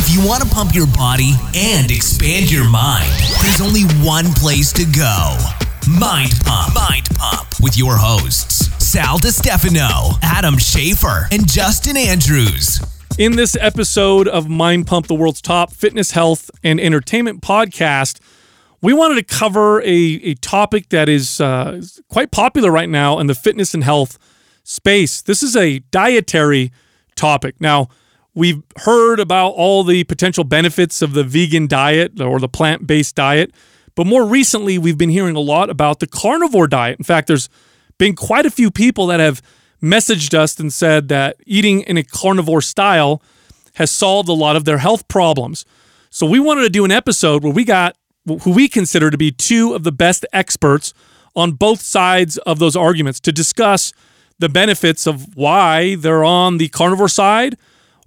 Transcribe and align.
If 0.00 0.14
you 0.14 0.24
want 0.24 0.44
to 0.44 0.48
pump 0.48 0.76
your 0.76 0.86
body 0.86 1.32
and 1.56 1.90
expand 1.90 2.52
your 2.52 2.70
mind, 2.70 3.10
there's 3.42 3.60
only 3.60 3.82
one 4.06 4.26
place 4.34 4.72
to 4.74 4.84
go. 4.84 5.36
Mind 5.90 6.34
Pump. 6.44 6.72
Mind 6.72 7.08
Pump 7.16 7.48
with 7.60 7.76
your 7.76 7.96
hosts, 7.96 8.68
Sal 8.78 9.18
Stefano, 9.18 10.16
Adam 10.22 10.54
Schafer, 10.54 11.26
and 11.32 11.48
Justin 11.48 11.96
Andrews. 11.96 12.78
In 13.18 13.34
this 13.34 13.56
episode 13.60 14.28
of 14.28 14.48
Mind 14.48 14.86
Pump, 14.86 15.08
the 15.08 15.16
world's 15.16 15.42
top 15.42 15.72
fitness, 15.72 16.12
health, 16.12 16.48
and 16.62 16.80
entertainment 16.80 17.42
podcast, 17.42 18.20
we 18.80 18.92
wanted 18.92 19.16
to 19.16 19.24
cover 19.24 19.82
a, 19.82 19.84
a 19.86 20.34
topic 20.34 20.90
that 20.90 21.08
is 21.08 21.40
uh, 21.40 21.82
quite 22.08 22.30
popular 22.30 22.70
right 22.70 22.88
now 22.88 23.18
in 23.18 23.26
the 23.26 23.34
fitness 23.34 23.74
and 23.74 23.82
health 23.82 24.16
space. 24.62 25.20
This 25.22 25.42
is 25.42 25.56
a 25.56 25.80
dietary 25.90 26.70
topic. 27.16 27.56
Now, 27.60 27.88
We've 28.38 28.62
heard 28.76 29.18
about 29.18 29.48
all 29.56 29.82
the 29.82 30.04
potential 30.04 30.44
benefits 30.44 31.02
of 31.02 31.12
the 31.12 31.24
vegan 31.24 31.66
diet 31.66 32.20
or 32.20 32.38
the 32.38 32.48
plant 32.48 32.86
based 32.86 33.16
diet, 33.16 33.52
but 33.96 34.06
more 34.06 34.24
recently, 34.24 34.78
we've 34.78 34.96
been 34.96 35.10
hearing 35.10 35.34
a 35.34 35.40
lot 35.40 35.70
about 35.70 35.98
the 35.98 36.06
carnivore 36.06 36.68
diet. 36.68 37.00
In 37.00 37.04
fact, 37.04 37.26
there's 37.26 37.48
been 37.98 38.14
quite 38.14 38.46
a 38.46 38.50
few 38.52 38.70
people 38.70 39.08
that 39.08 39.18
have 39.18 39.42
messaged 39.82 40.34
us 40.34 40.60
and 40.60 40.72
said 40.72 41.08
that 41.08 41.34
eating 41.46 41.80
in 41.80 41.96
a 41.96 42.04
carnivore 42.04 42.62
style 42.62 43.20
has 43.74 43.90
solved 43.90 44.28
a 44.28 44.32
lot 44.32 44.54
of 44.54 44.64
their 44.64 44.78
health 44.78 45.08
problems. 45.08 45.64
So, 46.08 46.24
we 46.24 46.38
wanted 46.38 46.62
to 46.62 46.70
do 46.70 46.84
an 46.84 46.92
episode 46.92 47.42
where 47.42 47.52
we 47.52 47.64
got 47.64 47.96
who 48.42 48.52
we 48.52 48.68
consider 48.68 49.10
to 49.10 49.18
be 49.18 49.32
two 49.32 49.74
of 49.74 49.82
the 49.82 49.90
best 49.90 50.24
experts 50.32 50.94
on 51.34 51.54
both 51.54 51.80
sides 51.80 52.38
of 52.38 52.60
those 52.60 52.76
arguments 52.76 53.18
to 53.18 53.32
discuss 53.32 53.92
the 54.38 54.48
benefits 54.48 55.08
of 55.08 55.34
why 55.36 55.96
they're 55.96 56.22
on 56.22 56.58
the 56.58 56.68
carnivore 56.68 57.08
side 57.08 57.56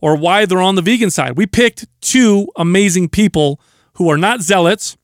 or 0.01 0.17
why 0.17 0.45
they're 0.45 0.61
on 0.61 0.75
the 0.75 0.81
vegan 0.81 1.11
side. 1.11 1.37
We 1.37 1.45
picked 1.45 1.85
two 2.01 2.47
amazing 2.57 3.09
people 3.09 3.61
who 3.93 4.09
are 4.09 4.17
not 4.17 4.41
zealots, 4.41 4.97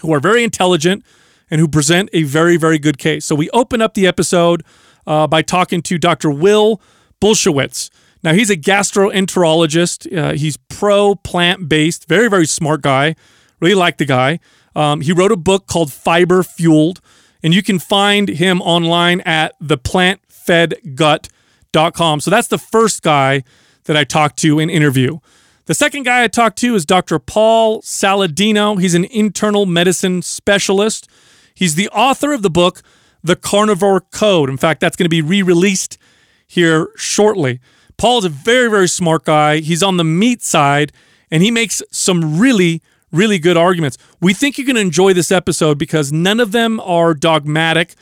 who 0.00 0.14
are 0.14 0.20
very 0.20 0.44
intelligent, 0.44 1.04
and 1.50 1.60
who 1.60 1.68
present 1.68 2.08
a 2.12 2.22
very, 2.22 2.56
very 2.56 2.78
good 2.78 2.98
case. 2.98 3.24
So 3.24 3.34
we 3.34 3.50
open 3.50 3.82
up 3.82 3.94
the 3.94 4.06
episode 4.06 4.62
uh, 5.06 5.26
by 5.26 5.42
talking 5.42 5.82
to 5.82 5.98
Dr. 5.98 6.30
Will 6.30 6.80
Bulsiewicz. 7.20 7.90
Now, 8.22 8.34
he's 8.34 8.50
a 8.50 8.56
gastroenterologist. 8.56 10.16
Uh, 10.16 10.34
he's 10.34 10.56
pro 10.56 11.14
plant 11.14 11.68
based, 11.68 12.08
very, 12.08 12.28
very 12.28 12.46
smart 12.46 12.82
guy. 12.82 13.14
Really 13.60 13.74
like 13.74 13.98
the 13.98 14.04
guy. 14.04 14.38
Um, 14.76 15.00
he 15.00 15.12
wrote 15.12 15.32
a 15.32 15.36
book 15.36 15.66
called 15.66 15.92
Fiber 15.92 16.42
Fueled, 16.42 17.00
and 17.42 17.54
you 17.54 17.62
can 17.62 17.78
find 17.78 18.28
him 18.28 18.60
online 18.62 19.20
at 19.22 19.58
theplantfedgut.com. 19.60 22.20
So 22.20 22.30
that's 22.30 22.48
the 22.48 22.58
first 22.58 23.02
guy 23.02 23.42
that 23.88 23.96
I 23.96 24.04
talked 24.04 24.36
to 24.40 24.58
in 24.58 24.68
interview. 24.68 25.18
The 25.64 25.74
second 25.74 26.04
guy 26.04 26.22
I 26.22 26.28
talked 26.28 26.58
to 26.58 26.74
is 26.74 26.84
Dr. 26.84 27.18
Paul 27.18 27.80
Saladino. 27.82 28.80
He's 28.80 28.94
an 28.94 29.06
internal 29.06 29.64
medicine 29.64 30.20
specialist. 30.20 31.08
He's 31.54 31.74
the 31.74 31.88
author 31.88 32.32
of 32.32 32.42
the 32.42 32.50
book, 32.50 32.82
The 33.24 33.34
Carnivore 33.34 34.02
Code. 34.02 34.50
In 34.50 34.58
fact, 34.58 34.80
that's 34.80 34.94
going 34.94 35.06
to 35.06 35.10
be 35.10 35.22
re 35.22 35.42
released 35.42 35.98
here 36.46 36.90
shortly. 36.96 37.60
Paul 37.96 38.18
is 38.18 38.24
a 38.26 38.28
very, 38.28 38.70
very 38.70 38.88
smart 38.88 39.24
guy. 39.24 39.58
He's 39.58 39.82
on 39.82 39.96
the 39.96 40.04
meat 40.04 40.42
side, 40.42 40.92
and 41.30 41.42
he 41.42 41.50
makes 41.50 41.82
some 41.90 42.38
really, 42.38 42.82
really 43.10 43.38
good 43.38 43.56
arguments. 43.56 43.96
We 44.20 44.34
think 44.34 44.58
you're 44.58 44.66
going 44.66 44.76
to 44.76 44.82
enjoy 44.82 45.14
this 45.14 45.32
episode 45.32 45.78
because 45.78 46.12
none 46.12 46.40
of 46.40 46.52
them 46.52 46.78
are 46.80 47.14
dogmatic. 47.14 47.94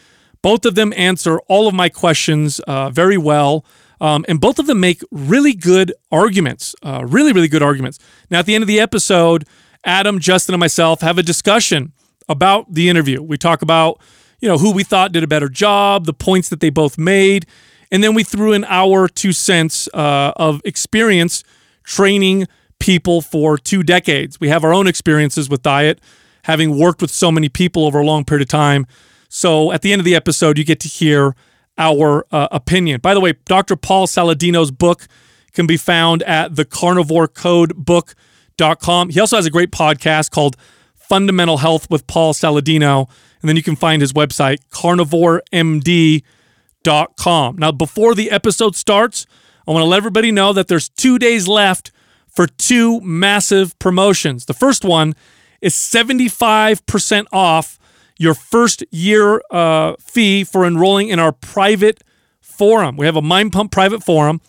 Both 0.42 0.64
of 0.64 0.75
them 0.75 0.92
answer 0.97 1.39
all 1.48 1.69
of 1.69 1.75
my 1.75 1.89
questions 1.89 2.59
uh, 2.61 2.91
very 2.91 3.17
well. 3.17 3.64
Um, 4.00 4.25
and 4.28 4.41
both 4.41 4.58
of 4.58 4.66
them 4.66 4.80
make 4.80 5.02
really 5.11 5.55
good 5.55 5.92
arguments, 6.12 6.75
uh, 6.83 7.05
really, 7.06 7.33
really 7.33 7.48
good 7.48 7.62
arguments. 7.62 7.98
Now, 8.30 8.41
at 8.41 8.47
the 8.47 8.55
end 8.55 8.62
of 8.62 8.69
the 8.69 8.80
episode, 8.80 9.47
Adam, 9.84 10.19
Justin, 10.19 10.55
and 10.55 10.61
myself 10.61 11.00
have 11.00 11.19
a 11.19 11.22
discussion 11.22 11.92
about 12.28 12.74
the 12.74 12.89
interview. 12.89 13.22
We 13.22 13.39
talk 13.39 13.62
about, 13.62 14.00
you 14.41 14.48
know, 14.48 14.58
who 14.58 14.72
we 14.72 14.84
thought 14.84 15.12
did 15.12 15.22
a 15.22 15.28
better 15.28 15.48
job, 15.48 16.05
the 16.05 16.12
points 16.12 16.48
that 16.48 16.61
they 16.61 16.70
both 16.70 16.98
made, 16.98 17.46
and 17.90 18.02
then 18.02 18.14
we 18.14 18.24
threw 18.24 18.52
in 18.52 18.64
our 18.64 19.08
two 19.08 19.33
cents 19.33 19.89
uh, 19.95 20.33
of 20.36 20.61
experience 20.64 21.45
training 21.84 22.48
people 22.78 23.23
for 23.23 23.57
two 23.57 23.83
decades. 23.83 24.40
We 24.40 24.48
have 24.48 24.64
our 24.64 24.74
own 24.74 24.86
experiences 24.86 25.48
with 25.48 25.63
diet, 25.63 26.01
having 26.45 26.78
worked 26.78 27.01
with 27.01 27.11
so 27.11 27.30
many 27.30 27.48
people 27.48 27.86
over 27.86 28.01
a 28.01 28.05
long 28.05 28.24
period 28.24 28.42
of 28.42 28.48
time. 28.48 28.86
So 29.28 29.73
at 29.73 29.83
the 29.83 29.92
end 29.92 30.01
of 30.01 30.05
the 30.05 30.17
episode, 30.17 30.58
you 30.58 30.64
get 30.64 30.80
to 30.80 30.89
hear 30.89 31.34
our 31.79 32.27
uh, 32.31 32.48
opinion. 32.51 33.01
By 33.01 33.14
the 33.14 33.20
way, 33.20 33.35
Dr. 33.45 33.77
Paul 33.77 34.07
Saladino's 34.07 34.70
book 34.70 35.07
can 35.53 35.67
be 35.67 35.77
found 35.77 36.23
at 36.23 36.53
thecarnivorecodebook.com. 36.53 39.11
He 39.11 39.20
also 39.20 39.37
has 39.37 39.45
a 39.47 39.51
great 39.51 39.70
podcast 39.70 40.31
called 40.31 40.57
Fundamental 40.95 41.59
Health 41.59 41.89
with 41.91 42.07
Paul 42.07 42.33
Saladino. 42.35 43.09
And 43.41 43.48
then 43.48 43.57
you 43.57 43.63
can 43.63 43.77
find 43.77 44.03
his 44.03 44.13
website, 44.13 44.59
carnivoremd.com. 44.70 47.57
Now, 47.57 47.73
before 47.73 48.14
the 48.14 48.31
episode 48.31 48.77
starts, 48.77 49.27
I 49.67 49.73
want 49.73 49.83
to 49.83 49.87
let 49.87 49.97
everybody 49.98 50.31
know 50.31 50.53
that 50.53 50.69
there's 50.69 50.89
two 50.89 51.19
days 51.19 51.48
left 51.48 51.91
for 52.29 52.47
two 52.47 53.01
massive 53.01 53.77
promotions. 53.79 54.45
The 54.45 54.55
first 54.55 54.85
one 54.85 55.14
is 55.61 55.75
75% 55.75 57.27
off 57.33 57.79
your 58.18 58.34
first 58.34 58.84
year 58.90 59.42
uh, 59.50 59.94
fee 60.00 60.44
for 60.44 60.64
enrolling 60.64 61.08
in 61.08 61.18
our 61.18 61.32
private 61.32 62.02
forum. 62.40 62.96
We 62.96 63.06
have 63.06 63.16
a 63.16 63.22
Mind 63.22 63.52
Pump 63.52 63.70
private 63.70 64.02
forum 64.02 64.40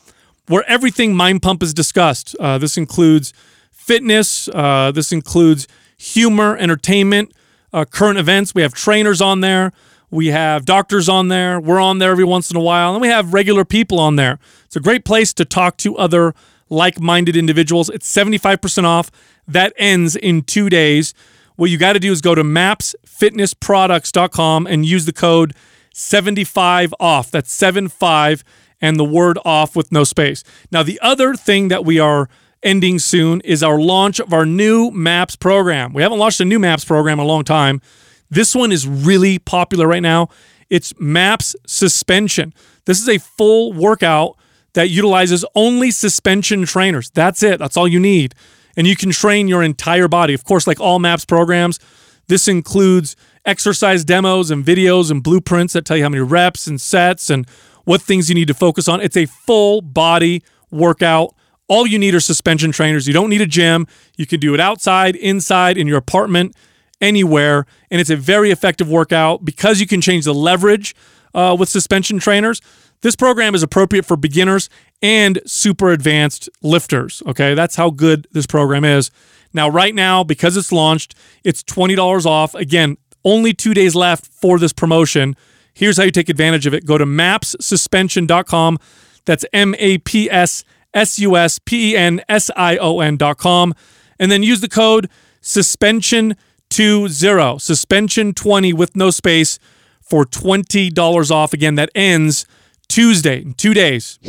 where 0.47 0.63
everything 0.67 1.16
Mind 1.16 1.41
Pump 1.41 1.61
is 1.61 1.73
discussed. 1.73 2.35
Uh, 2.39 2.57
this 2.57 2.78
includes 2.78 3.33
fitness, 3.72 4.47
uh, 4.50 4.91
this 4.94 5.11
includes 5.11 5.67
humor, 5.97 6.55
entertainment, 6.57 7.33
uh, 7.73 7.85
current 7.85 8.17
events. 8.17 8.55
We 8.55 8.61
have 8.61 8.73
trainers 8.73 9.22
on 9.22 9.41
there. 9.41 9.73
We 10.09 10.28
have 10.28 10.63
doctors 10.63 11.09
on 11.09 11.28
there. 11.28 11.59
We're 11.59 11.81
on 11.81 11.99
there 11.99 12.11
every 12.11 12.23
once 12.23 12.49
in 12.49 12.55
a 12.55 12.61
while. 12.61 12.94
And 12.94 13.01
we 13.01 13.09
have 13.09 13.34
regular 13.34 13.66
people 13.66 13.99
on 13.99 14.16
there. 14.16 14.39
It's 14.66 14.75
a 14.78 14.79
great 14.79 15.03
place 15.03 15.34
to 15.34 15.44
talk 15.44 15.75
to 15.78 15.97
other 15.97 16.34
like 16.69 16.99
minded 16.99 17.35
individuals. 17.35 17.89
It's 17.89 18.11
75% 18.11 18.84
off. 18.85 19.11
That 19.47 19.73
ends 19.78 20.16
in 20.16 20.44
two 20.44 20.69
days. 20.69 21.13
What 21.57 21.69
you 21.72 21.78
got 21.78 21.94
to 21.94 22.00
do 22.00 22.12
is 22.12 22.22
go 22.22 22.35
to 22.35 22.44
mapsfitnessproducts.com 22.44 24.68
and 24.68 24.85
use 24.85 25.06
the 25.06 25.12
code 25.12 25.56
75 25.94 26.94
off. 27.00 27.31
That's 27.31 27.51
75 27.51 28.44
and 28.79 28.97
the 28.97 29.03
word 29.03 29.40
off 29.44 29.75
with 29.75 29.91
no 29.91 30.03
space. 30.03 30.44
Now, 30.72 30.84
the 30.84 31.00
other 31.01 31.34
thing 31.34 31.69
that 31.69 31.84
we 31.84 31.97
are 32.00 32.29
ending 32.62 33.00
soon 33.00 33.41
is 33.41 33.63
our 33.63 33.79
launch 33.79 34.19
of 34.19 34.31
our 34.34 34.46
new 34.46 34.91
MAPS 34.91 35.35
program. 35.35 35.94
We 35.94 36.03
haven't 36.03 36.19
launched 36.19 36.40
a 36.40 36.46
new 36.46 36.59
MAPS 36.59 36.85
program 36.85 37.19
in 37.19 37.25
a 37.25 37.28
long 37.28 37.44
time. 37.44 37.81
This 38.29 38.53
one 38.53 38.72
is 38.72 38.88
really 38.88 39.40
popular 39.40 39.88
right 39.88 40.03
now. 40.03 40.29
It's 40.69 40.94
MAPS 41.00 41.56
suspension. 41.66 42.53
This 42.85 43.01
is 43.01 43.09
a 43.09 43.17
full 43.17 43.73
workout 43.73 44.38
that 44.73 44.91
utilizes 44.91 45.44
only 45.56 45.90
suspension 45.90 46.66
trainers. 46.66 47.09
That's 47.09 47.41
it. 47.41 47.57
That's 47.57 47.78
all 47.78 47.88
you 47.88 48.00
need 48.00 48.35
and 48.78 48.88
you 48.88 48.96
can 48.96 49.10
train 49.12 49.50
your 49.50 49.64
entire 49.64 50.08
body. 50.08 50.34
Of 50.34 50.46
course, 50.46 50.68
like 50.68 50.80
all 50.80 51.00
MAPS 51.00 51.26
programs, 51.26 51.80
this 52.28 52.48
includes 52.48 53.16
exercise 53.46 54.06
demos 54.06 54.52
and 54.52 54.64
videos 54.64 55.10
and 55.10 55.24
blueprints 55.24 55.74
that 55.74 55.84
tell 55.84 55.98
you 55.98 56.04
how 56.04 56.10
many 56.10 56.22
reps 56.22 56.68
and 56.68 56.80
sets 56.80 57.30
and 57.30 57.50
what 57.86 58.02
things 58.02 58.30
you 58.30 58.36
need 58.36 58.48
to 58.48 58.54
focus 58.54 58.88
on. 58.88 59.02
It's 59.02 59.18
a 59.18 59.26
full 59.26 59.82
body 59.82 60.44
workout. 60.70 61.34
All 61.68 61.88
you 61.88 61.98
need 61.98 62.14
are 62.14 62.20
suspension 62.20 62.72
trainers. 62.72 63.08
You 63.08 63.14
don't 63.14 63.30
need 63.30 63.42
a 63.42 63.48
gym. 63.48 63.88
You 64.16 64.26
can 64.26 64.40
do 64.40 64.54
it 64.54 64.60
outside, 64.60 65.16
inside, 65.16 65.78
in 65.78 65.88
your 65.88 65.98
apartment, 65.98 66.56
anywhere. 67.02 67.66
And 67.90 68.00
it's 68.00 68.09
a 68.09 68.16
very 68.16 68.52
effective 68.52 68.90
workout 68.90 69.44
because 69.44 69.82
you 69.82 69.88
can 69.88 70.02
change 70.02 70.26
the 70.26 70.34
leverage 70.34 70.96
uh, 71.34 71.56
with 71.58 71.70
suspension 71.70 72.20
trainers. 72.20 72.62
This 73.02 73.16
program 73.16 73.56
is 73.56 73.63
appropriate 73.63 74.06
for 74.06 74.18
beginners 74.18 74.69
and 75.02 75.40
super 75.46 75.91
advanced 75.91 76.50
lifters. 76.62 77.22
Okay, 77.25 77.53
that's 77.53 77.75
how 77.75 77.90
good 77.90 78.28
this 78.31 78.47
program 78.47 78.84
is. 78.84 79.12
Now, 79.53 79.70
right 79.70 79.96
now, 79.96 80.23
because 80.23 80.58
it's 80.58 80.72
launched, 80.72 81.16
it's 81.44 81.64
$20 81.64 82.26
off. 82.26 82.53
Again, 82.55 82.97
only 83.23 83.53
two 83.53 83.73
days 83.73 83.96
left 83.96 84.26
for 84.26 84.59
this 84.59 84.73
promotion. 84.73 85.35
Here's 85.73 85.97
how 85.97 86.03
you 86.03 86.11
take 86.11 86.29
advantage 86.29 86.66
of 86.66 86.73
it 86.73 86.85
go 86.85 86.97
to 86.97 87.05
mapssuspension.com. 87.05 88.79
That's 89.26 89.46
M 89.53 89.76
A 89.78 89.99
P 89.99 90.32
S 90.32 90.64
S 90.94 91.20
U 91.20 91.38
S 91.38 91.59
P 91.59 91.91
E 91.91 91.97
N 91.97 92.22
S 92.28 92.49
I 92.55 92.78
O 92.78 92.99
N.com. 92.99 93.76
And 94.20 94.32
then 94.32 94.41
use 94.41 94.61
the 94.61 94.70
code 94.70 95.09
suspension20, 95.41 96.35
suspension20 96.70 98.73
with 98.73 98.96
no 98.96 99.11
space 99.11 99.59
for 100.02 100.26
$20 100.26 101.32
off. 101.32 101.53
Again, 101.53 101.76
that 101.76 101.91
ends 101.94 102.47
Tuesday, 102.89 103.41
in 103.41 103.53
two 103.53 103.73
days. 103.73 104.19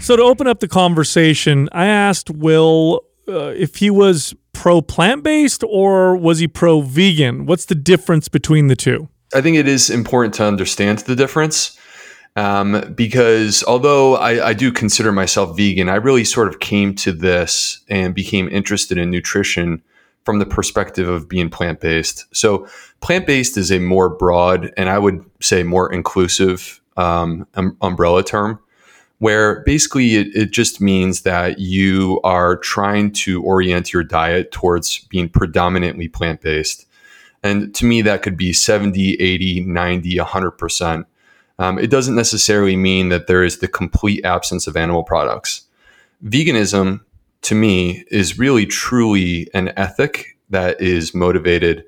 So, 0.00 0.16
to 0.16 0.22
open 0.22 0.46
up 0.46 0.60
the 0.60 0.68
conversation, 0.68 1.68
I 1.72 1.86
asked 1.86 2.30
Will 2.30 3.02
uh, 3.28 3.52
if 3.56 3.76
he 3.76 3.90
was 3.90 4.34
pro 4.52 4.80
plant 4.80 5.22
based 5.22 5.62
or 5.68 6.16
was 6.16 6.38
he 6.38 6.48
pro 6.48 6.80
vegan? 6.80 7.46
What's 7.46 7.66
the 7.66 7.74
difference 7.74 8.28
between 8.28 8.66
the 8.68 8.76
two? 8.76 9.08
I 9.34 9.40
think 9.40 9.56
it 9.56 9.68
is 9.68 9.90
important 9.90 10.34
to 10.34 10.44
understand 10.44 11.00
the 11.00 11.14
difference. 11.14 11.78
Um, 12.36 12.94
because 12.94 13.64
although 13.64 14.16
I, 14.16 14.50
I, 14.50 14.52
do 14.52 14.70
consider 14.70 15.10
myself 15.10 15.56
vegan, 15.56 15.88
I 15.88 15.96
really 15.96 16.22
sort 16.22 16.46
of 16.46 16.60
came 16.60 16.94
to 16.96 17.10
this 17.10 17.80
and 17.88 18.14
became 18.14 18.48
interested 18.48 18.96
in 18.96 19.10
nutrition 19.10 19.82
from 20.24 20.38
the 20.38 20.46
perspective 20.46 21.08
of 21.08 21.28
being 21.28 21.50
plant 21.50 21.80
based. 21.80 22.26
So, 22.32 22.68
plant 23.00 23.26
based 23.26 23.56
is 23.56 23.72
a 23.72 23.80
more 23.80 24.08
broad 24.08 24.72
and 24.76 24.88
I 24.88 24.98
would 24.98 25.24
say 25.40 25.64
more 25.64 25.92
inclusive 25.92 26.77
um, 26.98 27.46
um, 27.54 27.76
umbrella 27.80 28.22
term, 28.22 28.60
where 29.18 29.62
basically 29.62 30.16
it, 30.16 30.34
it 30.34 30.50
just 30.50 30.80
means 30.80 31.22
that 31.22 31.58
you 31.58 32.20
are 32.24 32.56
trying 32.56 33.12
to 33.12 33.42
orient 33.42 33.92
your 33.92 34.04
diet 34.04 34.50
towards 34.52 34.98
being 35.08 35.28
predominantly 35.28 36.08
plant 36.08 36.42
based. 36.42 36.86
And 37.42 37.74
to 37.76 37.86
me, 37.86 38.02
that 38.02 38.22
could 38.22 38.36
be 38.36 38.52
70, 38.52 39.14
80, 39.14 39.60
90, 39.60 40.16
100%. 40.16 41.04
Um, 41.60 41.78
it 41.78 41.90
doesn't 41.90 42.14
necessarily 42.14 42.76
mean 42.76 43.08
that 43.08 43.28
there 43.28 43.44
is 43.44 43.58
the 43.58 43.68
complete 43.68 44.24
absence 44.24 44.66
of 44.66 44.76
animal 44.76 45.04
products. 45.04 45.62
Veganism, 46.24 47.00
to 47.42 47.54
me, 47.54 48.04
is 48.10 48.38
really 48.38 48.66
truly 48.66 49.48
an 49.54 49.72
ethic 49.76 50.36
that 50.50 50.80
is 50.80 51.14
motivated 51.14 51.84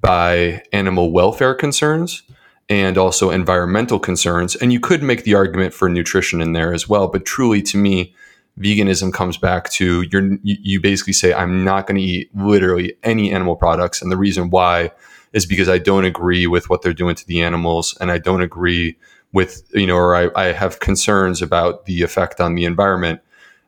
by 0.00 0.62
animal 0.72 1.12
welfare 1.12 1.54
concerns 1.54 2.22
and 2.68 2.98
also 2.98 3.30
environmental 3.30 3.98
concerns. 3.98 4.56
And 4.56 4.72
you 4.72 4.80
could 4.80 5.02
make 5.02 5.24
the 5.24 5.34
argument 5.34 5.72
for 5.72 5.88
nutrition 5.88 6.40
in 6.40 6.52
there 6.52 6.74
as 6.74 6.88
well. 6.88 7.08
But 7.08 7.24
truly, 7.24 7.62
to 7.62 7.78
me, 7.78 8.14
veganism 8.58 9.12
comes 9.12 9.36
back 9.36 9.68
to 9.70 10.02
you 10.02 10.38
you 10.42 10.80
basically 10.80 11.12
say, 11.12 11.32
I'm 11.32 11.64
not 11.64 11.86
going 11.86 11.96
to 11.96 12.02
eat 12.02 12.30
literally 12.36 12.96
any 13.02 13.32
animal 13.32 13.56
products. 13.56 14.02
And 14.02 14.10
the 14.10 14.16
reason 14.16 14.50
why 14.50 14.90
is 15.32 15.46
because 15.46 15.68
I 15.68 15.78
don't 15.78 16.04
agree 16.04 16.46
with 16.46 16.70
what 16.70 16.82
they're 16.82 16.94
doing 16.94 17.14
to 17.14 17.26
the 17.26 17.42
animals, 17.42 17.96
and 18.00 18.10
I 18.10 18.18
don't 18.18 18.40
agree 18.40 18.96
with 19.32 19.68
you 19.74 19.86
know, 19.86 19.96
or 19.96 20.16
I, 20.16 20.30
I 20.34 20.52
have 20.52 20.80
concerns 20.80 21.42
about 21.42 21.84
the 21.84 22.02
effect 22.02 22.40
on 22.40 22.54
the 22.54 22.64
environment, 22.64 23.20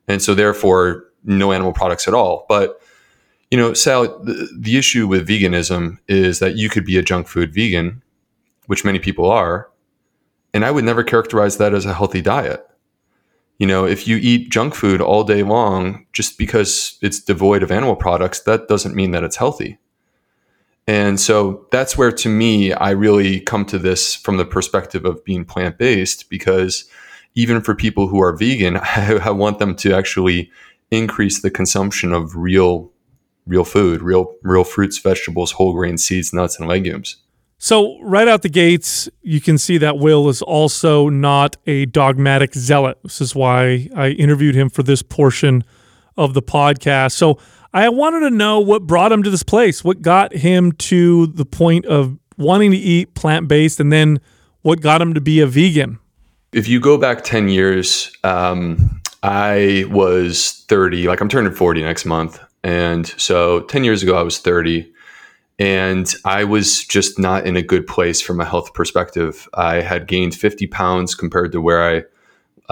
and 0.07 0.23
so 0.23 0.35
therefore 0.35 1.05
no 1.25 1.53
animal 1.53 1.73
products 1.73 2.09
at 2.09 2.15
all. 2.15 2.47
But 2.49 2.81
you 3.51 3.59
know, 3.59 3.75
Sal, 3.75 4.19
the, 4.21 4.49
the 4.59 4.79
issue 4.79 5.07
with 5.07 5.29
veganism 5.29 5.99
is 6.09 6.39
that 6.39 6.57
you 6.57 6.69
could 6.69 6.85
be 6.85 6.97
a 6.97 7.03
junk 7.03 7.29
food 7.29 7.55
vegan, 7.55 8.03
which 8.69 8.85
many 8.85 8.99
people 8.99 9.31
are, 9.31 9.71
and 10.55 10.65
I 10.65 10.71
would 10.71 10.85
never 10.85 11.03
characterize 11.03 11.57
that 11.57 11.75
as 11.75 11.87
a 11.87 11.95
healthy 11.95 12.21
diet. 12.21 12.65
You 13.59 13.67
know, 13.67 13.87
if 13.87 14.07
you 14.07 14.19
eat 14.19 14.51
junk 14.51 14.75
food 14.75 15.01
all 15.01 15.25
day 15.25 15.43
long 15.43 16.07
just 16.13 16.39
because 16.39 16.97
it's 17.03 17.19
devoid 17.19 17.63
of 17.63 17.73
animal 17.73 17.97
products, 17.97 18.41
that 18.41 18.69
doesn't 18.69 18.95
mean 18.95 19.11
that 19.13 19.25
it's 19.25 19.37
healthy. 19.37 19.79
And 20.87 21.19
so 21.19 21.67
that's 21.71 21.99
where, 21.99 22.13
to 22.13 22.29
me, 22.29 22.73
I 22.73 22.91
really 22.91 23.41
come 23.41 23.65
to 23.67 23.79
this 23.79 24.15
from 24.15 24.37
the 24.37 24.45
perspective 24.45 25.05
of 25.05 25.25
being 25.25 25.45
plant 25.45 25.77
based 25.77 26.31
because 26.31 26.89
even 27.35 27.61
for 27.63 27.75
people 27.75 28.07
who 28.07 28.23
are 28.23 28.37
vegan, 28.37 28.77
I, 28.77 29.19
I, 29.25 29.31
want 29.31 29.59
them 29.59 29.75
to 29.77 29.95
actually 29.95 30.51
increase 30.91 31.41
the 31.41 31.51
consumption 31.51 32.13
of 32.13 32.37
real, 32.37 32.93
real 33.47 33.65
food, 33.65 34.03
real, 34.03 34.35
real 34.43 34.65
fruits, 34.65 34.99
vegetables, 34.99 35.53
whole 35.53 35.73
grain, 35.73 35.97
seeds, 35.99 36.33
nuts, 36.33 36.59
and 36.59 36.69
legumes. 36.69 37.17
So, 37.61 38.01
right 38.03 38.29
out 38.29 38.43
the 38.43 38.49
gates, 38.49 39.09
you 39.23 39.41
can 39.41 39.59
see 39.59 39.79
that 39.79 39.99
Will 39.99 40.29
is 40.29 40.43
also 40.43 41.09
not 41.09 41.57
a 41.67 41.87
dogmatic 41.87 42.55
zealot. 42.55 42.99
This 43.03 43.21
is 43.21 43.35
why 43.35 43.89
I 43.97 44.11
interviewed 44.11 44.55
him 44.55 44.71
for 44.71 44.85
this 44.85 45.03
portion 45.03 45.65
of 46.17 46.35
the 46.35 46.43
podcast. 46.43 47.13
So, 47.13 47.41
I 47.75 47.89
wanted 47.89 48.21
to 48.21 48.31
know 48.31 48.61
what 48.61 48.87
brought 48.87 49.11
him 49.11 49.25
to 49.25 49.31
this 49.31 49.43
place, 49.43 49.83
what 49.83 50.03
got 50.03 50.33
him 50.33 50.71
to 50.73 51.27
the 51.27 51.45
point 51.45 51.85
of 51.87 52.17
wanting 52.37 52.71
to 52.71 52.77
eat 52.77 53.15
plant 53.15 53.49
based, 53.49 53.81
and 53.81 53.93
then 53.93 54.21
what 54.63 54.81
got 54.81 55.03
him 55.03 55.13
to 55.15 55.21
be 55.21 55.41
a 55.41 55.47
vegan. 55.47 55.99
If 56.53 56.69
you 56.69 56.79
go 56.79 56.97
back 56.97 57.25
10 57.25 57.49
years, 57.49 58.17
um, 58.23 59.03
I 59.25 59.85
was 59.91 60.65
30, 60.69 61.09
like 61.09 61.21
I'm 61.21 61.29
turning 61.29 61.53
40 61.53 61.83
next 61.83 62.05
month. 62.05 62.41
And 62.63 63.07
so 63.07 63.63
10 63.63 63.83
years 63.83 64.03
ago, 64.03 64.17
I 64.17 64.23
was 64.23 64.39
30. 64.39 64.93
And 65.59 66.13
I 66.25 66.45
was 66.45 66.85
just 66.85 67.19
not 67.19 67.47
in 67.47 67.57
a 67.57 67.63
good 67.63 67.87
place 67.87 68.21
from 68.21 68.41
a 68.41 68.45
health 68.45 68.75
perspective. 68.75 69.49
I 69.55 69.81
had 69.81 70.07
gained 70.07 70.35
50 70.35 70.69
pounds 70.69 71.15
compared 71.15 71.51
to 71.53 71.61
where 71.61 71.83
I 71.83 72.05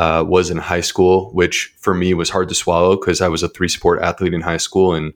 uh, 0.01 0.25
was 0.25 0.51
in 0.51 0.59
high 0.59 0.83
school, 0.83 1.31
which 1.33 1.75
for 1.79 1.95
me 1.95 2.15
was 2.15 2.31
hard 2.31 2.49
to 2.49 2.55
swallow 2.55 2.97
because 2.97 3.21
I 3.21 3.29
was 3.29 3.43
a 3.43 3.49
three 3.49 3.69
sport 3.69 4.03
athlete 4.03 4.35
in 4.35 4.43
high 4.43 4.59
school. 4.59 4.95
And 4.95 5.15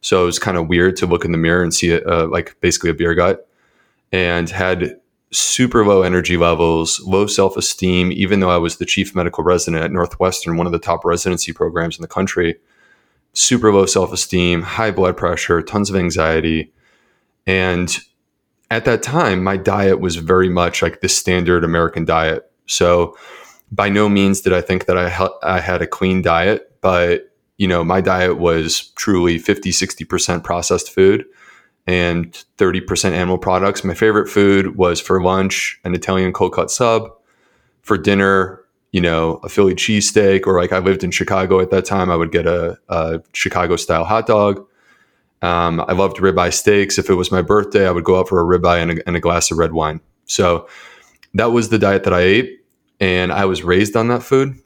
so 0.00 0.22
it 0.22 0.26
was 0.26 0.38
kind 0.38 0.56
of 0.56 0.68
weird 0.68 0.96
to 0.96 1.06
look 1.06 1.24
in 1.24 1.32
the 1.32 1.38
mirror 1.38 1.62
and 1.62 1.74
see 1.74 1.90
it 1.90 2.06
uh, 2.06 2.26
like 2.28 2.56
basically 2.60 2.90
a 2.90 2.94
beer 2.94 3.14
gut 3.14 3.46
and 4.12 4.48
had 4.48 4.98
super 5.32 5.84
low 5.84 6.02
energy 6.02 6.36
levels, 6.36 7.00
low 7.00 7.26
self 7.26 7.56
esteem, 7.56 8.12
even 8.12 8.40
though 8.40 8.50
I 8.50 8.56
was 8.56 8.76
the 8.76 8.86
chief 8.86 9.14
medical 9.14 9.44
resident 9.44 9.84
at 9.84 9.92
Northwestern, 9.92 10.56
one 10.56 10.66
of 10.66 10.72
the 10.72 10.78
top 10.78 11.04
residency 11.04 11.52
programs 11.52 11.98
in 11.98 12.02
the 12.02 12.08
country. 12.08 12.56
Super 13.32 13.72
low 13.72 13.86
self 13.86 14.12
esteem, 14.12 14.62
high 14.62 14.90
blood 14.90 15.16
pressure, 15.16 15.62
tons 15.62 15.90
of 15.90 15.96
anxiety. 15.96 16.72
And 17.46 17.96
at 18.70 18.84
that 18.84 19.02
time, 19.02 19.42
my 19.42 19.56
diet 19.56 20.00
was 20.00 20.16
very 20.16 20.48
much 20.48 20.82
like 20.82 21.00
the 21.00 21.08
standard 21.08 21.64
American 21.64 22.04
diet. 22.04 22.50
So 22.66 23.16
by 23.72 23.88
no 23.88 24.08
means 24.08 24.40
did 24.40 24.52
I 24.52 24.60
think 24.60 24.86
that 24.86 24.96
I, 24.96 25.08
ha- 25.08 25.38
I 25.42 25.60
had 25.60 25.82
a 25.82 25.86
clean 25.86 26.22
diet, 26.22 26.72
but 26.80 27.30
you 27.56 27.68
know, 27.68 27.84
my 27.84 28.00
diet 28.00 28.38
was 28.38 28.88
truly 28.96 29.38
50, 29.38 29.70
60% 29.70 30.42
processed 30.42 30.90
food 30.90 31.26
and 31.86 32.32
30% 32.56 33.12
animal 33.12 33.36
products. 33.36 33.84
My 33.84 33.94
favorite 33.94 34.28
food 34.28 34.76
was 34.76 35.00
for 35.00 35.22
lunch, 35.22 35.78
an 35.84 35.94
Italian 35.94 36.32
cold 36.32 36.54
cut 36.54 36.70
sub. 36.70 37.10
For 37.82 37.98
dinner, 37.98 38.62
you 38.92 39.00
know, 39.00 39.40
a 39.42 39.48
Philly 39.48 39.74
cheesesteak, 39.74 40.46
or 40.46 40.60
like 40.60 40.72
I 40.72 40.78
lived 40.78 41.04
in 41.04 41.10
Chicago 41.10 41.60
at 41.60 41.70
that 41.70 41.84
time, 41.84 42.10
I 42.10 42.16
would 42.16 42.32
get 42.32 42.46
a, 42.46 42.78
a 42.88 43.22
Chicago 43.32 43.76
style 43.76 44.04
hot 44.04 44.26
dog. 44.26 44.66
Um, 45.42 45.80
I 45.80 45.92
loved 45.92 46.18
ribeye 46.18 46.52
steaks. 46.52 46.98
If 46.98 47.08
it 47.08 47.14
was 47.14 47.32
my 47.32 47.42
birthday, 47.42 47.88
I 47.88 47.90
would 47.90 48.04
go 48.04 48.18
out 48.18 48.28
for 48.28 48.40
a 48.40 48.58
ribeye 48.58 48.82
and 48.82 48.98
a, 48.98 49.06
and 49.06 49.16
a 49.16 49.20
glass 49.20 49.50
of 49.50 49.58
red 49.58 49.72
wine. 49.72 50.00
So 50.26 50.68
that 51.34 51.52
was 51.52 51.68
the 51.68 51.78
diet 51.78 52.04
that 52.04 52.12
I 52.12 52.20
ate 52.20 52.60
and 53.00 53.32
I 53.32 53.46
was 53.46 53.62
raised 53.62 53.96
on 53.96 54.08
that 54.08 54.22
food. 54.22 54.58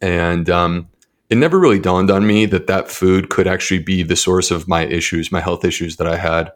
And 0.00 0.50
um, 0.50 0.88
it 1.30 1.36
never 1.36 1.58
really 1.58 1.78
dawned 1.78 2.10
on 2.10 2.26
me 2.26 2.44
that 2.46 2.66
that 2.66 2.90
food 2.90 3.30
could 3.30 3.46
actually 3.46 3.82
be 3.82 4.02
the 4.02 4.16
source 4.16 4.50
of 4.50 4.68
my 4.68 4.84
issues, 4.84 5.32
my 5.32 5.40
health 5.40 5.64
issues 5.64 5.96
that 5.96 6.06
I 6.06 6.16
had. 6.16 6.52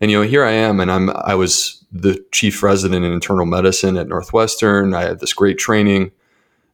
And 0.00 0.10
you 0.10 0.18
know, 0.18 0.26
here 0.26 0.44
I 0.44 0.52
am, 0.52 0.78
and 0.80 0.90
I'm 0.92 1.10
I 1.10 1.34
was 1.34 1.84
the 1.90 2.22
chief 2.30 2.62
resident 2.62 3.04
in 3.04 3.12
internal 3.12 3.46
medicine 3.46 3.96
at 3.96 4.08
Northwestern. 4.08 4.94
I 4.94 5.02
had 5.02 5.20
this 5.20 5.32
great 5.32 5.58
training, 5.58 6.12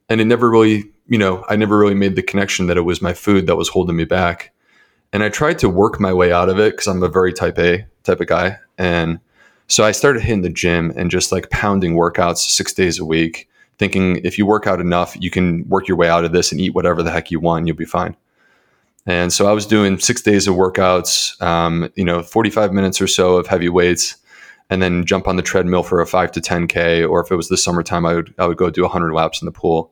and 0.09 0.21
it 0.21 0.25
never 0.25 0.51
really, 0.51 0.85
you 1.07 1.19
know, 1.19 1.45
I 1.49 1.55
never 1.55 1.79
really 1.79 1.95
made 1.95 2.17
the 2.17 2.23
connection 2.23 2.67
that 2.67 2.77
it 2.77 2.83
was 2.83 3.01
my 3.01 3.13
food 3.13 3.47
that 3.47 3.57
was 3.57 3.69
holding 3.69 3.95
me 3.95 4.05
back. 4.05 4.53
And 5.13 5.23
I 5.23 5.29
tried 5.29 5.59
to 5.61 5.69
work 5.69 6.01
my 6.01 6.13
way 6.13 6.33
out 6.33 6.49
of 6.49 6.59
it 6.59 6.73
because 6.73 6.87
I'm 6.87 7.03
a 7.03 7.09
very 7.09 7.33
type 7.33 7.59
A 7.59 7.87
type 8.03 8.21
of 8.21 8.27
guy, 8.27 8.59
and 8.79 9.21
so 9.69 9.85
I 9.85 9.93
started 9.93 10.23
hitting 10.23 10.43
the 10.43 10.51
gym 10.51 10.93
and 10.97 11.11
just 11.11 11.33
like 11.33 11.49
pounding 11.51 11.95
workouts 11.95 12.39
six 12.39 12.75
days 12.75 12.99
a 12.99 13.05
week, 13.05 13.49
thinking 13.79 14.17
if 14.25 14.37
you 14.37 14.45
work 14.45 14.67
out 14.67 14.81
enough, 14.81 15.17
you 15.19 15.31
can 15.31 15.67
work 15.69 15.89
your 15.89 15.97
way 15.97 16.11
out 16.11 16.25
of 16.25 16.33
this 16.33 16.53
and 16.53 16.61
eat 16.61 16.75
whatever 16.75 17.03
the 17.03 17.11
heck 17.11 17.31
you 17.31 17.41
want, 17.41 17.67
you'll 17.67 17.77
be 17.77 17.85
fine. 17.85 18.15
And 19.07 19.33
so 19.33 19.47
I 19.47 19.53
was 19.53 19.67
doing 19.67 19.99
six 19.99 20.21
days 20.21 20.47
of 20.47 20.55
workouts, 20.55 21.41
um, 21.43 21.91
you 21.97 22.05
know, 22.05 22.23
45 22.23 22.73
minutes 22.73 23.01
or 23.01 23.07
so 23.07 23.37
of 23.37 23.47
heavy 23.47 23.69
weights, 23.69 24.17
and 24.71 24.81
then 24.81 25.05
jump 25.05 25.27
on 25.27 25.37
the 25.37 25.43
treadmill 25.43 25.83
for 25.83 26.01
a 26.01 26.07
five 26.07 26.31
to 26.33 26.41
10K. 26.41 27.09
Or 27.09 27.21
if 27.21 27.31
it 27.31 27.37
was 27.37 27.49
the 27.49 27.57
summertime, 27.57 28.07
I 28.07 28.15
would, 28.15 28.35
I 28.39 28.47
would 28.47 28.59
go 28.59 28.71
do 28.71 28.83
100 28.83 29.13
laps 29.13 29.43
in 29.43 29.47
the 29.47 29.53
pool. 29.53 29.91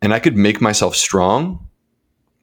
And 0.00 0.14
I 0.14 0.18
could 0.18 0.36
make 0.36 0.60
myself 0.60 0.96
strong. 0.96 1.68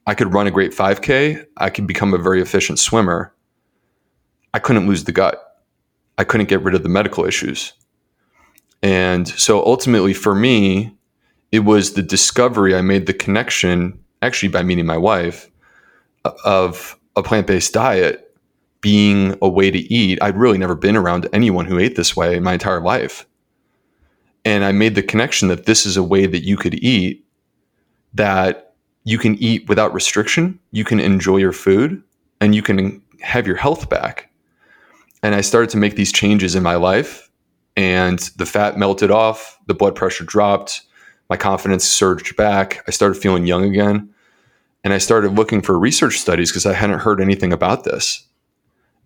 I 0.06 0.14
could 0.14 0.32
run 0.32 0.46
a 0.46 0.50
great 0.50 0.72
5K. 0.72 1.46
I 1.56 1.70
could 1.70 1.86
become 1.86 2.12
a 2.12 2.18
very 2.18 2.42
efficient 2.42 2.78
swimmer. 2.78 3.34
I 4.52 4.58
couldn't 4.58 4.86
lose 4.86 5.04
the 5.04 5.12
gut. 5.12 5.62
I 6.18 6.24
couldn't 6.24 6.48
get 6.48 6.62
rid 6.62 6.74
of 6.74 6.82
the 6.82 6.88
medical 6.88 7.24
issues. 7.24 7.72
And 8.82 9.26
so 9.26 9.64
ultimately 9.64 10.12
for 10.12 10.34
me, 10.34 10.94
it 11.50 11.60
was 11.60 11.94
the 11.94 12.02
discovery 12.02 12.74
I 12.74 12.82
made 12.82 13.06
the 13.06 13.14
connection 13.14 13.98
actually 14.22 14.50
by 14.50 14.62
meeting 14.62 14.86
my 14.86 14.98
wife 14.98 15.50
of 16.44 16.98
a 17.16 17.22
plant-based 17.22 17.72
diet 17.72 18.36
being 18.80 19.36
a 19.40 19.48
way 19.48 19.70
to 19.70 19.78
eat. 19.78 20.18
I'd 20.20 20.36
really 20.36 20.58
never 20.58 20.74
been 20.74 20.96
around 20.96 21.28
anyone 21.32 21.64
who 21.64 21.78
ate 21.78 21.96
this 21.96 22.14
way 22.14 22.36
in 22.36 22.42
my 22.42 22.54
entire 22.54 22.80
life. 22.80 23.26
And 24.44 24.64
I 24.64 24.72
made 24.72 24.94
the 24.94 25.02
connection 25.02 25.48
that 25.48 25.64
this 25.64 25.86
is 25.86 25.96
a 25.96 26.02
way 26.02 26.26
that 26.26 26.44
you 26.44 26.56
could 26.56 26.74
eat 26.74 27.24
that 28.12 28.63
you 29.04 29.18
can 29.18 29.36
eat 29.36 29.68
without 29.68 29.94
restriction, 29.94 30.58
you 30.72 30.84
can 30.84 31.00
enjoy 31.00 31.36
your 31.36 31.52
food, 31.52 32.02
and 32.40 32.54
you 32.54 32.62
can 32.62 33.02
have 33.20 33.46
your 33.46 33.56
health 33.56 33.88
back. 33.88 34.30
And 35.22 35.34
I 35.34 35.40
started 35.40 35.70
to 35.70 35.76
make 35.76 35.96
these 35.96 36.12
changes 36.12 36.54
in 36.54 36.62
my 36.62 36.74
life, 36.74 37.30
and 37.76 38.18
the 38.36 38.46
fat 38.46 38.78
melted 38.78 39.10
off, 39.10 39.58
the 39.66 39.74
blood 39.74 39.94
pressure 39.94 40.24
dropped, 40.24 40.82
my 41.30 41.36
confidence 41.36 41.84
surged 41.84 42.36
back. 42.36 42.84
I 42.86 42.90
started 42.90 43.20
feeling 43.20 43.46
young 43.46 43.64
again. 43.64 44.10
And 44.84 44.92
I 44.92 44.98
started 44.98 45.32
looking 45.32 45.62
for 45.62 45.78
research 45.78 46.18
studies 46.18 46.50
because 46.50 46.66
I 46.66 46.74
hadn't 46.74 46.98
heard 46.98 47.20
anything 47.20 47.52
about 47.54 47.84
this. 47.84 48.26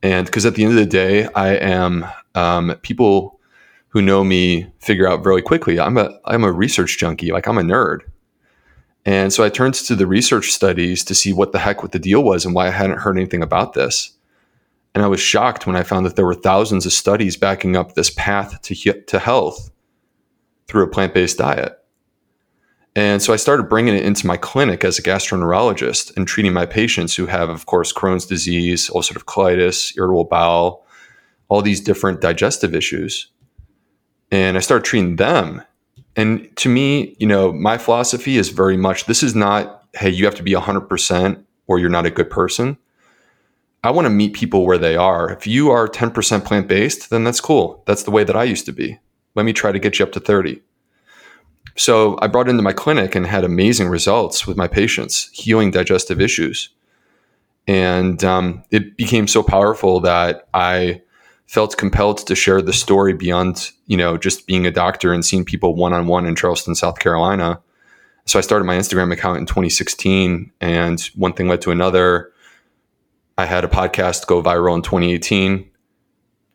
And 0.02 0.26
because 0.26 0.44
at 0.44 0.56
the 0.56 0.64
end 0.64 0.72
of 0.72 0.78
the 0.78 0.86
day, 0.86 1.28
I 1.36 1.54
am, 1.54 2.04
um, 2.34 2.74
people 2.82 3.38
who 3.88 4.02
know 4.02 4.22
me 4.24 4.66
figure 4.80 5.08
out 5.08 5.24
very 5.24 5.42
quickly 5.42 5.80
I'm 5.80 5.96
a 5.96 6.18
I'm 6.24 6.44
a 6.44 6.52
research 6.52 6.98
junkie, 6.98 7.32
like 7.32 7.46
I'm 7.46 7.58
a 7.58 7.62
nerd. 7.62 8.00
And 9.08 9.32
so 9.32 9.42
I 9.42 9.48
turned 9.48 9.72
to 9.72 9.96
the 9.96 10.06
research 10.06 10.50
studies 10.50 11.02
to 11.04 11.14
see 11.14 11.32
what 11.32 11.52
the 11.52 11.58
heck 11.58 11.82
what 11.82 11.92
the 11.92 11.98
deal 11.98 12.22
was 12.22 12.44
and 12.44 12.54
why 12.54 12.66
I 12.66 12.72
hadn't 12.72 12.98
heard 12.98 13.16
anything 13.16 13.42
about 13.42 13.72
this. 13.72 14.10
And 14.94 15.02
I 15.02 15.06
was 15.06 15.18
shocked 15.18 15.66
when 15.66 15.76
I 15.76 15.82
found 15.82 16.04
that 16.04 16.14
there 16.14 16.26
were 16.26 16.34
thousands 16.34 16.84
of 16.84 16.92
studies 16.92 17.34
backing 17.34 17.74
up 17.74 17.94
this 17.94 18.10
path 18.10 18.60
to 18.60 18.74
to 18.92 19.18
health 19.18 19.70
through 20.66 20.84
a 20.84 20.88
plant-based 20.88 21.38
diet. 21.38 21.78
And 22.94 23.22
so 23.22 23.32
I 23.32 23.36
started 23.36 23.70
bringing 23.70 23.94
it 23.94 24.04
into 24.04 24.26
my 24.26 24.36
clinic 24.36 24.84
as 24.84 24.98
a 24.98 25.02
gastroenterologist 25.02 26.14
and 26.14 26.28
treating 26.28 26.52
my 26.52 26.66
patients 26.66 27.16
who 27.16 27.24
have, 27.24 27.48
of 27.48 27.64
course, 27.64 27.94
Crohn's 27.94 28.26
disease, 28.26 28.90
ulcerative 28.90 29.24
colitis, 29.24 29.96
irritable 29.96 30.24
bowel, 30.24 30.84
all 31.48 31.62
these 31.62 31.80
different 31.80 32.20
digestive 32.20 32.74
issues. 32.74 33.28
And 34.30 34.58
I 34.58 34.60
started 34.60 34.84
treating 34.84 35.16
them. 35.16 35.62
And 36.18 36.54
to 36.56 36.68
me, 36.68 37.14
you 37.20 37.28
know, 37.28 37.52
my 37.52 37.78
philosophy 37.78 38.38
is 38.38 38.48
very 38.48 38.76
much 38.76 39.04
this 39.04 39.22
is 39.22 39.36
not, 39.36 39.84
hey, 39.94 40.10
you 40.10 40.24
have 40.24 40.34
to 40.34 40.42
be 40.42 40.50
100% 40.50 41.44
or 41.68 41.78
you're 41.78 41.88
not 41.88 42.06
a 42.06 42.10
good 42.10 42.28
person. 42.28 42.76
I 43.84 43.92
want 43.92 44.06
to 44.06 44.10
meet 44.10 44.32
people 44.32 44.66
where 44.66 44.78
they 44.78 44.96
are. 44.96 45.30
If 45.30 45.46
you 45.46 45.70
are 45.70 45.86
10% 45.86 46.44
plant 46.44 46.66
based, 46.66 47.10
then 47.10 47.22
that's 47.22 47.40
cool. 47.40 47.84
That's 47.86 48.02
the 48.02 48.10
way 48.10 48.24
that 48.24 48.34
I 48.34 48.42
used 48.42 48.66
to 48.66 48.72
be. 48.72 48.98
Let 49.36 49.46
me 49.46 49.52
try 49.52 49.70
to 49.70 49.78
get 49.78 50.00
you 50.00 50.04
up 50.04 50.10
to 50.10 50.18
30. 50.18 50.60
So 51.76 52.18
I 52.20 52.26
brought 52.26 52.48
into 52.48 52.64
my 52.64 52.72
clinic 52.72 53.14
and 53.14 53.24
had 53.24 53.44
amazing 53.44 53.86
results 53.86 54.44
with 54.44 54.56
my 54.56 54.66
patients, 54.66 55.30
healing 55.32 55.70
digestive 55.70 56.20
issues. 56.20 56.70
And 57.68 58.24
um, 58.24 58.64
it 58.72 58.96
became 58.96 59.28
so 59.28 59.44
powerful 59.44 60.00
that 60.00 60.48
I 60.52 61.00
felt 61.48 61.78
compelled 61.78 62.18
to 62.26 62.34
share 62.34 62.60
the 62.60 62.74
story 62.74 63.14
beyond, 63.14 63.70
you 63.86 63.96
know, 63.96 64.18
just 64.18 64.46
being 64.46 64.66
a 64.66 64.70
doctor 64.70 65.14
and 65.14 65.24
seeing 65.24 65.46
people 65.46 65.74
one 65.74 65.94
on 65.94 66.06
one 66.06 66.26
in 66.26 66.36
Charleston, 66.36 66.74
South 66.74 66.98
Carolina. 66.98 67.58
So 68.26 68.38
I 68.38 68.42
started 68.42 68.66
my 68.66 68.76
Instagram 68.76 69.10
account 69.10 69.38
in 69.38 69.46
2016, 69.46 70.52
and 70.60 71.00
one 71.14 71.32
thing 71.32 71.48
led 71.48 71.62
to 71.62 71.70
another. 71.70 72.30
I 73.38 73.46
had 73.46 73.64
a 73.64 73.68
podcast 73.68 74.26
go 74.26 74.42
viral 74.42 74.74
in 74.74 74.82
2018. 74.82 75.70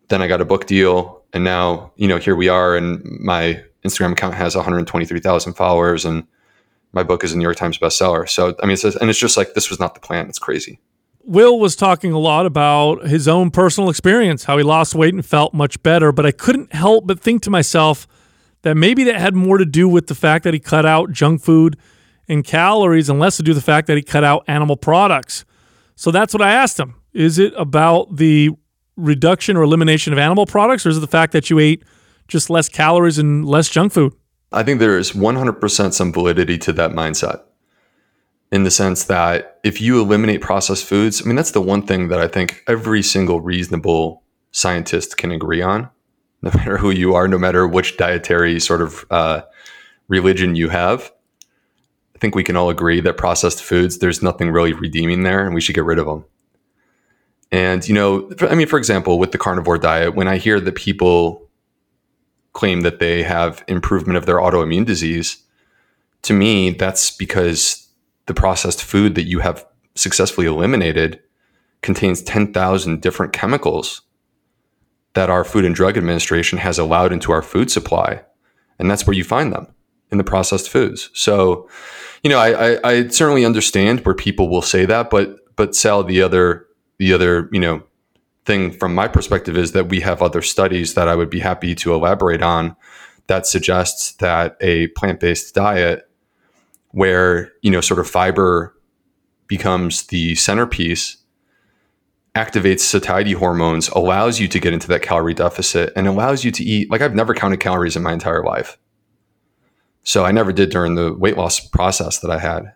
Then 0.09 0.21
I 0.21 0.27
got 0.27 0.41
a 0.41 0.45
book 0.45 0.67
deal, 0.67 1.23
and 1.33 1.43
now 1.43 1.91
you 1.95 2.07
know 2.07 2.17
here 2.17 2.35
we 2.35 2.47
are, 2.47 2.77
and 2.77 3.03
my 3.19 3.63
Instagram 3.83 4.11
account 4.11 4.35
has 4.35 4.55
123,000 4.55 5.53
followers, 5.53 6.05
and 6.05 6.27
my 6.91 7.01
book 7.01 7.23
is 7.23 7.33
a 7.33 7.37
New 7.37 7.43
York 7.43 7.57
Times 7.57 7.79
bestseller. 7.79 8.29
So 8.29 8.55
I 8.61 8.67
mean, 8.67 8.73
it's, 8.73 8.83
and 8.83 9.09
it's 9.09 9.17
just 9.17 9.37
like 9.37 9.55
this 9.55 9.71
was 9.71 9.79
not 9.79 9.95
the 9.95 10.01
plan. 10.01 10.29
It's 10.29 10.37
crazy. 10.37 10.79
Will 11.25 11.59
was 11.59 11.75
talking 11.75 12.11
a 12.11 12.19
lot 12.19 12.45
about 12.45 13.07
his 13.07 13.27
own 13.27 13.49
personal 13.49 13.89
experience, 13.89 14.43
how 14.43 14.57
he 14.57 14.63
lost 14.63 14.93
weight 14.93 15.13
and 15.13 15.25
felt 15.25 15.53
much 15.53 15.81
better. 15.81 16.11
But 16.11 16.25
I 16.25 16.31
couldn't 16.31 16.73
help 16.73 17.07
but 17.07 17.19
think 17.19 17.41
to 17.43 17.49
myself 17.49 18.07
that 18.63 18.75
maybe 18.75 19.05
that 19.05 19.15
had 19.15 19.35
more 19.35 19.57
to 19.57 19.65
do 19.65 19.87
with 19.87 20.07
the 20.07 20.15
fact 20.15 20.43
that 20.43 20.53
he 20.53 20.59
cut 20.59 20.85
out 20.85 21.11
junk 21.11 21.41
food 21.41 21.77
and 22.27 22.43
calories 22.43 23.09
and 23.09 23.19
less 23.19 23.37
to 23.37 23.43
do 23.43 23.51
with 23.51 23.57
the 23.57 23.63
fact 23.63 23.87
that 23.87 23.97
he 23.97 24.03
cut 24.03 24.23
out 24.23 24.43
animal 24.47 24.75
products. 24.75 25.45
So 25.95 26.11
that's 26.11 26.33
what 26.33 26.41
I 26.41 26.51
asked 26.53 26.79
him. 26.79 26.95
Is 27.13 27.39
it 27.39 27.53
about 27.57 28.17
the 28.17 28.51
reduction 28.95 29.55
or 29.57 29.63
elimination 29.63 30.13
of 30.13 30.19
animal 30.19 30.45
products, 30.45 30.85
or 30.85 30.89
is 30.89 30.97
it 30.97 31.01
the 31.01 31.07
fact 31.07 31.31
that 31.33 31.49
you 31.49 31.59
ate 31.59 31.83
just 32.27 32.49
less 32.49 32.69
calories 32.69 33.17
and 33.17 33.45
less 33.45 33.69
junk 33.69 33.93
food? 33.93 34.13
I 34.51 34.63
think 34.63 34.79
there 34.79 34.97
is 34.97 35.11
100% 35.11 35.93
some 35.93 36.13
validity 36.13 36.57
to 36.59 36.73
that 36.73 36.91
mindset 36.91 37.41
in 38.53 38.63
the 38.63 38.71
sense 38.71 39.05
that 39.05 39.59
if 39.63 39.81
you 39.81 39.99
eliminate 39.99 40.39
processed 40.39 40.85
foods, 40.85 41.23
I 41.23 41.25
mean, 41.25 41.35
that's 41.35 41.51
the 41.51 41.61
one 41.61 41.81
thing 41.81 42.09
that 42.09 42.19
I 42.19 42.27
think 42.27 42.63
every 42.67 43.01
single 43.01 43.41
reasonable 43.41 44.21
scientist 44.51 45.17
can 45.17 45.31
agree 45.31 45.63
on, 45.63 45.89
no 46.43 46.51
matter 46.55 46.77
who 46.77 46.91
you 46.91 47.15
are, 47.15 47.27
no 47.27 47.39
matter 47.39 47.67
which 47.67 47.97
dietary 47.97 48.59
sort 48.59 48.83
of 48.83 49.05
uh, 49.09 49.41
religion 50.07 50.55
you 50.55 50.69
have. 50.69 51.11
I 52.15 52.19
think 52.19 52.35
we 52.35 52.43
can 52.43 52.55
all 52.55 52.69
agree 52.69 53.01
that 53.01 53.17
processed 53.17 53.63
foods, 53.63 53.97
there's 53.97 54.21
nothing 54.21 54.51
really 54.51 54.73
redeeming 54.73 55.23
there, 55.23 55.43
and 55.43 55.55
we 55.55 55.59
should 55.59 55.73
get 55.73 55.83
rid 55.83 55.97
of 55.97 56.05
them. 56.05 56.23
And, 57.51 57.87
you 57.87 57.95
know, 57.95 58.29
I 58.41 58.53
mean, 58.53 58.67
for 58.67 58.77
example, 58.77 59.17
with 59.17 59.31
the 59.31 59.39
carnivore 59.39 59.79
diet, 59.79 60.13
when 60.13 60.27
I 60.27 60.37
hear 60.37 60.59
that 60.59 60.75
people 60.75 61.49
claim 62.53 62.81
that 62.81 62.99
they 62.99 63.23
have 63.23 63.63
improvement 63.67 64.17
of 64.17 64.27
their 64.27 64.37
autoimmune 64.37 64.85
disease, 64.85 65.41
to 66.21 66.33
me, 66.33 66.69
that's 66.69 67.09
because 67.09 67.82
the 68.25 68.33
processed 68.33 68.83
food 68.83 69.15
that 69.15 69.23
you 69.23 69.39
have 69.39 69.65
successfully 69.95 70.47
eliminated 70.47 71.21
contains 71.81 72.21
10,000 72.21 73.01
different 73.01 73.33
chemicals 73.33 74.01
that 75.13 75.29
our 75.29 75.43
Food 75.43 75.65
and 75.65 75.75
Drug 75.75 75.97
Administration 75.97 76.57
has 76.59 76.79
allowed 76.79 77.11
into 77.11 77.31
our 77.31 77.41
food 77.41 77.69
supply. 77.69 78.23
And 78.79 78.89
that's 78.89 79.05
where 79.05 79.15
you 79.15 79.23
find 79.23 79.53
them 79.53 79.67
in 80.11 80.17
the 80.17 80.23
processed 80.23 80.69
foods. 80.69 81.09
So, 81.13 81.69
you 82.23 82.29
know, 82.29 82.39
I, 82.39 82.73
I, 82.73 82.79
I 82.83 83.07
certainly 83.09 83.45
understand 83.45 84.05
where 84.05 84.15
people 84.15 84.49
will 84.49 84.61
say 84.61 84.85
that, 84.85 85.09
but 85.09 85.37
but 85.55 85.75
Sal, 85.75 86.03
the 86.03 86.21
other 86.21 86.65
the 86.97 87.13
other, 87.13 87.49
you 87.51 87.59
know, 87.59 87.83
thing 88.45 88.71
from 88.71 88.95
my 88.95 89.07
perspective 89.07 89.57
is 89.57 89.73
that 89.73 89.89
we 89.89 89.99
have 90.01 90.21
other 90.21 90.41
studies 90.41 90.95
that 90.95 91.07
I 91.07 91.15
would 91.15 91.29
be 91.29 91.39
happy 91.39 91.75
to 91.75 91.93
elaborate 91.93 92.41
on 92.41 92.75
that 93.27 93.47
suggests 93.47 94.13
that 94.13 94.57
a 94.61 94.87
plant-based 94.87 95.55
diet 95.55 96.09
where 96.93 97.51
you 97.61 97.71
know 97.71 97.81
sort 97.81 97.99
of 97.99 98.09
fiber 98.09 98.73
becomes 99.47 100.03
the 100.03 100.35
centerpiece 100.35 101.17
activates 102.35 102.79
satiety 102.79 103.33
hormones 103.33 103.89
allows 103.89 104.39
you 104.39 104.47
to 104.47 104.59
get 104.59 104.73
into 104.73 104.87
that 104.87 105.01
calorie 105.01 105.33
deficit 105.33 105.91
and 105.95 106.07
allows 106.07 106.43
you 106.43 106.51
to 106.51 106.63
eat 106.63 106.89
like 106.89 107.01
i've 107.01 107.15
never 107.15 107.33
counted 107.33 107.59
calories 107.59 107.95
in 107.95 108.03
my 108.03 108.13
entire 108.13 108.43
life. 108.43 108.77
So 110.03 110.23
i 110.23 110.31
never 110.31 110.53
did 110.53 110.69
during 110.69 110.95
the 110.95 111.13
weight 111.13 111.35
loss 111.37 111.59
process 111.59 112.19
that 112.19 112.31
i 112.31 112.39
had. 112.39 112.73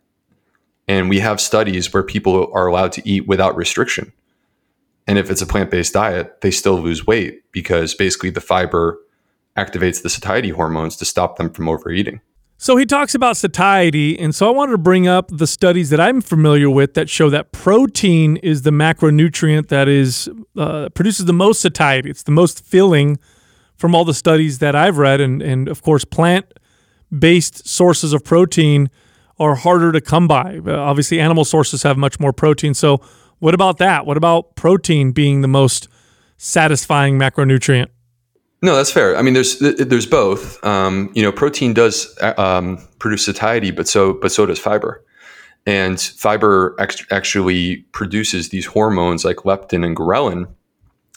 And 0.89 1.09
we 1.09 1.19
have 1.19 1.39
studies 1.39 1.93
where 1.93 2.03
people 2.03 2.49
are 2.53 2.67
allowed 2.67 2.93
to 2.93 3.07
eat 3.07 3.27
without 3.27 3.57
restriction. 3.57 4.13
And 5.05 5.19
if 5.19 5.29
it's 5.29 5.41
a 5.41 5.47
plant-based 5.47 5.93
diet 5.93 6.41
they 6.41 6.51
still 6.51 6.79
lose 6.79 7.05
weight 7.05 7.43
because 7.51 7.93
basically 7.93 8.31
the 8.31 8.41
fiber 8.41 8.99
activates 9.55 10.01
the 10.01 10.09
satiety 10.09 10.49
hormones 10.49 10.95
to 10.97 11.05
stop 11.05 11.37
them 11.37 11.51
from 11.51 11.69
overeating 11.69 12.21
so 12.57 12.75
he 12.75 12.85
talks 12.85 13.13
about 13.13 13.37
satiety, 13.37 14.17
and 14.17 14.33
so 14.33 14.47
I 14.47 14.51
wanted 14.51 14.71
to 14.71 14.77
bring 14.79 15.07
up 15.07 15.29
the 15.31 15.45
studies 15.45 15.91
that 15.91 15.99
I'm 15.99 16.21
familiar 16.21 16.69
with 16.69 16.95
that 16.95 17.07
show 17.07 17.29
that 17.29 17.51
protein 17.51 18.37
is 18.37 18.63
the 18.63 18.71
macronutrient 18.71 19.67
that 19.67 19.87
is 19.87 20.27
uh, 20.57 20.89
produces 20.89 21.25
the 21.25 21.33
most 21.33 21.61
satiety. 21.61 22.09
It's 22.09 22.23
the 22.23 22.31
most 22.31 22.65
filling 22.65 23.19
from 23.75 23.93
all 23.93 24.05
the 24.05 24.13
studies 24.13 24.57
that 24.57 24.75
I've 24.75 24.97
read, 24.97 25.21
and 25.21 25.41
and 25.41 25.67
of 25.67 25.83
course, 25.83 26.03
plant 26.03 26.51
based 27.17 27.67
sources 27.67 28.11
of 28.11 28.23
protein 28.23 28.89
are 29.39 29.55
harder 29.55 29.91
to 29.91 30.01
come 30.01 30.27
by. 30.27 30.59
Uh, 30.65 30.77
obviously, 30.77 31.19
animal 31.19 31.45
sources 31.45 31.83
have 31.83 31.95
much 31.97 32.19
more 32.19 32.33
protein. 32.33 32.73
So, 32.73 33.01
what 33.39 33.53
about 33.53 33.77
that? 33.77 34.07
What 34.07 34.17
about 34.17 34.55
protein 34.55 35.11
being 35.11 35.41
the 35.41 35.47
most 35.47 35.87
satisfying 36.37 37.19
macronutrient? 37.19 37.89
No, 38.61 38.75
that's 38.75 38.91
fair. 38.91 39.15
I 39.15 39.21
mean, 39.21 39.33
there's 39.33 39.59
there's 39.59 40.07
both. 40.07 40.63
Um, 40.65 41.11
you 41.13 41.21
know, 41.21 41.31
protein 41.31 41.73
does 41.73 42.17
uh, 42.21 42.33
um, 42.37 42.79
produce 42.99 43.25
satiety, 43.25 43.71
but 43.71 43.87
so 43.87 44.13
but 44.13 44.31
so 44.31 44.45
does 44.45 44.59
fiber. 44.59 45.03
And 45.67 45.99
fiber 45.99 46.75
ex- 46.79 47.05
actually 47.11 47.77
produces 47.91 48.49
these 48.49 48.65
hormones 48.65 49.25
like 49.25 49.37
leptin 49.37 49.85
and 49.85 49.95
ghrelin 49.95 50.47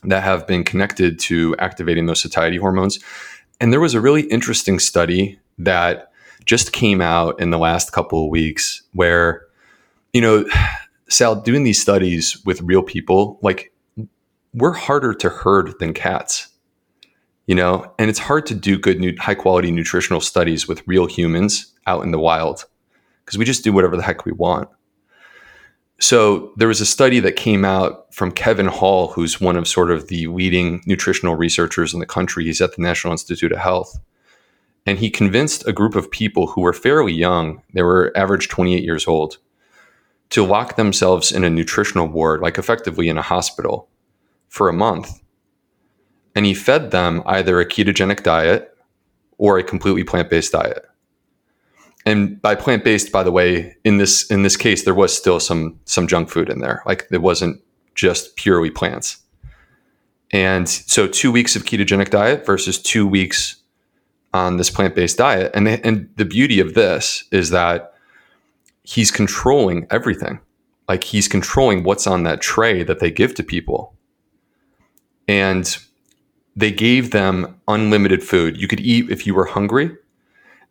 that 0.02 0.22
have 0.22 0.46
been 0.46 0.64
connected 0.64 1.18
to 1.20 1.54
activating 1.58 2.06
those 2.06 2.20
satiety 2.20 2.56
hormones. 2.56 2.98
And 3.60 3.72
there 3.72 3.80
was 3.80 3.94
a 3.94 4.00
really 4.00 4.22
interesting 4.22 4.78
study 4.78 5.38
that 5.58 6.10
just 6.44 6.72
came 6.72 7.00
out 7.00 7.40
in 7.40 7.50
the 7.50 7.58
last 7.58 7.92
couple 7.92 8.24
of 8.24 8.30
weeks 8.30 8.82
where, 8.92 9.46
you 10.12 10.20
know, 10.20 10.44
Sal, 11.08 11.36
doing 11.36 11.64
these 11.64 11.80
studies 11.80 12.42
with 12.44 12.60
real 12.62 12.82
people, 12.82 13.38
like 13.42 13.72
we're 14.52 14.72
harder 14.72 15.14
to 15.14 15.28
herd 15.28 15.78
than 15.78 15.94
cats 15.94 16.48
you 17.46 17.54
know? 17.54 17.92
And 17.98 18.08
it's 18.08 18.18
hard 18.18 18.46
to 18.46 18.54
do 18.54 18.78
good 18.78 19.18
high 19.18 19.34
quality 19.34 19.70
nutritional 19.70 20.20
studies 20.20 20.68
with 20.68 20.86
real 20.86 21.06
humans 21.06 21.72
out 21.86 22.04
in 22.04 22.10
the 22.10 22.18
wild 22.18 22.64
because 23.24 23.38
we 23.38 23.44
just 23.44 23.64
do 23.64 23.72
whatever 23.72 23.96
the 23.96 24.02
heck 24.02 24.24
we 24.24 24.32
want. 24.32 24.68
So 26.00 26.52
there 26.56 26.68
was 26.68 26.80
a 26.80 26.86
study 26.86 27.20
that 27.20 27.36
came 27.36 27.64
out 27.64 28.12
from 28.14 28.32
kevin 28.32 28.66
hall 28.66 29.08
who's 29.08 29.40
one 29.40 29.56
of 29.56 29.68
sort 29.68 29.90
of 29.90 30.08
the 30.08 30.26
leading 30.28 30.82
nutritional 30.86 31.36
researchers 31.36 31.92
in 31.92 32.00
the 32.00 32.06
country. 32.06 32.44
He's 32.44 32.60
at 32.60 32.74
the 32.74 32.82
national 32.82 33.12
institute 33.12 33.52
of 33.52 33.58
health. 33.58 33.98
And 34.86 34.98
he 34.98 35.10
convinced 35.10 35.68
a 35.68 35.74
group 35.74 35.94
of 35.94 36.10
people 36.10 36.46
who 36.46 36.62
were 36.62 36.72
fairly 36.72 37.12
young 37.12 37.62
they 37.74 37.82
were 37.82 38.12
average 38.16 38.48
28 38.48 38.82
years 38.82 39.06
old 39.06 39.36
to 40.30 40.44
lock 40.44 40.76
themselves 40.76 41.30
in 41.30 41.44
a 41.44 41.50
nutritional 41.50 42.08
ward 42.08 42.40
like 42.40 42.56
effectively 42.56 43.08
in 43.08 43.18
a 43.18 43.22
hospital 43.22 43.88
for 44.48 44.68
a 44.68 44.72
month 44.72 45.20
and 46.34 46.46
he 46.46 46.54
fed 46.54 46.90
them 46.90 47.22
either 47.26 47.60
a 47.60 47.66
ketogenic 47.66 48.22
diet 48.22 48.76
or 49.38 49.58
a 49.58 49.64
completely 49.64 50.04
plant-based 50.04 50.52
diet. 50.52 50.86
And 52.06 52.40
by 52.40 52.54
plant-based, 52.54 53.12
by 53.12 53.22
the 53.22 53.32
way, 53.32 53.76
in 53.84 53.98
this 53.98 54.30
in 54.30 54.42
this 54.42 54.56
case, 54.56 54.84
there 54.84 54.94
was 54.94 55.14
still 55.16 55.40
some 55.40 55.78
some 55.84 56.06
junk 56.06 56.30
food 56.30 56.48
in 56.48 56.60
there. 56.60 56.82
Like 56.86 57.06
it 57.10 57.22
wasn't 57.22 57.62
just 57.94 58.36
purely 58.36 58.70
plants. 58.70 59.18
And 60.32 60.68
so, 60.68 61.06
two 61.06 61.32
weeks 61.32 61.56
of 61.56 61.64
ketogenic 61.64 62.10
diet 62.10 62.46
versus 62.46 62.80
two 62.80 63.06
weeks 63.06 63.56
on 64.32 64.56
this 64.56 64.70
plant 64.70 64.94
based 64.94 65.18
diet. 65.18 65.50
And, 65.54 65.68
and 65.68 66.08
the 66.16 66.24
beauty 66.24 66.60
of 66.60 66.74
this 66.74 67.24
is 67.32 67.50
that 67.50 67.94
he's 68.84 69.10
controlling 69.10 69.86
everything. 69.90 70.40
Like 70.88 71.04
he's 71.04 71.28
controlling 71.28 71.82
what's 71.82 72.06
on 72.06 72.22
that 72.24 72.40
tray 72.40 72.82
that 72.82 73.00
they 73.00 73.10
give 73.10 73.34
to 73.34 73.42
people. 73.42 73.94
And 75.28 75.76
they 76.60 76.72
gave 76.72 77.10
them 77.10 77.60
unlimited 77.68 78.22
food. 78.22 78.60
You 78.60 78.68
could 78.68 78.80
eat 78.80 79.10
if 79.10 79.26
you 79.26 79.34
were 79.34 79.46
hungry, 79.46 79.96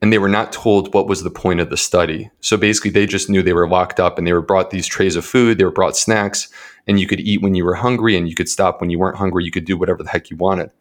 and 0.01 0.13
they 0.13 0.17
were 0.17 0.29
not 0.29 0.51
told 0.51 0.93
what 0.93 1.08
was 1.08 1.24
the 1.24 1.29
point 1.29 1.60
of 1.60 1.69
the 1.69 1.77
study. 1.77 2.29
So 2.41 2.58
basically, 2.58 2.91
they 2.91 3.05
just 3.05 3.29
knew 3.29 3.41
they 3.41 3.53
were 3.53 3.67
locked 3.67 4.00
up 4.00 4.17
and 4.17 4.25
they 4.25 4.34
were 4.34 4.41
brought 4.41 4.69
these 4.69 4.88
trays 4.88 5.15
of 5.15 5.25
food, 5.25 5.58
they 5.58 5.65
were 5.65 5.72
brought 5.72 5.98
snacks, 5.98 6.50
and 6.88 7.00
you 7.00 7.08
could 7.08 7.19
eat 7.19 7.41
when 7.41 7.55
you 7.55 7.65
were 7.65 7.75
hungry 7.75 8.15
and 8.15 8.29
you 8.29 8.36
could 8.36 8.50
stop 8.50 8.79
when 8.79 8.89
you 8.89 9.00
weren't 9.00 9.17
hungry. 9.17 9.43
You 9.43 9.51
could 9.51 9.65
do 9.65 9.77
whatever 9.77 10.03
the 10.03 10.10
heck 10.10 10.29
you 10.29 10.38
wanted. 10.38 10.72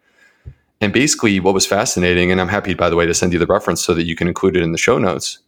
And 0.81 0.93
basically, 0.93 1.41
what 1.41 1.55
was 1.55 1.67
fascinating, 1.67 2.31
and 2.31 2.41
I'm 2.41 2.49
happy, 2.49 2.75
by 2.75 2.88
the 2.88 2.97
way, 2.97 3.07
to 3.07 3.15
send 3.15 3.33
you 3.33 3.38
the 3.38 3.47
reference 3.47 3.83
so 3.83 3.95
that 3.95 4.05
you 4.05 4.15
can 4.15 4.29
include 4.29 4.57
it 4.57 4.62
in 4.62 4.73
the 4.73 4.79
show 4.79 4.99
notes. 4.99 5.41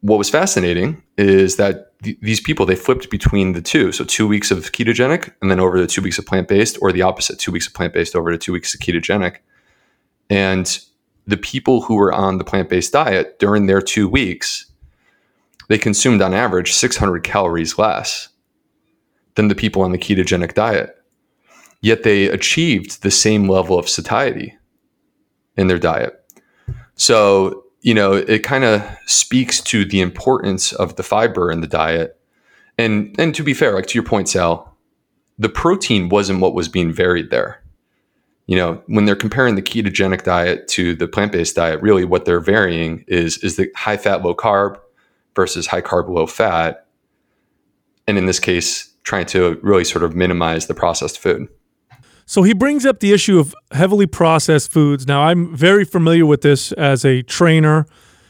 What 0.00 0.18
was 0.18 0.30
fascinating 0.30 1.02
is 1.18 1.56
that 1.56 1.91
th- 2.02 2.18
these 2.20 2.40
people 2.40 2.66
they 2.66 2.76
flipped 2.76 3.10
between 3.10 3.52
the 3.52 3.62
two, 3.62 3.92
so 3.92 4.04
two 4.04 4.26
weeks 4.26 4.50
of 4.50 4.72
ketogenic 4.72 5.32
and 5.40 5.50
then 5.50 5.60
over 5.60 5.78
to 5.78 5.86
two 5.86 6.02
weeks 6.02 6.18
of 6.18 6.26
plant 6.26 6.48
based, 6.48 6.78
or 6.80 6.92
the 6.92 7.02
opposite, 7.02 7.38
two 7.38 7.52
weeks 7.52 7.66
of 7.66 7.74
plant 7.74 7.92
based 7.92 8.14
over 8.14 8.30
to 8.30 8.38
two 8.38 8.52
weeks 8.52 8.74
of 8.74 8.80
ketogenic. 8.80 9.38
And 10.30 10.78
the 11.26 11.36
people 11.36 11.82
who 11.82 11.94
were 11.94 12.12
on 12.12 12.38
the 12.38 12.44
plant 12.44 12.68
based 12.68 12.92
diet 12.92 13.38
during 13.38 13.66
their 13.66 13.82
two 13.82 14.08
weeks, 14.08 14.66
they 15.68 15.78
consumed 15.78 16.22
on 16.22 16.34
average 16.34 16.72
600 16.72 17.22
calories 17.22 17.78
less 17.78 18.28
than 19.34 19.48
the 19.48 19.54
people 19.54 19.82
on 19.82 19.92
the 19.92 19.98
ketogenic 19.98 20.54
diet 20.54 21.02
yet 21.82 22.04
they 22.04 22.26
achieved 22.28 23.02
the 23.02 23.10
same 23.10 23.48
level 23.48 23.78
of 23.78 23.88
satiety 23.88 24.56
in 25.56 25.66
their 25.66 25.78
diet. 25.78 26.24
So, 26.94 27.61
you 27.82 27.94
know, 27.94 28.12
it 28.14 28.44
kind 28.44 28.64
of 28.64 28.82
speaks 29.06 29.60
to 29.60 29.84
the 29.84 30.00
importance 30.00 30.72
of 30.72 30.96
the 30.96 31.02
fiber 31.02 31.50
in 31.50 31.60
the 31.60 31.66
diet. 31.66 32.18
And 32.78 33.14
and 33.18 33.34
to 33.34 33.42
be 33.42 33.54
fair, 33.54 33.74
like 33.74 33.86
to 33.88 33.94
your 33.94 34.04
point, 34.04 34.28
Sal, 34.28 34.76
the 35.38 35.48
protein 35.48 36.08
wasn't 36.08 36.40
what 36.40 36.54
was 36.54 36.68
being 36.68 36.92
varied 36.92 37.30
there. 37.30 37.62
You 38.46 38.56
know, 38.56 38.82
when 38.86 39.04
they're 39.04 39.16
comparing 39.16 39.56
the 39.56 39.62
ketogenic 39.62 40.22
diet 40.24 40.68
to 40.68 40.94
the 40.94 41.08
plant-based 41.08 41.56
diet, 41.56 41.82
really 41.82 42.04
what 42.04 42.24
they're 42.24 42.40
varying 42.40 43.04
is 43.08 43.38
is 43.38 43.56
the 43.56 43.70
high 43.76 43.96
fat, 43.96 44.22
low 44.22 44.34
carb 44.34 44.78
versus 45.34 45.66
high 45.66 45.82
carb, 45.82 46.08
low 46.08 46.26
fat. 46.26 46.86
And 48.06 48.16
in 48.16 48.26
this 48.26 48.40
case, 48.40 48.92
trying 49.02 49.26
to 49.26 49.58
really 49.62 49.84
sort 49.84 50.04
of 50.04 50.14
minimize 50.14 50.66
the 50.66 50.74
processed 50.74 51.18
food. 51.18 51.48
So 52.26 52.42
he 52.42 52.54
brings 52.54 52.86
up 52.86 53.00
the 53.00 53.12
issue 53.12 53.38
of 53.38 53.54
heavily 53.72 54.06
processed 54.06 54.70
foods. 54.72 55.06
Now, 55.06 55.22
I'm 55.22 55.54
very 55.54 55.84
familiar 55.84 56.24
with 56.24 56.42
this 56.42 56.72
as 56.72 57.04
a 57.04 57.22
trainer. 57.22 57.86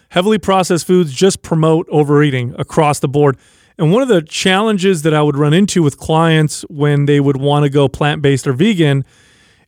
Heavily 0.09 0.39
processed 0.39 0.87
foods 0.87 1.13
just 1.13 1.43
promote 1.43 1.87
overeating 1.91 2.55
across 2.59 2.99
the 2.99 3.09
board. 3.09 3.37
And 3.79 3.93
one 3.93 4.03
of 4.03 4.09
the 4.09 4.23
challenges 4.23 5.03
that 5.03 5.15
I 5.15 5.23
would 5.23 5.37
run 5.37 5.55
into 5.55 5.83
with 5.83 5.99
clients 5.99 6.63
when 6.69 7.07
they 7.07 7.21
would 7.21 7.37
want 7.37 7.65
to 7.65 7.71
go 7.71 7.89
plant 7.89 8.23
based 8.23 8.47
or 8.47 8.53
vegan 8.53 9.05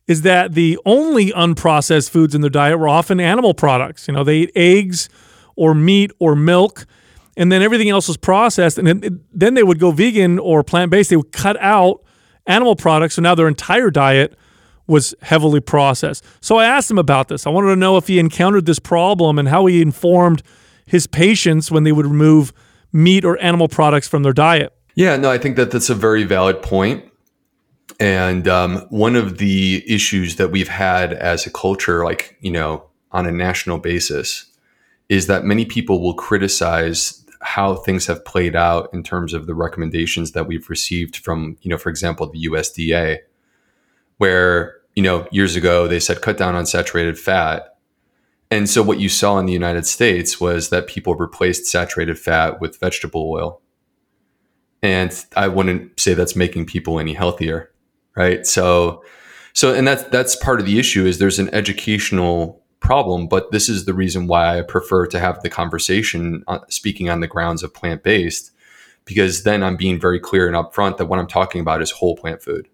is 0.07 0.21
that 0.21 0.53
the 0.53 0.77
only 0.85 1.31
unprocessed 1.31 2.11
foods 2.11 2.35
in 2.35 2.41
their 2.41 2.49
diet 2.49 2.77
were 2.77 2.87
often 2.87 3.19
animal 3.19 3.55
products. 3.55 4.07
You 4.07 4.13
know, 4.13 4.23
they 4.23 4.37
ate 4.37 4.51
eggs 4.55 5.09
or 5.55 5.73
meat 5.73 6.11
or 6.19 6.35
milk, 6.35 6.85
and 7.35 7.51
then 7.51 7.63
everything 7.63 7.89
else 7.89 8.07
was 8.07 8.17
processed. 8.17 8.77
And 8.77 9.19
then 9.33 9.53
they 9.55 9.63
would 9.63 9.79
go 9.79 9.89
vegan 9.89 10.37
or 10.37 10.63
plant 10.63 10.91
based. 10.91 11.09
They 11.09 11.17
would 11.17 11.31
cut 11.31 11.59
out 11.59 12.04
animal 12.47 12.75
products. 12.75 13.15
So 13.15 13.21
now 13.21 13.35
their 13.35 13.47
entire 13.47 13.89
diet 13.89 14.37
was 14.87 15.15
heavily 15.21 15.59
processed. 15.59 16.23
So 16.41 16.57
I 16.57 16.65
asked 16.65 16.91
him 16.91 16.97
about 16.97 17.27
this. 17.27 17.47
I 17.47 17.49
wanted 17.49 17.69
to 17.69 17.75
know 17.75 17.97
if 17.97 18.07
he 18.07 18.19
encountered 18.19 18.65
this 18.65 18.79
problem 18.79 19.39
and 19.39 19.47
how 19.47 19.65
he 19.65 19.81
informed 19.81 20.43
his 20.85 21.07
patients 21.07 21.71
when 21.71 21.83
they 21.83 21.91
would 21.91 22.05
remove 22.05 22.53
meat 22.93 23.25
or 23.25 23.37
animal 23.39 23.67
products 23.67 24.07
from 24.07 24.23
their 24.23 24.33
diet. 24.33 24.73
Yeah, 24.93 25.17
no, 25.17 25.31
I 25.31 25.37
think 25.37 25.55
that 25.57 25.71
that's 25.71 25.89
a 25.89 25.95
very 25.95 26.23
valid 26.23 26.61
point. 26.61 27.03
And 27.99 28.47
um, 28.47 28.85
one 28.89 29.15
of 29.15 29.37
the 29.37 29.83
issues 29.87 30.35
that 30.35 30.51
we've 30.51 30.67
had 30.67 31.13
as 31.13 31.45
a 31.45 31.51
culture, 31.51 32.03
like, 32.05 32.37
you 32.39 32.51
know, 32.51 32.85
on 33.11 33.25
a 33.25 33.31
national 33.31 33.79
basis, 33.79 34.45
is 35.09 35.27
that 35.27 35.43
many 35.43 35.65
people 35.65 36.01
will 36.01 36.13
criticize 36.13 37.24
how 37.45 37.75
things 37.75 38.07
have 38.07 38.25
played 38.25 38.55
out 38.55 38.89
in 38.91 39.03
terms 39.03 39.33
of 39.33 39.45
the 39.45 39.53
recommendations 39.53 40.31
that 40.31 40.47
we've 40.47 40.69
received 40.69 41.17
from, 41.17 41.57
you 41.61 41.69
know, 41.69 41.77
for 41.77 41.89
example, 41.89 42.27
the 42.27 42.47
USDA, 42.47 43.19
where, 44.17 44.77
you 44.95 45.03
know, 45.03 45.27
years 45.31 45.55
ago 45.55 45.87
they 45.87 45.99
said 45.99 46.21
cut 46.21 46.37
down 46.37 46.55
on 46.55 46.65
saturated 46.65 47.19
fat. 47.19 47.77
And 48.49 48.67
so 48.67 48.81
what 48.81 48.99
you 48.99 49.09
saw 49.09 49.37
in 49.37 49.45
the 49.45 49.53
United 49.53 49.85
States 49.85 50.41
was 50.41 50.69
that 50.69 50.87
people 50.87 51.13
replaced 51.15 51.67
saturated 51.67 52.17
fat 52.17 52.59
with 52.59 52.79
vegetable 52.79 53.29
oil. 53.29 53.61
And 54.81 55.13
I 55.35 55.47
wouldn't 55.47 55.99
say 55.99 56.15
that's 56.15 56.35
making 56.35 56.65
people 56.65 56.99
any 56.99 57.13
healthier, 57.13 57.71
right? 58.15 58.45
So 58.45 59.03
so 59.53 59.73
and 59.73 59.87
that's 59.87 60.03
that's 60.05 60.35
part 60.35 60.59
of 60.59 60.65
the 60.65 60.79
issue 60.79 61.05
is 61.05 61.19
there's 61.19 61.39
an 61.39 61.53
educational 61.53 62.61
problem, 62.79 63.27
but 63.27 63.51
this 63.51 63.69
is 63.69 63.85
the 63.85 63.93
reason 63.93 64.27
why 64.27 64.59
I 64.59 64.61
prefer 64.61 65.07
to 65.07 65.19
have 65.19 65.41
the 65.41 65.49
conversation 65.49 66.43
uh, 66.47 66.59
speaking 66.69 67.09
on 67.09 67.19
the 67.19 67.27
grounds 67.27 67.63
of 67.63 67.73
plant 67.73 68.03
based, 68.03 68.51
because 69.05 69.43
then 69.43 69.63
I'm 69.63 69.75
being 69.75 69.99
very 69.99 70.19
clear 70.19 70.47
and 70.47 70.55
upfront 70.55 70.97
that 70.97 71.05
what 71.05 71.19
I'm 71.19 71.27
talking 71.27 71.61
about 71.61 71.81
is 71.81 71.91
whole 71.91 72.15
plant 72.15 72.41
food 72.41 72.67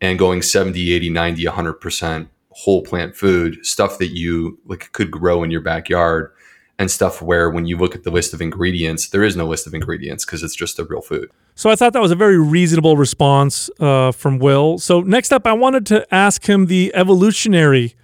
and 0.00 0.18
going 0.18 0.42
70, 0.42 0.92
80, 0.92 1.10
90, 1.10 1.44
100% 1.44 2.28
whole 2.50 2.82
plant 2.82 3.16
food, 3.16 3.64
stuff 3.64 3.98
that 3.98 4.08
you 4.08 4.58
like 4.66 4.92
could 4.92 5.10
grow 5.10 5.42
in 5.42 5.50
your 5.50 5.60
backyard 5.60 6.32
and 6.78 6.90
stuff 6.90 7.20
where 7.20 7.50
when 7.50 7.66
you 7.66 7.76
look 7.76 7.94
at 7.94 8.04
the 8.04 8.10
list 8.10 8.32
of 8.32 8.40
ingredients, 8.40 9.08
there 9.08 9.24
is 9.24 9.36
no 9.36 9.46
list 9.46 9.66
of 9.66 9.74
ingredients 9.74 10.24
because 10.24 10.42
it's 10.42 10.54
just 10.54 10.78
a 10.78 10.84
real 10.84 11.00
food. 11.00 11.30
So 11.56 11.70
I 11.70 11.76
thought 11.76 11.92
that 11.92 12.02
was 12.02 12.12
a 12.12 12.16
very 12.16 12.38
reasonable 12.38 12.96
response 12.96 13.68
uh, 13.80 14.12
from 14.12 14.38
Will. 14.38 14.78
So 14.78 15.00
next 15.00 15.32
up, 15.32 15.46
I 15.46 15.52
wanted 15.52 15.86
to 15.86 16.14
ask 16.14 16.48
him 16.48 16.66
the 16.66 16.92
evolutionary 16.94 17.96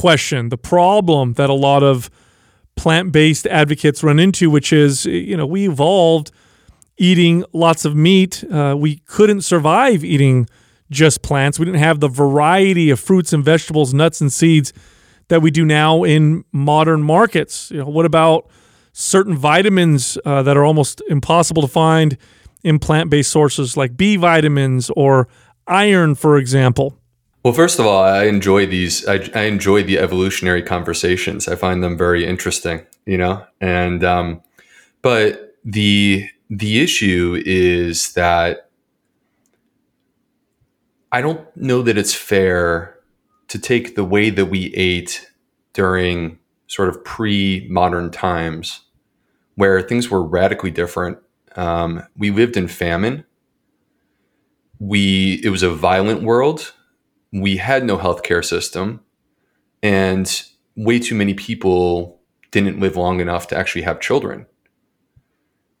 question, 0.00 0.48
the 0.48 0.58
problem 0.58 1.34
that 1.34 1.50
a 1.50 1.54
lot 1.54 1.82
of 1.82 2.10
plant 2.74 3.12
based 3.12 3.46
advocates 3.46 4.02
run 4.02 4.18
into, 4.18 4.48
which 4.48 4.72
is, 4.72 5.04
you 5.04 5.36
know, 5.36 5.46
we 5.46 5.68
evolved 5.68 6.30
eating 6.96 7.44
lots 7.52 7.84
of 7.84 7.94
meat. 7.94 8.42
Uh, 8.50 8.74
we 8.78 8.96
couldn't 9.06 9.42
survive 9.42 10.02
eating 10.02 10.48
just 10.90 11.22
plants. 11.22 11.58
We 11.58 11.66
didn't 11.66 11.80
have 11.80 12.00
the 12.00 12.08
variety 12.08 12.88
of 12.88 12.98
fruits 12.98 13.32
and 13.32 13.44
vegetables, 13.44 13.92
nuts 13.92 14.20
and 14.20 14.32
seeds 14.32 14.72
that 15.28 15.42
we 15.42 15.50
do 15.50 15.64
now 15.64 16.02
in 16.02 16.44
modern 16.50 17.02
markets. 17.02 17.70
You 17.70 17.78
know, 17.78 17.88
what 17.88 18.06
about 18.06 18.48
certain 18.92 19.36
vitamins 19.36 20.16
uh, 20.24 20.42
that 20.42 20.56
are 20.56 20.64
almost 20.64 21.02
impossible 21.08 21.62
to 21.62 21.68
find 21.68 22.16
in 22.64 22.78
plant 22.78 23.10
based 23.10 23.30
sources 23.30 23.76
like 23.76 23.96
B 23.96 24.16
vitamins 24.16 24.90
or 24.96 25.28
iron, 25.66 26.14
for 26.14 26.38
example? 26.38 26.99
Well, 27.42 27.54
first 27.54 27.78
of 27.78 27.86
all, 27.86 28.02
I 28.02 28.24
enjoy 28.24 28.66
these. 28.66 29.06
I, 29.08 29.30
I, 29.34 29.42
enjoy 29.44 29.82
the 29.82 29.98
evolutionary 29.98 30.62
conversations. 30.62 31.48
I 31.48 31.54
find 31.54 31.82
them 31.82 31.96
very 31.96 32.26
interesting, 32.26 32.84
you 33.06 33.16
know. 33.16 33.46
And 33.62 34.04
um, 34.04 34.42
but 35.00 35.56
the 35.64 36.28
the 36.50 36.82
issue 36.82 37.42
is 37.46 38.12
that 38.12 38.68
I 41.12 41.22
don't 41.22 41.40
know 41.56 41.80
that 41.80 41.96
it's 41.96 42.14
fair 42.14 42.98
to 43.48 43.58
take 43.58 43.94
the 43.94 44.04
way 44.04 44.28
that 44.28 44.46
we 44.46 44.74
ate 44.74 45.30
during 45.72 46.38
sort 46.66 46.90
of 46.90 47.02
pre-modern 47.04 48.10
times, 48.10 48.82
where 49.54 49.80
things 49.80 50.10
were 50.10 50.22
radically 50.22 50.70
different. 50.70 51.18
Um, 51.56 52.02
we 52.16 52.30
lived 52.30 52.58
in 52.58 52.68
famine. 52.68 53.24
We 54.78 55.40
it 55.42 55.48
was 55.48 55.62
a 55.62 55.70
violent 55.70 56.22
world 56.22 56.74
we 57.32 57.56
had 57.58 57.84
no 57.84 57.96
healthcare 57.96 58.44
system 58.44 59.00
and 59.82 60.42
way 60.76 60.98
too 60.98 61.14
many 61.14 61.34
people 61.34 62.20
didn't 62.50 62.80
live 62.80 62.96
long 62.96 63.20
enough 63.20 63.48
to 63.48 63.56
actually 63.56 63.82
have 63.82 64.00
children. 64.00 64.46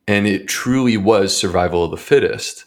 And 0.06 0.26
it 0.26 0.48
truly 0.48 0.96
was 0.96 1.36
survival 1.36 1.84
of 1.84 1.90
the 1.90 1.96
fittest. 1.96 2.66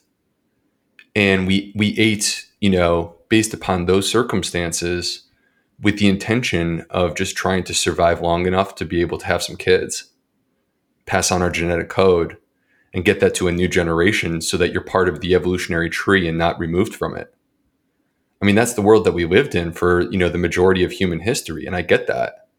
And 1.16 1.48
we 1.48 1.74
we 1.76 1.98
ate, 1.98 2.48
you 2.60 2.70
know, 2.70 3.16
based 3.30 3.54
upon 3.54 3.86
those 3.86 4.10
circumstances 4.10 5.24
with 5.82 6.00
the 6.00 6.08
intention 6.08 6.86
of 6.90 7.16
just 7.16 7.36
trying 7.36 7.64
to 7.66 7.74
survive 7.74 8.22
long 8.22 8.46
enough 8.46 8.76
to 8.76 8.86
be 8.86 9.02
able 9.02 9.18
to 9.18 9.26
have 9.26 9.44
some 9.44 9.58
kids, 9.58 10.12
pass 11.06 11.32
on 11.32 11.42
our 11.42 11.50
genetic 11.50 11.90
code 11.90 12.38
and 12.94 13.06
get 13.06 13.20
that 13.20 13.36
to 13.36 13.48
a 13.48 13.52
new 13.52 13.68
generation 13.68 14.40
so 14.40 14.56
that 14.58 14.72
you're 14.72 14.84
part 14.84 15.10
of 15.10 15.20
the 15.20 15.34
evolutionary 15.36 15.90
tree 15.90 16.28
and 16.28 16.38
not 16.38 16.60
removed 16.60 16.96
from 16.96 17.16
it. 17.16 17.34
I 18.44 18.46
mean, 18.46 18.56
that's 18.56 18.74
the 18.74 18.82
world 18.82 19.06
that 19.06 19.14
we 19.14 19.24
lived 19.24 19.56
in 19.56 19.72
for, 19.72 20.02
you 20.12 20.18
know, 20.18 20.28
the 20.28 20.38
majority 20.38 20.84
of 20.84 20.92
human 20.92 21.22
history. 21.22 21.66
And 21.66 21.78
I 21.78 21.82
get 21.82 22.08
that. 22.08 22.50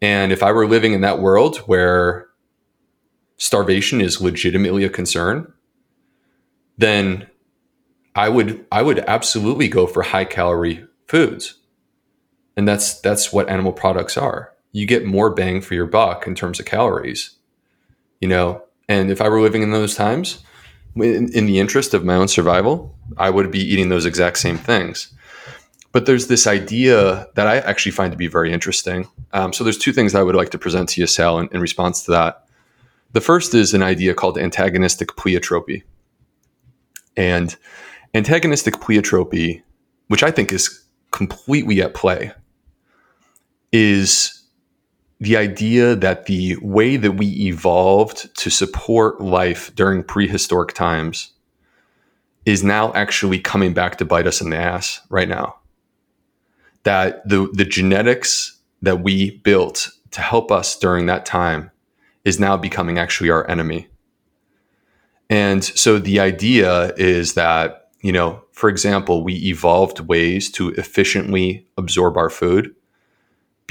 And 0.00 0.32
if 0.32 0.42
I 0.42 0.52
were 0.52 0.66
living 0.66 0.94
in 0.94 1.02
that 1.02 1.20
world 1.20 1.58
where 1.66 2.28
starvation 3.36 4.00
is 4.00 4.22
legitimately 4.22 4.84
a 4.84 4.88
concern, 4.88 5.52
then 6.78 7.26
I 8.14 8.30
would 8.30 8.64
I 8.72 8.80
would 8.80 9.00
absolutely 9.00 9.68
go 9.68 9.86
for 9.86 10.02
high 10.02 10.24
calorie 10.24 10.86
foods. 11.06 11.58
And 12.56 12.66
that's 12.66 12.98
that's 13.02 13.34
what 13.34 13.50
animal 13.50 13.74
products 13.74 14.16
are. 14.16 14.54
You 14.72 14.86
get 14.86 15.04
more 15.04 15.28
bang 15.28 15.60
for 15.60 15.74
your 15.74 15.84
buck 15.84 16.26
in 16.26 16.34
terms 16.34 16.58
of 16.58 16.64
calories. 16.64 17.36
You 18.22 18.28
know, 18.28 18.62
and 18.88 19.10
if 19.10 19.20
I 19.20 19.28
were 19.28 19.42
living 19.42 19.62
in 19.62 19.72
those 19.72 19.94
times, 19.94 20.42
in, 20.96 21.32
in 21.32 21.46
the 21.46 21.58
interest 21.58 21.94
of 21.94 22.04
my 22.04 22.14
own 22.14 22.28
survival, 22.28 22.94
I 23.16 23.30
would 23.30 23.50
be 23.50 23.60
eating 23.60 23.88
those 23.88 24.06
exact 24.06 24.38
same 24.38 24.58
things. 24.58 25.12
But 25.92 26.06
there's 26.06 26.28
this 26.28 26.46
idea 26.46 27.26
that 27.34 27.46
I 27.46 27.58
actually 27.58 27.92
find 27.92 28.10
to 28.12 28.16
be 28.16 28.26
very 28.26 28.52
interesting. 28.52 29.08
Um, 29.32 29.52
so 29.52 29.62
there's 29.62 29.78
two 29.78 29.92
things 29.92 30.14
I 30.14 30.22
would 30.22 30.34
like 30.34 30.50
to 30.50 30.58
present 30.58 30.88
to 30.90 31.00
you, 31.00 31.06
Sal, 31.06 31.38
in, 31.38 31.48
in 31.52 31.60
response 31.60 32.02
to 32.04 32.10
that. 32.12 32.46
The 33.12 33.20
first 33.20 33.54
is 33.54 33.74
an 33.74 33.82
idea 33.82 34.14
called 34.14 34.38
antagonistic 34.38 35.08
pleiotropy. 35.08 35.82
And 37.14 37.54
antagonistic 38.14 38.74
pleiotropy, 38.76 39.62
which 40.08 40.22
I 40.22 40.30
think 40.30 40.50
is 40.50 40.82
completely 41.10 41.82
at 41.82 41.92
play, 41.92 42.32
is 43.70 44.41
the 45.22 45.36
idea 45.36 45.94
that 45.94 46.26
the 46.26 46.56
way 46.62 46.96
that 46.96 47.12
we 47.12 47.28
evolved 47.46 48.34
to 48.36 48.50
support 48.50 49.20
life 49.20 49.72
during 49.76 50.02
prehistoric 50.02 50.74
times 50.74 51.30
is 52.44 52.64
now 52.64 52.92
actually 52.94 53.38
coming 53.38 53.72
back 53.72 53.98
to 53.98 54.04
bite 54.04 54.26
us 54.26 54.40
in 54.40 54.50
the 54.50 54.56
ass 54.56 55.00
right 55.10 55.28
now. 55.28 55.54
That 56.82 57.28
the, 57.28 57.48
the 57.52 57.64
genetics 57.64 58.58
that 58.82 59.04
we 59.04 59.38
built 59.38 59.90
to 60.10 60.20
help 60.20 60.50
us 60.50 60.76
during 60.76 61.06
that 61.06 61.24
time 61.24 61.70
is 62.24 62.40
now 62.40 62.56
becoming 62.56 62.98
actually 62.98 63.30
our 63.30 63.48
enemy. 63.48 63.86
And 65.30 65.62
so 65.62 66.00
the 66.00 66.18
idea 66.18 66.94
is 66.96 67.34
that, 67.34 67.90
you 68.00 68.10
know, 68.10 68.42
for 68.50 68.68
example, 68.68 69.22
we 69.22 69.34
evolved 69.34 70.00
ways 70.00 70.50
to 70.50 70.70
efficiently 70.70 71.64
absorb 71.76 72.16
our 72.16 72.28
food 72.28 72.74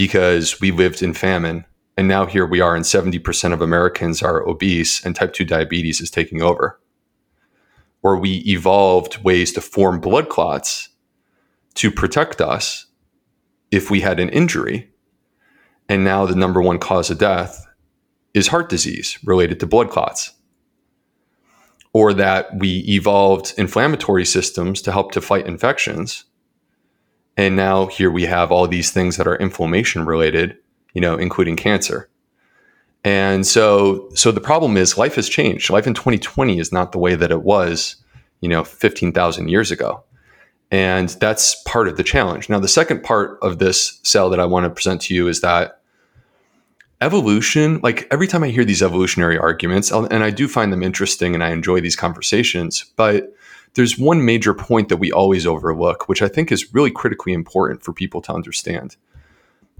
because 0.01 0.59
we 0.59 0.71
lived 0.71 1.03
in 1.03 1.13
famine. 1.13 1.63
And 1.95 2.07
now 2.07 2.25
here 2.25 2.47
we 2.47 2.59
are, 2.59 2.75
and 2.75 2.83
70% 2.83 3.53
of 3.53 3.61
Americans 3.61 4.23
are 4.23 4.41
obese, 4.47 5.05
and 5.05 5.15
type 5.15 5.31
2 5.31 5.45
diabetes 5.45 6.01
is 6.01 6.09
taking 6.09 6.41
over. 6.41 6.79
Or 8.01 8.17
we 8.17 8.37
evolved 8.47 9.23
ways 9.23 9.53
to 9.53 9.61
form 9.61 9.99
blood 9.99 10.27
clots 10.27 10.89
to 11.75 11.91
protect 11.91 12.41
us 12.41 12.87
if 13.69 13.91
we 13.91 14.01
had 14.01 14.19
an 14.19 14.29
injury. 14.29 14.89
And 15.87 16.03
now 16.03 16.25
the 16.25 16.35
number 16.35 16.63
one 16.63 16.79
cause 16.79 17.11
of 17.11 17.19
death 17.19 17.67
is 18.33 18.47
heart 18.47 18.69
disease 18.69 19.19
related 19.23 19.59
to 19.59 19.67
blood 19.67 19.91
clots. 19.91 20.33
Or 21.93 22.11
that 22.15 22.57
we 22.57 22.79
evolved 22.87 23.53
inflammatory 23.55 24.25
systems 24.25 24.81
to 24.81 24.91
help 24.91 25.11
to 25.11 25.21
fight 25.21 25.45
infections 25.45 26.25
and 27.37 27.55
now 27.55 27.87
here 27.87 28.11
we 28.11 28.25
have 28.25 28.51
all 28.51 28.67
these 28.67 28.91
things 28.91 29.17
that 29.17 29.27
are 29.27 29.35
inflammation 29.35 30.05
related, 30.05 30.57
you 30.93 31.01
know, 31.01 31.15
including 31.17 31.55
cancer. 31.55 32.09
And 33.03 33.47
so 33.47 34.09
so 34.13 34.31
the 34.31 34.41
problem 34.41 34.77
is 34.77 34.97
life 34.97 35.15
has 35.15 35.29
changed. 35.29 35.69
Life 35.69 35.87
in 35.87 35.93
2020 35.93 36.59
is 36.59 36.71
not 36.71 36.91
the 36.91 36.99
way 36.99 37.15
that 37.15 37.31
it 37.31 37.43
was, 37.43 37.95
you 38.41 38.49
know, 38.49 38.63
15,000 38.63 39.47
years 39.47 39.71
ago. 39.71 40.03
And 40.69 41.09
that's 41.09 41.61
part 41.63 41.87
of 41.87 41.97
the 41.97 42.03
challenge. 42.03 42.47
Now 42.47 42.59
the 42.59 42.67
second 42.67 43.03
part 43.03 43.39
of 43.41 43.59
this 43.59 43.99
Sal 44.03 44.29
that 44.29 44.39
I 44.39 44.45
want 44.45 44.65
to 44.65 44.69
present 44.69 45.01
to 45.01 45.15
you 45.15 45.27
is 45.27 45.41
that 45.41 45.81
evolution, 47.01 47.79
like 47.81 48.07
every 48.11 48.27
time 48.27 48.43
I 48.43 48.49
hear 48.49 48.63
these 48.63 48.83
evolutionary 48.83 49.37
arguments, 49.37 49.91
and 49.91 50.23
I 50.23 50.29
do 50.29 50.47
find 50.47 50.71
them 50.71 50.83
interesting 50.83 51.33
and 51.33 51.43
I 51.43 51.49
enjoy 51.49 51.81
these 51.81 51.95
conversations, 51.95 52.85
but 52.95 53.33
there's 53.73 53.97
one 53.97 54.25
major 54.25 54.53
point 54.53 54.89
that 54.89 54.97
we 54.97 55.11
always 55.11 55.45
overlook, 55.47 56.09
which 56.09 56.21
I 56.21 56.27
think 56.27 56.51
is 56.51 56.73
really 56.73 56.91
critically 56.91 57.33
important 57.33 57.83
for 57.83 57.93
people 57.93 58.21
to 58.23 58.33
understand, 58.33 58.97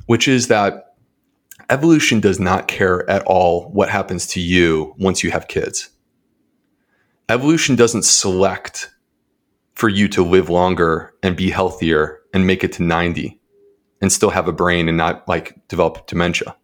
which 0.06 0.28
is 0.28 0.48
that 0.48 0.96
evolution 1.70 2.20
does 2.20 2.40
not 2.40 2.68
care 2.68 3.10
at 3.10 3.24
all 3.24 3.70
what 3.70 3.90
happens 3.90 4.28
to 4.28 4.40
you 4.40 4.96
once 4.98 5.24
you 5.24 5.32
have 5.32 5.48
kids. 5.48 5.90
Evolution 7.30 7.76
doesn't 7.76 8.04
select 8.04 8.92
for 9.74 9.90
you 9.90 10.08
to 10.10 10.24
live 10.24 10.50
longer 10.50 11.14
and 11.24 11.36
be 11.36 11.50
healthier 11.50 12.20
and 12.34 12.48
make 12.48 12.64
it 12.64 12.74
to 12.74 12.84
90 12.84 13.40
and 14.02 14.12
still 14.12 14.30
have 14.30 14.48
a 14.48 14.54
brain 14.54 14.88
and 14.88 14.98
not 14.98 15.28
like 15.28 15.56
develop 15.68 16.08
dementia. 16.08 16.56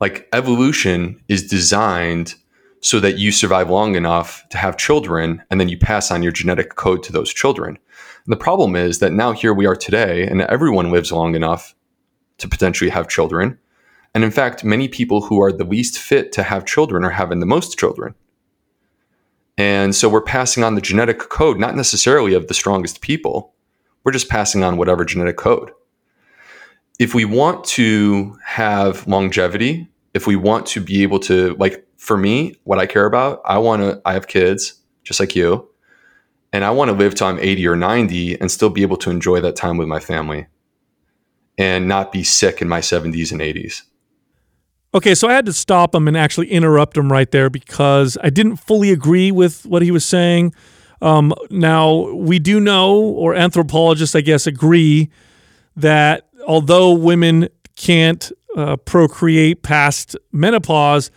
Like 0.00 0.28
evolution 0.32 1.20
is 1.28 1.48
designed 1.48 2.34
so 2.84 3.00
that 3.00 3.16
you 3.16 3.32
survive 3.32 3.70
long 3.70 3.94
enough 3.94 4.46
to 4.50 4.58
have 4.58 4.76
children 4.76 5.42
and 5.48 5.58
then 5.58 5.70
you 5.70 5.78
pass 5.78 6.10
on 6.10 6.22
your 6.22 6.30
genetic 6.30 6.74
code 6.74 7.02
to 7.02 7.12
those 7.12 7.32
children. 7.32 7.78
And 8.26 8.32
the 8.32 8.36
problem 8.36 8.76
is 8.76 8.98
that 8.98 9.14
now 9.14 9.32
here 9.32 9.54
we 9.54 9.64
are 9.64 9.74
today 9.74 10.26
and 10.26 10.42
everyone 10.42 10.92
lives 10.92 11.10
long 11.10 11.34
enough 11.34 11.74
to 12.36 12.46
potentially 12.46 12.90
have 12.90 13.08
children. 13.08 13.58
And 14.14 14.22
in 14.22 14.30
fact, 14.30 14.64
many 14.64 14.86
people 14.86 15.22
who 15.22 15.40
are 15.40 15.50
the 15.50 15.64
least 15.64 15.98
fit 15.98 16.30
to 16.32 16.42
have 16.42 16.66
children 16.66 17.06
are 17.06 17.10
having 17.10 17.40
the 17.40 17.46
most 17.46 17.78
children. 17.78 18.14
And 19.56 19.94
so 19.94 20.06
we're 20.06 20.20
passing 20.20 20.62
on 20.62 20.74
the 20.74 20.82
genetic 20.82 21.18
code, 21.20 21.58
not 21.58 21.76
necessarily 21.76 22.34
of 22.34 22.48
the 22.48 22.54
strongest 22.54 23.00
people. 23.00 23.54
We're 24.04 24.12
just 24.12 24.28
passing 24.28 24.62
on 24.62 24.76
whatever 24.76 25.06
genetic 25.06 25.38
code. 25.38 25.70
If 26.98 27.14
we 27.14 27.24
want 27.24 27.64
to 27.64 28.36
have 28.44 29.06
longevity, 29.06 29.88
if 30.12 30.26
we 30.26 30.36
want 30.36 30.66
to 30.66 30.82
be 30.82 31.02
able 31.02 31.20
to, 31.20 31.54
like, 31.54 31.83
for 32.04 32.18
me, 32.18 32.54
what 32.64 32.78
I 32.78 32.84
care 32.84 33.06
about, 33.06 33.40
I 33.46 33.56
want 33.56 33.80
to, 33.80 34.02
I 34.04 34.12
have 34.12 34.26
kids 34.26 34.74
just 35.04 35.20
like 35.20 35.34
you, 35.34 35.66
and 36.52 36.62
I 36.62 36.70
want 36.70 36.90
to 36.90 36.96
live 36.96 37.14
till 37.14 37.28
I'm 37.28 37.38
80 37.38 37.66
or 37.66 37.76
90 37.76 38.40
and 38.42 38.50
still 38.50 38.68
be 38.68 38.82
able 38.82 38.98
to 38.98 39.10
enjoy 39.10 39.40
that 39.40 39.56
time 39.56 39.78
with 39.78 39.88
my 39.88 40.00
family 40.00 40.46
and 41.56 41.88
not 41.88 42.12
be 42.12 42.22
sick 42.22 42.60
in 42.60 42.68
my 42.68 42.80
70s 42.80 43.32
and 43.32 43.40
80s. 43.40 43.82
Okay, 44.94 45.14
so 45.14 45.28
I 45.28 45.32
had 45.32 45.46
to 45.46 45.52
stop 45.54 45.94
him 45.94 46.06
and 46.06 46.14
actually 46.14 46.52
interrupt 46.52 46.94
him 46.96 47.10
right 47.10 47.30
there 47.30 47.48
because 47.48 48.18
I 48.22 48.28
didn't 48.28 48.56
fully 48.56 48.90
agree 48.90 49.32
with 49.32 49.64
what 49.64 49.80
he 49.80 49.90
was 49.90 50.04
saying. 50.04 50.54
Um, 51.00 51.32
now, 51.48 52.12
we 52.12 52.38
do 52.38 52.60
know, 52.60 52.96
or 52.96 53.34
anthropologists, 53.34 54.14
I 54.14 54.20
guess, 54.20 54.46
agree 54.46 55.10
that 55.74 56.28
although 56.46 56.92
women 56.92 57.48
can't 57.76 58.30
uh, 58.56 58.76
procreate 58.76 59.62
past 59.62 60.16
menopause, 60.32 61.10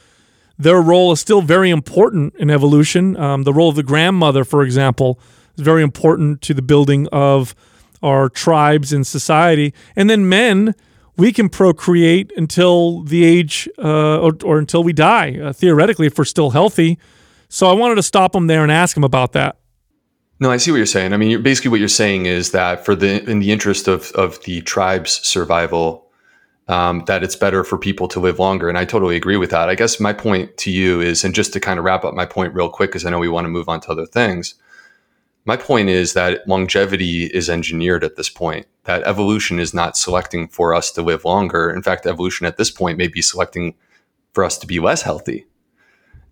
their 0.57 0.81
role 0.81 1.11
is 1.11 1.19
still 1.19 1.41
very 1.41 1.69
important 1.69 2.35
in 2.35 2.49
evolution. 2.49 3.15
Um, 3.17 3.43
the 3.43 3.53
role 3.53 3.69
of 3.69 3.75
the 3.75 3.83
grandmother, 3.83 4.43
for 4.43 4.63
example, 4.63 5.19
is 5.55 5.63
very 5.63 5.83
important 5.83 6.41
to 6.43 6.53
the 6.53 6.61
building 6.61 7.07
of 7.11 7.55
our 8.01 8.29
tribes 8.29 8.93
and 8.93 9.05
society. 9.05 9.73
And 9.95 10.09
then 10.09 10.27
men, 10.29 10.75
we 11.17 11.31
can 11.31 11.49
procreate 11.49 12.31
until 12.37 13.01
the 13.03 13.23
age 13.23 13.67
uh, 13.77 14.19
or, 14.19 14.37
or, 14.43 14.59
until 14.59 14.83
we 14.83 14.93
die, 14.93 15.37
uh, 15.39 15.53
theoretically, 15.53 16.07
if 16.07 16.17
we're 16.17 16.25
still 16.25 16.51
healthy. 16.51 16.99
So 17.49 17.67
I 17.67 17.73
wanted 17.73 17.95
to 17.95 18.03
stop 18.03 18.35
him 18.35 18.47
there 18.47 18.61
and 18.61 18.71
ask 18.71 18.95
him 18.95 19.03
about 19.03 19.33
that. 19.33 19.57
No, 20.39 20.51
I 20.51 20.57
see 20.57 20.69
what 20.69 20.77
you're 20.77 20.85
saying. 20.85 21.13
I 21.13 21.17
mean, 21.17 21.41
basically, 21.41 21.71
what 21.71 21.79
you're 21.79 21.89
saying 21.89 22.27
is 22.27 22.51
that 22.51 22.85
for 22.85 22.95
the 22.95 23.27
in 23.27 23.39
the 23.39 23.51
interest 23.51 23.87
of 23.87 24.11
of 24.11 24.43
the 24.43 24.61
tribe's 24.61 25.25
survival, 25.25 26.06
um, 26.67 27.03
that 27.05 27.23
it's 27.23 27.35
better 27.35 27.63
for 27.63 27.77
people 27.77 28.07
to 28.09 28.19
live 28.19 28.39
longer. 28.39 28.67
And 28.67 28.77
I 28.77 28.85
totally 28.85 29.15
agree 29.15 29.37
with 29.37 29.51
that. 29.51 29.69
I 29.69 29.75
guess 29.75 29.99
my 29.99 30.13
point 30.13 30.57
to 30.57 30.71
you 30.71 30.99
is, 30.99 31.23
and 31.23 31.33
just 31.33 31.53
to 31.53 31.59
kind 31.59 31.79
of 31.79 31.85
wrap 31.85 32.03
up 32.03 32.13
my 32.13 32.25
point 32.25 32.53
real 32.53 32.69
quick, 32.69 32.91
because 32.91 33.05
I 33.05 33.09
know 33.09 33.19
we 33.19 33.29
want 33.29 33.45
to 33.45 33.49
move 33.49 33.69
on 33.69 33.79
to 33.81 33.91
other 33.91 34.05
things. 34.05 34.55
My 35.45 35.55
point 35.55 35.87
is 35.87 36.11
that 36.13 36.45
longevity 36.45 37.25
is 37.25 37.49
engineered 37.49 38.03
at 38.03 38.17
this 38.17 38.29
point, 38.29 38.67
that 38.83 39.03
evolution 39.03 39.59
is 39.59 39.73
not 39.73 39.95
selecting 39.95 40.49
for 40.49 40.73
us 40.73 40.91
to 40.91 41.01
live 41.01 41.23
longer. 41.23 41.69
In 41.69 41.81
fact, 41.81 42.05
evolution 42.05 42.45
at 42.45 42.57
this 42.57 42.69
point 42.69 42.97
may 42.97 43.07
be 43.07 43.21
selecting 43.21 43.73
for 44.33 44.43
us 44.43 44.57
to 44.57 44.67
be 44.67 44.81
less 44.81 45.03
healthy. 45.03 45.45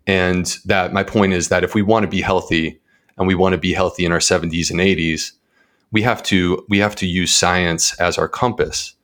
And 0.05 0.57
that 0.65 0.91
my 0.91 1.03
point 1.03 1.31
is 1.31 1.47
that 1.47 1.63
if 1.63 1.73
we 1.73 1.81
want 1.81 2.03
to 2.03 2.09
be 2.09 2.21
healthy 2.21 2.81
and 3.17 3.25
we 3.25 3.35
want 3.35 3.53
to 3.53 3.57
be 3.57 3.73
healthy 3.73 4.03
in 4.03 4.11
our 4.11 4.19
70s 4.19 4.69
and 4.69 4.81
80s, 4.81 5.31
we 5.91 6.01
have 6.01 6.21
to 6.23 6.65
we 6.67 6.79
have 6.79 6.95
to 6.97 7.07
use 7.07 7.33
science 7.33 7.97
as 8.01 8.17
our 8.17 8.27
compass 8.27 8.95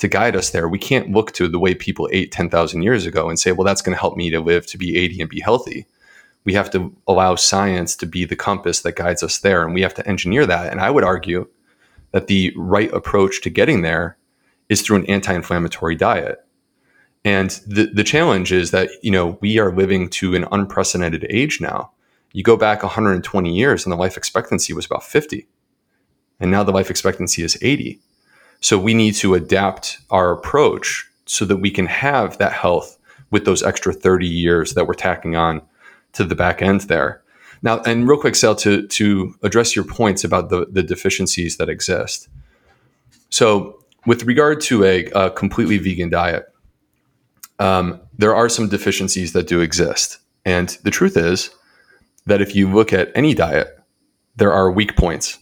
to 0.00 0.08
guide 0.08 0.34
us 0.34 0.50
there. 0.50 0.68
We 0.68 0.78
can't 0.78 1.12
look 1.12 1.32
to 1.32 1.46
the 1.46 1.58
way 1.58 1.74
people 1.74 2.08
ate 2.10 2.32
10,000 2.32 2.82
years 2.82 3.04
ago 3.04 3.28
and 3.28 3.38
say, 3.38 3.52
well, 3.52 3.66
that's 3.66 3.82
going 3.82 3.94
to 3.94 4.00
help 4.00 4.16
me 4.16 4.30
to 4.30 4.40
live 4.40 4.66
to 4.66 4.78
be 4.78 4.96
80 4.96 5.20
and 5.20 5.30
be 5.30 5.40
healthy. 5.40 5.86
We 6.44 6.54
have 6.54 6.70
to 6.70 6.96
allow 7.06 7.34
science 7.34 7.94
to 7.96 8.06
be 8.06 8.24
the 8.24 8.34
compass 8.34 8.80
that 8.80 8.96
guides 8.96 9.22
us 9.22 9.38
there. 9.38 9.62
And 9.62 9.74
we 9.74 9.82
have 9.82 9.92
to 9.94 10.08
engineer 10.08 10.46
that. 10.46 10.72
And 10.72 10.80
I 10.80 10.90
would 10.90 11.04
argue 11.04 11.46
that 12.12 12.28
the 12.28 12.52
right 12.56 12.90
approach 12.94 13.42
to 13.42 13.50
getting 13.50 13.82
there 13.82 14.16
is 14.70 14.80
through 14.80 14.96
an 14.96 15.06
anti 15.06 15.34
inflammatory 15.34 15.96
diet. 15.96 16.38
And 17.22 17.50
the, 17.66 17.90
the 17.92 18.02
challenge 18.02 18.52
is 18.52 18.70
that, 18.70 18.88
you 19.02 19.10
know, 19.10 19.38
we 19.42 19.58
are 19.58 19.76
living 19.76 20.08
to 20.10 20.34
an 20.34 20.46
unprecedented 20.50 21.26
age 21.28 21.60
now. 21.60 21.90
You 22.32 22.42
go 22.42 22.56
back 22.56 22.82
120 22.82 23.54
years 23.54 23.84
and 23.84 23.92
the 23.92 23.96
life 23.96 24.16
expectancy 24.16 24.72
was 24.72 24.86
about 24.86 25.04
50. 25.04 25.46
And 26.38 26.50
now 26.50 26.64
the 26.64 26.72
life 26.72 26.88
expectancy 26.88 27.42
is 27.42 27.58
80 27.60 28.00
so 28.60 28.78
we 28.78 28.94
need 28.94 29.14
to 29.16 29.34
adapt 29.34 29.98
our 30.10 30.32
approach 30.32 31.08
so 31.26 31.44
that 31.44 31.56
we 31.56 31.70
can 31.70 31.86
have 31.86 32.38
that 32.38 32.52
health 32.52 32.98
with 33.30 33.44
those 33.44 33.62
extra 33.62 33.92
30 33.92 34.26
years 34.26 34.74
that 34.74 34.86
we're 34.86 34.94
tacking 34.94 35.36
on 35.36 35.62
to 36.12 36.24
the 36.24 36.34
back 36.34 36.60
end 36.60 36.82
there. 36.82 37.22
Now, 37.62 37.80
and 37.82 38.08
real 38.08 38.18
quick, 38.18 38.34
Sal, 38.34 38.54
to 38.56 38.86
to 38.86 39.34
address 39.42 39.76
your 39.76 39.84
points 39.84 40.24
about 40.24 40.48
the 40.48 40.66
the 40.70 40.82
deficiencies 40.82 41.58
that 41.58 41.68
exist. 41.68 42.28
So, 43.28 43.84
with 44.06 44.24
regard 44.24 44.60
to 44.62 44.84
a, 44.84 45.04
a 45.14 45.30
completely 45.30 45.78
vegan 45.78 46.08
diet, 46.08 46.46
um, 47.58 48.00
there 48.16 48.34
are 48.34 48.48
some 48.48 48.68
deficiencies 48.68 49.34
that 49.34 49.46
do 49.46 49.60
exist, 49.60 50.18
and 50.44 50.70
the 50.84 50.90
truth 50.90 51.16
is 51.16 51.50
that 52.26 52.40
if 52.40 52.54
you 52.54 52.72
look 52.72 52.92
at 52.92 53.12
any 53.14 53.34
diet, 53.34 53.78
there 54.36 54.52
are 54.52 54.70
weak 54.70 54.96
points. 54.96 55.38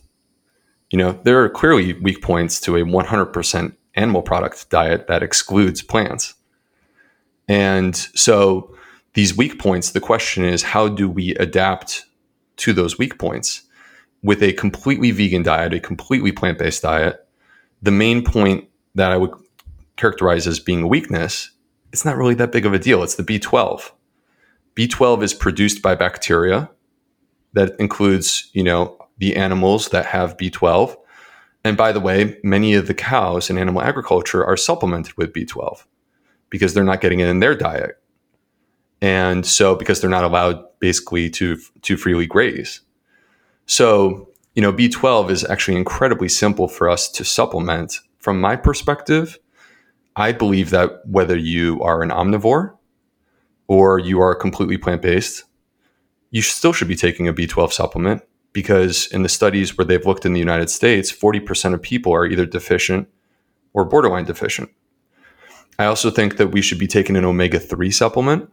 You 0.91 0.99
know, 0.99 1.19
there 1.25 1.43
are 1.43 1.49
clearly 1.49 1.93
weak 1.95 2.23
points 2.23 2.61
to 2.63 2.77
a 2.77 2.81
100% 2.83 3.77
animal 3.95 4.23
product 4.23 4.71
diet 4.71 5.07
that 5.09 5.23
excludes 5.23 5.83
plants. 5.83 6.35
And 7.49 7.97
so, 7.97 8.75
these 9.15 9.37
weak 9.37 9.59
points, 9.59 9.91
the 9.91 10.01
question 10.01 10.45
is 10.45 10.63
how 10.63 10.89
do 10.89 11.09
we 11.09 11.35
adapt 11.37 12.05
to 12.59 12.73
those 12.73 12.99
weak 12.99 13.19
points? 13.19 13.63
With 14.23 14.43
a 14.43 14.53
completely 14.53 15.11
vegan 15.11 15.43
diet, 15.43 15.75
a 15.75 15.81
completely 15.81 16.33
plant 16.33 16.59
based 16.59 16.83
diet, 16.83 17.27
the 17.83 17.91
main 17.91 18.25
point 18.25 18.69
that 18.95 19.13
I 19.13 19.17
would 19.17 19.33
characterize 19.97 20.47
as 20.47 20.61
being 20.61 20.83
a 20.83 20.87
weakness, 20.87 21.51
it's 21.93 22.05
not 22.05 22.17
really 22.17 22.35
that 22.35 22.53
big 22.53 22.67
of 22.67 22.73
a 22.73 22.79
deal. 22.79 23.03
It's 23.03 23.15
the 23.15 23.23
B12. 23.23 23.91
B12 24.75 25.23
is 25.23 25.35
produced 25.35 25.83
by 25.83 25.95
bacteria. 25.95 26.71
That 27.55 27.75
includes, 27.81 28.51
you 28.53 28.63
know, 28.63 29.08
the 29.19 29.37
animals 29.37 29.89
that 29.91 30.07
have 30.07 30.37
B12. 30.37 30.97
And 31.65 31.77
by 31.77 31.93
the 31.93 32.01
way, 32.01 32.39
many 32.43 32.75
of 32.75 32.87
the 32.87 32.95
cows 32.95 33.51
in 33.51 33.59
animal 33.59 33.83
agriculture 33.83 34.45
are 34.45 34.57
supplemented 34.57 35.17
with 35.17 35.33
B12 35.33 35.85
because 36.51 36.73
they're 36.73 36.85
not 36.85 37.01
getting 37.01 37.21
it 37.21 37.29
in 37.29 37.41
their 37.41 37.55
diet. 37.55 38.01
And 39.01 39.45
so 39.45 39.75
because 39.75 40.01
they're 40.01 40.11
not 40.11 40.25
allowed 40.25 40.65
basically 40.81 41.31
to 41.31 41.59
to 41.83 41.97
freely 41.97 42.27
graze. 42.27 42.81
So, 43.67 44.29
you 44.55 44.63
know, 44.63 44.73
B12 44.73 45.31
is 45.31 45.45
actually 45.45 45.77
incredibly 45.77 46.29
simple 46.29 46.69
for 46.69 46.89
us 46.89 47.09
to 47.11 47.25
supplement. 47.25 48.01
From 48.19 48.41
my 48.41 48.57
perspective, 48.57 49.39
I 50.17 50.33
believe 50.33 50.71
that 50.71 51.07
whether 51.07 51.37
you 51.37 51.81
are 51.83 52.03
an 52.03 52.11
omnivore 52.11 52.75
or 53.69 53.99
you 54.01 54.21
are 54.21 54.35
completely 54.35 54.79
plant-based, 54.79 55.45
you 56.31 56.43
still 56.43 56.73
should 56.73 56.89
be 56.89 56.97
taking 56.97 57.29
a 57.29 57.33
B12 57.33 57.73
supplement 57.73 58.23
because 58.59 59.07
in 59.13 59.23
the 59.23 59.29
studies 59.29 59.79
where 59.79 59.85
they've 59.85 60.05
looked 60.05 60.27
in 60.27 60.33
the 60.33 60.41
United 60.41 60.69
States, 60.69 61.13
40% 61.13 61.75
of 61.75 61.81
people 61.81 62.13
are 62.13 62.27
either 62.27 62.45
deficient 62.45 63.07
or 63.73 63.85
borderline 63.85 64.25
deficient. 64.25 64.69
I 65.79 65.85
also 65.85 66.11
think 66.11 66.39
that 66.39 66.49
we 66.49 66.61
should 66.61 66.81
be 66.81 66.89
taking 66.89 67.15
an 67.15 67.25
omega 67.25 67.61
3 67.61 67.93
supplement. 67.93 68.51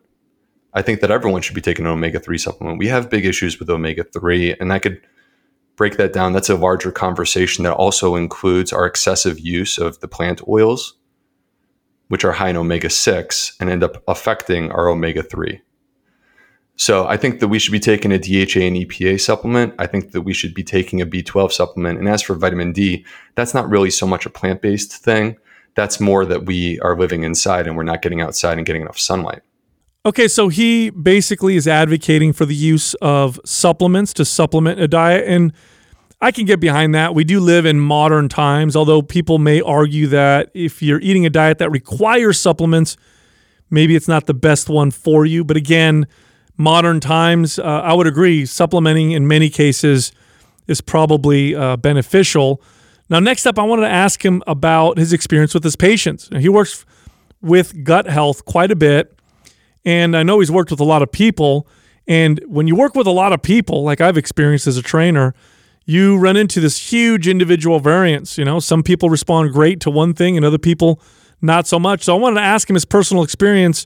I 0.75 0.83
think 0.83 1.01
that 1.01 1.09
everyone 1.09 1.41
should 1.41 1.55
be 1.55 1.61
taking 1.69 1.85
an 1.85 1.91
omega 1.91 2.19
3 2.19 2.37
supplement. 2.37 2.77
We 2.77 2.87
have 2.89 3.09
big 3.09 3.25
issues 3.25 3.57
with 3.57 3.67
omega 3.67 4.03
3, 4.03 4.57
and 4.59 4.71
I 4.71 4.77
could 4.77 5.01
break 5.75 5.97
that 5.97 6.13
down. 6.13 6.33
That's 6.33 6.51
a 6.51 6.55
larger 6.55 6.91
conversation 6.91 7.63
that 7.63 7.73
also 7.73 8.15
includes 8.15 8.71
our 8.71 8.85
excessive 8.85 9.39
use 9.39 9.79
of 9.79 10.01
the 10.01 10.07
plant 10.07 10.47
oils, 10.47 10.99
which 12.09 12.23
are 12.23 12.33
high 12.33 12.49
in 12.49 12.57
omega 12.57 12.91
6 12.91 13.55
and 13.59 13.71
end 13.71 13.83
up 13.83 14.03
affecting 14.07 14.71
our 14.71 14.87
omega 14.87 15.23
3. 15.23 15.63
So 16.77 17.07
I 17.07 17.15
think 17.15 17.39
that 17.39 17.47
we 17.47 17.57
should 17.57 17.71
be 17.71 17.79
taking 17.79 18.11
a 18.11 18.17
DHA 18.17 18.59
and 18.59 18.75
EPA 18.75 19.19
supplement. 19.21 19.73
I 19.79 19.87
think 19.87 20.11
that 20.11 20.21
we 20.21 20.33
should 20.33 20.53
be 20.53 20.63
taking 20.63 21.01
a 21.01 21.05
B12 21.05 21.51
supplement. 21.51 21.99
And 21.99 22.07
as 22.09 22.21
for 22.21 22.35
vitamin 22.35 22.73
D, 22.73 23.05
that's 23.35 23.53
not 23.53 23.69
really 23.69 23.89
so 23.89 24.05
much 24.05 24.25
a 24.25 24.29
plant 24.29 24.61
based 24.61 24.93
thing. 24.93 25.37
That's 25.75 25.99
more 25.99 26.25
that 26.25 26.45
we 26.45 26.79
are 26.79 26.97
living 26.97 27.23
inside 27.23 27.67
and 27.67 27.77
we're 27.77 27.83
not 27.83 28.01
getting 28.01 28.21
outside 28.21 28.57
and 28.57 28.65
getting 28.65 28.81
enough 28.81 28.99
sunlight. 28.99 29.41
Okay, 30.05 30.27
so 30.27 30.49
he 30.49 30.91
basically 30.91 31.55
is 31.55 31.67
advocating 31.67 32.31
for 32.31 32.45
the 32.45 32.53
use 32.53 32.93
of 32.95 33.39
supplements 33.43 34.13
to 34.13 34.25
supplement 34.25 34.79
a 34.79 34.87
diet. 34.87 35.25
And 35.27 35.51
I 36.21 36.31
can 36.31 36.45
get 36.45 36.59
behind 36.59 36.93
that. 36.93 37.15
We 37.15 37.23
do 37.23 37.39
live 37.39 37.65
in 37.65 37.79
modern 37.79 38.29
times, 38.29 38.75
although 38.75 39.01
people 39.01 39.39
may 39.39 39.61
argue 39.61 40.07
that 40.07 40.51
if 40.53 40.81
you're 40.81 41.01
eating 41.01 41.25
a 41.25 41.29
diet 41.29 41.57
that 41.57 41.71
requires 41.71 42.39
supplements, 42.39 42.97
maybe 43.69 43.95
it's 43.95 44.07
not 44.07 44.27
the 44.27 44.33
best 44.33 44.69
one 44.69 44.91
for 44.91 45.25
you. 45.25 45.43
But 45.43 45.57
again, 45.57 46.05
modern 46.57 46.99
times, 46.99 47.59
uh, 47.59 47.63
I 47.63 47.93
would 47.93 48.07
agree, 48.07 48.45
supplementing 48.45 49.11
in 49.11 49.27
many 49.27 49.49
cases 49.49 50.11
is 50.67 50.81
probably 50.81 51.55
uh, 51.55 51.77
beneficial. 51.77 52.61
Now, 53.09 53.19
next 53.19 53.45
up, 53.45 53.59
I 53.59 53.63
wanted 53.63 53.83
to 53.83 53.89
ask 53.89 54.23
him 54.23 54.41
about 54.47 54.97
his 54.97 55.13
experience 55.13 55.53
with 55.53 55.63
his 55.63 55.75
patients. 55.75 56.29
He 56.37 56.49
works 56.49 56.85
with 57.41 57.83
gut 57.83 58.07
health 58.07 58.45
quite 58.45 58.71
a 58.71 58.75
bit, 58.75 59.17
and 59.85 60.17
I 60.17 60.23
know 60.23 60.39
he's 60.39 60.51
worked 60.51 60.71
with 60.71 60.79
a 60.79 60.85
lot 60.85 61.03
of 61.03 61.11
people. 61.11 61.67
And 62.07 62.41
when 62.47 62.67
you 62.67 62.75
work 62.75 62.95
with 62.95 63.05
a 63.05 63.11
lot 63.11 63.33
of 63.33 63.41
people, 63.41 63.83
like 63.83 64.01
I've 64.01 64.17
experienced 64.17 64.65
as 64.65 64.77
a 64.77 64.81
trainer, 64.81 65.35
you 65.85 66.17
run 66.17 66.35
into 66.35 66.59
this 66.59 66.91
huge 66.91 67.27
individual 67.27 67.79
variance. 67.79 68.39
You 68.39 68.45
know, 68.45 68.59
some 68.59 68.81
people 68.81 69.09
respond 69.09 69.53
great 69.53 69.79
to 69.81 69.91
one 69.91 70.13
thing, 70.13 70.35
and 70.35 70.45
other 70.45 70.57
people 70.57 70.99
not 71.41 71.67
so 71.67 71.77
much. 71.77 72.03
So 72.03 72.15
I 72.15 72.19
wanted 72.19 72.39
to 72.39 72.45
ask 72.45 72.67
him 72.67 72.73
his 72.73 72.85
personal 72.85 73.23
experience 73.23 73.85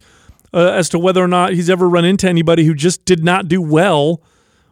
uh, 0.53 0.71
as 0.71 0.89
to 0.89 0.99
whether 0.99 1.23
or 1.23 1.27
not 1.27 1.53
he's 1.53 1.69
ever 1.69 1.87
run 1.87 2.05
into 2.05 2.27
anybody 2.27 2.65
who 2.65 2.73
just 2.73 3.05
did 3.05 3.23
not 3.23 3.47
do 3.47 3.61
well 3.61 4.21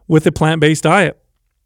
with 0.07 0.25
a 0.25 0.31
plant 0.31 0.61
based 0.61 0.83
diet. 0.83 1.21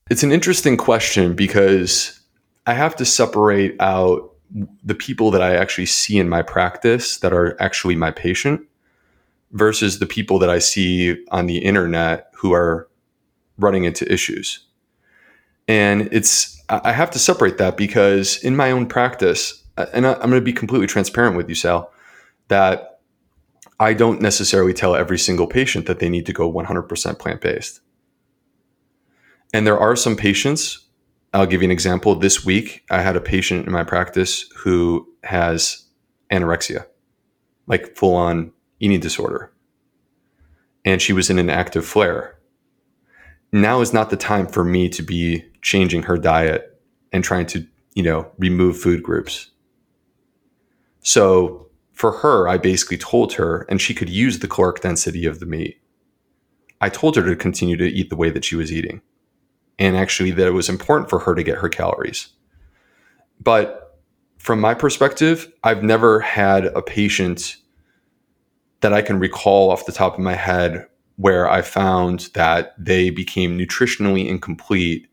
It's 0.09 0.23
an 0.23 0.31
interesting 0.31 0.77
question 0.77 1.35
because 1.35 2.19
I 2.65 2.73
have 2.73 2.95
to 2.97 3.05
separate 3.05 3.75
out 3.79 4.31
the 4.83 4.95
people 4.95 5.31
that 5.31 5.41
I 5.41 5.55
actually 5.55 5.85
see 5.85 6.17
in 6.17 6.27
my 6.27 6.41
practice 6.41 7.17
that 7.19 7.31
are 7.31 7.59
actually 7.61 7.95
my 7.95 8.11
patient 8.11 8.61
versus 9.51 9.99
the 9.99 10.05
people 10.05 10.39
that 10.39 10.49
I 10.49 10.59
see 10.59 11.23
on 11.31 11.45
the 11.45 11.59
internet 11.59 12.29
who 12.35 12.53
are 12.53 12.89
running 13.57 13.83
into 13.83 14.11
issues. 14.11 14.65
And 15.67 16.09
it's, 16.11 16.61
I 16.69 16.91
have 16.91 17.11
to 17.11 17.19
separate 17.19 17.57
that 17.59 17.77
because 17.77 18.43
in 18.43 18.55
my 18.55 18.71
own 18.71 18.87
practice, 18.87 19.63
and 19.77 20.05
I'm 20.05 20.19
going 20.19 20.31
to 20.31 20.41
be 20.41 20.53
completely 20.53 20.87
transparent 20.87 21.37
with 21.37 21.47
you, 21.47 21.55
Sal, 21.55 21.91
that 22.49 22.90
I 23.81 23.95
don't 23.95 24.21
necessarily 24.21 24.75
tell 24.75 24.95
every 24.95 25.17
single 25.17 25.47
patient 25.47 25.87
that 25.87 25.97
they 25.97 26.07
need 26.07 26.27
to 26.27 26.33
go 26.33 26.53
100% 26.53 27.17
plant 27.17 27.41
based. 27.41 27.81
And 29.55 29.65
there 29.65 29.79
are 29.79 29.95
some 29.95 30.15
patients, 30.15 30.85
I'll 31.33 31.47
give 31.47 31.63
you 31.63 31.67
an 31.67 31.71
example. 31.71 32.13
This 32.13 32.45
week, 32.45 32.83
I 32.91 33.01
had 33.01 33.15
a 33.15 33.21
patient 33.21 33.65
in 33.65 33.73
my 33.73 33.83
practice 33.83 34.47
who 34.55 35.11
has 35.23 35.85
anorexia, 36.29 36.85
like 37.65 37.95
full 37.95 38.13
on 38.13 38.51
eating 38.79 38.99
disorder. 38.99 39.51
And 40.85 41.01
she 41.01 41.11
was 41.11 41.31
in 41.31 41.39
an 41.39 41.49
active 41.49 41.83
flare. 41.83 42.37
Now 43.51 43.81
is 43.81 43.93
not 43.93 44.11
the 44.11 44.15
time 44.15 44.45
for 44.45 44.63
me 44.63 44.89
to 44.89 45.01
be 45.01 45.43
changing 45.63 46.03
her 46.03 46.19
diet 46.19 46.79
and 47.11 47.23
trying 47.23 47.47
to, 47.47 47.65
you 47.95 48.03
know, 48.03 48.31
remove 48.37 48.77
food 48.77 49.01
groups. 49.01 49.49
So 50.99 51.70
for 52.01 52.13
her, 52.13 52.47
I 52.47 52.57
basically 52.57 52.97
told 52.97 53.33
her, 53.33 53.67
and 53.69 53.79
she 53.79 53.93
could 53.93 54.09
use 54.09 54.39
the 54.39 54.47
caloric 54.47 54.81
density 54.81 55.27
of 55.27 55.39
the 55.39 55.45
meat. 55.45 55.79
I 56.81 56.89
told 56.89 57.15
her 57.15 57.21
to 57.21 57.35
continue 57.35 57.77
to 57.77 57.85
eat 57.85 58.09
the 58.09 58.15
way 58.15 58.31
that 58.31 58.43
she 58.43 58.55
was 58.55 58.71
eating, 58.73 59.03
and 59.77 59.95
actually 59.95 60.31
that 60.31 60.47
it 60.47 60.53
was 60.53 60.67
important 60.67 61.11
for 61.11 61.19
her 61.19 61.35
to 61.35 61.43
get 61.43 61.59
her 61.59 61.69
calories. 61.69 62.29
But 63.39 63.99
from 64.39 64.59
my 64.59 64.73
perspective, 64.73 65.53
I've 65.63 65.83
never 65.83 66.21
had 66.21 66.65
a 66.65 66.81
patient 66.81 67.57
that 68.79 68.93
I 68.93 69.03
can 69.03 69.19
recall 69.19 69.69
off 69.69 69.85
the 69.85 69.91
top 69.91 70.15
of 70.15 70.21
my 70.21 70.33
head 70.33 70.87
where 71.17 71.47
I 71.47 71.61
found 71.61 72.31
that 72.33 72.73
they 72.83 73.11
became 73.11 73.59
nutritionally 73.59 74.27
incomplete 74.27 75.07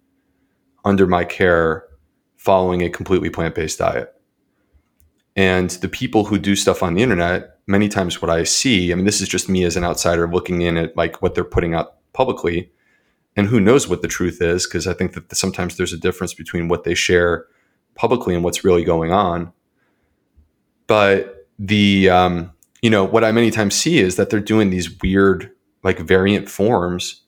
under 0.87 1.07
my 1.07 1.25
care 1.25 1.85
following 2.39 2.81
a 2.81 2.89
completely 2.89 3.29
plant 3.29 3.55
based 3.57 3.79
diet. 3.79 4.18
And 5.39 5.71
the 5.71 5.89
people 5.89 6.25
who 6.25 6.37
do 6.37 6.57
stuff 6.57 6.83
on 6.83 6.95
the 6.95 7.03
internet, 7.03 7.61
many 7.69 7.89
times 7.89 8.21
what 8.21 8.29
I 8.29 8.43
see, 8.43 8.91
I 8.91 8.97
mean, 8.97 9.05
this 9.05 9.21
is 9.21 9.29
just 9.29 9.49
me 9.49 9.63
as 9.63 9.77
an 9.77 9.85
outsider 9.85 10.29
looking 10.29 10.63
in 10.63 10.77
at 10.77 10.97
like 10.97 11.23
what 11.23 11.37
they're 11.37 11.45
putting 11.45 11.75
out 11.75 11.95
publicly. 12.13 12.73
And 13.37 13.47
who 13.47 13.61
knows 13.61 13.87
what 13.87 14.03
the 14.03 14.09
truth 14.09 14.43
is, 14.43 14.67
because 14.67 14.89
I 14.89 14.95
think 14.95 15.13
that 15.13 15.33
sometimes 15.37 15.77
there's 15.77 15.93
a 15.93 15.97
difference 15.97 16.35
between 16.35 16.67
what 16.67 16.83
they 16.83 16.95
share 16.95 17.47
publicly 17.95 18.35
and 18.35 18.43
what's 18.43 18.65
really 18.65 18.83
going 18.83 19.13
on. 19.13 19.53
But 20.89 21.47
the, 21.57 22.11
um, 22.11 22.53
you 22.83 22.91
know, 22.91 23.05
what 23.05 23.23
I 23.23 23.31
many 23.31 23.53
times 23.53 23.77
see 23.77 24.01
is 24.01 24.17
that 24.17 24.31
they're 24.31 24.41
doing 24.41 24.71
these 24.71 24.99
weird, 25.01 25.53
like 25.85 26.01
variant 26.01 26.49
forms 26.49 27.23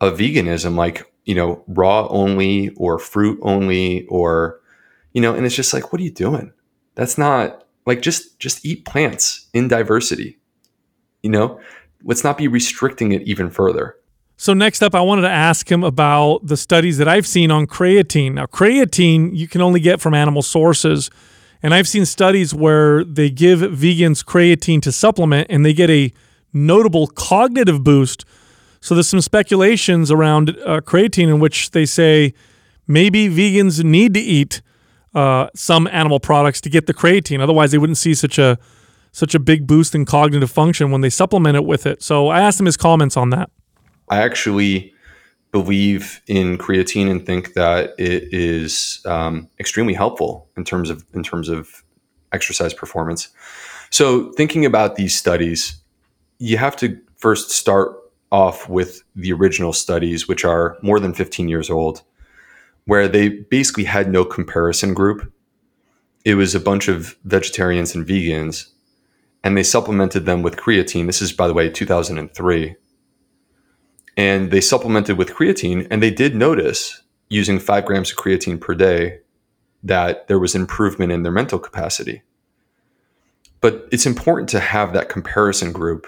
of 0.00 0.18
veganism, 0.18 0.76
like, 0.76 1.12
you 1.24 1.34
know, 1.34 1.64
raw 1.66 2.06
only 2.10 2.68
or 2.76 3.00
fruit 3.00 3.40
only, 3.42 4.06
or, 4.06 4.60
you 5.14 5.20
know, 5.20 5.34
and 5.34 5.44
it's 5.44 5.56
just 5.56 5.74
like, 5.74 5.92
what 5.92 6.00
are 6.00 6.04
you 6.04 6.12
doing? 6.12 6.52
That's 6.94 7.16
not 7.16 7.64
like 7.86 8.02
just 8.02 8.38
just 8.38 8.64
eat 8.64 8.84
plants 8.84 9.48
in 9.52 9.68
diversity. 9.68 10.38
You 11.22 11.30
know, 11.30 11.60
let's 12.04 12.24
not 12.24 12.38
be 12.38 12.48
restricting 12.48 13.12
it 13.12 13.22
even 13.22 13.50
further. 13.50 13.96
So 14.36 14.54
next 14.54 14.82
up, 14.82 14.94
I 14.94 15.02
wanted 15.02 15.22
to 15.22 15.30
ask 15.30 15.70
him 15.70 15.84
about 15.84 16.46
the 16.46 16.56
studies 16.56 16.96
that 16.96 17.06
I've 17.06 17.26
seen 17.26 17.50
on 17.50 17.66
creatine. 17.66 18.32
Now, 18.32 18.46
creatine 18.46 19.36
you 19.36 19.46
can 19.46 19.60
only 19.60 19.80
get 19.80 20.00
from 20.00 20.14
animal 20.14 20.40
sources, 20.40 21.10
and 21.62 21.74
I've 21.74 21.86
seen 21.86 22.06
studies 22.06 22.54
where 22.54 23.04
they 23.04 23.28
give 23.28 23.60
vegans 23.60 24.24
creatine 24.24 24.80
to 24.82 24.92
supplement, 24.92 25.48
and 25.50 25.64
they 25.64 25.74
get 25.74 25.90
a 25.90 26.10
notable 26.54 27.06
cognitive 27.08 27.84
boost. 27.84 28.24
So 28.80 28.94
there's 28.94 29.08
some 29.08 29.20
speculations 29.20 30.10
around 30.10 30.56
uh, 30.64 30.80
creatine 30.80 31.28
in 31.28 31.38
which 31.38 31.72
they 31.72 31.84
say 31.84 32.32
maybe 32.86 33.28
vegans 33.28 33.84
need 33.84 34.14
to 34.14 34.20
eat 34.20 34.62
uh, 35.14 35.48
some 35.54 35.86
animal 35.88 36.20
products 36.20 36.60
to 36.62 36.70
get 36.70 36.86
the 36.86 36.94
creatine. 36.94 37.40
Otherwise, 37.40 37.72
they 37.72 37.78
wouldn't 37.78 37.98
see 37.98 38.14
such 38.14 38.38
a 38.38 38.58
such 39.12 39.34
a 39.34 39.40
big 39.40 39.66
boost 39.66 39.94
in 39.94 40.04
cognitive 40.04 40.50
function 40.50 40.90
when 40.92 41.00
they 41.00 41.10
supplement 41.10 41.56
it 41.56 41.64
with 41.64 41.84
it. 41.84 42.02
So 42.02 42.28
I 42.28 42.40
asked 42.40 42.60
him 42.60 42.66
his 42.66 42.76
comments 42.76 43.16
on 43.16 43.30
that. 43.30 43.50
I 44.08 44.22
actually 44.22 44.94
believe 45.52 46.20
in 46.28 46.56
creatine 46.58 47.10
and 47.10 47.26
think 47.26 47.54
that 47.54 47.90
it 47.98 48.32
is 48.32 49.00
um, 49.04 49.48
extremely 49.58 49.94
helpful 49.94 50.48
in 50.56 50.64
terms 50.64 50.90
of 50.90 51.04
in 51.12 51.22
terms 51.22 51.48
of 51.48 51.82
exercise 52.32 52.72
performance. 52.72 53.28
So 53.90 54.32
thinking 54.32 54.64
about 54.64 54.94
these 54.94 55.16
studies, 55.16 55.80
you 56.38 56.56
have 56.56 56.76
to 56.76 56.98
first 57.16 57.50
start 57.50 57.96
off 58.30 58.68
with 58.68 59.02
the 59.16 59.32
original 59.32 59.72
studies, 59.72 60.28
which 60.28 60.44
are 60.44 60.78
more 60.82 61.00
than 61.00 61.12
15 61.12 61.48
years 61.48 61.68
old, 61.68 62.02
where 62.90 63.06
they 63.06 63.28
basically 63.28 63.84
had 63.84 64.10
no 64.10 64.24
comparison 64.24 64.94
group. 64.94 65.32
It 66.24 66.34
was 66.34 66.56
a 66.56 66.60
bunch 66.60 66.88
of 66.88 67.16
vegetarians 67.22 67.94
and 67.94 68.04
vegans, 68.04 68.66
and 69.44 69.56
they 69.56 69.62
supplemented 69.62 70.26
them 70.26 70.42
with 70.42 70.56
creatine. 70.56 71.06
This 71.06 71.22
is, 71.22 71.32
by 71.32 71.46
the 71.46 71.54
way, 71.54 71.70
2003 71.70 72.74
and 74.16 74.50
they 74.50 74.60
supplemented 74.60 75.16
with 75.16 75.30
creatine 75.30 75.86
and 75.88 76.02
they 76.02 76.10
did 76.10 76.34
notice 76.34 77.02
using 77.28 77.60
five 77.60 77.86
grams 77.86 78.10
of 78.10 78.18
creatine 78.18 78.60
per 78.60 78.74
day 78.74 79.20
that 79.84 80.26
there 80.26 80.38
was 80.38 80.54
improvement 80.54 81.12
in 81.12 81.22
their 81.22 81.32
mental 81.32 81.58
capacity 81.58 82.20
but 83.60 83.88
it's 83.92 84.04
important 84.04 84.48
to 84.48 84.60
have 84.60 84.92
that 84.92 85.08
comparison 85.08 85.72
group 85.72 86.06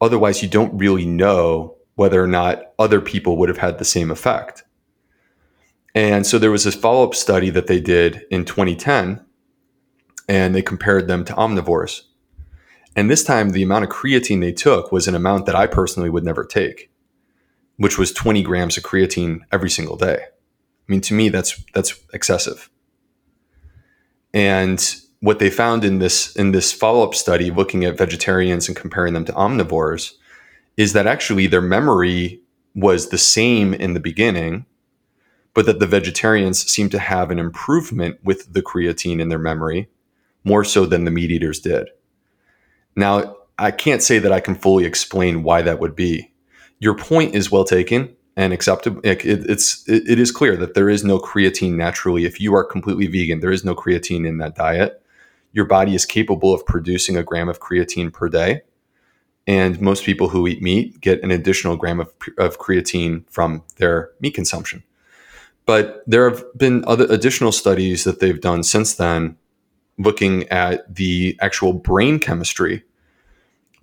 otherwise 0.00 0.42
you 0.42 0.48
don't 0.48 0.78
really 0.78 1.06
know 1.06 1.74
whether 1.94 2.22
or 2.22 2.28
not 2.28 2.72
other 2.78 3.00
people 3.00 3.36
would 3.38 3.48
have 3.48 3.58
had 3.58 3.78
the 3.78 3.84
same 3.84 4.10
effect 4.10 4.62
and 5.96 6.24
so 6.24 6.38
there 6.38 6.52
was 6.52 6.62
this 6.62 6.76
follow-up 6.76 7.16
study 7.16 7.50
that 7.50 7.66
they 7.66 7.80
did 7.80 8.24
in 8.30 8.44
2010 8.44 9.24
and 10.28 10.54
they 10.54 10.62
compared 10.62 11.08
them 11.08 11.24
to 11.24 11.32
omnivores 11.34 12.02
and 12.94 13.10
this 13.10 13.24
time 13.24 13.50
the 13.50 13.62
amount 13.64 13.84
of 13.84 13.90
creatine 13.90 14.40
they 14.40 14.52
took 14.52 14.92
was 14.92 15.08
an 15.08 15.14
amount 15.16 15.46
that 15.46 15.56
i 15.56 15.66
personally 15.66 16.10
would 16.10 16.24
never 16.24 16.44
take 16.44 16.90
which 17.76 17.98
was 17.98 18.12
20 18.12 18.42
grams 18.42 18.76
of 18.76 18.82
creatine 18.84 19.40
every 19.52 19.70
single 19.70 19.96
day. 19.96 20.18
I 20.22 20.92
mean, 20.92 21.00
to 21.02 21.14
me, 21.14 21.28
that's 21.28 21.62
that's 21.74 22.00
excessive. 22.12 22.70
And 24.32 24.94
what 25.20 25.38
they 25.38 25.50
found 25.50 25.84
in 25.84 25.98
this 25.98 26.34
in 26.36 26.52
this 26.52 26.72
follow 26.72 27.04
up 27.04 27.14
study, 27.14 27.50
looking 27.50 27.84
at 27.84 27.98
vegetarians 27.98 28.68
and 28.68 28.76
comparing 28.76 29.14
them 29.14 29.24
to 29.26 29.32
omnivores, 29.32 30.12
is 30.76 30.92
that 30.92 31.06
actually 31.06 31.46
their 31.46 31.62
memory 31.62 32.42
was 32.74 33.08
the 33.08 33.18
same 33.18 33.72
in 33.74 33.94
the 33.94 34.00
beginning, 34.00 34.66
but 35.56 35.64
that 35.64 35.80
the 35.80 35.86
vegetarians 35.86 36.70
seemed 36.70 36.90
to 36.90 36.98
have 36.98 37.30
an 37.30 37.38
improvement 37.38 38.18
with 38.22 38.52
the 38.52 38.60
creatine 38.60 39.20
in 39.20 39.30
their 39.30 39.38
memory 39.38 39.88
more 40.44 40.62
so 40.62 40.84
than 40.84 41.06
the 41.06 41.10
meat 41.10 41.30
eaters 41.30 41.58
did. 41.58 41.88
Now, 42.94 43.38
I 43.58 43.70
can't 43.70 44.02
say 44.02 44.18
that 44.18 44.32
I 44.32 44.40
can 44.40 44.54
fully 44.54 44.84
explain 44.84 45.42
why 45.42 45.62
that 45.62 45.80
would 45.80 45.96
be 45.96 46.30
your 46.78 46.94
point 46.94 47.34
is 47.34 47.50
well 47.50 47.64
taken 47.64 48.14
and 48.36 48.52
acceptable. 48.52 49.00
It, 49.02 49.24
it's 49.24 49.88
it, 49.88 50.06
it 50.06 50.20
is 50.20 50.30
clear 50.30 50.58
that 50.58 50.74
there 50.74 50.90
is 50.90 51.02
no 51.02 51.18
creatine 51.18 51.72
naturally. 51.72 52.26
If 52.26 52.38
you 52.38 52.54
are 52.54 52.62
completely 52.62 53.06
vegan, 53.06 53.40
there 53.40 53.50
is 53.50 53.64
no 53.64 53.74
creatine 53.74 54.26
in 54.26 54.36
that 54.36 54.56
diet. 54.56 55.02
Your 55.52 55.64
body 55.64 55.94
is 55.94 56.04
capable 56.04 56.52
of 56.52 56.66
producing 56.66 57.16
a 57.16 57.22
gram 57.22 57.48
of 57.48 57.60
creatine 57.60 58.12
per 58.12 58.28
day, 58.28 58.60
and 59.46 59.80
most 59.80 60.04
people 60.04 60.28
who 60.28 60.46
eat 60.46 60.60
meat 60.60 61.00
get 61.00 61.22
an 61.22 61.30
additional 61.30 61.78
gram 61.78 61.98
of, 61.98 62.12
of 62.36 62.58
creatine 62.58 63.24
from 63.30 63.64
their 63.78 64.10
meat 64.20 64.34
consumption. 64.34 64.82
But 65.66 66.02
there 66.06 66.30
have 66.30 66.44
been 66.56 66.84
other 66.86 67.06
additional 67.10 67.52
studies 67.52 68.04
that 68.04 68.20
they've 68.20 68.40
done 68.40 68.62
since 68.62 68.94
then, 68.94 69.36
looking 69.98 70.44
at 70.48 70.94
the 70.94 71.36
actual 71.40 71.72
brain 71.72 72.18
chemistry 72.18 72.84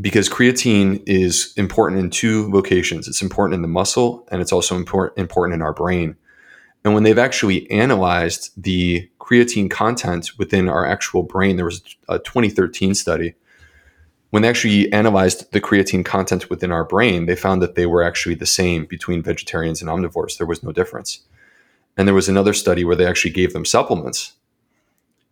because 0.02 0.30
creatine 0.30 1.04
is 1.06 1.54
important 1.56 2.00
in 2.00 2.10
two 2.10 2.50
locations. 2.52 3.08
It's 3.08 3.22
important 3.22 3.56
in 3.56 3.62
the 3.62 3.68
muscle 3.68 4.28
and 4.32 4.42
it's 4.42 4.52
also 4.52 4.76
important 4.76 5.18
important 5.18 5.56
in 5.56 5.62
our 5.62 5.74
brain. 5.74 6.16
And 6.84 6.94
when 6.94 7.04
they've 7.04 7.18
actually 7.18 7.70
analyzed 7.72 8.52
the 8.62 9.10
creatine 9.20 9.70
content 9.72 10.32
within 10.38 10.68
our 10.68 10.86
actual 10.86 11.24
brain, 11.24 11.56
there 11.56 11.66
was 11.66 11.82
a 12.10 12.20
2013 12.20 12.94
study. 12.94 13.36
When 14.32 14.42
they 14.42 14.50
actually 14.50 14.92
analyzed 14.92 15.52
the 15.54 15.62
creatine 15.62 16.04
content 16.04 16.50
within 16.50 16.72
our 16.72 16.84
brain, 16.84 17.26
they 17.26 17.36
found 17.36 17.62
that 17.62 17.76
they 17.76 17.86
were 17.86 18.04
actually 18.04 18.36
the 18.36 18.46
same 18.46 18.86
between 18.86 19.22
vegetarians 19.22 19.82
and 19.82 19.90
omnivores. 19.90 20.38
There 20.38 20.48
was 20.48 20.64
no 20.64 20.72
difference. 20.72 21.22
And 21.98 22.08
there 22.08 22.16
was 22.16 22.30
another 22.30 22.54
study 22.54 22.84
where 22.84 22.96
they 22.96 23.06
actually 23.06 23.32
gave 23.32 23.54
them 23.54 23.66
supplements 23.66 24.34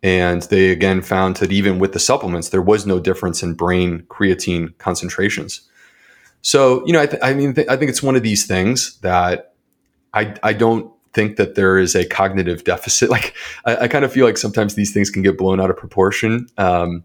and 0.02 0.42
they 0.42 0.70
again 0.70 1.00
found 1.00 1.36
that 1.36 1.52
even 1.52 1.78
with 1.78 1.92
the 1.92 1.98
supplements, 1.98 2.48
there 2.48 2.62
was 2.62 2.86
no 2.86 2.98
difference 2.98 3.42
in 3.42 3.54
brain 3.54 4.02
creatine 4.08 4.76
concentrations. 4.78 5.62
So, 6.42 6.84
you 6.86 6.92
know, 6.92 7.00
I, 7.00 7.06
th- 7.06 7.22
I 7.22 7.34
mean, 7.34 7.54
th- 7.54 7.68
I 7.68 7.76
think 7.76 7.88
it's 7.88 8.02
one 8.02 8.16
of 8.16 8.22
these 8.22 8.46
things 8.46 8.98
that 8.98 9.54
I, 10.12 10.34
I 10.42 10.52
don't 10.54 10.92
think 11.12 11.36
that 11.36 11.54
there 11.54 11.78
is 11.78 11.94
a 11.94 12.04
cognitive 12.04 12.64
deficit. 12.64 13.10
Like, 13.12 13.34
I, 13.64 13.76
I 13.76 13.88
kind 13.88 14.04
of 14.04 14.12
feel 14.12 14.26
like 14.26 14.38
sometimes 14.38 14.74
these 14.74 14.92
things 14.92 15.08
can 15.08 15.22
get 15.22 15.38
blown 15.38 15.60
out 15.60 15.70
of 15.70 15.76
proportion. 15.76 16.48
Um, 16.58 17.04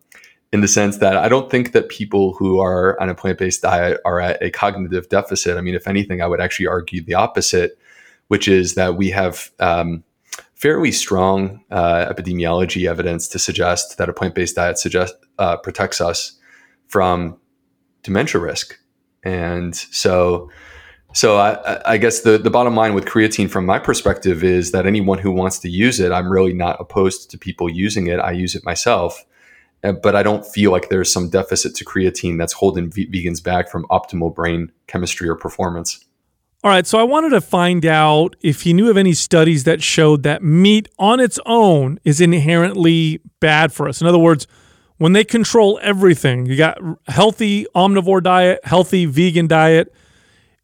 in 0.54 0.62
the 0.62 0.68
sense 0.68 1.00
that 1.00 1.18
I 1.18 1.28
don't 1.28 1.52
think 1.52 1.74
that 1.74 1.90
people 1.90 2.34
who 2.34 2.62
are 2.62 3.00
on 3.02 3.10
a 3.10 3.16
plant 3.16 3.38
based 3.38 3.62
diet 3.62 4.00
are 4.06 4.22
at 4.22 4.42
a 4.42 4.50
cognitive 4.50 5.10
deficit. 5.10 5.58
I 5.58 5.62
mean, 5.62 5.76
if 5.76 5.90
anything, 5.90 6.22
I 6.22 6.28
would 6.28 6.40
actually 6.40 6.68
argue 6.68 7.04
the 7.04 7.16
opposite, 7.16 7.78
which 8.28 8.48
is 8.48 8.76
that 8.76 8.96
we 8.96 9.10
have 9.10 9.52
um, 9.60 10.04
fairly 10.58 10.92
strong 10.92 11.64
uh, 11.72 12.12
epidemiology 12.12 12.90
evidence 12.90 13.28
to 13.28 13.40
suggest 13.40 13.98
that 13.98 14.10
a 14.10 14.14
plant-based 14.14 14.56
diet 14.56 14.78
suggest, 14.78 15.16
uh, 15.38 15.56
protects 15.58 16.02
us 16.02 16.38
from 16.88 17.38
dementia 18.04 18.42
risk. 18.42 18.80
And 19.24 19.76
so, 19.76 20.50
so 21.14 21.38
I, 21.38 21.94
I, 21.94 21.98
guess 21.98 22.22
the, 22.22 22.38
the 22.38 22.50
bottom 22.50 22.76
line 22.76 22.94
with 22.94 23.06
creatine 23.06 23.50
from 23.50 23.66
my 23.66 23.78
perspective 23.78 24.44
is 24.44 24.72
that 24.72 24.86
anyone 24.86 25.20
who 25.20 25.32
wants 25.32 25.60
to 25.60 25.70
use 25.70 26.00
it, 26.00 26.12
I'm 26.12 26.32
really 26.32 26.54
not 26.54 26.78
opposed 26.80 27.30
to 27.32 27.38
people 27.38 27.70
using 27.70 28.08
it. 28.08 28.20
I 28.20 28.32
use 28.32 28.56
it 28.56 28.64
myself, 28.64 29.26
uh, 29.84 29.92
but 29.92 30.16
I 30.16 30.24
don't 30.24 30.46
feel 30.46 30.72
like 30.72 30.90
there's 30.90 31.12
some 31.12 31.30
deficit 31.30 31.76
to 31.76 31.86
creatine 31.86 32.38
that's 32.38 32.54
holding 32.54 32.90
v- 32.90 33.10
vegans 33.12 33.44
back 33.44 33.70
from 33.70 33.86
optimal 33.92 34.34
brain 34.34 34.72
chemistry 34.88 35.28
or 35.30 35.36
performance. 35.36 36.04
All 36.64 36.72
right, 36.72 36.88
so 36.88 36.98
I 36.98 37.04
wanted 37.04 37.30
to 37.30 37.42
find 37.42 37.86
out 37.86 38.36
if 38.42 38.64
he 38.64 38.74
knew 38.74 38.90
of 38.90 38.98
any 38.98 39.14
studies 39.14 39.64
that 39.66 39.84
showed 39.84 40.24
that 40.24 40.42
meat 40.42 40.90
on 40.98 41.20
its 41.20 41.40
own 41.46 42.00
is 42.04 42.20
inherently 42.20 43.22
bad 43.40 43.72
for 43.72 43.88
us. 43.88 44.02
In 44.02 44.08
other 44.08 44.18
words, 44.18 44.48
when 44.98 45.14
they 45.14 45.24
control 45.24 45.80
everything, 45.84 46.48
you 46.48 46.58
got 46.58 46.80
healthy 47.08 47.68
omnivore 47.76 48.24
diet, 48.24 48.60
healthy 48.64 49.06
vegan 49.06 49.46
diet. 49.46 49.94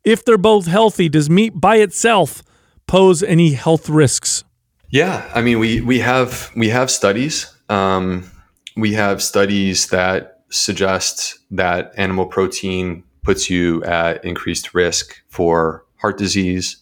If 0.04 0.26
they're 0.26 0.40
both 0.40 0.66
healthy, 0.66 1.10
does 1.10 1.30
meat 1.30 1.62
by 1.62 1.76
itself 1.76 2.42
pose 2.88 3.22
any 3.22 3.54
health 3.54 3.88
risks? 3.88 4.44
Yeah, 4.90 5.30
I 5.34 5.42
mean, 5.42 5.60
we 5.60 5.82
we 5.82 6.00
have 6.00 6.52
we 6.56 6.70
have 6.70 6.90
studies. 6.90 7.56
Um, 7.70 8.30
we 8.76 8.94
have 8.94 9.22
studies 9.22 9.88
that 9.88 10.42
suggest 10.50 11.40
that 11.52 11.94
animal 11.98 12.26
protein 12.26 13.04
puts 13.24 13.50
you 13.50 13.84
at 13.84 14.24
increased 14.24 14.74
risk 14.74 15.22
for 15.28 15.86
heart 15.98 16.18
disease, 16.18 16.78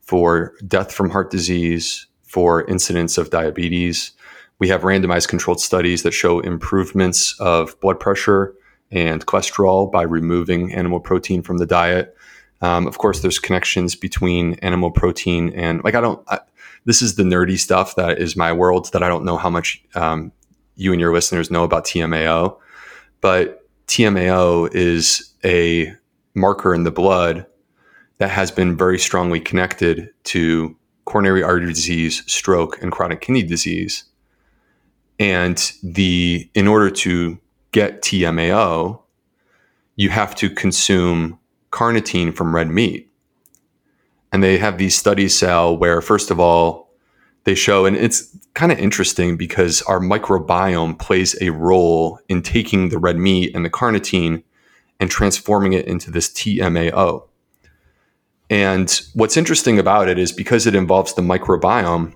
for 0.00 0.54
death 0.66 0.92
from 0.92 1.10
heart 1.10 1.30
disease, 1.30 2.06
for 2.22 2.64
incidence 2.68 3.18
of 3.18 3.30
diabetes. 3.30 4.12
We 4.58 4.68
have 4.68 4.82
randomized 4.82 5.28
controlled 5.28 5.60
studies 5.60 6.02
that 6.04 6.12
show 6.12 6.40
improvements 6.40 7.38
of 7.40 7.78
blood 7.80 7.98
pressure 7.98 8.54
and 8.90 9.24
cholesterol 9.26 9.90
by 9.90 10.02
removing 10.02 10.72
animal 10.72 11.00
protein 11.00 11.42
from 11.42 11.58
the 11.58 11.66
diet. 11.66 12.16
Um, 12.60 12.86
of 12.86 12.98
course, 12.98 13.20
there's 13.20 13.38
connections 13.38 13.96
between 13.96 14.54
animal 14.54 14.90
protein 14.90 15.52
and 15.54 15.82
like 15.82 15.94
I 15.94 16.00
don't. 16.00 16.22
I, 16.28 16.40
this 16.84 17.02
is 17.02 17.16
the 17.16 17.22
nerdy 17.22 17.58
stuff 17.58 17.96
that 17.96 18.18
is 18.18 18.36
my 18.36 18.52
world 18.52 18.90
that 18.92 19.02
I 19.02 19.08
don't 19.08 19.24
know 19.24 19.36
how 19.36 19.50
much 19.50 19.82
um, 19.94 20.32
you 20.76 20.92
and 20.92 21.00
your 21.00 21.12
listeners 21.12 21.50
know 21.50 21.64
about 21.64 21.84
TMAO, 21.84 22.56
but 23.20 23.68
TMAO 23.86 24.74
is 24.74 25.29
a 25.44 25.94
marker 26.34 26.74
in 26.74 26.84
the 26.84 26.90
blood 26.90 27.46
that 28.18 28.30
has 28.30 28.50
been 28.50 28.76
very 28.76 28.98
strongly 28.98 29.40
connected 29.40 30.10
to 30.24 30.76
coronary 31.04 31.42
artery 31.42 31.72
disease, 31.72 32.22
stroke, 32.30 32.80
and 32.82 32.92
chronic 32.92 33.20
kidney 33.20 33.42
disease. 33.42 34.04
And 35.18 35.72
the 35.82 36.48
in 36.54 36.68
order 36.68 36.90
to 36.90 37.38
get 37.72 38.02
TMAO, 38.02 39.00
you 39.96 40.10
have 40.10 40.34
to 40.36 40.50
consume 40.50 41.38
carnitine 41.72 42.34
from 42.34 42.54
red 42.54 42.68
meat. 42.68 43.10
And 44.32 44.42
they 44.42 44.58
have 44.58 44.78
these 44.78 44.96
studies, 44.96 45.36
Sal, 45.36 45.76
where 45.76 46.00
first 46.00 46.30
of 46.30 46.38
all, 46.38 46.90
they 47.44 47.54
show, 47.54 47.86
and 47.86 47.96
it's 47.96 48.36
kind 48.54 48.70
of 48.70 48.78
interesting 48.78 49.36
because 49.36 49.82
our 49.82 49.98
microbiome 49.98 50.98
plays 50.98 51.40
a 51.40 51.50
role 51.50 52.18
in 52.28 52.42
taking 52.42 52.90
the 52.90 52.98
red 52.98 53.16
meat 53.16 53.54
and 53.54 53.64
the 53.64 53.70
carnitine 53.70 54.42
and 55.00 55.10
transforming 55.10 55.72
it 55.72 55.86
into 55.86 56.10
this 56.10 56.28
TMAO. 56.28 57.26
And 58.50 59.00
what's 59.14 59.36
interesting 59.36 59.78
about 59.78 60.08
it 60.08 60.18
is 60.18 60.30
because 60.30 60.66
it 60.66 60.74
involves 60.74 61.14
the 61.14 61.22
microbiome, 61.22 62.14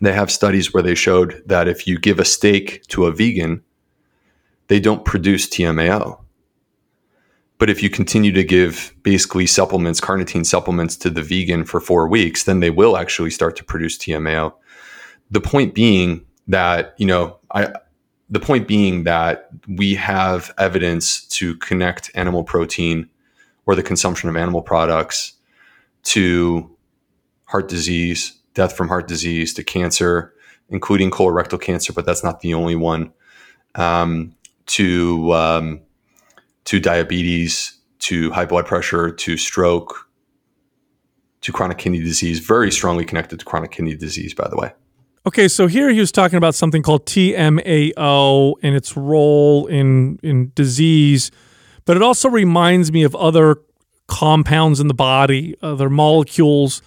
they 0.00 0.12
have 0.12 0.30
studies 0.30 0.74
where 0.74 0.82
they 0.82 0.94
showed 0.94 1.42
that 1.46 1.68
if 1.68 1.86
you 1.86 1.98
give 1.98 2.18
a 2.18 2.24
steak 2.24 2.84
to 2.88 3.06
a 3.06 3.12
vegan, 3.12 3.62
they 4.66 4.80
don't 4.80 5.04
produce 5.04 5.48
TMAO. 5.48 6.18
But 7.58 7.70
if 7.70 7.80
you 7.80 7.88
continue 7.88 8.32
to 8.32 8.42
give 8.42 8.92
basically 9.04 9.46
supplements, 9.46 10.00
carnitine 10.00 10.44
supplements 10.44 10.96
to 10.96 11.10
the 11.10 11.22
vegan 11.22 11.64
for 11.64 11.80
four 11.80 12.08
weeks, 12.08 12.42
then 12.42 12.58
they 12.58 12.70
will 12.70 12.96
actually 12.96 13.30
start 13.30 13.54
to 13.56 13.64
produce 13.64 13.96
TMAO. 13.96 14.52
The 15.30 15.40
point 15.40 15.72
being 15.72 16.26
that, 16.48 16.94
you 16.98 17.06
know, 17.06 17.38
I, 17.52 17.72
the 18.32 18.40
point 18.40 18.66
being 18.66 19.04
that 19.04 19.50
we 19.68 19.94
have 19.94 20.54
evidence 20.56 21.26
to 21.26 21.54
connect 21.56 22.10
animal 22.14 22.42
protein 22.42 23.06
or 23.66 23.74
the 23.74 23.82
consumption 23.82 24.30
of 24.30 24.36
animal 24.36 24.62
products 24.62 25.34
to 26.02 26.74
heart 27.44 27.68
disease, 27.68 28.40
death 28.54 28.74
from 28.74 28.88
heart 28.88 29.06
disease, 29.06 29.52
to 29.52 29.62
cancer, 29.62 30.32
including 30.70 31.10
colorectal 31.10 31.60
cancer, 31.60 31.92
but 31.92 32.06
that's 32.06 32.24
not 32.24 32.40
the 32.40 32.54
only 32.54 32.74
one, 32.74 33.12
um, 33.74 34.34
to 34.64 35.30
um, 35.34 35.80
to 36.64 36.80
diabetes, 36.80 37.78
to 37.98 38.30
high 38.30 38.46
blood 38.46 38.64
pressure, 38.64 39.10
to 39.10 39.36
stroke, 39.36 40.08
to 41.42 41.52
chronic 41.52 41.76
kidney 41.76 42.00
disease. 42.00 42.38
Very 42.38 42.72
strongly 42.72 43.04
connected 43.04 43.40
to 43.40 43.44
chronic 43.44 43.72
kidney 43.72 43.94
disease, 43.94 44.32
by 44.32 44.48
the 44.48 44.56
way. 44.56 44.72
Okay, 45.24 45.46
so 45.46 45.68
here 45.68 45.88
he 45.90 46.00
was 46.00 46.10
talking 46.10 46.36
about 46.36 46.52
something 46.52 46.82
called 46.82 47.06
TMAO 47.06 48.54
and 48.60 48.74
its 48.74 48.96
role 48.96 49.66
in 49.68 50.18
in 50.20 50.50
disease, 50.56 51.30
but 51.84 51.96
it 51.96 52.02
also 52.02 52.28
reminds 52.28 52.90
me 52.90 53.04
of 53.04 53.14
other 53.14 53.58
compounds 54.08 54.80
in 54.80 54.88
the 54.88 54.94
body, 54.94 55.54
other 55.62 55.88
molecules 55.88 56.82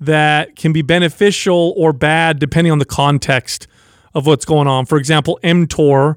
that 0.00 0.56
can 0.56 0.72
be 0.72 0.82
beneficial 0.82 1.74
or 1.76 1.92
bad 1.92 2.40
depending 2.40 2.72
on 2.72 2.80
the 2.80 2.84
context 2.84 3.68
of 4.14 4.26
what's 4.26 4.44
going 4.44 4.66
on. 4.66 4.84
For 4.84 4.98
example, 4.98 5.38
mTOR, 5.44 6.16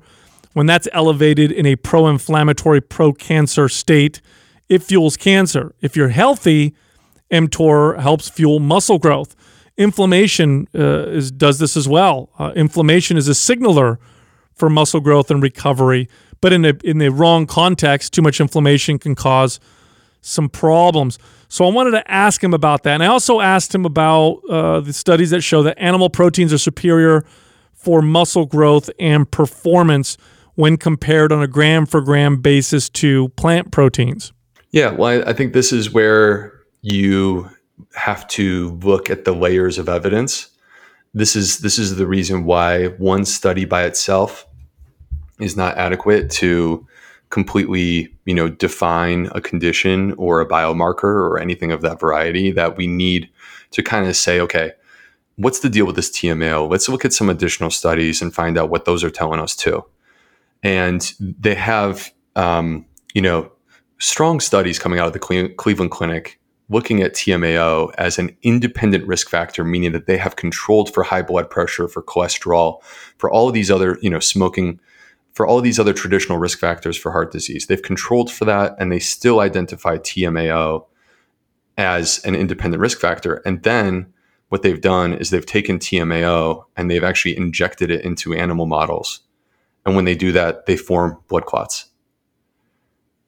when 0.54 0.66
that's 0.66 0.88
elevated 0.92 1.52
in 1.52 1.68
a 1.68 1.76
pro-inflammatory, 1.76 2.82
pro-cancer 2.82 3.70
state, 3.70 4.22
it 4.70 4.82
fuels 4.82 5.16
cancer. 5.16 5.76
If 5.82 5.96
you're 5.96 6.10
healthy, 6.10 6.74
mTOR 7.32 8.00
helps 8.00 8.28
fuel 8.28 8.60
muscle 8.60 8.98
growth. 8.98 9.36
Inflammation 9.80 10.68
uh, 10.76 11.08
is, 11.08 11.32
does 11.32 11.58
this 11.58 11.76
as 11.78 11.88
well. 11.88 12.30
Uh, 12.38 12.52
inflammation 12.56 13.18
is 13.18 13.28
a 13.30 13.34
signaler 13.34 13.98
for 14.54 14.70
muscle 14.70 15.00
growth 15.00 15.32
and 15.32 15.42
recovery, 15.42 16.10
but 16.42 16.52
in 16.52 16.66
in 16.84 16.98
the 16.98 17.10
wrong 17.10 17.48
context, 17.48 18.14
too 18.14 18.22
much 18.22 18.42
inflammation 18.42 19.00
can 19.00 19.16
cause 19.16 19.60
some 20.22 20.50
problems. 20.50 21.18
So 21.48 21.66
I 21.66 21.72
wanted 21.72 21.92
to 21.92 22.12
ask 22.12 22.44
him 22.44 22.54
about 22.54 22.84
that, 22.84 22.96
and 22.96 23.04
I 23.04 23.08
also 23.08 23.40
asked 23.40 23.74
him 23.74 23.86
about 23.86 24.42
uh, 24.50 24.82
the 24.82 24.92
studies 24.92 25.30
that 25.30 25.42
show 25.42 25.64
that 25.64 25.80
animal 25.80 26.10
proteins 26.10 26.52
are 26.52 26.58
superior 26.58 27.24
for 27.74 28.02
muscle 28.02 28.46
growth 28.46 28.90
and 29.00 29.32
performance 29.32 30.18
when 30.56 30.76
compared 30.76 31.32
on 31.32 31.42
a 31.42 31.48
gram 31.48 31.86
for 31.86 32.02
gram 32.02 32.42
basis 32.42 32.90
to 32.90 33.30
plant 33.30 33.72
proteins. 33.72 34.34
Yeah, 34.72 34.92
well, 34.92 35.24
I 35.26 35.32
think 35.32 35.54
this 35.54 35.72
is 35.72 35.90
where 35.90 36.60
you 36.82 37.50
have 37.96 38.28
to 38.30 38.72
look 38.84 39.10
at 39.10 39.26
the 39.26 39.34
layers 39.34 39.78
of 39.78 39.90
evidence. 39.90 40.50
This 41.14 41.36
is 41.36 41.60
this 41.60 41.80
is 41.80 41.96
the 41.96 42.08
reason 42.08 42.46
why 42.46 42.88
one 42.88 43.26
study 43.26 43.66
by 43.66 43.84
itself 43.84 44.46
is 45.40 45.56
not 45.56 45.78
adequate 45.78 46.30
to 46.30 46.86
completely, 47.30 48.14
you 48.26 48.34
know, 48.34 48.50
define 48.50 49.30
a 49.34 49.42
condition 49.42 50.14
or 50.14 50.42
a 50.42 50.48
biomarker 50.48 51.04
or 51.04 51.40
anything 51.40 51.72
of 51.72 51.82
that 51.82 52.00
variety 52.00 52.52
that 52.52 52.76
we 52.76 52.88
need 52.88 53.30
to 53.72 53.84
kind 53.84 54.08
of 54.08 54.16
say, 54.16 54.40
okay, 54.40 54.74
what's 55.36 55.60
the 55.60 55.70
deal 55.70 55.86
with 55.86 55.96
this 55.96 56.10
TMAO? 56.10 56.70
Let's 56.70 56.90
look 56.90 57.06
at 57.06 57.14
some 57.14 57.30
additional 57.30 57.70
studies 57.70 58.22
and 58.22 58.34
find 58.34 58.58
out 58.58 58.70
what 58.70 58.86
those 58.86 59.04
are 59.04 59.12
telling 59.12 59.40
us 59.40 59.56
too. 59.56 59.86
And 60.64 61.14
they 61.20 61.56
have, 61.56 62.12
um, 62.36 62.86
you 63.14 63.22
know, 63.22 63.52
strong 64.00 64.40
studies 64.40 64.80
coming 64.80 65.00
out 65.00 65.08
of 65.08 65.14
the 65.14 65.54
Cleveland 65.58 65.92
Clinic 65.92 66.39
looking 66.70 67.02
at 67.02 67.14
TMAO 67.14 67.92
as 67.98 68.20
an 68.20 68.36
independent 68.44 69.06
risk 69.08 69.30
factor, 69.30 69.64
meaning 69.64 69.92
that 69.92 70.06
they 70.06 70.18
have 70.18 70.36
controlled 70.36 70.94
for 70.94 71.04
high 71.04 71.24
blood 71.24 71.50
pressure, 71.50 71.88
for 71.88 72.04
cholesterol, 72.04 72.82
for 73.18 73.30
all 73.30 73.48
of 73.48 73.54
these 73.54 73.72
other, 73.72 73.98
you 74.02 74.10
know, 74.10 74.20
smoking, 74.20 74.80
for 75.34 75.48
all 75.48 75.58
of 75.58 75.64
these 75.64 75.80
other 75.80 75.94
traditional 75.94 76.38
risk 76.38 76.60
factors 76.60 76.96
for 76.96 77.12
heart 77.12 77.32
disease. 77.32 77.66
They've 77.66 77.82
controlled 77.82 78.32
for 78.32 78.46
that 78.46 78.76
and 78.78 78.92
they 78.92 79.00
still 79.00 79.40
identify 79.40 79.98
TMAO 79.98 80.86
as 81.78 82.24
an 82.26 82.36
independent 82.36 82.82
risk 82.82 83.00
factor. 83.00 83.36
And 83.46 83.64
then 83.64 84.14
what 84.50 84.64
they've 84.64 84.82
done 84.82 85.14
is 85.14 85.30
they've 85.30 85.46
taken 85.46 85.80
TMAO 85.80 86.66
and 86.76 86.92
they've 86.92 87.04
actually 87.04 87.38
injected 87.38 87.90
it 87.90 88.04
into 88.04 88.34
animal 88.34 88.66
models. 88.66 89.22
And 89.86 89.96
when 89.96 90.06
they 90.06 90.16
do 90.16 90.32
that, 90.34 90.66
they 90.66 90.76
form 90.76 91.18
blood 91.30 91.46
clots. 91.46 91.89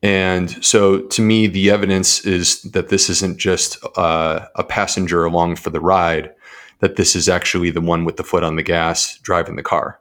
And 0.03 0.63
so 0.65 1.01
to 1.01 1.21
me, 1.21 1.47
the 1.47 1.69
evidence 1.69 2.25
is 2.25 2.63
that 2.63 2.89
this 2.89 3.09
isn't 3.09 3.37
just 3.37 3.77
uh, 3.97 4.47
a 4.55 4.63
passenger 4.63 5.25
along 5.25 5.57
for 5.57 5.69
the 5.69 5.79
ride, 5.79 6.31
that 6.79 6.95
this 6.95 7.15
is 7.15 7.29
actually 7.29 7.69
the 7.69 7.81
one 7.81 8.03
with 8.03 8.17
the 8.17 8.23
foot 8.23 8.43
on 8.43 8.55
the 8.55 8.63
gas 8.63 9.19
driving 9.19 9.55
the 9.55 9.63
car. 9.63 9.99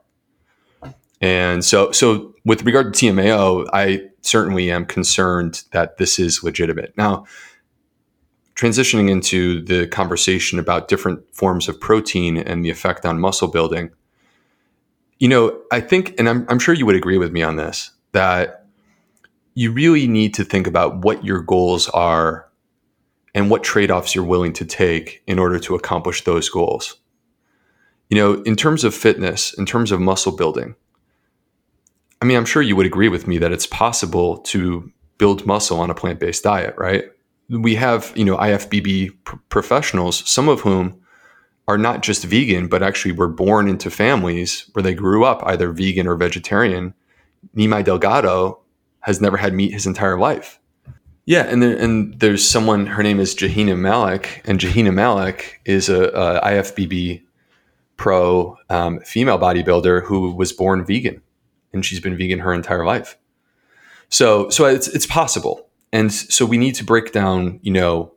And 1.20 1.62
so, 1.62 1.92
so 1.92 2.34
with 2.46 2.64
regard 2.64 2.94
to 2.94 3.07
TMAO, 3.07 3.66
I 3.74 4.09
certainly 4.22 4.70
am 4.70 4.86
concerned 4.86 5.64
that 5.72 5.98
this 5.98 6.18
is 6.18 6.42
legitimate. 6.42 6.96
Now, 6.96 7.26
transitioning 8.55 9.11
into 9.11 9.62
the 9.62 9.86
conversation 9.86 10.59
about 10.59 10.88
different 10.88 11.22
forms 11.34 11.68
of 11.68 11.78
protein 11.78 12.38
and 12.38 12.64
the 12.64 12.70
effect 12.70 13.05
on 13.05 13.20
muscle 13.20 13.48
building, 13.48 13.90
you 15.18 15.28
know, 15.28 15.61
I 15.70 15.80
think, 15.80 16.14
and 16.18 16.28
I'm, 16.28 16.46
I'm 16.48 16.59
sure 16.59 16.74
you 16.74 16.86
would 16.86 16.96
agree 16.96 17.18
with 17.18 17.32
me 17.32 17.42
on 17.42 17.57
this, 17.57 17.90
that 18.12 18.59
you 19.61 19.70
really 19.70 20.06
need 20.06 20.32
to 20.32 20.42
think 20.42 20.66
about 20.66 21.04
what 21.04 21.22
your 21.22 21.42
goals 21.42 21.86
are 21.90 22.48
and 23.34 23.50
what 23.50 23.62
trade 23.62 23.90
offs 23.90 24.14
you're 24.14 24.24
willing 24.24 24.54
to 24.54 24.64
take 24.64 25.22
in 25.26 25.38
order 25.38 25.58
to 25.58 25.74
accomplish 25.74 26.24
those 26.24 26.48
goals. 26.48 26.96
You 28.08 28.16
know, 28.16 28.42
in 28.44 28.56
terms 28.56 28.84
of 28.84 28.94
fitness, 28.94 29.52
in 29.52 29.66
terms 29.66 29.92
of 29.92 30.00
muscle 30.00 30.34
building, 30.34 30.76
I 32.22 32.24
mean, 32.24 32.38
I'm 32.38 32.46
sure 32.46 32.62
you 32.62 32.74
would 32.74 32.86
agree 32.86 33.11
with 33.11 33.26
me 33.26 33.36
that 33.36 33.52
it's 33.52 33.66
possible 33.66 34.38
to 34.38 34.90
build 35.18 35.44
muscle 35.44 35.78
on 35.78 35.90
a 35.90 35.94
plant 35.94 36.20
based 36.20 36.42
diet, 36.42 36.74
right? 36.78 37.04
We 37.50 37.74
have, 37.74 38.14
you 38.16 38.24
know, 38.24 38.38
IFBB 38.38 39.12
pr- 39.24 39.36
professionals, 39.50 40.26
some 40.26 40.48
of 40.48 40.62
whom 40.62 40.98
are 41.68 41.76
not 41.76 42.02
just 42.02 42.24
vegan, 42.24 42.66
but 42.66 42.82
actually 42.82 43.12
were 43.12 43.28
born 43.28 43.68
into 43.68 43.90
families 43.90 44.70
where 44.72 44.82
they 44.82 44.94
grew 44.94 45.22
up 45.26 45.42
either 45.44 45.70
vegan 45.70 46.06
or 46.06 46.16
vegetarian. 46.16 46.94
Nimai 47.54 47.84
Delgado 47.84 48.59
has 49.01 49.20
never 49.20 49.36
had 49.36 49.55
meat 49.55 49.72
his 49.72 49.86
entire 49.86 50.18
life. 50.18 50.59
Yeah, 51.26 51.42
and 51.42 51.62
there, 51.62 51.76
and 51.76 52.18
there's 52.18 52.48
someone. 52.48 52.86
Her 52.86 53.03
name 53.03 53.20
is 53.20 53.34
Jehina 53.34 53.78
Malik, 53.78 54.42
and 54.46 54.59
Jehina 54.59 54.92
Malik 54.92 55.61
is 55.64 55.88
a, 55.88 56.05
a 56.07 56.40
IFBB 56.40 57.22
pro 57.96 58.57
um, 58.68 59.01
female 59.01 59.38
bodybuilder 59.38 60.05
who 60.05 60.34
was 60.34 60.53
born 60.53 60.84
vegan, 60.84 61.22
and 61.72 61.84
she's 61.84 62.01
been 62.01 62.16
vegan 62.16 62.40
her 62.40 62.53
entire 62.53 62.84
life. 62.84 63.16
So, 64.09 64.48
so 64.51 64.64
it's 64.64 64.88
it's 64.88 65.07
possible, 65.07 65.68
and 65.92 66.12
so 66.12 66.44
we 66.44 66.59
need 66.59 66.74
to 66.76 66.84
break 66.84 67.12
down, 67.12 67.61
you 67.62 67.72
know, 67.72 68.12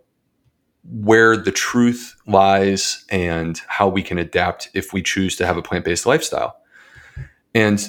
where 0.83 1.37
the 1.37 1.51
truth 1.51 2.15
lies 2.25 3.05
and 3.09 3.61
how 3.67 3.87
we 3.87 4.01
can 4.01 4.17
adapt 4.17 4.69
if 4.73 4.91
we 4.91 5.01
choose 5.01 5.35
to 5.35 5.45
have 5.45 5.57
a 5.57 5.61
plant 5.61 5.85
based 5.85 6.05
lifestyle. 6.05 6.57
And 7.53 7.85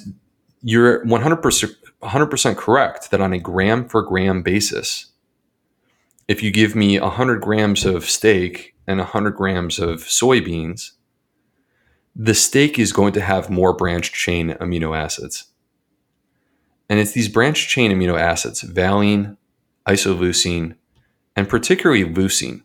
you're 0.62 1.04
100% 1.06 1.74
100% 2.04 2.56
correct 2.56 3.10
that 3.10 3.20
on 3.20 3.32
a 3.32 3.38
gram 3.38 3.88
for 3.88 4.02
gram 4.02 4.42
basis, 4.42 5.12
if 6.28 6.42
you 6.42 6.50
give 6.50 6.74
me 6.74 6.98
100 6.98 7.40
grams 7.40 7.84
of 7.84 8.08
steak 8.08 8.74
and 8.86 8.98
100 8.98 9.32
grams 9.32 9.78
of 9.78 10.00
soybeans, 10.00 10.92
the 12.16 12.34
steak 12.34 12.78
is 12.78 12.92
going 12.92 13.12
to 13.12 13.20
have 13.20 13.50
more 13.50 13.72
branched 13.72 14.14
chain 14.14 14.50
amino 14.60 14.96
acids. 14.96 15.46
And 16.88 17.00
it's 17.00 17.12
these 17.12 17.28
branched 17.28 17.68
chain 17.68 17.90
amino 17.90 18.18
acids, 18.18 18.60
valine, 18.60 19.36
isoleucine, 19.88 20.76
and 21.34 21.48
particularly 21.48 22.04
leucine, 22.04 22.62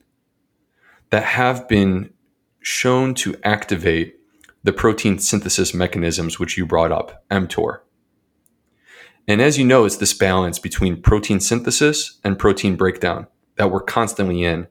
that 1.10 1.24
have 1.24 1.68
been 1.68 2.14
shown 2.62 3.16
to 3.16 3.36
activate 3.44 4.20
the 4.64 4.74
protein 4.74 5.18
synthesis 5.18 5.74
mechanisms 5.74 6.38
which 6.38 6.58
you 6.58 6.66
brought 6.66 6.92
up, 6.92 7.24
mTOR. 7.32 7.80
And 9.30 9.44
as 9.44 9.60
you 9.60 9.64
know, 9.64 9.86
it's 9.86 9.98
this 9.98 10.16
balance 10.16 10.58
between 10.58 11.04
protein 11.04 11.40
synthesis 11.40 12.18
and 12.24 12.40
protein 12.40 12.76
breakdown 12.76 13.28
that 13.58 13.70
we're 13.70 13.80
constantly 13.80 14.44
in. 14.44 14.68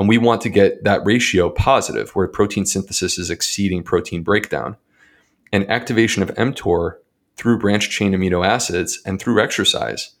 And 0.00 0.08
we 0.08 0.18
want 0.18 0.40
to 0.40 0.48
get 0.48 0.82
that 0.82 1.04
ratio 1.04 1.48
positive 1.48 2.10
where 2.10 2.26
protein 2.26 2.66
synthesis 2.66 3.18
is 3.18 3.30
exceeding 3.30 3.84
protein 3.84 4.24
breakdown. 4.24 4.76
And 5.52 5.70
activation 5.70 6.24
of 6.24 6.34
mTOR 6.34 6.96
through 7.36 7.60
branched 7.60 7.92
chain 7.92 8.12
amino 8.12 8.44
acids 8.44 9.00
and 9.06 9.20
through 9.20 9.40
exercise 9.40 10.16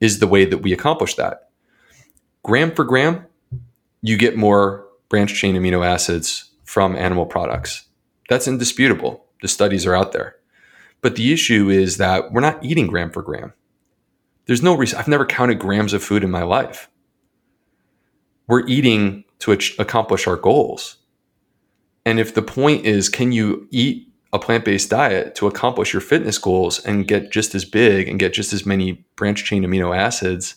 is 0.00 0.18
the 0.18 0.26
way 0.26 0.44
that 0.44 0.58
we 0.58 0.72
accomplish 0.72 1.14
that. 1.14 1.50
Gram 2.42 2.74
for 2.74 2.84
gram, 2.84 3.26
you 4.02 4.16
get 4.16 4.36
more 4.36 4.88
branch 5.08 5.34
chain 5.36 5.54
amino 5.54 5.86
acids 5.86 6.50
from 6.64 6.96
animal 6.96 7.26
products. 7.26 7.84
That's 8.28 8.48
indisputable. 8.48 9.24
The 9.40 9.46
studies 9.46 9.86
are 9.86 9.94
out 9.94 10.10
there. 10.10 10.39
But 11.00 11.16
the 11.16 11.32
issue 11.32 11.70
is 11.70 11.96
that 11.96 12.32
we're 12.32 12.40
not 12.40 12.62
eating 12.64 12.86
gram 12.86 13.10
for 13.10 13.22
gram. 13.22 13.52
There's 14.46 14.62
no 14.62 14.74
reason. 14.74 14.98
I've 14.98 15.08
never 15.08 15.24
counted 15.24 15.58
grams 15.58 15.92
of 15.92 16.02
food 16.02 16.24
in 16.24 16.30
my 16.30 16.42
life. 16.42 16.90
We're 18.46 18.66
eating 18.66 19.24
to 19.40 19.52
accomplish 19.78 20.26
our 20.26 20.36
goals. 20.36 20.96
And 22.04 22.18
if 22.18 22.34
the 22.34 22.42
point 22.42 22.84
is, 22.84 23.08
can 23.08 23.32
you 23.32 23.68
eat 23.70 24.08
a 24.32 24.38
plant 24.38 24.64
based 24.64 24.90
diet 24.90 25.34
to 25.36 25.46
accomplish 25.46 25.92
your 25.92 26.00
fitness 26.00 26.38
goals 26.38 26.84
and 26.84 27.06
get 27.06 27.30
just 27.30 27.54
as 27.54 27.64
big 27.64 28.08
and 28.08 28.18
get 28.18 28.32
just 28.32 28.52
as 28.52 28.66
many 28.66 29.04
branch 29.16 29.44
chain 29.44 29.64
amino 29.64 29.96
acids 29.96 30.56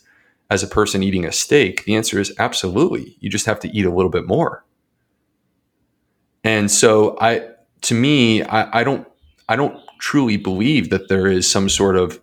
as 0.49 0.63
a 0.63 0.67
person 0.67 1.03
eating 1.03 1.25
a 1.25 1.31
steak? 1.31 1.85
The 1.85 1.95
answer 1.95 2.19
is 2.19 2.33
absolutely. 2.39 3.17
You 3.19 3.29
just 3.29 3.45
have 3.45 3.59
to 3.61 3.69
eat 3.69 3.85
a 3.85 3.91
little 3.91 4.11
bit 4.11 4.25
more. 4.25 4.65
And 6.43 6.69
so 6.69 7.17
I 7.21 7.49
to 7.81 7.93
me, 7.93 8.43
I, 8.43 8.79
I 8.79 8.83
don't 8.83 9.07
I 9.47 9.55
don't 9.55 9.79
truly 10.03 10.35
believe 10.35 10.89
that 10.89 11.07
there 11.07 11.27
is 11.27 11.49
some 11.49 11.69
sort 11.69 11.95
of 11.95 12.19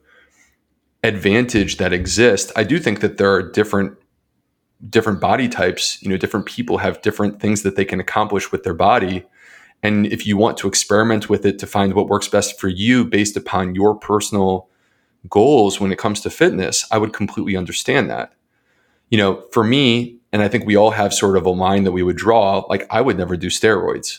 advantage 1.03 1.79
that 1.79 1.95
exists. 1.95 2.53
I 2.55 2.63
do 2.63 2.79
think 2.79 3.01
that 3.01 3.17
there 3.17 3.33
are 3.33 3.43
different 3.43 3.97
different 4.89 5.19
body 5.21 5.49
types, 5.49 6.03
you 6.03 6.09
know, 6.09 6.17
different 6.19 6.47
people 6.47 6.79
have 6.79 7.03
different 7.03 7.41
things 7.41 7.63
that 7.63 7.77
they 7.77 7.85
can 7.85 8.01
accomplish 8.01 8.53
with 8.53 8.65
their 8.65 8.75
body 8.75 9.25
and 9.83 10.07
if 10.07 10.27
you 10.27 10.37
want 10.37 10.59
to 10.59 10.69
experiment 10.69 11.31
with 11.31 11.47
it 11.47 11.59
to 11.61 11.67
find 11.67 11.95
what 11.95 12.09
works 12.09 12.29
best 12.29 12.61
for 12.61 12.69
you 12.69 13.03
based 13.03 13.35
upon 13.35 13.75
your 13.75 13.95
personal 13.95 14.69
goals 15.31 15.81
when 15.81 15.91
it 15.91 15.97
comes 15.97 16.21
to 16.21 16.29
fitness, 16.29 16.87
I 16.91 16.99
would 16.99 17.15
completely 17.15 17.57
understand 17.57 18.11
that. 18.11 18.35
You 19.09 19.17
know, 19.17 19.43
for 19.53 19.65
me, 19.65 20.19
and 20.33 20.43
I 20.43 20.49
think 20.49 20.67
we 20.67 20.77
all 20.77 20.91
have 20.91 21.15
sort 21.15 21.39
of 21.39 21.47
a 21.47 21.51
line 21.51 21.85
that 21.85 21.93
we 21.93 22.03
would 22.03 22.17
draw, 22.17 22.59
like 22.69 22.87
I 22.91 23.01
would 23.01 23.17
never 23.17 23.39
do 23.39 23.49
steroids. 23.49 24.19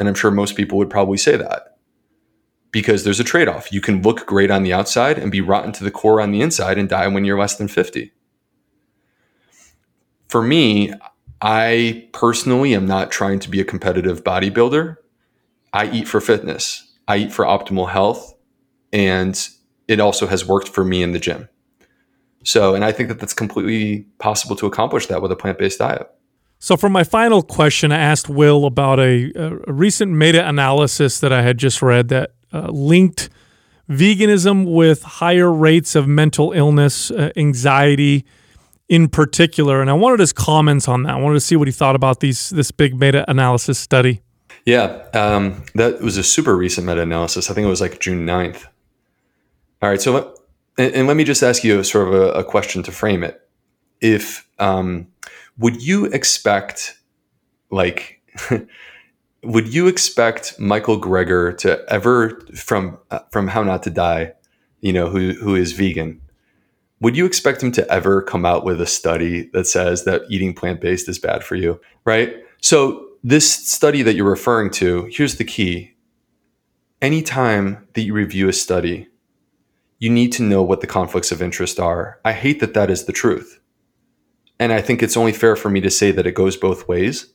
And 0.00 0.08
I'm 0.08 0.16
sure 0.16 0.32
most 0.32 0.56
people 0.56 0.78
would 0.78 0.90
probably 0.90 1.18
say 1.18 1.36
that 1.36 1.71
because 2.72 3.04
there's 3.04 3.20
a 3.20 3.24
trade 3.24 3.48
off. 3.48 3.70
You 3.70 3.80
can 3.80 4.02
look 4.02 4.26
great 4.26 4.50
on 4.50 4.62
the 4.62 4.72
outside 4.72 5.18
and 5.18 5.30
be 5.30 5.40
rotten 5.40 5.72
to 5.72 5.84
the 5.84 5.90
core 5.90 6.20
on 6.20 6.32
the 6.32 6.40
inside 6.40 6.78
and 6.78 6.88
die 6.88 7.06
when 7.06 7.24
you're 7.24 7.38
less 7.38 7.56
than 7.56 7.68
50. 7.68 8.10
For 10.28 10.42
me, 10.42 10.92
I 11.42 12.08
personally 12.12 12.74
am 12.74 12.86
not 12.86 13.12
trying 13.12 13.38
to 13.40 13.50
be 13.50 13.60
a 13.60 13.64
competitive 13.64 14.24
bodybuilder. 14.24 14.96
I 15.74 15.90
eat 15.90 16.08
for 16.08 16.20
fitness, 16.20 16.94
I 17.06 17.18
eat 17.18 17.32
for 17.32 17.44
optimal 17.44 17.90
health, 17.90 18.34
and 18.92 19.48
it 19.88 20.00
also 20.00 20.26
has 20.26 20.46
worked 20.46 20.68
for 20.68 20.84
me 20.84 21.02
in 21.02 21.12
the 21.12 21.18
gym. 21.18 21.48
So, 22.44 22.74
and 22.74 22.84
I 22.84 22.92
think 22.92 23.08
that 23.08 23.20
that's 23.20 23.34
completely 23.34 24.06
possible 24.18 24.56
to 24.56 24.66
accomplish 24.66 25.06
that 25.06 25.22
with 25.22 25.30
a 25.30 25.36
plant 25.36 25.58
based 25.58 25.78
diet. 25.78 26.08
So, 26.58 26.76
for 26.76 26.88
my 26.88 27.04
final 27.04 27.42
question, 27.42 27.92
I 27.92 27.98
asked 27.98 28.28
Will 28.28 28.64
about 28.64 29.00
a, 29.00 29.32
a 29.34 29.72
recent 29.72 30.12
meta 30.12 30.46
analysis 30.46 31.20
that 31.20 31.32
I 31.32 31.42
had 31.42 31.58
just 31.58 31.82
read 31.82 32.08
that 32.08 32.32
uh, 32.52 32.68
linked 32.70 33.30
veganism 33.88 34.72
with 34.72 35.02
higher 35.02 35.52
rates 35.52 35.94
of 35.94 36.06
mental 36.06 36.52
illness, 36.52 37.10
uh, 37.10 37.30
anxiety, 37.36 38.24
in 38.88 39.08
particular. 39.08 39.80
And 39.80 39.90
I 39.90 39.94
wanted 39.94 40.20
his 40.20 40.32
comments 40.32 40.88
on 40.88 41.04
that. 41.04 41.14
I 41.14 41.20
wanted 41.20 41.34
to 41.34 41.40
see 41.40 41.56
what 41.56 41.68
he 41.68 41.72
thought 41.72 41.96
about 41.96 42.20
these 42.20 42.50
this 42.50 42.70
big 42.70 42.98
meta 42.98 43.24
analysis 43.30 43.78
study. 43.78 44.22
Yeah, 44.64 45.06
um, 45.12 45.64
that 45.74 46.00
was 46.00 46.16
a 46.16 46.22
super 46.22 46.56
recent 46.56 46.86
meta 46.86 47.02
analysis. 47.02 47.50
I 47.50 47.54
think 47.54 47.64
it 47.64 47.70
was 47.70 47.80
like 47.80 48.00
June 48.00 48.26
9th. 48.26 48.66
All 49.80 49.88
right, 49.88 50.00
so 50.00 50.12
let, 50.12 50.26
and, 50.78 50.94
and 50.94 51.08
let 51.08 51.16
me 51.16 51.24
just 51.24 51.42
ask 51.42 51.64
you 51.64 51.82
sort 51.82 52.08
of 52.08 52.14
a, 52.14 52.32
a 52.32 52.44
question 52.44 52.82
to 52.84 52.92
frame 52.92 53.24
it. 53.24 53.40
If 54.00 54.46
um, 54.58 55.08
would 55.58 55.82
you 55.82 56.06
expect 56.06 56.96
like 57.70 58.20
would 59.42 59.72
you 59.72 59.88
expect 59.88 60.58
Michael 60.58 61.00
Greger 61.00 61.56
to 61.58 61.82
ever 61.88 62.40
from 62.54 62.98
uh, 63.10 63.20
from 63.30 63.48
How 63.48 63.62
Not 63.62 63.82
to 63.84 63.90
Die, 63.90 64.32
you 64.80 64.92
know, 64.92 65.08
who 65.08 65.32
who 65.32 65.54
is 65.54 65.72
vegan, 65.72 66.20
would 67.00 67.16
you 67.16 67.26
expect 67.26 67.62
him 67.62 67.72
to 67.72 67.88
ever 67.90 68.22
come 68.22 68.46
out 68.46 68.64
with 68.64 68.80
a 68.80 68.86
study 68.86 69.50
that 69.52 69.66
says 69.66 70.04
that 70.04 70.22
eating 70.30 70.54
plant 70.54 70.80
based 70.80 71.08
is 71.08 71.18
bad 71.18 71.42
for 71.42 71.56
you? 71.56 71.80
Right. 72.04 72.36
So, 72.60 73.08
this 73.24 73.50
study 73.50 74.02
that 74.02 74.14
you're 74.14 74.28
referring 74.28 74.70
to, 74.72 75.08
here's 75.10 75.36
the 75.36 75.44
key. 75.44 75.94
Anytime 77.00 77.88
that 77.94 78.02
you 78.02 78.14
review 78.14 78.48
a 78.48 78.52
study, 78.52 79.08
you 79.98 80.10
need 80.10 80.32
to 80.32 80.42
know 80.42 80.62
what 80.62 80.80
the 80.80 80.86
conflicts 80.86 81.32
of 81.32 81.42
interest 81.42 81.80
are. 81.80 82.20
I 82.24 82.32
hate 82.32 82.60
that 82.60 82.74
that 82.74 82.90
is 82.90 83.04
the 83.04 83.12
truth. 83.12 83.60
And 84.58 84.72
I 84.72 84.80
think 84.80 85.02
it's 85.02 85.16
only 85.16 85.32
fair 85.32 85.56
for 85.56 85.70
me 85.70 85.80
to 85.80 85.90
say 85.90 86.12
that 86.12 86.26
it 86.26 86.34
goes 86.34 86.56
both 86.56 86.86
ways. 86.86 87.32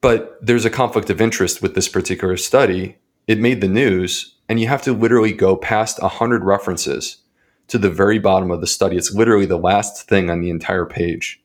But 0.00 0.38
there's 0.40 0.64
a 0.64 0.70
conflict 0.70 1.10
of 1.10 1.20
interest 1.20 1.60
with 1.60 1.74
this 1.74 1.88
particular 1.88 2.36
study. 2.36 2.98
It 3.26 3.40
made 3.40 3.60
the 3.60 3.68
news, 3.68 4.36
and 4.48 4.60
you 4.60 4.68
have 4.68 4.82
to 4.82 4.92
literally 4.92 5.32
go 5.32 5.56
past 5.56 6.00
100 6.00 6.44
references 6.44 7.18
to 7.66 7.78
the 7.78 7.90
very 7.90 8.18
bottom 8.18 8.50
of 8.50 8.60
the 8.60 8.66
study. 8.66 8.96
It's 8.96 9.12
literally 9.12 9.46
the 9.46 9.58
last 9.58 10.08
thing 10.08 10.30
on 10.30 10.40
the 10.40 10.50
entire 10.50 10.86
page 10.86 11.42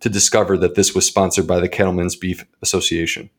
to 0.00 0.08
discover 0.08 0.58
that 0.58 0.74
this 0.74 0.94
was 0.94 1.06
sponsored 1.06 1.46
by 1.46 1.60
the 1.60 1.68
Cattlemen's 1.68 2.16
Beef 2.16 2.44
Association. 2.60 3.30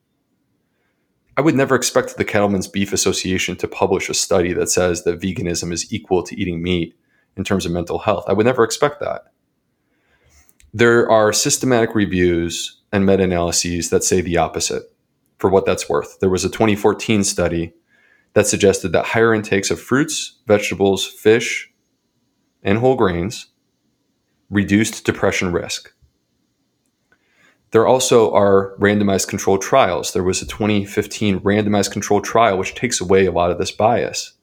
I 1.37 1.41
would 1.41 1.55
never 1.55 1.75
expect 1.75 2.15
the 2.15 2.25
Cattlemen's 2.25 2.67
Beef 2.67 2.93
Association 2.93 3.57
to 3.57 3.67
publish 3.67 4.09
a 4.09 4.13
study 4.13 4.53
that 4.53 4.69
says 4.69 5.03
that 5.03 5.19
veganism 5.19 5.73
is 5.73 5.91
equal 5.93 6.23
to 6.23 6.39
eating 6.39 6.63
meat 6.63 6.97
in 7.35 7.43
terms 7.43 7.65
of 7.65 7.73
mental 7.73 7.99
health. 7.99 8.23
I 8.27 8.33
would 8.33 8.45
never 8.45 8.63
expect 8.63 9.01
that. 9.01 9.25
There 10.73 11.09
are 11.11 11.33
systematic 11.33 11.93
reviews 11.93 12.81
and 12.95 13.05
meta 13.05 13.23
analyses 13.23 13.89
that 13.89 14.05
say 14.05 14.21
the 14.21 14.37
opposite, 14.37 14.83
for 15.37 15.49
what 15.49 15.65
that's 15.65 15.89
worth. 15.89 16.17
There 16.21 16.29
was 16.29 16.45
a 16.45 16.49
2014 16.49 17.25
study 17.25 17.73
that 18.33 18.47
suggested 18.47 18.93
that 18.93 19.07
higher 19.07 19.33
intakes 19.33 19.69
of 19.69 19.81
fruits, 19.81 20.39
vegetables, 20.47 21.05
fish, 21.05 21.69
and 22.63 22.77
whole 22.77 22.95
grains 22.95 23.47
reduced 24.49 25.03
depression 25.05 25.51
risk. 25.51 25.93
There 27.71 27.85
also 27.85 28.33
are 28.33 28.77
randomized 28.79 29.27
controlled 29.27 29.61
trials. 29.61 30.13
There 30.13 30.23
was 30.23 30.41
a 30.41 30.47
2015 30.47 31.41
randomized 31.41 31.91
controlled 31.91 32.23
trial, 32.23 32.57
which 32.57 32.75
takes 32.75 33.01
away 33.01 33.25
a 33.25 33.31
lot 33.31 33.51
of 33.51 33.57
this 33.57 33.71
bias. 33.71 34.33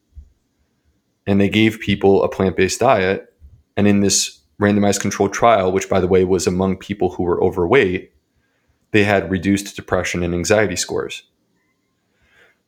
And 1.27 1.41
they 1.41 1.49
gave 1.49 1.81
people 1.81 2.23
a 2.23 2.29
plant 2.29 2.57
based 2.57 2.81
diet. 2.81 3.35
And 3.79 3.89
in 3.89 4.01
this 4.01 4.41
randomized 4.61 5.01
controlled 5.01 5.33
trial, 5.33 5.73
which 5.73 5.89
by 5.89 6.01
the 6.01 6.09
way 6.09 6.25
was 6.25 6.47
among 6.47 6.77
people 6.77 7.15
who 7.15 7.23
were 7.23 7.43
overweight, 7.43 8.13
they 8.93 9.05
had 9.05 9.31
reduced 9.31 9.75
depression 9.75 10.23
and 10.23 10.35
anxiety 10.35 10.77
scores. 10.77 11.25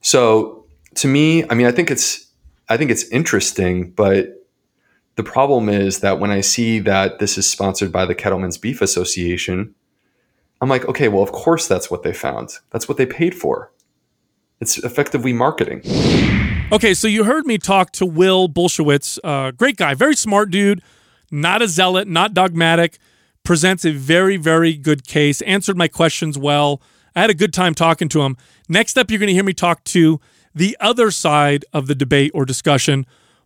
So 0.01 0.65
to 0.95 1.07
me, 1.07 1.43
I 1.49 1.53
mean, 1.53 1.65
I 1.65 1.71
think 1.71 1.89
it's 1.89 2.27
I 2.67 2.77
think 2.77 2.91
it's 2.91 3.07
interesting, 3.09 3.91
but 3.91 4.45
the 5.15 5.23
problem 5.23 5.69
is 5.69 5.99
that 5.99 6.19
when 6.19 6.31
I 6.31 6.41
see 6.41 6.79
that 6.79 7.19
this 7.19 7.37
is 7.37 7.49
sponsored 7.49 7.91
by 7.91 8.05
the 8.05 8.15
Cattlemen's 8.15 8.57
Beef 8.57 8.81
Association, 8.81 9.73
I'm 10.61 10.69
like, 10.69 10.85
okay, 10.85 11.07
well, 11.07 11.23
of 11.23 11.31
course 11.31 11.67
that's 11.67 11.89
what 11.89 12.03
they 12.03 12.11
found. 12.13 12.57
That's 12.71 12.89
what 12.89 12.97
they 12.97 13.05
paid 13.05 13.35
for. 13.35 13.71
It's 14.59 14.77
effectively 14.79 15.31
marketing. 15.31 15.81
Okay, 16.71 16.93
so 16.93 17.07
you 17.07 17.23
heard 17.23 17.45
me 17.45 17.57
talk 17.57 17.91
to 17.91 18.05
Will 18.05 18.49
Bulsiewicz, 18.49 19.19
uh, 19.23 19.51
great 19.51 19.77
guy, 19.77 19.93
very 19.93 20.15
smart 20.15 20.49
dude, 20.49 20.81
not 21.29 21.61
a 21.61 21.67
zealot, 21.67 22.07
not 22.07 22.33
dogmatic, 22.33 22.97
presents 23.45 23.85
a 23.85 23.91
very, 23.91 24.35
very 24.37 24.73
good 24.73 25.07
case, 25.07 25.41
answered 25.41 25.77
my 25.77 25.87
questions 25.87 26.37
well. 26.37 26.81
I 27.15 27.21
had 27.21 27.29
a 27.29 27.35
good 27.35 27.53
time 27.53 27.73
talking 27.73 28.09
to 28.09 28.23
him. 28.23 28.35
Next 28.67 28.97
up, 28.97 29.09
you're 29.09 29.19
going 29.19 29.27
to 29.27 29.33
hear 29.33 29.43
me 29.43 29.53
talk 29.53 29.83
to 29.85 30.19
the 30.53 30.75
other 30.79 31.11
side 31.11 31.63
of 31.71 31.87
the 31.87 31.95
debate 31.95 32.31
or 32.33 32.45
discussion 32.45 33.05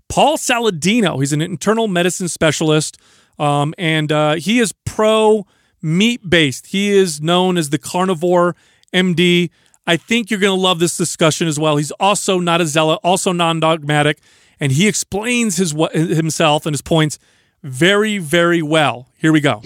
Paul 0.10 0.38
Saladino. 0.38 1.20
He's 1.20 1.34
an 1.34 1.42
internal 1.42 1.88
medicine 1.88 2.28
specialist, 2.28 2.98
um, 3.38 3.74
and 3.78 4.12
uh, 4.12 4.36
he 4.36 4.60
is 4.60 4.74
pro 4.86 5.46
meat 5.82 6.28
based. 6.28 6.68
He 6.68 6.90
is 6.90 7.22
known 7.22 7.58
as 7.58 7.70
the 7.70 7.78
carnivore 7.78 8.56
MD. 8.94 9.52
I 9.86 9.98
think 9.98 10.30
you're 10.30 10.40
going 10.40 10.56
to 10.56 10.62
love 10.62 10.80
this 10.80 10.98
discussion 10.98 11.48
as 11.48 11.60
well. 11.60 11.78
He's 11.78 11.92
also 11.92 12.40
not 12.40 12.60
a 12.60 12.66
zealot, 12.66 13.00
also 13.04 13.32
non 13.32 13.60
dogmatic, 13.60 14.20
and 14.60 14.72
he 14.72 14.88
explains 14.88 15.58
his 15.58 15.72
himself 15.94 16.66
and 16.66 16.74
his 16.74 16.82
points 16.82 17.20
very, 17.62 18.18
very 18.18 18.62
well. 18.62 19.10
Here 19.16 19.32
we 19.32 19.42
go. 19.42 19.62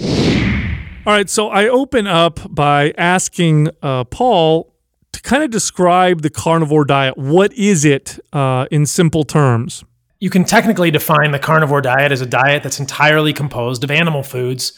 All 1.06 1.14
right, 1.14 1.30
so 1.30 1.50
I 1.50 1.68
open 1.68 2.08
up 2.08 2.40
by 2.54 2.94
asking 2.98 3.70
uh, 3.82 4.06
Paul 4.06 4.74
to 5.12 5.22
kind 5.22 5.44
of 5.44 5.52
describe 5.52 6.22
the 6.22 6.30
carnivore 6.30 6.86
diet. 6.86 7.18
What 7.18 7.52
is 7.54 7.84
it 7.84 8.20
uh, 8.32 8.68
in 8.72 8.86
simple 8.86 9.24
terms? 9.24 9.84
you 10.24 10.30
can 10.30 10.46
technically 10.46 10.90
define 10.90 11.32
the 11.32 11.38
carnivore 11.38 11.82
diet 11.82 12.14
as 12.14 12.22
a 12.22 12.26
diet 12.26 12.64
that's 12.64 12.80
entirely 12.80 13.34
composed 13.34 13.84
of 13.84 13.92
animal 13.92 14.24
foods, 14.24 14.72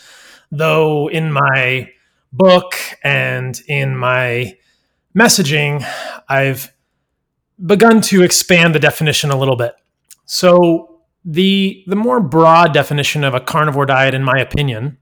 though 0.49 1.07
in 1.07 1.31
my 1.31 1.87
book 2.33 2.73
and 3.03 3.61
in 3.67 3.95
my 3.95 4.57
messaging, 5.15 5.87
I've 6.27 6.73
begun 7.63 8.01
to 8.01 8.23
expand 8.23 8.73
the 8.73 8.79
definition 8.79 9.29
a 9.29 9.37
little 9.37 9.55
bit. 9.55 9.75
So 10.25 11.01
the 11.23 11.83
the 11.85 11.95
more 11.95 12.19
broad 12.19 12.73
definition 12.73 13.23
of 13.23 13.35
a 13.35 13.39
carnivore 13.39 13.85
diet 13.85 14.15
in 14.15 14.23
my 14.23 14.39
opinion 14.39 14.97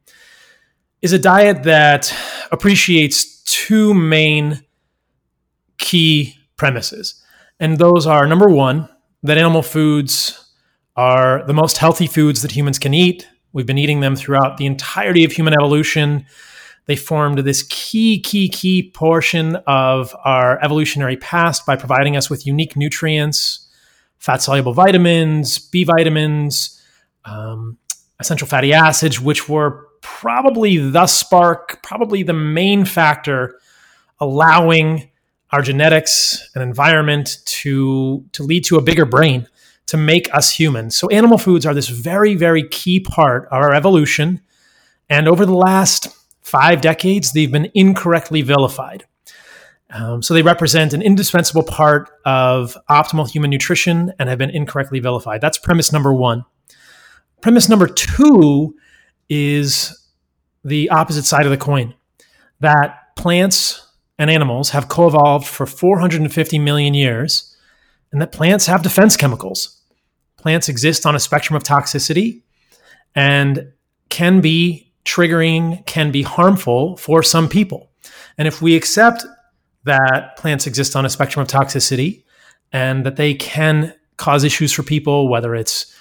is 1.03 1.11
a 1.11 1.19
diet 1.19 1.63
that 1.63 2.15
appreciates 2.49 3.43
two 3.43 3.93
main 3.93 4.63
key 5.77 6.33
premises. 6.55 7.21
And 7.59 7.77
those 7.77 8.07
are 8.07 8.25
number 8.25 8.47
one, 8.47 8.87
that 9.21 9.37
animal 9.37 9.63
foods 9.63 10.49
are 10.95 11.45
the 11.45 11.53
most 11.53 11.77
healthy 11.77 12.07
foods 12.07 12.41
that 12.41 12.51
humans 12.51 12.79
can 12.79 12.93
eat. 12.93 13.27
We've 13.51 13.65
been 13.65 13.77
eating 13.77 13.99
them 13.99 14.15
throughout 14.15 14.55
the 14.55 14.65
entirety 14.65 15.25
of 15.25 15.33
human 15.33 15.53
evolution. 15.53 16.25
They 16.85 16.95
formed 16.95 17.39
this 17.39 17.63
key, 17.63 18.21
key, 18.21 18.47
key 18.47 18.89
portion 18.89 19.57
of 19.67 20.15
our 20.23 20.57
evolutionary 20.63 21.17
past 21.17 21.65
by 21.65 21.75
providing 21.75 22.15
us 22.15 22.29
with 22.29 22.47
unique 22.47 22.77
nutrients, 22.77 23.67
fat 24.19 24.41
soluble 24.41 24.73
vitamins, 24.73 25.59
B 25.59 25.83
vitamins, 25.83 26.81
um, 27.25 27.77
essential 28.21 28.47
fatty 28.47 28.73
acids, 28.73 29.19
which 29.19 29.49
were 29.49 29.87
probably 30.03 30.77
the 30.77 31.07
spark, 31.07 31.81
probably 31.81 32.21
the 32.21 32.33
main 32.33 32.85
factor 32.85 33.59
allowing 34.19 35.09
our 35.51 35.61
genetics 35.61 36.49
and 36.53 36.63
environment 36.63 37.37
to, 37.45 38.23
to 38.33 38.43
lead 38.43 38.65
to 38.65 38.77
a 38.77 38.81
bigger 38.81 39.05
brain, 39.05 39.47
to 39.87 39.97
make 39.97 40.33
us 40.33 40.51
human. 40.51 40.91
So, 40.91 41.09
animal 41.09 41.37
foods 41.37 41.65
are 41.65 41.73
this 41.73 41.87
very, 41.87 42.35
very 42.35 42.67
key 42.67 42.99
part 42.99 43.45
of 43.45 43.53
our 43.53 43.73
evolution. 43.73 44.41
And 45.09 45.27
over 45.27 45.45
the 45.45 45.55
last 45.55 46.07
five 46.41 46.81
decades, 46.81 47.33
they've 47.33 47.51
been 47.51 47.71
incorrectly 47.73 48.41
vilified. 48.41 49.05
Um, 49.89 50.21
so, 50.23 50.33
they 50.33 50.41
represent 50.41 50.93
an 50.93 51.01
indispensable 51.01 51.63
part 51.63 52.09
of 52.25 52.77
optimal 52.89 53.29
human 53.29 53.49
nutrition 53.49 54.13
and 54.19 54.29
have 54.29 54.39
been 54.39 54.49
incorrectly 54.49 54.99
vilified. 54.99 55.41
That's 55.41 55.57
premise 55.57 55.91
number 55.91 56.13
one. 56.13 56.45
Premise 57.41 57.69
number 57.69 57.87
two 57.87 58.75
is 59.29 60.07
the 60.63 60.89
opposite 60.89 61.25
side 61.25 61.45
of 61.45 61.51
the 61.51 61.57
coin 61.57 61.93
that 62.59 63.15
plants 63.15 63.85
and 64.17 64.29
animals 64.29 64.69
have 64.69 64.87
co 64.87 65.07
evolved 65.07 65.47
for 65.47 65.65
450 65.65 66.59
million 66.59 66.93
years, 66.93 67.55
and 68.11 68.21
that 68.21 68.31
plants 68.31 68.65
have 68.67 68.83
defense 68.83 69.17
chemicals. 69.17 69.81
Plants 70.37 70.69
exist 70.69 71.05
on 71.05 71.15
a 71.15 71.19
spectrum 71.19 71.55
of 71.55 71.63
toxicity 71.63 72.41
and 73.15 73.71
can 74.09 74.41
be 74.41 74.91
triggering, 75.05 75.85
can 75.85 76.11
be 76.11 76.21
harmful 76.21 76.97
for 76.97 77.23
some 77.23 77.49
people. 77.49 77.89
And 78.37 78.47
if 78.47 78.61
we 78.61 78.75
accept 78.75 79.25
that 79.85 80.37
plants 80.37 80.67
exist 80.67 80.95
on 80.95 81.05
a 81.05 81.09
spectrum 81.09 81.41
of 81.41 81.49
toxicity 81.49 82.23
and 82.71 83.05
that 83.05 83.15
they 83.15 83.33
can 83.33 83.93
cause 84.17 84.43
issues 84.43 84.71
for 84.71 84.83
people, 84.83 85.29
whether 85.29 85.55
it's 85.55 85.93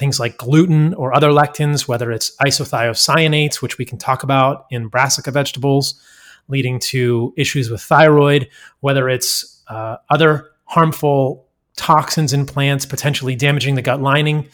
things 0.00 0.18
like 0.18 0.38
gluten 0.38 0.94
or 0.94 1.14
other 1.14 1.28
lectins, 1.28 1.86
whether 1.86 2.10
it's 2.10 2.34
isothiocyanates, 2.38 3.60
which 3.62 3.76
we 3.76 3.84
can 3.84 3.98
talk 3.98 4.22
about 4.24 4.66
in 4.70 4.88
brassica 4.88 5.30
vegetables, 5.30 6.00
leading 6.48 6.80
to 6.80 7.34
issues 7.36 7.70
with 7.70 7.82
thyroid, 7.82 8.48
whether 8.80 9.08
it's 9.08 9.62
uh, 9.68 9.96
other 10.08 10.50
harmful 10.64 11.46
toxins 11.76 12.32
in 12.32 12.46
plants, 12.46 12.86
potentially 12.86 13.36
damaging 13.36 13.74
the 13.74 13.82
gut 13.82 14.00
lining. 14.00 14.48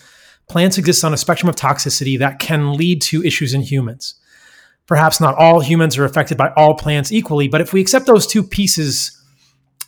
Plants 0.49 0.79
exist 0.79 1.05
on 1.05 1.15
a 1.15 1.17
spectrum 1.17 1.49
of 1.49 1.57
toxicity 1.57 2.19
that 2.19 2.41
can 2.41 2.75
lead 2.75 3.01
to 3.03 3.23
issues 3.23 3.55
in 3.55 3.63
humans. 3.63 4.15
Perhaps 4.87 5.21
not 5.21 5.35
all 5.37 5.61
humans 5.61 5.97
are 5.97 6.05
affected 6.05 6.37
by 6.37 6.53
all 6.57 6.75
plants 6.75 7.13
equally, 7.13 7.49
but 7.49 7.61
if 7.61 7.73
we 7.73 7.81
accept 7.81 8.07
those 8.07 8.27
two 8.27 8.43
pieces 8.43 9.13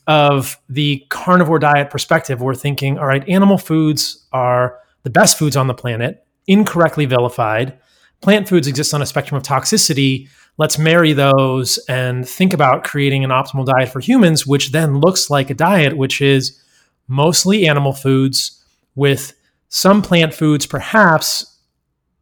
of 0.07 0.57
the 0.69 1.05
carnivore 1.11 1.59
diet 1.59 1.91
perspective, 1.91 2.41
we're 2.41 2.55
thinking, 2.55 2.99
all 2.99 3.07
right, 3.07 3.29
animal 3.29 3.59
foods 3.59 4.27
are 4.33 4.79
the 5.09 5.13
best 5.13 5.39
foods 5.39 5.57
on 5.57 5.69
the 5.69 5.75
planet, 5.75 6.23
incorrectly 6.47 7.07
vilified. 7.07 7.79
Plant 8.21 8.47
foods 8.47 8.67
exist 8.67 8.93
on 8.93 9.01
a 9.01 9.07
spectrum 9.07 9.39
of 9.39 9.43
toxicity. 9.43 10.29
Let's 10.59 10.79
marry 10.79 11.15
those 11.15 11.79
and 11.89 12.29
think 12.29 12.53
about 12.53 12.85
creating 12.85 13.25
an 13.25 13.31
optimal 13.31 13.65
diet 13.65 13.89
for 13.89 14.01
humans, 14.01 14.47
which 14.47 14.71
then 14.71 15.01
looks 15.01 15.31
like 15.31 15.49
a 15.49 15.55
diet 15.55 15.97
which 15.97 16.21
is 16.21 16.63
mostly 17.07 17.67
animal 17.67 17.95
foods 17.95 18.63
with 18.97 19.33
some 19.71 20.03
plant 20.03 20.35
foods, 20.35 20.67
perhaps 20.67 21.59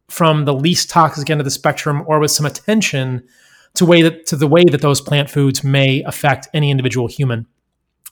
from 0.07 0.45
the 0.45 0.53
least 0.53 0.89
toxic 0.89 1.29
end 1.29 1.41
of 1.41 1.45
the 1.45 1.51
spectrum, 1.51 2.05
or 2.07 2.21
with 2.21 2.31
some 2.31 2.45
attention 2.45 3.21
to 3.73 3.85
way 3.85 4.01
that 4.01 4.25
to 4.27 4.37
the 4.37 4.47
way 4.47 4.63
that 4.71 4.81
those 4.81 5.01
plant 5.01 5.29
foods 5.29 5.61
may 5.61 6.03
affect 6.03 6.47
any 6.53 6.71
individual 6.71 7.07
human. 7.07 7.47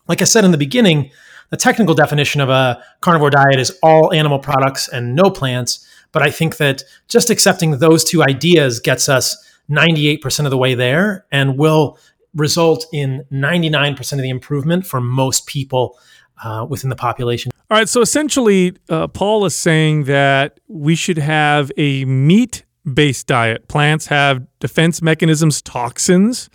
Like 0.09 0.21
I 0.21 0.25
said 0.25 0.43
in 0.43 0.51
the 0.51 0.57
beginning, 0.57 1.11
the 1.49 1.57
technical 1.57 1.95
definition 1.95 2.41
of 2.41 2.49
a 2.49 2.83
carnivore 3.01 3.29
diet 3.29 3.59
is 3.59 3.77
all 3.83 4.13
animal 4.13 4.39
products 4.39 4.87
and 4.87 5.15
no 5.15 5.29
plants. 5.29 5.87
But 6.11 6.21
I 6.21 6.31
think 6.31 6.57
that 6.57 6.83
just 7.07 7.29
accepting 7.29 7.79
those 7.79 8.03
two 8.03 8.23
ideas 8.23 8.79
gets 8.79 9.09
us 9.09 9.35
98% 9.69 10.45
of 10.45 10.51
the 10.51 10.57
way 10.57 10.75
there 10.75 11.25
and 11.31 11.57
will 11.57 11.97
result 12.33 12.85
in 12.93 13.25
99% 13.31 14.13
of 14.13 14.19
the 14.19 14.29
improvement 14.29 14.85
for 14.85 15.01
most 15.01 15.47
people 15.47 15.97
uh, 16.43 16.65
within 16.69 16.89
the 16.89 16.95
population. 16.95 17.51
All 17.69 17.77
right. 17.77 17.89
So 17.89 18.01
essentially, 18.01 18.73
uh, 18.89 19.07
Paul 19.07 19.45
is 19.45 19.55
saying 19.55 20.03
that 20.05 20.59
we 20.67 20.95
should 20.95 21.17
have 21.17 21.71
a 21.77 22.05
meat 22.05 22.63
based 22.91 23.27
diet. 23.27 23.67
Plants 23.67 24.07
have 24.07 24.45
defense 24.59 25.01
mechanisms, 25.01 25.61
toxins 25.61 26.49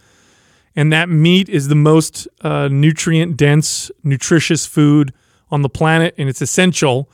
and 0.76 0.92
that 0.92 1.08
meat 1.08 1.48
is 1.48 1.68
the 1.68 1.74
most 1.74 2.28
uh, 2.42 2.68
nutrient 2.68 3.36
dense, 3.36 3.90
nutritious 4.02 4.66
food 4.66 5.12
on 5.50 5.62
the 5.62 5.68
planet, 5.68 6.14
and 6.16 6.28
it's 6.28 6.40
essential, 6.40 7.10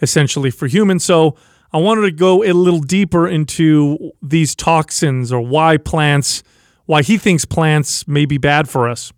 essentially, 0.00 0.50
for 0.50 0.66
humans. 0.66 1.04
So 1.04 1.36
I 1.72 1.78
wanted 1.78 2.02
to 2.02 2.12
go 2.12 2.44
a 2.44 2.52
little 2.52 2.80
deeper 2.80 3.26
into 3.26 4.12
these 4.22 4.54
toxins 4.54 5.32
or 5.32 5.40
why 5.40 5.78
plants, 5.78 6.42
why 6.86 7.02
he 7.02 7.18
thinks 7.18 7.44
plants 7.44 8.06
may 8.06 8.24
be 8.24 8.38
bad 8.38 8.68
for 8.68 8.88
us. 8.88 9.12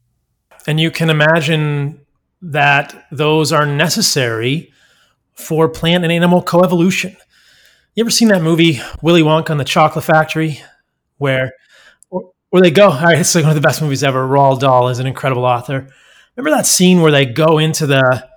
And 0.66 0.80
you 0.80 0.90
can 0.90 1.10
imagine 1.10 2.00
that 2.40 3.06
those 3.10 3.52
are 3.52 3.66
necessary 3.66 4.72
for 5.34 5.68
plant 5.68 6.04
and 6.04 6.12
animal 6.12 6.42
coevolution. 6.42 7.16
You 7.94 8.02
ever 8.02 8.10
seen 8.10 8.28
that 8.28 8.42
movie 8.42 8.80
Willy 9.02 9.22
Wonka 9.22 9.50
and 9.50 9.60
the 9.60 9.64
Chocolate 9.64 10.04
Factory, 10.04 10.62
where 11.18 11.52
where 12.54 12.62
they 12.62 12.70
go. 12.70 12.90
All 12.90 13.00
right, 13.00 13.18
it's 13.18 13.34
like 13.34 13.42
one 13.42 13.50
of 13.50 13.60
the 13.60 13.66
best 13.66 13.82
movies 13.82 14.04
ever. 14.04 14.24
Roald 14.24 14.60
Dahl 14.60 14.88
is 14.88 15.00
an 15.00 15.08
incredible 15.08 15.44
author. 15.44 15.88
Remember 16.36 16.56
that 16.56 16.66
scene 16.66 17.00
where 17.00 17.10
they 17.10 17.26
go 17.26 17.58
into 17.58 17.84
the, 17.84 18.28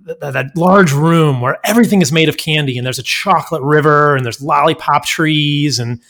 the 0.00 0.32
that 0.32 0.56
large 0.56 0.90
room 0.90 1.40
where 1.40 1.60
everything 1.62 2.02
is 2.02 2.10
made 2.10 2.28
of 2.28 2.36
candy 2.36 2.76
and 2.76 2.84
there's 2.84 2.98
a 2.98 3.04
chocolate 3.04 3.62
river 3.62 4.16
and 4.16 4.24
there's 4.24 4.42
lollipop 4.42 5.06
trees 5.06 5.78
and 5.78 6.02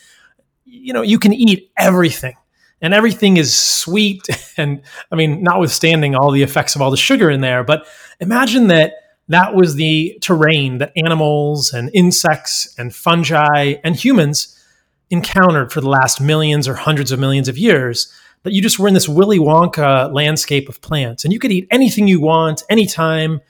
you 0.64 0.94
know 0.94 1.02
you 1.02 1.18
can 1.18 1.34
eat 1.34 1.70
everything 1.76 2.34
and 2.80 2.94
everything 2.94 3.36
is 3.36 3.54
sweet 3.54 4.26
and 4.56 4.80
I 5.12 5.16
mean 5.16 5.42
notwithstanding 5.42 6.14
all 6.14 6.30
the 6.30 6.42
effects 6.42 6.74
of 6.74 6.80
all 6.80 6.90
the 6.90 6.96
sugar 6.96 7.30
in 7.30 7.42
there, 7.42 7.62
but 7.62 7.86
imagine 8.20 8.68
that 8.68 8.94
that 9.28 9.54
was 9.54 9.74
the 9.74 10.16
terrain 10.22 10.78
that 10.78 10.92
animals 10.96 11.74
and 11.74 11.90
insects 11.92 12.74
and 12.78 12.94
fungi 12.94 13.74
and 13.84 13.96
humans 13.96 14.53
encountered 15.14 15.72
for 15.72 15.80
the 15.80 15.88
last 15.88 16.20
millions 16.20 16.68
or 16.68 16.74
hundreds 16.74 17.10
of 17.10 17.18
millions 17.18 17.48
of 17.48 17.56
years 17.56 18.12
that 18.42 18.52
you 18.52 18.60
just 18.60 18.78
were 18.78 18.86
in 18.86 18.94
this 18.94 19.08
Willy 19.08 19.38
Wonka 19.38 20.12
landscape 20.12 20.68
of 20.68 20.82
plants 20.82 21.24
and 21.24 21.32
you 21.32 21.38
could 21.38 21.50
eat 21.50 21.66
anything 21.70 22.06
you 22.06 22.20
want 22.20 22.62
anytime. 22.68 23.40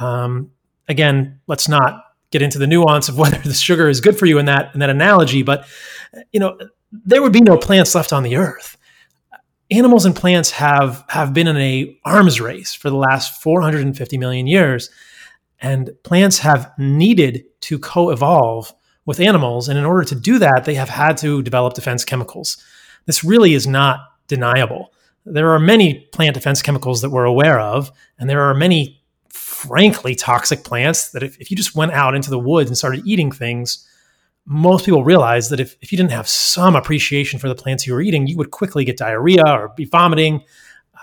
Um, 0.00 0.50
again, 0.88 1.40
let's 1.46 1.68
not 1.68 2.02
get 2.30 2.42
into 2.42 2.58
the 2.58 2.66
nuance 2.66 3.08
of 3.08 3.16
whether 3.22 3.38
the 3.38 3.54
sugar 3.54 3.88
is 3.88 4.00
good 4.00 4.18
for 4.18 4.26
you 4.26 4.38
in 4.38 4.46
that 4.46 4.74
in 4.74 4.80
that 4.80 4.90
analogy, 4.90 5.42
but 5.42 5.66
you 6.32 6.40
know 6.40 6.58
there 6.92 7.22
would 7.22 7.32
be 7.32 7.40
no 7.40 7.56
plants 7.56 7.94
left 7.94 8.12
on 8.12 8.22
the 8.22 8.36
earth. 8.36 8.76
Animals 9.70 10.04
and 10.04 10.14
plants 10.14 10.50
have 10.50 11.04
have 11.08 11.32
been 11.32 11.46
in 11.46 11.56
a 11.56 11.96
arms 12.04 12.40
race 12.40 12.74
for 12.74 12.90
the 12.90 12.96
last 12.96 13.40
450 13.42 14.18
million 14.18 14.46
years, 14.46 14.90
and 15.60 15.90
plants 16.02 16.38
have 16.40 16.72
needed 16.76 17.44
to 17.60 17.78
co-evolve 17.78 18.72
with 19.06 19.20
animals. 19.20 19.68
And 19.68 19.78
in 19.78 19.84
order 19.84 20.04
to 20.04 20.14
do 20.14 20.38
that, 20.38 20.64
they 20.64 20.74
have 20.74 20.88
had 20.88 21.16
to 21.18 21.42
develop 21.42 21.74
defense 21.74 22.04
chemicals. 22.04 22.56
This 23.06 23.24
really 23.24 23.54
is 23.54 23.66
not 23.66 24.00
deniable. 24.28 24.92
There 25.26 25.50
are 25.50 25.58
many 25.58 26.00
plant 26.12 26.34
defense 26.34 26.62
chemicals 26.62 27.02
that 27.02 27.10
we're 27.10 27.24
aware 27.24 27.58
of, 27.58 27.90
and 28.18 28.28
there 28.28 28.42
are 28.42 28.54
many, 28.54 29.02
frankly, 29.28 30.14
toxic 30.14 30.64
plants 30.64 31.10
that 31.12 31.22
if, 31.22 31.40
if 31.40 31.50
you 31.50 31.56
just 31.56 31.74
went 31.74 31.92
out 31.92 32.14
into 32.14 32.30
the 32.30 32.38
woods 32.38 32.68
and 32.68 32.76
started 32.76 33.06
eating 33.06 33.32
things, 33.32 33.86
most 34.46 34.84
people 34.84 35.04
realize 35.04 35.48
that 35.48 35.60
if, 35.60 35.76
if 35.80 35.90
you 35.90 35.96
didn't 35.96 36.10
have 36.10 36.28
some 36.28 36.76
appreciation 36.76 37.38
for 37.38 37.48
the 37.48 37.54
plants 37.54 37.86
you 37.86 37.94
were 37.94 38.02
eating, 38.02 38.26
you 38.26 38.36
would 38.36 38.50
quickly 38.50 38.84
get 38.84 38.98
diarrhea 38.98 39.42
or 39.46 39.72
be 39.74 39.86
vomiting. 39.86 40.42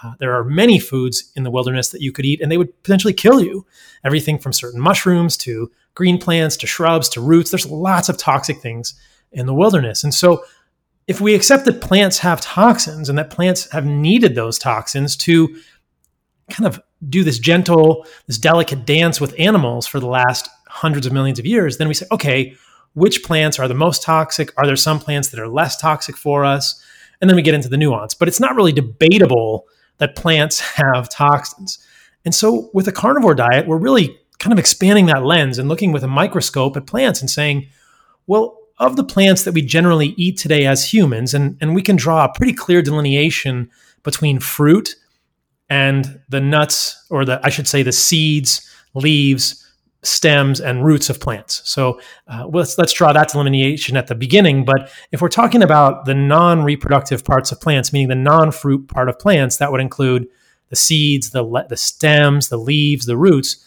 Uh, 0.03 0.13
there 0.19 0.33
are 0.33 0.43
many 0.43 0.77
foods 0.77 1.31
in 1.35 1.43
the 1.43 1.51
wilderness 1.51 1.89
that 1.89 2.01
you 2.01 2.11
could 2.11 2.25
eat, 2.25 2.41
and 2.41 2.51
they 2.51 2.57
would 2.57 2.83
potentially 2.83 3.13
kill 3.13 3.41
you. 3.41 3.65
Everything 4.03 4.37
from 4.37 4.53
certain 4.53 4.79
mushrooms 4.79 5.37
to 5.37 5.71
green 5.95 6.17
plants 6.17 6.57
to 6.57 6.67
shrubs 6.67 7.09
to 7.09 7.21
roots. 7.21 7.51
There's 7.51 7.69
lots 7.69 8.09
of 8.09 8.17
toxic 8.17 8.59
things 8.59 8.93
in 9.31 9.45
the 9.45 9.53
wilderness. 9.53 10.03
And 10.03 10.13
so, 10.13 10.43
if 11.07 11.19
we 11.19 11.35
accept 11.35 11.65
that 11.65 11.81
plants 11.81 12.19
have 12.19 12.39
toxins 12.39 13.09
and 13.09 13.17
that 13.17 13.31
plants 13.31 13.69
have 13.71 13.85
needed 13.85 14.35
those 14.35 14.57
toxins 14.57 15.17
to 15.17 15.55
kind 16.49 16.67
of 16.67 16.81
do 17.09 17.23
this 17.23 17.39
gentle, 17.39 18.05
this 18.27 18.37
delicate 18.37 18.85
dance 18.85 19.19
with 19.19 19.37
animals 19.39 19.87
for 19.87 19.99
the 19.99 20.07
last 20.07 20.47
hundreds 20.67 21.07
of 21.07 21.11
millions 21.11 21.39
of 21.39 21.45
years, 21.45 21.77
then 21.77 21.87
we 21.87 21.93
say, 21.93 22.05
okay, 22.11 22.55
which 22.93 23.23
plants 23.23 23.57
are 23.59 23.67
the 23.67 23.73
most 23.73 24.03
toxic? 24.03 24.51
Are 24.57 24.65
there 24.65 24.75
some 24.75 24.99
plants 24.99 25.29
that 25.29 25.39
are 25.39 25.47
less 25.47 25.75
toxic 25.75 26.15
for 26.15 26.45
us? 26.45 26.81
And 27.19 27.29
then 27.29 27.35
we 27.35 27.41
get 27.41 27.55
into 27.55 27.69
the 27.69 27.77
nuance. 27.77 28.13
But 28.13 28.27
it's 28.27 28.39
not 28.39 28.55
really 28.55 28.73
debatable 28.73 29.67
that 29.97 30.15
plants 30.15 30.59
have 30.75 31.09
toxins. 31.09 31.79
And 32.25 32.35
so 32.35 32.69
with 32.73 32.87
a 32.87 32.91
carnivore 32.91 33.35
diet, 33.35 33.67
we're 33.67 33.77
really 33.77 34.19
kind 34.41 34.51
of 34.51 34.59
expanding 34.59 35.05
that 35.05 35.23
lens 35.23 35.59
and 35.59 35.69
looking 35.69 35.91
with 35.93 36.03
a 36.03 36.07
microscope 36.07 36.75
at 36.75 36.87
plants 36.87 37.21
and 37.21 37.29
saying, 37.29 37.69
well, 38.25 38.57
of 38.79 38.95
the 38.95 39.03
plants 39.03 39.43
that 39.43 39.53
we 39.53 39.61
generally 39.61 40.15
eat 40.17 40.37
today 40.37 40.65
as 40.65 40.91
humans, 40.91 41.35
and, 41.35 41.55
and 41.61 41.75
we 41.75 41.83
can 41.83 41.95
draw 41.95 42.25
a 42.25 42.33
pretty 42.33 42.51
clear 42.51 42.81
delineation 42.81 43.69
between 44.03 44.39
fruit 44.39 44.95
and 45.69 46.19
the 46.29 46.41
nuts, 46.41 47.05
or 47.11 47.23
the 47.23 47.39
I 47.43 47.49
should 47.49 47.67
say 47.67 47.83
the 47.83 47.91
seeds, 47.91 48.67
leaves, 48.95 49.63
stems, 50.01 50.59
and 50.59 50.83
roots 50.83 51.11
of 51.11 51.19
plants. 51.19 51.61
So 51.63 52.01
uh, 52.27 52.47
let's 52.47 52.77
let's 52.79 52.93
draw 52.93 53.13
that 53.13 53.29
delineation 53.29 53.95
at 53.95 54.07
the 54.07 54.15
beginning. 54.15 54.65
But 54.65 54.91
if 55.11 55.21
we're 55.21 55.29
talking 55.29 55.61
about 55.61 56.05
the 56.05 56.15
non-reproductive 56.15 57.23
parts 57.23 57.51
of 57.51 57.61
plants, 57.61 57.93
meaning 57.93 58.09
the 58.09 58.15
non-fruit 58.15 58.87
part 58.87 59.09
of 59.09 59.19
plants, 59.19 59.57
that 59.57 59.71
would 59.71 59.81
include 59.81 60.27
the 60.69 60.75
seeds, 60.75 61.29
the 61.29 61.43
the 61.69 61.77
stems, 61.77 62.49
the 62.49 62.57
leaves, 62.57 63.05
the 63.05 63.17
roots. 63.17 63.63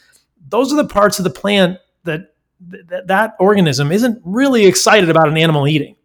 Those 0.48 0.72
are 0.72 0.76
the 0.76 0.88
parts 0.88 1.18
of 1.18 1.24
the 1.24 1.30
plant 1.30 1.78
that 2.04 2.34
that, 2.68 3.08
that 3.08 3.34
organism 3.38 3.92
isn't 3.92 4.20
really 4.24 4.66
excited 4.66 5.10
about 5.10 5.28
an 5.28 5.36
animal 5.36 5.66
eating. 5.68 5.96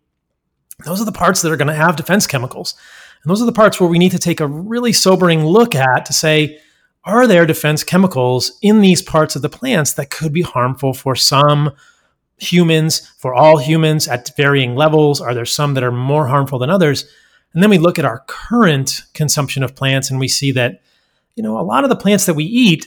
Those 0.85 1.01
are 1.01 1.05
the 1.05 1.11
parts 1.11 1.41
that 1.41 1.51
are 1.51 1.57
going 1.57 1.67
to 1.67 1.73
have 1.73 1.95
defense 1.95 2.27
chemicals. 2.27 2.75
And 3.23 3.29
those 3.29 3.41
are 3.41 3.45
the 3.45 3.51
parts 3.51 3.79
where 3.79 3.89
we 3.89 3.99
need 3.99 4.11
to 4.11 4.19
take 4.19 4.39
a 4.39 4.47
really 4.47 4.93
sobering 4.93 5.45
look 5.45 5.75
at 5.75 6.05
to 6.05 6.13
say, 6.13 6.59
are 7.03 7.27
there 7.27 7.45
defense 7.45 7.83
chemicals 7.83 8.57
in 8.61 8.81
these 8.81 9.01
parts 9.01 9.35
of 9.35 9.41
the 9.41 9.49
plants 9.49 9.93
that 9.93 10.09
could 10.09 10.33
be 10.33 10.41
harmful 10.41 10.93
for 10.93 11.15
some 11.15 11.71
humans, 12.37 13.07
for 13.17 13.33
all 13.33 13.57
humans 13.57 14.07
at 14.07 14.35
varying 14.37 14.75
levels? 14.75 15.19
Are 15.21 15.33
there 15.33 15.45
some 15.45 15.73
that 15.73 15.83
are 15.83 15.91
more 15.91 16.27
harmful 16.27 16.59
than 16.59 16.69
others? 16.69 17.05
And 17.53 17.63
then 17.63 17.69
we 17.69 17.77
look 17.77 17.99
at 17.99 18.05
our 18.05 18.23
current 18.27 19.03
consumption 19.13 19.63
of 19.63 19.75
plants 19.75 20.11
and 20.11 20.19
we 20.19 20.27
see 20.27 20.51
that, 20.53 20.81
you 21.35 21.43
know, 21.43 21.59
a 21.59 21.63
lot 21.63 21.83
of 21.83 21.89
the 21.89 21.95
plants 21.95 22.25
that 22.25 22.35
we 22.35 22.45
eat, 22.45 22.85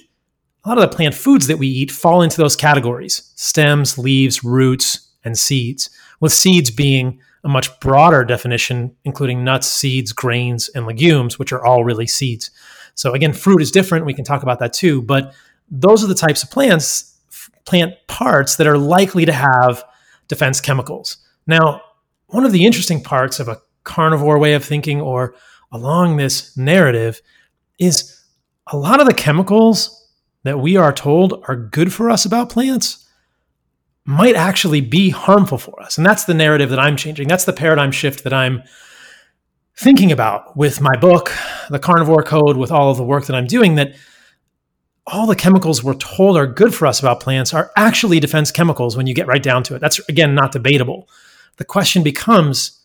a 0.64 0.68
lot 0.68 0.78
of 0.78 0.88
the 0.88 0.96
plant 0.96 1.14
foods 1.14 1.46
that 1.48 1.58
we 1.58 1.66
eat 1.66 1.90
fall 1.90 2.22
into 2.22 2.36
those 2.36 2.56
categories 2.56 3.32
stems, 3.34 3.98
leaves, 3.98 4.44
roots, 4.44 5.08
and 5.24 5.36
seeds, 5.36 5.90
with 6.20 6.32
seeds 6.32 6.70
being 6.70 7.20
a 7.44 7.48
much 7.48 7.80
broader 7.80 8.24
definition, 8.24 8.94
including 9.04 9.42
nuts, 9.42 9.66
seeds, 9.66 10.12
grains, 10.12 10.68
and 10.70 10.86
legumes, 10.86 11.38
which 11.38 11.52
are 11.52 11.64
all 11.64 11.84
really 11.84 12.06
seeds. 12.06 12.50
So 12.94 13.12
again, 13.12 13.32
fruit 13.32 13.62
is 13.62 13.70
different. 13.72 14.06
We 14.06 14.14
can 14.14 14.24
talk 14.24 14.42
about 14.42 14.60
that 14.60 14.72
too. 14.72 15.02
But 15.02 15.34
those 15.68 16.04
are 16.04 16.06
the 16.06 16.14
types 16.14 16.42
of 16.42 16.50
plants, 16.50 17.18
plant 17.64 17.94
parts 18.06 18.56
that 18.56 18.66
are 18.66 18.78
likely 18.78 19.24
to 19.24 19.32
have 19.32 19.82
defense 20.28 20.60
chemicals. 20.60 21.16
Now, 21.46 21.82
one 22.26 22.44
of 22.44 22.52
the 22.52 22.64
interesting 22.64 23.02
parts 23.02 23.40
of 23.40 23.48
a 23.48 23.60
carnivore 23.84 24.38
way 24.38 24.54
of 24.54 24.64
thinking 24.64 25.00
or 25.00 25.34
along 25.72 26.16
this 26.16 26.56
narrative 26.56 27.20
is 27.78 28.20
a 28.68 28.76
lot 28.76 29.00
of 29.00 29.06
the 29.06 29.14
chemicals 29.14 30.01
that 30.44 30.58
we 30.58 30.76
are 30.76 30.92
told 30.92 31.42
are 31.48 31.56
good 31.56 31.92
for 31.92 32.10
us 32.10 32.24
about 32.24 32.50
plants 32.50 33.08
might 34.04 34.34
actually 34.34 34.80
be 34.80 35.10
harmful 35.10 35.58
for 35.58 35.80
us. 35.80 35.96
And 35.96 36.04
that's 36.04 36.24
the 36.24 36.34
narrative 36.34 36.70
that 36.70 36.78
I'm 36.78 36.96
changing. 36.96 37.28
That's 37.28 37.44
the 37.44 37.52
paradigm 37.52 37.92
shift 37.92 38.24
that 38.24 38.32
I'm 38.32 38.62
thinking 39.76 40.10
about 40.10 40.56
with 40.56 40.80
my 40.80 40.96
book, 40.96 41.32
The 41.70 41.78
Carnivore 41.78 42.24
Code, 42.24 42.56
with 42.56 42.72
all 42.72 42.90
of 42.90 42.96
the 42.96 43.04
work 43.04 43.26
that 43.26 43.36
I'm 43.36 43.46
doing, 43.46 43.76
that 43.76 43.94
all 45.06 45.26
the 45.26 45.36
chemicals 45.36 45.82
we're 45.82 45.94
told 45.94 46.36
are 46.36 46.46
good 46.46 46.74
for 46.74 46.86
us 46.86 47.00
about 47.00 47.20
plants 47.20 47.54
are 47.54 47.70
actually 47.76 48.20
defense 48.20 48.50
chemicals 48.50 48.96
when 48.96 49.06
you 49.06 49.14
get 49.14 49.26
right 49.26 49.42
down 49.42 49.62
to 49.64 49.74
it. 49.74 49.80
That's, 49.80 50.00
again, 50.08 50.34
not 50.34 50.52
debatable. 50.52 51.08
The 51.56 51.64
question 51.64 52.02
becomes 52.02 52.78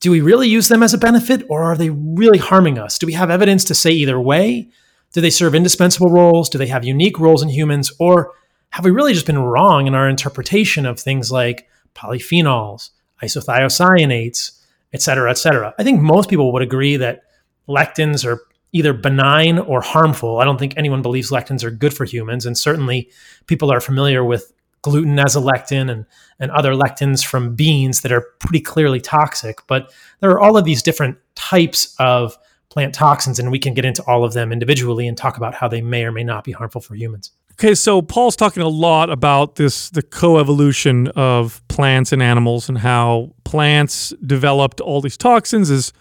do 0.00 0.12
we 0.12 0.20
really 0.20 0.48
use 0.48 0.68
them 0.68 0.84
as 0.84 0.94
a 0.94 0.98
benefit 0.98 1.44
or 1.48 1.64
are 1.64 1.76
they 1.76 1.90
really 1.90 2.38
harming 2.38 2.78
us? 2.78 2.98
Do 2.98 3.06
we 3.06 3.14
have 3.14 3.30
evidence 3.30 3.64
to 3.64 3.74
say 3.74 3.90
either 3.90 4.20
way? 4.20 4.68
Do 5.12 5.20
they 5.20 5.30
serve 5.30 5.54
indispensable 5.54 6.10
roles? 6.10 6.48
Do 6.48 6.58
they 6.58 6.66
have 6.66 6.84
unique 6.84 7.18
roles 7.18 7.42
in 7.42 7.48
humans? 7.48 7.92
Or 7.98 8.32
have 8.70 8.84
we 8.84 8.90
really 8.90 9.14
just 9.14 9.26
been 9.26 9.38
wrong 9.38 9.86
in 9.86 9.94
our 9.94 10.08
interpretation 10.08 10.84
of 10.84 11.00
things 11.00 11.32
like 11.32 11.68
polyphenols, 11.94 12.90
isothiocyanates, 13.22 14.60
et 14.92 15.02
cetera, 15.02 15.30
et 15.30 15.38
cetera? 15.38 15.74
I 15.78 15.82
think 15.82 16.00
most 16.00 16.28
people 16.28 16.52
would 16.52 16.62
agree 16.62 16.96
that 16.98 17.22
lectins 17.68 18.24
are 18.26 18.42
either 18.72 18.92
benign 18.92 19.58
or 19.58 19.80
harmful. 19.80 20.38
I 20.38 20.44
don't 20.44 20.58
think 20.58 20.74
anyone 20.76 21.00
believes 21.00 21.30
lectins 21.30 21.64
are 21.64 21.70
good 21.70 21.94
for 21.94 22.04
humans. 22.04 22.44
And 22.44 22.56
certainly 22.56 23.10
people 23.46 23.72
are 23.72 23.80
familiar 23.80 24.22
with 24.22 24.52
gluten 24.82 25.18
as 25.18 25.34
a 25.34 25.40
lectin 25.40 25.90
and, 25.90 26.04
and 26.38 26.50
other 26.50 26.74
lectins 26.74 27.24
from 27.24 27.54
beans 27.54 28.02
that 28.02 28.12
are 28.12 28.26
pretty 28.40 28.60
clearly 28.60 29.00
toxic. 29.00 29.66
But 29.66 29.90
there 30.20 30.30
are 30.30 30.40
all 30.40 30.58
of 30.58 30.64
these 30.64 30.82
different 30.82 31.16
types 31.34 31.96
of 31.98 32.36
plant 32.70 32.94
toxins, 32.94 33.38
and 33.38 33.50
we 33.50 33.58
can 33.58 33.74
get 33.74 33.84
into 33.84 34.02
all 34.04 34.24
of 34.24 34.32
them 34.34 34.52
individually 34.52 35.08
and 35.08 35.16
talk 35.16 35.36
about 35.36 35.54
how 35.54 35.68
they 35.68 35.80
may 35.80 36.04
or 36.04 36.12
may 36.12 36.24
not 36.24 36.44
be 36.44 36.52
harmful 36.52 36.80
for 36.80 36.94
humans. 36.94 37.32
Okay, 37.52 37.74
so 37.74 38.00
Paul's 38.00 38.36
talking 38.36 38.62
a 38.62 38.68
lot 38.68 39.10
about 39.10 39.56
this 39.56 39.90
the 39.90 40.02
coevolution 40.02 41.08
of 41.16 41.60
plants 41.68 42.12
and 42.12 42.22
animals 42.22 42.68
and 42.68 42.78
how 42.78 43.32
plants 43.44 44.12
developed 44.24 44.80
all 44.80 45.00
these 45.00 45.16
toxins 45.16 45.70
as 45.70 45.92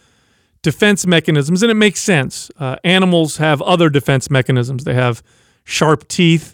defense 0.61 1.07
mechanisms, 1.07 1.63
and 1.63 1.72
it 1.72 1.76
makes 1.76 1.99
sense. 1.99 2.51
Uh, 2.57 2.76
animals 2.84 3.38
have 3.38 3.61
other 3.61 3.89
defense 3.89 4.30
mechanisms. 4.30 4.84
They 4.84 4.93
have 4.93 5.24
sharp 5.63 6.07
teeth, 6.07 6.53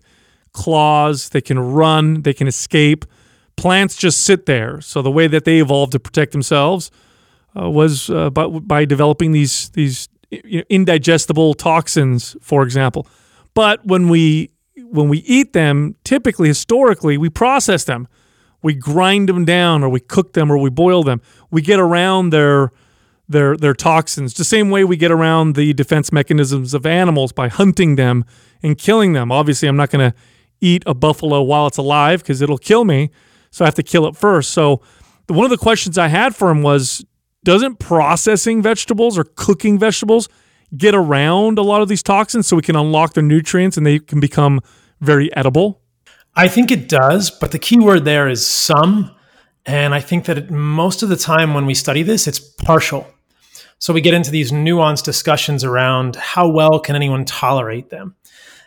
claws, 0.54 1.30
they 1.30 1.42
can 1.42 1.60
run, 1.60 2.22
they 2.22 2.34
can 2.34 2.48
escape. 2.48 3.06
Plants 3.56 3.96
just 3.96 4.22
sit 4.22 4.46
there. 4.46 4.82
So 4.82 5.02
the 5.02 5.12
way 5.12 5.28
that 5.28 5.46
they 5.46 5.60
evolved 5.60 5.92
to 5.94 6.00
protect 6.00 6.32
themselves 6.32 6.92
uh, 7.60 7.70
was 7.70 8.10
uh, 8.10 8.30
by, 8.30 8.48
by 8.48 8.86
developing 8.86 9.32
these 9.32 9.70
these 9.70 10.10
indigestible 10.70 11.54
toxins, 11.54 12.36
for 12.42 12.64
example. 12.64 13.08
But 13.54 13.86
when 13.86 14.10
we 14.10 14.52
when 14.76 15.10
we 15.10 15.20
eat 15.20 15.54
them, 15.54 15.96
typically 16.04 16.48
historically, 16.48 17.18
we 17.18 17.30
process 17.30 17.84
them. 17.84 18.08
We 18.62 18.74
grind 18.74 19.30
them 19.30 19.46
down 19.46 19.84
or 19.84 19.90
we 19.90 20.00
cook 20.00 20.34
them 20.34 20.52
or 20.52 20.58
we 20.58 20.70
boil 20.70 21.04
them. 21.04 21.22
We 21.52 21.62
get 21.62 21.80
around 21.80 22.30
their 22.32 22.72
their 23.28 23.58
their 23.58 23.74
toxins. 23.74 24.34
The 24.34 24.44
same 24.44 24.70
way 24.70 24.84
we 24.84 24.98
get 24.98 25.12
around 25.12 25.56
the 25.56 25.74
defense 25.74 26.12
mechanisms 26.12 26.74
of 26.74 26.86
animals 26.86 27.32
by 27.32 27.50
hunting 27.50 27.96
them 27.96 28.26
and 28.62 28.78
killing 28.78 29.14
them. 29.14 29.32
Obviously, 29.32 29.68
I'm 29.68 29.76
not 29.76 29.90
going 29.90 30.12
to 30.12 30.18
eat 30.62 30.84
a 30.86 30.94
buffalo 30.94 31.42
while 31.42 31.68
it's 31.68 31.78
alive 31.78 32.24
because 32.24 32.42
it'll 32.42 32.58
kill 32.58 32.86
me. 32.86 33.12
So 33.52 33.66
I 33.66 33.68
have 33.68 33.76
to 33.76 33.84
kill 33.84 34.08
it 34.08 34.16
first. 34.16 34.52
So 34.52 34.82
one 35.28 35.44
of 35.44 35.52
the 35.52 35.58
questions 35.58 35.98
I 35.98 36.08
had 36.08 36.36
for 36.36 36.50
him 36.50 36.64
was 36.64 37.06
doesn't 37.44 37.80
processing 37.80 38.62
vegetables 38.62 39.18
or 39.18 39.24
cooking 39.24 39.78
vegetables 39.78 40.30
get 40.76 40.96
around 40.96 41.60
a 41.60 41.62
lot 41.62 41.82
of 41.82 41.88
these 41.88 42.04
toxins 42.04 42.48
so 42.48 42.56
we 42.56 42.62
can 42.62 42.76
unlock 42.76 43.14
their 43.14 43.24
nutrients 43.24 43.78
and 43.78 43.86
they 43.86 44.00
can 44.00 44.20
become 44.20 44.60
very 45.02 45.34
edible? 45.36 45.82
I 46.36 46.48
think 46.48 46.72
it 46.72 46.90
does, 46.90 47.30
but 47.30 47.52
the 47.52 47.60
key 47.60 47.80
word 47.80 48.06
there 48.06 48.28
is 48.28 48.46
some. 48.46 49.12
And 49.66 49.94
I 49.94 50.02
think 50.02 50.26
that 50.26 50.50
most 50.50 51.04
of 51.04 51.10
the 51.10 51.16
time 51.16 51.54
when 51.54 51.66
we 51.66 51.74
study 51.74 52.04
this, 52.04 52.28
it's 52.28 52.40
partial. 52.40 53.08
So 53.80 53.94
we 53.94 54.02
get 54.02 54.14
into 54.14 54.32
these 54.32 54.52
nuanced 54.52 55.04
discussions 55.04 55.64
around 55.64 56.16
how 56.16 56.50
well 56.50 56.80
can 56.80 56.96
anyone 56.96 57.26
tolerate 57.26 57.90
them 57.90 58.16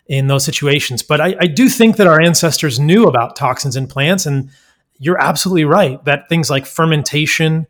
in 0.07 0.27
those 0.27 0.45
situations. 0.45 1.03
But 1.03 1.20
I, 1.20 1.35
I 1.41 1.47
do 1.47 1.68
think 1.68 1.97
that 1.97 2.07
our 2.07 2.20
ancestors 2.20 2.79
knew 2.79 3.07
about 3.07 3.35
toxins 3.35 3.77
in 3.77 3.89
plants. 3.89 4.27
And 4.27 4.51
you're 4.99 5.20
absolutely 5.20 5.64
right 5.64 6.03
that 6.05 6.29
things 6.29 6.49
like 6.49 6.66
fermentation, 6.66 7.66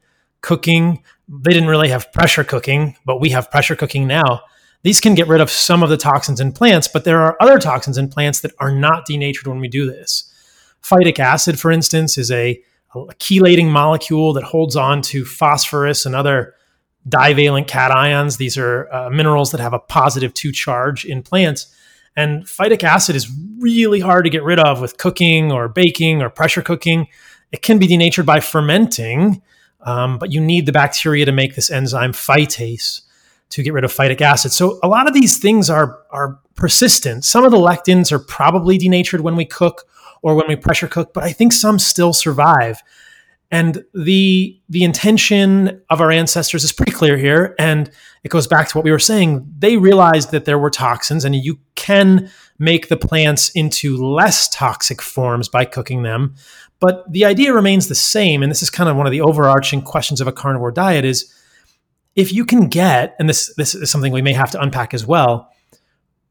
cooking, 0.46 1.02
they 1.28 1.52
didn't 1.52 1.68
really 1.68 1.88
have 1.88 2.12
pressure 2.12 2.44
cooking, 2.44 2.96
but 3.04 3.20
we 3.20 3.30
have 3.30 3.50
pressure 3.50 3.74
cooking 3.74 4.06
now. 4.06 4.42
These 4.82 5.00
can 5.00 5.16
get 5.16 5.26
rid 5.26 5.40
of 5.40 5.50
some 5.50 5.82
of 5.82 5.90
the 5.90 5.96
toxins 5.96 6.40
in 6.40 6.52
plants, 6.52 6.86
but 6.86 7.02
there 7.02 7.20
are 7.20 7.36
other 7.40 7.58
toxins 7.58 7.98
in 7.98 8.08
plants 8.08 8.40
that 8.40 8.52
are 8.60 8.70
not 8.70 9.06
denatured 9.06 9.48
when 9.48 9.58
we 9.58 9.66
do 9.66 9.84
this. 9.84 10.32
Phytic 10.80 11.18
acid, 11.18 11.58
for 11.58 11.72
instance, 11.72 12.16
is 12.16 12.30
a, 12.30 12.62
a 12.94 13.14
chelating 13.14 13.70
molecule 13.70 14.32
that 14.34 14.44
holds 14.44 14.76
on 14.76 15.02
to 15.02 15.24
phosphorus 15.24 16.06
and 16.06 16.14
other 16.14 16.54
divalent 17.08 17.66
cations. 17.66 18.38
These 18.38 18.56
are 18.56 18.88
uh, 18.92 19.10
minerals 19.10 19.50
that 19.50 19.60
have 19.60 19.74
a 19.74 19.80
positive 19.80 20.32
two 20.32 20.52
charge 20.52 21.04
in 21.04 21.24
plants. 21.24 21.74
And 22.14 22.44
phytic 22.44 22.84
acid 22.84 23.16
is 23.16 23.28
really 23.58 23.98
hard 23.98 24.24
to 24.24 24.30
get 24.30 24.44
rid 24.44 24.60
of 24.60 24.80
with 24.80 24.96
cooking 24.96 25.50
or 25.50 25.66
baking 25.68 26.22
or 26.22 26.30
pressure 26.30 26.62
cooking. 26.62 27.08
It 27.50 27.62
can 27.62 27.78
be 27.78 27.88
denatured 27.88 28.26
by 28.26 28.38
fermenting, 28.38 29.42
um, 29.86 30.18
but 30.18 30.32
you 30.32 30.40
need 30.40 30.66
the 30.66 30.72
bacteria 30.72 31.24
to 31.24 31.32
make 31.32 31.54
this 31.54 31.70
enzyme 31.70 32.12
phytase 32.12 33.02
to 33.48 33.62
get 33.62 33.72
rid 33.72 33.84
of 33.84 33.94
phytic 33.94 34.20
acid. 34.20 34.52
So 34.52 34.78
a 34.82 34.88
lot 34.88 35.06
of 35.06 35.14
these 35.14 35.38
things 35.38 35.70
are 35.70 36.00
are 36.10 36.38
persistent. 36.56 37.24
Some 37.24 37.44
of 37.44 37.52
the 37.52 37.58
lectins 37.58 38.12
are 38.12 38.18
probably 38.18 38.76
denatured 38.76 39.20
when 39.20 39.36
we 39.36 39.44
cook 39.44 39.84
or 40.22 40.34
when 40.34 40.48
we 40.48 40.56
pressure 40.56 40.88
cook, 40.88 41.14
but 41.14 41.22
I 41.22 41.32
think 41.32 41.52
some 41.52 41.78
still 41.78 42.12
survive. 42.12 42.82
And 43.52 43.84
the 43.94 44.60
the 44.68 44.82
intention 44.82 45.80
of 45.88 46.00
our 46.00 46.10
ancestors 46.10 46.64
is 46.64 46.72
pretty 46.72 46.92
clear 46.92 47.16
here 47.16 47.54
and 47.58 47.88
it 48.24 48.28
goes 48.28 48.48
back 48.48 48.68
to 48.68 48.76
what 48.76 48.84
we 48.84 48.90
were 48.90 48.98
saying. 48.98 49.46
They 49.56 49.76
realized 49.76 50.32
that 50.32 50.46
there 50.46 50.58
were 50.58 50.70
toxins 50.70 51.24
and 51.24 51.36
you 51.36 51.60
can 51.76 52.28
make 52.58 52.88
the 52.88 52.96
plants 52.96 53.50
into 53.50 53.96
less 53.96 54.48
toxic 54.48 55.02
forms 55.02 55.48
by 55.48 55.64
cooking 55.64 56.02
them. 56.02 56.34
But 56.80 57.10
the 57.10 57.24
idea 57.24 57.54
remains 57.54 57.88
the 57.88 57.94
same. 57.94 58.42
And 58.42 58.50
this 58.50 58.62
is 58.62 58.70
kind 58.70 58.88
of 58.88 58.96
one 58.96 59.06
of 59.06 59.12
the 59.12 59.20
overarching 59.20 59.82
questions 59.82 60.20
of 60.20 60.28
a 60.28 60.32
carnivore 60.32 60.72
diet 60.72 61.04
is 61.04 61.32
if 62.14 62.32
you 62.32 62.44
can 62.44 62.68
get, 62.68 63.14
and 63.18 63.28
this, 63.28 63.54
this 63.56 63.74
is 63.74 63.90
something 63.90 64.12
we 64.12 64.22
may 64.22 64.32
have 64.32 64.50
to 64.52 64.60
unpack 64.60 64.94
as 64.94 65.06
well, 65.06 65.52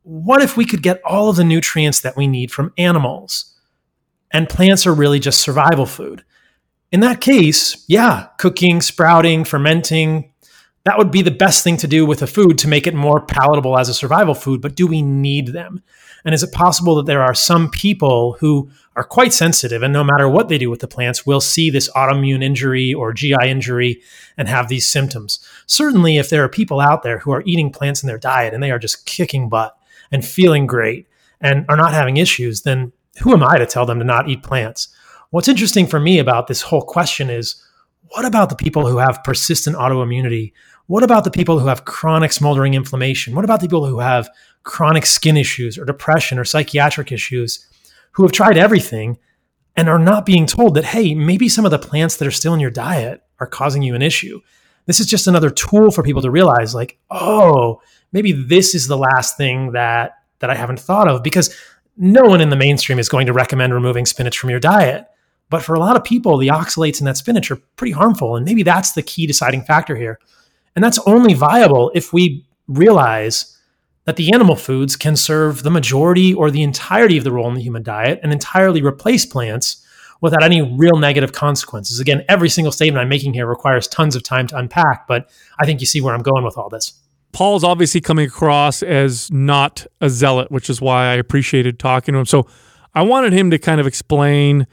what 0.03 0.41
if 0.41 0.55
we 0.55 0.65
could 0.65 0.83
get 0.83 1.01
all 1.03 1.29
of 1.29 1.35
the 1.35 1.43
nutrients 1.43 2.01
that 2.01 2.15
we 2.15 2.27
need 2.27 2.51
from 2.51 2.73
animals 2.77 3.55
and 4.31 4.49
plants 4.49 4.85
are 4.85 4.93
really 4.93 5.19
just 5.19 5.41
survival 5.41 5.85
food? 5.85 6.23
In 6.91 6.99
that 6.99 7.21
case, 7.21 7.83
yeah, 7.87 8.27
cooking, 8.37 8.81
sprouting, 8.81 9.43
fermenting, 9.43 10.31
that 10.85 10.97
would 10.99 11.11
be 11.11 11.23
the 11.23 11.31
best 11.31 11.63
thing 11.63 11.77
to 11.77 11.87
do 11.87 12.05
with 12.05 12.21
a 12.21 12.27
food 12.27 12.59
to 12.59 12.67
make 12.67 12.85
it 12.85 12.93
more 12.93 13.25
palatable 13.25 13.77
as 13.77 13.89
a 13.89 13.93
survival 13.93 14.35
food. 14.35 14.61
But 14.61 14.75
do 14.75 14.85
we 14.85 15.01
need 15.01 15.47
them? 15.47 15.83
And 16.25 16.33
is 16.33 16.41
it 16.41 16.51
possible 16.51 16.95
that 16.95 17.05
there 17.05 17.21
are 17.21 17.35
some 17.35 17.69
people 17.69 18.35
who 18.39 18.69
are 18.95 19.03
quite 19.03 19.31
sensitive 19.31 19.83
and 19.83 19.93
no 19.93 20.03
matter 20.03 20.27
what 20.27 20.49
they 20.49 20.57
do 20.57 20.71
with 20.71 20.79
the 20.79 20.87
plants 20.87 21.25
will 21.25 21.39
see 21.39 21.69
this 21.69 21.89
autoimmune 21.91 22.43
injury 22.43 22.93
or 22.93 23.13
GI 23.13 23.35
injury 23.43 24.01
and 24.35 24.47
have 24.47 24.67
these 24.67 24.87
symptoms? 24.87 25.39
Certainly, 25.67 26.17
if 26.17 26.29
there 26.31 26.43
are 26.43 26.49
people 26.49 26.79
out 26.81 27.03
there 27.03 27.19
who 27.19 27.31
are 27.31 27.43
eating 27.45 27.71
plants 27.71 28.01
in 28.01 28.07
their 28.07 28.17
diet 28.17 28.53
and 28.53 28.63
they 28.63 28.71
are 28.71 28.79
just 28.79 29.05
kicking 29.05 29.49
butt 29.49 29.77
and 30.11 30.25
feeling 30.25 30.65
great 30.65 31.07
and 31.39 31.65
are 31.69 31.77
not 31.77 31.93
having 31.93 32.17
issues, 32.17 32.63
then 32.63 32.91
who 33.21 33.31
am 33.31 33.43
I 33.43 33.59
to 33.59 33.65
tell 33.65 33.85
them 33.85 33.99
to 33.99 34.05
not 34.05 34.27
eat 34.27 34.43
plants? 34.43 34.87
What's 35.29 35.47
interesting 35.47 35.85
for 35.85 35.99
me 35.99 36.17
about 36.17 36.47
this 36.47 36.63
whole 36.63 36.81
question 36.81 37.29
is 37.29 37.61
what 38.09 38.25
about 38.25 38.49
the 38.49 38.55
people 38.55 38.87
who 38.87 38.97
have 38.97 39.23
persistent 39.23 39.75
autoimmunity 39.75 40.53
what 40.87 41.03
about 41.03 41.23
the 41.23 41.31
people 41.31 41.59
who 41.59 41.67
have 41.67 41.85
chronic 41.85 42.31
smoldering 42.31 42.73
inflammation? 42.73 43.35
What 43.35 43.45
about 43.45 43.59
the 43.59 43.67
people 43.67 43.85
who 43.85 43.99
have 43.99 44.29
chronic 44.63 45.05
skin 45.05 45.37
issues 45.37 45.77
or 45.77 45.85
depression 45.85 46.37
or 46.37 46.45
psychiatric 46.45 47.11
issues 47.11 47.67
who 48.11 48.23
have 48.23 48.31
tried 48.31 48.57
everything 48.57 49.17
and 49.75 49.89
are 49.89 49.99
not 49.99 50.25
being 50.25 50.45
told 50.45 50.75
that, 50.75 50.85
hey, 50.85 51.15
maybe 51.15 51.49
some 51.49 51.65
of 51.65 51.71
the 51.71 51.79
plants 51.79 52.17
that 52.17 52.27
are 52.27 52.31
still 52.31 52.53
in 52.53 52.59
your 52.59 52.71
diet 52.71 53.23
are 53.39 53.47
causing 53.47 53.81
you 53.81 53.95
an 53.95 54.01
issue? 54.01 54.41
This 54.85 54.99
is 54.99 55.07
just 55.07 55.27
another 55.27 55.49
tool 55.49 55.91
for 55.91 56.03
people 56.03 56.21
to 56.21 56.31
realize, 56.31 56.75
like, 56.75 56.99
oh, 57.09 57.81
maybe 58.11 58.31
this 58.31 58.75
is 58.75 58.87
the 58.87 58.97
last 58.97 59.37
thing 59.37 59.71
that 59.71 60.13
that 60.39 60.49
I 60.49 60.55
haven't 60.55 60.79
thought 60.79 61.07
of 61.07 61.23
because 61.23 61.55
no 61.97 62.23
one 62.23 62.41
in 62.41 62.49
the 62.49 62.55
mainstream 62.55 62.99
is 62.99 63.09
going 63.09 63.25
to 63.25 63.33
recommend 63.33 63.73
removing 63.73 64.05
spinach 64.05 64.37
from 64.37 64.49
your 64.49 64.59
diet. 64.59 65.07
But 65.49 65.63
for 65.63 65.75
a 65.75 65.79
lot 65.79 65.95
of 65.95 66.03
people, 66.03 66.37
the 66.37 66.49
oxalates 66.49 66.99
in 66.99 67.05
that 67.05 67.17
spinach 67.17 67.49
are 67.51 67.61
pretty 67.77 67.93
harmful. 67.93 68.35
And 68.35 68.45
maybe 68.45 68.63
that's 68.63 68.93
the 68.93 69.01
key 69.01 69.27
deciding 69.27 69.61
factor 69.63 69.95
here. 69.95 70.19
And 70.75 70.83
that's 70.83 70.99
only 71.05 71.33
viable 71.33 71.91
if 71.95 72.11
we 72.11 72.45
realize 72.67 73.57
that 74.05 74.17
the 74.17 74.31
animal 74.33 74.55
foods 74.55 74.95
can 74.95 75.15
serve 75.15 75.63
the 75.63 75.71
majority 75.71 76.33
or 76.33 76.51
the 76.51 76.63
entirety 76.63 77.17
of 77.17 77.23
the 77.23 77.31
role 77.31 77.49
in 77.49 77.55
the 77.55 77.61
human 77.61 77.83
diet 77.83 78.19
and 78.21 78.31
entirely 78.31 78.81
replace 78.81 79.25
plants 79.25 79.83
without 80.21 80.43
any 80.43 80.61
real 80.61 80.97
negative 80.97 81.31
consequences. 81.31 81.99
Again, 81.99 82.23
every 82.29 82.49
single 82.49 82.71
statement 82.71 83.01
I'm 83.01 83.09
making 83.09 83.33
here 83.33 83.47
requires 83.47 83.87
tons 83.87 84.15
of 84.15 84.23
time 84.23 84.47
to 84.47 84.57
unpack, 84.57 85.07
but 85.07 85.29
I 85.59 85.65
think 85.65 85.79
you 85.79 85.85
see 85.85 86.01
where 86.01 86.13
I'm 86.13 86.21
going 86.21 86.43
with 86.43 86.57
all 86.57 86.69
this. 86.69 86.93
Paul's 87.31 87.63
obviously 87.63 87.99
coming 87.99 88.27
across 88.27 88.81
as 88.81 89.29
not 89.31 89.85
a 89.99 90.09
zealot, 90.09 90.51
which 90.51 90.69
is 90.69 90.79
why 90.79 91.11
I 91.11 91.15
appreciated 91.15 91.79
talking 91.79 92.13
to 92.13 92.19
him. 92.19 92.25
So 92.25 92.47
I 92.93 93.01
wanted 93.01 93.33
him 93.33 93.51
to 93.51 93.59
kind 93.59 93.81
of 93.81 93.87
explain 93.87 94.67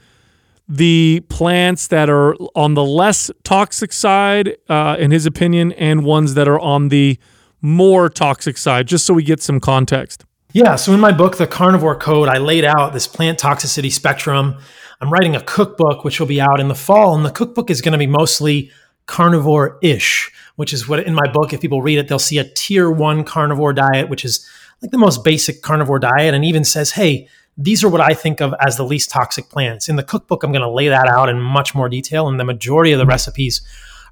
the 0.67 1.21
plants 1.29 1.87
that 1.87 2.09
are 2.09 2.35
on 2.55 2.73
the 2.73 2.83
less 2.83 3.29
toxic 3.43 3.91
side, 3.91 4.55
uh, 4.69 4.95
in 4.97 5.11
his 5.11 5.25
opinion, 5.25 5.71
and 5.73 6.03
ones 6.03 6.33
that 6.35 6.47
are 6.47 6.59
on 6.59 6.89
the 6.89 7.17
more 7.61 8.09
toxic 8.09 8.57
side, 8.57 8.87
just 8.87 9.05
so 9.05 9.13
we 9.13 9.23
get 9.23 9.41
some 9.41 9.59
context. 9.59 10.25
Yeah. 10.53 10.75
So 10.75 10.93
in 10.93 10.99
my 10.99 11.11
book, 11.11 11.37
The 11.37 11.47
Carnivore 11.47 11.95
Code, 11.97 12.29
I 12.29 12.37
laid 12.37 12.63
out 12.63 12.93
this 12.93 13.07
plant 13.07 13.39
toxicity 13.39 13.91
spectrum. 13.91 14.55
I'm 15.01 15.09
writing 15.09 15.35
a 15.35 15.41
cookbook, 15.41 16.03
which 16.03 16.19
will 16.19 16.27
be 16.27 16.39
out 16.39 16.59
in 16.59 16.67
the 16.67 16.75
fall, 16.75 17.15
and 17.15 17.25
the 17.25 17.31
cookbook 17.31 17.69
is 17.69 17.81
going 17.81 17.93
to 17.93 17.97
be 17.97 18.07
mostly 18.07 18.71
carnivore 19.05 19.79
ish, 19.81 20.31
which 20.55 20.71
is 20.71 20.87
what 20.87 20.99
in 21.01 21.13
my 21.13 21.29
book, 21.31 21.51
if 21.51 21.59
people 21.59 21.81
read 21.81 21.97
it, 21.97 22.07
they'll 22.07 22.19
see 22.19 22.37
a 22.37 22.43
tier 22.43 22.89
one 22.89 23.23
carnivore 23.23 23.73
diet, 23.73 24.07
which 24.07 24.23
is 24.23 24.47
like 24.81 24.91
the 24.91 24.97
most 24.97 25.23
basic 25.23 25.61
carnivore 25.61 25.99
diet, 25.99 26.33
and 26.33 26.45
even 26.45 26.63
says, 26.63 26.91
hey, 26.91 27.27
these 27.57 27.83
are 27.83 27.89
what 27.89 28.01
I 28.01 28.13
think 28.13 28.41
of 28.41 28.53
as 28.59 28.77
the 28.77 28.85
least 28.85 29.09
toxic 29.09 29.49
plants. 29.49 29.87
In 29.87 29.95
the 29.95 30.03
cookbook, 30.03 30.43
I'm 30.43 30.51
going 30.51 30.61
to 30.61 30.69
lay 30.69 30.87
that 30.87 31.07
out 31.07 31.29
in 31.29 31.39
much 31.39 31.75
more 31.75 31.89
detail, 31.89 32.27
and 32.27 32.39
the 32.39 32.45
majority 32.45 32.91
of 32.91 32.99
the 32.99 33.05
recipes 33.05 33.61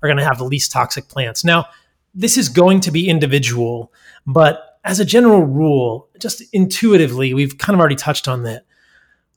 are 0.02 0.08
going 0.08 0.18
to 0.18 0.26
have 0.26 0.38
the 0.38 0.46
least 0.46 0.72
toxic 0.72 1.08
plants. 1.08 1.44
Now, 1.44 1.66
this 2.14 2.38
is 2.38 2.50
going 2.50 2.82
to 2.82 2.92
be 2.92 3.10
individual, 3.10 3.94
but 4.26 4.80
as 4.84 5.00
a 5.00 5.06
general 5.06 5.44
rule, 5.44 6.10
just 6.20 6.44
intuitively, 6.54 7.34
we've 7.34 7.58
kind 7.58 7.74
of 7.76 7.80
already 7.80 7.96
touched 7.96 8.28
on 8.28 8.44
that. 8.44 8.66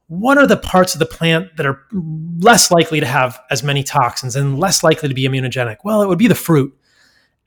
What 0.08 0.38
are 0.38 0.46
the 0.46 0.56
parts 0.56 0.94
of 0.94 0.98
the 0.98 1.06
plant 1.06 1.56
that 1.56 1.66
are 1.66 1.80
less 2.38 2.70
likely 2.70 3.00
to 3.00 3.06
have 3.06 3.40
as 3.50 3.62
many 3.62 3.82
toxins 3.82 4.36
and 4.36 4.58
less 4.58 4.82
likely 4.82 5.08
to 5.08 5.14
be 5.14 5.26
immunogenic? 5.26 5.78
Well, 5.84 6.02
it 6.02 6.08
would 6.08 6.18
be 6.18 6.28
the 6.28 6.34
fruit. 6.34 6.76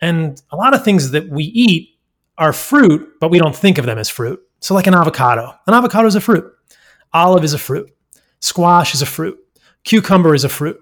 And 0.02 0.42
a 0.52 0.56
lot 0.56 0.74
of 0.74 0.84
things 0.84 1.12
that 1.12 1.30
we 1.30 1.46
eat 1.46 1.98
are 2.38 2.54
fruit, 2.54 3.20
but 3.20 3.30
we 3.30 3.40
don't 3.40 3.56
think 3.56 3.78
of 3.78 3.86
them 3.86 3.98
as 3.98 4.10
fruit. 4.10 4.42
So, 4.60 4.74
like 4.74 4.88
an 4.88 4.96
avocado, 4.96 5.54
an 5.68 5.74
avocado 5.74 6.08
is 6.08 6.16
a 6.16 6.22
fruit. 6.22 6.52
Olive 7.14 7.44
is 7.44 7.54
a 7.54 7.60
fruit. 7.60 7.90
Squash 8.40 8.94
is 8.94 9.02
a 9.02 9.06
fruit. 9.06 9.38
Cucumber 9.84 10.34
is 10.34 10.44
a 10.44 10.50
fruit. 10.50 10.80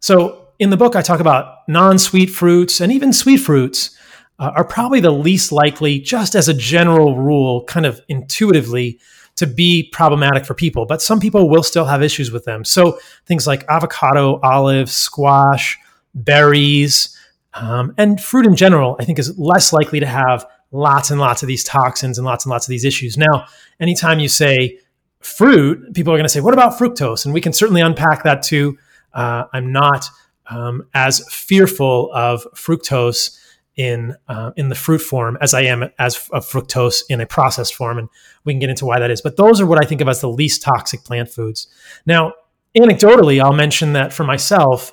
So, 0.00 0.48
in 0.58 0.70
the 0.70 0.76
book, 0.76 0.96
I 0.96 1.02
talk 1.02 1.20
about 1.20 1.68
non 1.68 1.98
sweet 1.98 2.26
fruits 2.26 2.80
and 2.80 2.92
even 2.92 3.12
sweet 3.12 3.38
fruits 3.38 3.96
uh, 4.38 4.52
are 4.56 4.64
probably 4.64 5.00
the 5.00 5.10
least 5.10 5.52
likely, 5.52 6.00
just 6.00 6.34
as 6.34 6.48
a 6.48 6.54
general 6.54 7.16
rule, 7.16 7.64
kind 7.64 7.86
of 7.86 8.00
intuitively, 8.08 9.00
to 9.36 9.46
be 9.46 9.88
problematic 9.92 10.44
for 10.44 10.54
people. 10.54 10.86
But 10.86 11.02
some 11.02 11.20
people 11.20 11.48
will 11.48 11.62
still 11.62 11.84
have 11.84 12.02
issues 12.02 12.30
with 12.30 12.44
them. 12.44 12.64
So, 12.64 12.98
things 13.26 13.46
like 13.46 13.64
avocado, 13.68 14.40
olive, 14.42 14.90
squash, 14.90 15.78
berries, 16.14 17.16
um, 17.54 17.94
and 17.96 18.20
fruit 18.20 18.46
in 18.46 18.56
general, 18.56 18.96
I 18.98 19.04
think 19.04 19.18
is 19.18 19.38
less 19.38 19.72
likely 19.72 20.00
to 20.00 20.06
have 20.06 20.44
lots 20.74 21.10
and 21.10 21.20
lots 21.20 21.42
of 21.42 21.46
these 21.46 21.64
toxins 21.64 22.18
and 22.18 22.26
lots 22.26 22.44
and 22.44 22.50
lots 22.50 22.66
of 22.66 22.70
these 22.70 22.84
issues. 22.84 23.16
Now, 23.16 23.46
anytime 23.80 24.18
you 24.18 24.28
say 24.28 24.78
fruit, 25.20 25.94
people 25.94 26.12
are 26.12 26.16
going 26.16 26.24
to 26.24 26.28
say, 26.28 26.40
what 26.40 26.52
about 26.52 26.78
fructose? 26.78 27.24
And 27.24 27.32
we 27.32 27.40
can 27.40 27.52
certainly 27.52 27.80
unpack 27.80 28.24
that 28.24 28.42
too. 28.42 28.76
Uh, 29.12 29.44
I'm 29.52 29.72
not 29.72 30.08
um, 30.50 30.86
as 30.92 31.26
fearful 31.32 32.10
of 32.12 32.46
fructose 32.54 33.38
in 33.76 34.14
uh, 34.28 34.52
in 34.56 34.68
the 34.68 34.74
fruit 34.74 35.00
form 35.00 35.36
as 35.40 35.54
I 35.54 35.62
am 35.62 35.90
as 35.98 36.28
of 36.30 36.46
fructose 36.46 37.02
in 37.08 37.20
a 37.20 37.26
processed 37.26 37.74
form, 37.74 37.98
and 37.98 38.08
we 38.44 38.52
can 38.52 38.60
get 38.60 38.70
into 38.70 38.84
why 38.84 39.00
that 39.00 39.10
is. 39.10 39.20
But 39.20 39.36
those 39.36 39.60
are 39.60 39.66
what 39.66 39.82
I 39.82 39.86
think 39.86 40.00
of 40.00 40.08
as 40.08 40.20
the 40.20 40.28
least 40.28 40.62
toxic 40.62 41.02
plant 41.02 41.28
foods. 41.28 41.66
Now, 42.06 42.34
anecdotally, 42.76 43.42
I'll 43.42 43.52
mention 43.52 43.94
that 43.94 44.12
for 44.12 44.22
myself, 44.22 44.92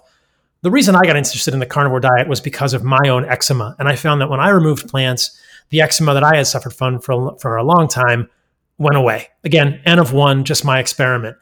the 0.61 0.71
reason 0.71 0.95
I 0.95 1.01
got 1.01 1.15
interested 1.15 1.53
in 1.53 1.59
the 1.59 1.65
carnivore 1.65 1.99
diet 1.99 2.27
was 2.27 2.41
because 2.41 2.73
of 2.73 2.83
my 2.83 3.09
own 3.09 3.25
eczema, 3.25 3.75
and 3.77 3.87
I 3.87 3.95
found 3.95 4.21
that 4.21 4.29
when 4.29 4.39
I 4.39 4.49
removed 4.49 4.89
plants, 4.89 5.39
the 5.71 5.81
eczema 5.81 6.13
that 6.13 6.23
I 6.23 6.37
had 6.37 6.47
suffered 6.47 6.73
from 6.73 6.99
for, 6.99 7.37
for 7.39 7.57
a 7.57 7.63
long 7.63 7.87
time 7.87 8.29
went 8.77 8.95
away. 8.95 9.27
Again, 9.43 9.81
N 9.85 9.99
of 9.99 10.13
one, 10.13 10.43
just 10.43 10.63
my 10.63 10.79
experiment. 10.79 11.37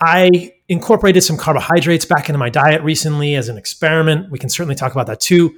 I 0.00 0.54
incorporated 0.68 1.22
some 1.22 1.36
carbohydrates 1.36 2.06
back 2.06 2.28
into 2.28 2.38
my 2.38 2.48
diet 2.48 2.82
recently 2.82 3.34
as 3.34 3.48
an 3.48 3.58
experiment. 3.58 4.30
We 4.30 4.38
can 4.38 4.48
certainly 4.48 4.74
talk 4.74 4.92
about 4.92 5.06
that 5.08 5.20
too. 5.20 5.54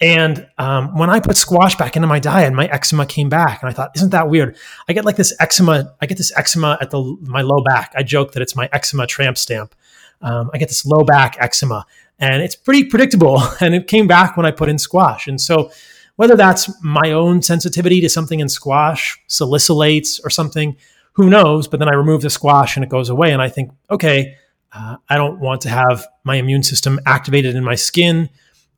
And 0.00 0.48
um, 0.58 0.98
when 0.98 1.08
I 1.08 1.20
put 1.20 1.36
squash 1.36 1.76
back 1.76 1.94
into 1.94 2.08
my 2.08 2.18
diet, 2.18 2.52
my 2.52 2.66
eczema 2.66 3.06
came 3.06 3.28
back, 3.28 3.62
and 3.62 3.70
I 3.70 3.72
thought, 3.72 3.92
isn't 3.94 4.10
that 4.10 4.28
weird? 4.28 4.56
I 4.88 4.92
get 4.92 5.04
like 5.04 5.14
this 5.14 5.32
eczema. 5.38 5.94
I 6.00 6.06
get 6.06 6.18
this 6.18 6.36
eczema 6.36 6.78
at 6.80 6.90
the 6.90 7.16
my 7.22 7.42
low 7.42 7.62
back. 7.62 7.92
I 7.96 8.02
joke 8.02 8.32
that 8.32 8.42
it's 8.42 8.56
my 8.56 8.68
eczema 8.72 9.06
tramp 9.06 9.38
stamp. 9.38 9.74
Um, 10.20 10.50
I 10.52 10.58
get 10.58 10.68
this 10.68 10.84
low 10.84 11.04
back 11.04 11.36
eczema, 11.38 11.86
and 12.18 12.42
it's 12.42 12.56
pretty 12.56 12.84
predictable. 12.84 13.40
And 13.60 13.74
it 13.74 13.86
came 13.86 14.08
back 14.08 14.36
when 14.36 14.46
I 14.46 14.50
put 14.50 14.68
in 14.68 14.78
squash. 14.78 15.28
And 15.28 15.40
so 15.40 15.70
whether 16.16 16.36
that's 16.36 16.70
my 16.82 17.12
own 17.12 17.42
sensitivity 17.42 18.00
to 18.00 18.08
something 18.08 18.40
in 18.40 18.48
squash, 18.48 19.18
salicylates, 19.28 20.20
or 20.24 20.30
something, 20.30 20.76
who 21.12 21.30
knows? 21.30 21.68
But 21.68 21.80
then 21.80 21.88
I 21.88 21.94
remove 21.94 22.22
the 22.22 22.30
squash 22.30 22.76
and 22.76 22.84
it 22.84 22.90
goes 22.90 23.08
away. 23.08 23.32
And 23.32 23.42
I 23.42 23.48
think, 23.48 23.70
okay, 23.90 24.36
uh, 24.72 24.96
I 25.08 25.16
don't 25.16 25.40
want 25.40 25.60
to 25.62 25.68
have 25.68 26.06
my 26.24 26.36
immune 26.36 26.62
system 26.62 27.00
activated 27.06 27.54
in 27.54 27.64
my 27.64 27.74
skin. 27.74 28.28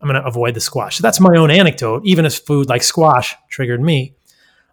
I'm 0.00 0.08
going 0.08 0.20
to 0.20 0.26
avoid 0.26 0.54
the 0.54 0.60
squash. 0.60 0.96
So 0.96 1.02
that's 1.02 1.20
my 1.20 1.36
own 1.36 1.50
anecdote, 1.50 2.02
even 2.04 2.24
if 2.26 2.38
food 2.38 2.68
like 2.68 2.82
squash 2.82 3.34
triggered 3.48 3.80
me. 3.80 4.14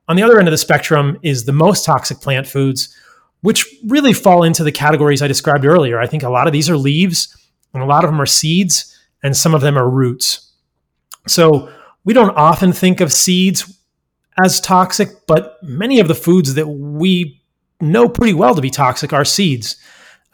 On 0.09 0.17
the 0.17 0.23
other 0.23 0.37
end 0.37 0.47
of 0.47 0.51
the 0.51 0.57
spectrum 0.57 1.17
is 1.23 1.45
the 1.45 1.53
most 1.53 1.85
toxic 1.85 2.19
plant 2.19 2.45
foods, 2.45 2.93
which 3.41 3.65
really 3.87 4.13
fall 4.13 4.43
into 4.43 4.63
the 4.63 4.71
categories 4.71 5.21
I 5.21 5.27
described 5.27 5.65
earlier. 5.65 5.99
I 5.99 6.07
think 6.07 6.23
a 6.23 6.29
lot 6.29 6.47
of 6.47 6.53
these 6.53 6.69
are 6.69 6.77
leaves, 6.77 7.35
and 7.73 7.81
a 7.81 7.85
lot 7.85 8.03
of 8.03 8.09
them 8.09 8.21
are 8.21 8.25
seeds, 8.25 8.97
and 9.21 9.35
some 9.35 9.55
of 9.55 9.61
them 9.61 9.77
are 9.77 9.89
roots. 9.89 10.51
So 11.27 11.69
we 12.05 12.13
don't 12.13 12.35
often 12.35 12.73
think 12.73 13.01
of 13.01 13.11
seeds 13.11 13.79
as 14.43 14.59
toxic, 14.59 15.09
but 15.27 15.57
many 15.61 15.99
of 15.99 16.07
the 16.07 16.15
foods 16.15 16.55
that 16.55 16.67
we 16.67 17.41
know 17.79 18.09
pretty 18.09 18.33
well 18.33 18.55
to 18.55 18.61
be 18.61 18.69
toxic 18.69 19.13
are 19.13 19.25
seeds. 19.25 19.77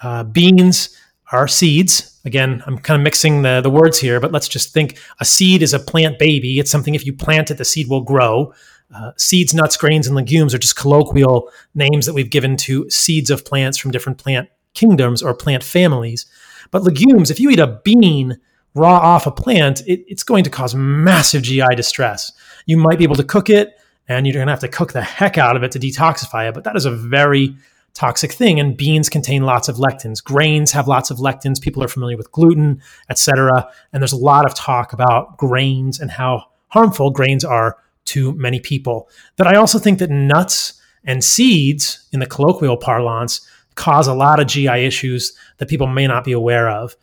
Uh, 0.01 0.23
beans 0.23 0.97
are 1.31 1.47
seeds. 1.47 2.19
Again, 2.25 2.63
I'm 2.65 2.77
kind 2.77 2.99
of 2.99 3.03
mixing 3.03 3.41
the, 3.41 3.61
the 3.61 3.69
words 3.69 3.99
here, 3.99 4.19
but 4.19 4.31
let's 4.31 4.47
just 4.47 4.73
think 4.73 4.97
a 5.19 5.25
seed 5.25 5.61
is 5.61 5.73
a 5.73 5.79
plant 5.79 6.17
baby. 6.19 6.59
It's 6.59 6.71
something 6.71 6.95
if 6.95 7.05
you 7.05 7.13
plant 7.13 7.51
it, 7.51 7.57
the 7.57 7.65
seed 7.65 7.89
will 7.89 8.01
grow. 8.01 8.53
uh, 8.93 9.11
seeds, 9.17 9.53
nuts, 9.53 9.77
grains, 9.77 10.07
and 10.07 10.15
legumes 10.15 10.53
are 10.53 10.59
just 10.59 10.75
colloquial 10.75 11.51
names 11.75 12.05
that 12.05 12.13
we've 12.13 12.29
given 12.29 12.57
to 12.57 12.89
seeds 12.89 13.29
of 13.29 13.45
plants 13.45 13.77
from 13.77 13.91
different 13.91 14.17
plant 14.17 14.49
kingdoms 14.73 15.21
or 15.21 15.33
plant 15.33 15.63
families. 15.63 16.25
But 16.71 16.83
legumes, 16.83 17.29
if 17.29 17.39
you 17.39 17.49
eat 17.49 17.59
a 17.59 17.79
bean 17.83 18.39
raw 18.79 18.97
off 18.97 19.27
a 19.27 19.31
plant, 19.31 19.81
it, 19.87 20.03
it's 20.07 20.23
going 20.23 20.43
to 20.43 20.49
cause 20.49 20.73
massive 20.73 21.43
GI 21.43 21.75
distress. 21.75 22.31
You 22.65 22.77
might 22.77 22.97
be 22.97 23.03
able 23.03 23.15
to 23.15 23.23
cook 23.23 23.49
it, 23.49 23.79
and 24.07 24.25
you're 24.25 24.33
going 24.33 24.47
to 24.47 24.51
have 24.51 24.59
to 24.61 24.67
cook 24.67 24.93
the 24.93 25.01
heck 25.01 25.37
out 25.37 25.55
of 25.55 25.63
it 25.63 25.71
to 25.73 25.79
detoxify 25.79 26.49
it, 26.49 26.53
but 26.55 26.63
that 26.63 26.75
is 26.75 26.85
a 26.85 26.91
very 26.91 27.55
toxic 27.93 28.31
thing. 28.31 28.59
And 28.59 28.77
beans 28.77 29.09
contain 29.09 29.43
lots 29.43 29.67
of 29.67 29.77
lectins. 29.77 30.23
Grains 30.23 30.71
have 30.71 30.87
lots 30.87 31.11
of 31.11 31.17
lectins. 31.17 31.61
People 31.61 31.83
are 31.83 31.87
familiar 31.87 32.17
with 32.17 32.31
gluten, 32.31 32.81
etc. 33.09 33.69
And 33.93 34.01
there's 34.01 34.13
a 34.13 34.17
lot 34.17 34.45
of 34.45 34.55
talk 34.55 34.93
about 34.93 35.37
grains 35.37 35.99
and 35.99 36.09
how 36.09 36.45
harmful 36.69 37.11
grains 37.11 37.43
are 37.43 37.77
to 38.05 38.33
many 38.33 38.59
people. 38.59 39.09
That 39.35 39.47
I 39.47 39.55
also 39.55 39.79
think 39.79 39.99
that 39.99 40.09
nuts 40.09 40.81
and 41.03 41.23
seeds, 41.23 42.07
in 42.11 42.19
the 42.19 42.25
colloquial 42.25 42.77
parlance, 42.77 43.47
cause 43.75 44.07
a 44.07 44.13
lot 44.13 44.39
of 44.39 44.47
GI 44.47 44.85
issues 44.85 45.33
that 45.57 45.69
people 45.69 45.87
may 45.87 46.07
not 46.07 46.23
be 46.23 46.31
aware 46.31 46.69
of. 46.69 46.95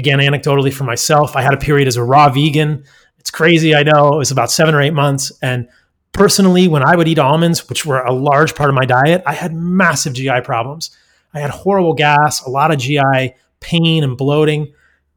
Again, 0.00 0.18
anecdotally 0.18 0.72
for 0.72 0.84
myself, 0.84 1.36
I 1.36 1.42
had 1.42 1.52
a 1.52 1.58
period 1.58 1.86
as 1.86 1.98
a 1.98 2.02
raw 2.02 2.30
vegan. 2.30 2.84
It's 3.18 3.30
crazy, 3.30 3.74
I 3.74 3.82
know. 3.82 4.14
It 4.14 4.16
was 4.16 4.30
about 4.30 4.50
seven 4.50 4.74
or 4.74 4.80
eight 4.80 4.94
months. 4.94 5.30
And 5.42 5.68
personally, 6.12 6.68
when 6.68 6.82
I 6.82 6.96
would 6.96 7.06
eat 7.06 7.18
almonds, 7.18 7.68
which 7.68 7.84
were 7.84 8.00
a 8.00 8.14
large 8.14 8.54
part 8.54 8.70
of 8.70 8.74
my 8.74 8.86
diet, 8.86 9.22
I 9.26 9.34
had 9.34 9.52
massive 9.54 10.14
GI 10.14 10.40
problems. 10.42 10.90
I 11.34 11.40
had 11.40 11.50
horrible 11.50 11.92
gas, 11.92 12.42
a 12.42 12.48
lot 12.48 12.70
of 12.70 12.78
GI 12.78 13.34
pain 13.60 14.02
and 14.02 14.16
bloating. 14.16 14.72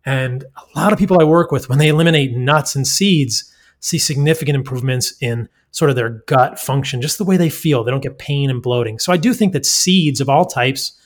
And 0.06 0.44
a 0.44 0.78
lot 0.78 0.92
of 0.92 1.00
people 1.00 1.22
I 1.22 1.24
work 1.24 1.50
with, 1.50 1.70
when 1.70 1.80
they 1.80 1.88
eliminate 1.88 2.36
nuts 2.36 2.76
and 2.76 2.86
seeds, 2.86 3.50
see 3.80 3.98
significant 3.98 4.58
improvements 4.58 5.14
in 5.22 5.48
sort 5.72 5.90
of 5.92 5.96
their 5.96 6.10
gut 6.28 6.60
function, 6.60 7.02
just 7.02 7.18
the 7.18 7.24
way 7.24 7.38
they 7.38 7.50
feel. 7.50 7.86
They 7.86 7.92
don't 7.92 8.04
get 8.04 8.20
pain 8.20 8.50
and 8.50 8.62
bloating. 8.62 9.00
So 9.00 9.14
I 9.14 9.18
do 9.18 9.34
think 9.34 9.54
that 9.54 9.66
seeds 9.66 10.20
of 10.20 10.28
all 10.28 10.44
types 10.44 11.00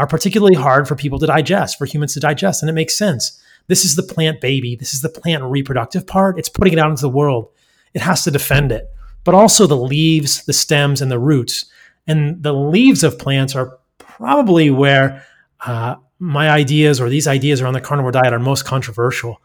are 0.00 0.06
particularly 0.06 0.56
hard 0.56 0.88
for 0.88 0.96
people 0.96 1.18
to 1.18 1.26
digest, 1.26 1.78
for 1.78 1.86
humans 1.86 2.14
to 2.14 2.20
digest. 2.20 2.62
And 2.62 2.70
it 2.70 2.74
makes 2.74 2.96
sense. 2.96 3.40
This 3.68 3.84
is 3.84 3.94
the 3.94 4.02
plant 4.02 4.40
baby. 4.40 4.74
This 4.74 4.94
is 4.94 5.02
the 5.02 5.08
plant 5.08 5.44
reproductive 5.44 6.06
part. 6.06 6.38
It's 6.38 6.48
putting 6.48 6.72
it 6.72 6.78
out 6.78 6.90
into 6.90 7.02
the 7.02 7.08
world. 7.08 7.50
It 7.94 8.00
has 8.02 8.24
to 8.24 8.30
defend 8.30 8.72
it 8.72 8.90
but 9.24 9.34
also 9.34 9.66
the 9.66 9.76
leaves, 9.76 10.44
the 10.44 10.52
stems, 10.52 11.02
and 11.02 11.10
the 11.10 11.18
roots. 11.18 11.66
And 12.06 12.42
the 12.42 12.52
leaves 12.52 13.04
of 13.04 13.18
plants 13.18 13.54
are 13.54 13.78
probably 13.98 14.70
where 14.70 15.24
uh, 15.66 15.96
my 16.18 16.50
ideas 16.50 17.00
or 17.00 17.08
these 17.08 17.28
ideas 17.28 17.60
around 17.60 17.74
the 17.74 17.80
carnivore 17.80 18.12
diet 18.12 18.32
are 18.32 18.38
most 18.38 18.64
controversial. 18.64 19.40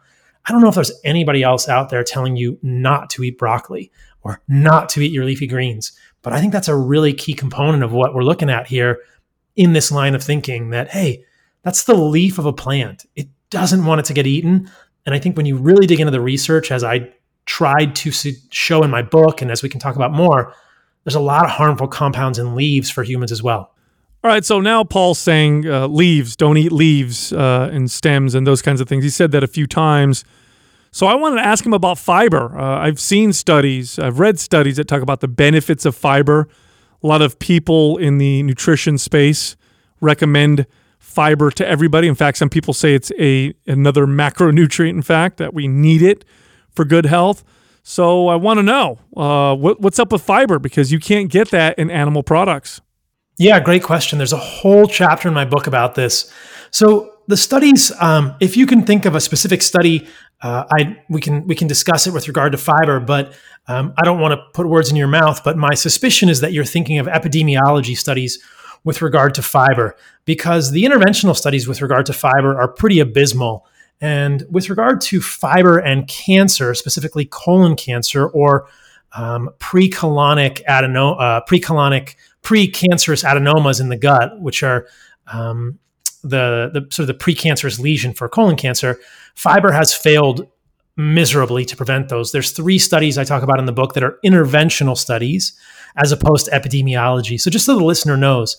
I 0.47 0.51
don't 0.51 0.61
know 0.61 0.69
if 0.69 0.75
there's 0.75 0.99
anybody 1.03 1.43
else 1.43 1.67
out 1.67 1.89
there 1.89 2.03
telling 2.03 2.35
you 2.35 2.57
not 2.61 3.09
to 3.11 3.23
eat 3.23 3.37
broccoli 3.37 3.91
or 4.21 4.41
not 4.47 4.89
to 4.89 5.01
eat 5.01 5.11
your 5.11 5.25
leafy 5.25 5.47
greens, 5.47 5.91
but 6.21 6.33
I 6.33 6.39
think 6.39 6.53
that's 6.53 6.67
a 6.67 6.75
really 6.75 7.13
key 7.13 7.33
component 7.33 7.83
of 7.83 7.91
what 7.91 8.13
we're 8.13 8.23
looking 8.23 8.49
at 8.49 8.67
here 8.67 8.99
in 9.55 9.73
this 9.73 9.91
line 9.91 10.15
of 10.15 10.23
thinking 10.23 10.69
that, 10.71 10.89
hey, 10.89 11.23
that's 11.63 11.83
the 11.83 11.95
leaf 11.95 12.37
of 12.37 12.45
a 12.45 12.53
plant. 12.53 13.05
It 13.15 13.27
doesn't 13.49 13.85
want 13.85 13.99
it 13.99 14.05
to 14.05 14.13
get 14.13 14.27
eaten. 14.27 14.69
And 15.05 15.15
I 15.15 15.19
think 15.19 15.37
when 15.37 15.45
you 15.45 15.57
really 15.57 15.87
dig 15.87 15.99
into 15.99 16.11
the 16.11 16.21
research, 16.21 16.71
as 16.71 16.83
I 16.83 17.11
tried 17.45 17.95
to 17.97 18.11
show 18.51 18.83
in 18.83 18.89
my 18.89 19.01
book, 19.01 19.41
and 19.41 19.51
as 19.51 19.63
we 19.63 19.69
can 19.69 19.79
talk 19.79 19.95
about 19.95 20.11
more, 20.11 20.53
there's 21.03 21.15
a 21.15 21.19
lot 21.19 21.45
of 21.45 21.51
harmful 21.51 21.87
compounds 21.87 22.39
in 22.39 22.55
leaves 22.55 22.89
for 22.89 23.03
humans 23.03 23.31
as 23.31 23.43
well. 23.43 23.71
All 24.23 24.31
right, 24.31 24.43
so 24.43 24.59
now 24.59 24.83
Paul's 24.83 25.19
saying 25.19 25.67
uh, 25.67 25.85
leaves, 25.85 26.35
don't 26.35 26.57
eat 26.57 26.71
leaves 26.71 27.31
uh, 27.31 27.69
and 27.71 27.91
stems 27.91 28.33
and 28.33 28.47
those 28.47 28.63
kinds 28.63 28.81
of 28.81 28.89
things. 28.89 29.03
He 29.03 29.11
said 29.11 29.31
that 29.31 29.43
a 29.43 29.47
few 29.47 29.67
times. 29.67 30.25
So 30.91 31.05
I 31.05 31.13
wanted 31.13 31.35
to 31.35 31.45
ask 31.45 31.63
him 31.63 31.73
about 31.73 31.99
fiber. 31.99 32.57
Uh, 32.57 32.79
I've 32.79 32.99
seen 32.99 33.33
studies, 33.33 33.99
I've 33.99 34.17
read 34.17 34.39
studies 34.39 34.77
that 34.77 34.87
talk 34.87 35.03
about 35.03 35.19
the 35.19 35.27
benefits 35.27 35.85
of 35.85 35.95
fiber. 35.95 36.47
A 37.05 37.07
lot 37.07 37.21
of 37.21 37.37
people 37.37 37.97
in 37.97 38.17
the 38.17 38.41
nutrition 38.41 38.97
space 38.97 39.55
recommend 40.01 40.65
fiber 40.97 41.51
to 41.51 41.67
everybody. 41.67 42.07
In 42.07 42.15
fact, 42.15 42.39
some 42.39 42.49
people 42.49 42.73
say 42.73 42.95
it's 42.95 43.11
a 43.19 43.53
another 43.67 44.07
macronutrient. 44.07 44.89
In 44.89 45.03
fact, 45.03 45.37
that 45.37 45.53
we 45.53 45.67
need 45.67 46.01
it 46.01 46.25
for 46.71 46.83
good 46.83 47.05
health. 47.05 47.43
So 47.83 48.27
I 48.27 48.35
want 48.37 48.57
to 48.57 48.63
know 48.63 48.97
uh, 49.15 49.55
what, 49.55 49.81
what's 49.81 49.99
up 49.99 50.11
with 50.11 50.23
fiber 50.23 50.57
because 50.57 50.91
you 50.91 50.97
can't 50.97 51.29
get 51.29 51.51
that 51.51 51.77
in 51.77 51.91
animal 51.91 52.23
products. 52.23 52.81
Yeah, 53.37 53.59
great 53.59 53.83
question. 53.83 54.17
There's 54.17 54.33
a 54.33 54.37
whole 54.37 54.87
chapter 54.87 55.27
in 55.27 55.35
my 55.35 55.45
book 55.45 55.67
about 55.67 55.93
this. 55.93 56.33
So 56.71 57.13
the 57.27 57.37
studies, 57.37 57.91
um, 58.01 58.35
if 58.39 58.57
you 58.57 58.65
can 58.65 58.83
think 58.83 59.05
of 59.05 59.13
a 59.13 59.19
specific 59.19 59.61
study, 59.61 60.07
uh, 60.41 60.65
I 60.71 61.01
we 61.09 61.21
can 61.21 61.47
we 61.47 61.55
can 61.55 61.67
discuss 61.67 62.07
it 62.07 62.13
with 62.13 62.27
regard 62.27 62.51
to 62.51 62.57
fiber. 62.57 62.99
But 62.99 63.33
um, 63.67 63.93
I 63.97 64.03
don't 64.03 64.19
want 64.19 64.33
to 64.33 64.43
put 64.53 64.67
words 64.67 64.89
in 64.89 64.95
your 64.95 65.07
mouth. 65.07 65.43
But 65.43 65.57
my 65.57 65.73
suspicion 65.73 66.29
is 66.29 66.41
that 66.41 66.53
you're 66.53 66.65
thinking 66.65 66.99
of 66.99 67.07
epidemiology 67.07 67.97
studies 67.97 68.39
with 68.83 69.01
regard 69.01 69.33
to 69.35 69.41
fiber 69.41 69.95
because 70.25 70.71
the 70.71 70.83
interventional 70.83 71.35
studies 71.35 71.67
with 71.67 71.81
regard 71.81 72.05
to 72.05 72.13
fiber 72.13 72.59
are 72.59 72.67
pretty 72.67 72.99
abysmal. 72.99 73.65
And 74.01 74.43
with 74.49 74.69
regard 74.69 75.01
to 75.01 75.21
fiber 75.21 75.79
and 75.79 76.07
cancer, 76.07 76.75
specifically 76.75 77.25
colon 77.25 77.75
cancer 77.75 78.27
or 78.27 78.67
um, 79.13 79.49
precolonic 79.59 80.61
adeno- 80.65 81.15
uh, 81.15 81.41
precolonic 81.49 82.15
precancerous 82.43 83.23
adenomas 83.23 83.79
in 83.79 83.89
the 83.89 83.97
gut, 83.97 84.39
which 84.39 84.61
are 84.61 84.87
um, 85.27 85.79
the, 86.29 86.71
the 86.73 86.87
sort 86.91 87.07
of 87.09 87.17
the 87.17 87.23
precancerous 87.23 87.79
lesion 87.79 88.13
for 88.13 88.27
colon 88.27 88.55
cancer, 88.55 88.99
fiber 89.35 89.71
has 89.71 89.93
failed 89.93 90.47
miserably 90.97 91.65
to 91.65 91.75
prevent 91.75 92.09
those. 92.09 92.31
There's 92.31 92.51
three 92.51 92.79
studies 92.79 93.17
I 93.17 93.23
talk 93.23 93.43
about 93.43 93.59
in 93.59 93.65
the 93.65 93.71
book 93.71 93.93
that 93.93 94.03
are 94.03 94.17
interventional 94.25 94.97
studies 94.97 95.57
as 95.97 96.11
opposed 96.11 96.45
to 96.45 96.51
epidemiology. 96.51 97.39
So 97.39 97.49
just 97.49 97.65
so 97.65 97.77
the 97.77 97.83
listener 97.83 98.17
knows, 98.17 98.57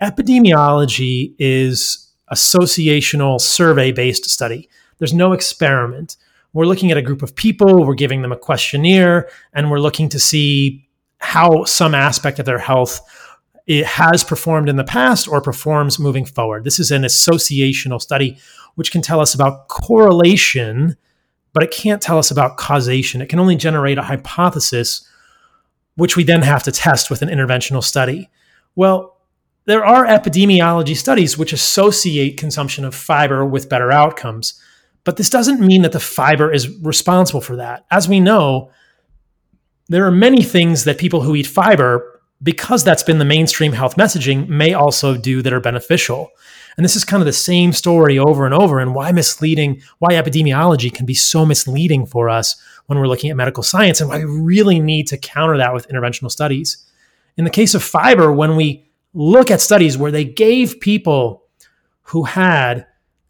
epidemiology 0.00 1.34
is 1.38 2.10
associational 2.32 3.40
survey 3.40 3.92
based 3.92 4.28
study. 4.30 4.68
There's 4.98 5.14
no 5.14 5.32
experiment. 5.32 6.16
We're 6.52 6.66
looking 6.66 6.90
at 6.90 6.98
a 6.98 7.02
group 7.02 7.22
of 7.22 7.34
people, 7.34 7.84
we're 7.84 7.94
giving 7.94 8.22
them 8.22 8.32
a 8.32 8.36
questionnaire, 8.36 9.28
and 9.52 9.70
we're 9.70 9.80
looking 9.80 10.08
to 10.10 10.20
see 10.20 10.88
how 11.18 11.64
some 11.64 11.94
aspect 11.94 12.38
of 12.38 12.46
their 12.46 12.58
health 12.58 13.00
it 13.66 13.86
has 13.86 14.24
performed 14.24 14.68
in 14.68 14.76
the 14.76 14.84
past 14.84 15.28
or 15.28 15.40
performs 15.40 15.98
moving 15.98 16.24
forward. 16.24 16.64
This 16.64 16.78
is 16.78 16.90
an 16.90 17.02
associational 17.02 18.00
study 18.00 18.38
which 18.74 18.90
can 18.90 19.02
tell 19.02 19.20
us 19.20 19.34
about 19.34 19.68
correlation, 19.68 20.96
but 21.52 21.62
it 21.62 21.70
can't 21.70 22.02
tell 22.02 22.18
us 22.18 22.30
about 22.30 22.56
causation. 22.56 23.20
It 23.20 23.28
can 23.28 23.38
only 23.38 23.56
generate 23.56 23.98
a 23.98 24.02
hypothesis, 24.02 25.06
which 25.96 26.16
we 26.16 26.24
then 26.24 26.42
have 26.42 26.62
to 26.64 26.72
test 26.72 27.10
with 27.10 27.22
an 27.22 27.28
interventional 27.28 27.84
study. 27.84 28.30
Well, 28.74 29.18
there 29.64 29.84
are 29.84 30.06
epidemiology 30.06 30.96
studies 30.96 31.38
which 31.38 31.52
associate 31.52 32.36
consumption 32.36 32.84
of 32.84 32.94
fiber 32.94 33.44
with 33.44 33.68
better 33.68 33.92
outcomes. 33.92 34.60
But 35.04 35.16
this 35.16 35.30
doesn't 35.30 35.60
mean 35.60 35.82
that 35.82 35.92
the 35.92 36.00
fiber 36.00 36.52
is 36.52 36.68
responsible 36.80 37.40
for 37.40 37.56
that. 37.56 37.84
As 37.90 38.08
we 38.08 38.20
know, 38.20 38.70
there 39.88 40.06
are 40.06 40.12
many 40.12 40.42
things 40.42 40.84
that 40.84 40.98
people 40.98 41.22
who 41.22 41.36
eat 41.36 41.46
fiber, 41.46 42.11
because 42.42 42.82
that's 42.82 43.02
been 43.02 43.18
the 43.18 43.24
mainstream 43.24 43.72
health 43.72 43.96
messaging, 43.96 44.48
may 44.48 44.74
also 44.74 45.16
do 45.16 45.42
that 45.42 45.52
are 45.52 45.60
beneficial. 45.60 46.30
And 46.76 46.84
this 46.84 46.96
is 46.96 47.04
kind 47.04 47.20
of 47.20 47.26
the 47.26 47.32
same 47.32 47.72
story 47.72 48.18
over 48.18 48.44
and 48.44 48.54
over, 48.54 48.80
and 48.80 48.94
why 48.94 49.12
misleading, 49.12 49.82
why 49.98 50.12
epidemiology 50.12 50.92
can 50.92 51.06
be 51.06 51.14
so 51.14 51.44
misleading 51.44 52.06
for 52.06 52.28
us 52.28 52.60
when 52.86 52.98
we're 52.98 53.06
looking 53.06 53.30
at 53.30 53.36
medical 53.36 53.62
science, 53.62 54.00
and 54.00 54.08
why 54.08 54.18
we 54.18 54.24
really 54.24 54.80
need 54.80 55.06
to 55.08 55.18
counter 55.18 55.56
that 55.58 55.74
with 55.74 55.88
interventional 55.88 56.30
studies. 56.30 56.86
In 57.36 57.44
the 57.44 57.50
case 57.50 57.74
of 57.74 57.82
fiber, 57.82 58.32
when 58.32 58.56
we 58.56 58.90
look 59.14 59.50
at 59.50 59.60
studies 59.60 59.98
where 59.98 60.10
they 60.10 60.24
gave 60.24 60.80
people 60.80 61.44
who 62.02 62.24
had 62.24 62.86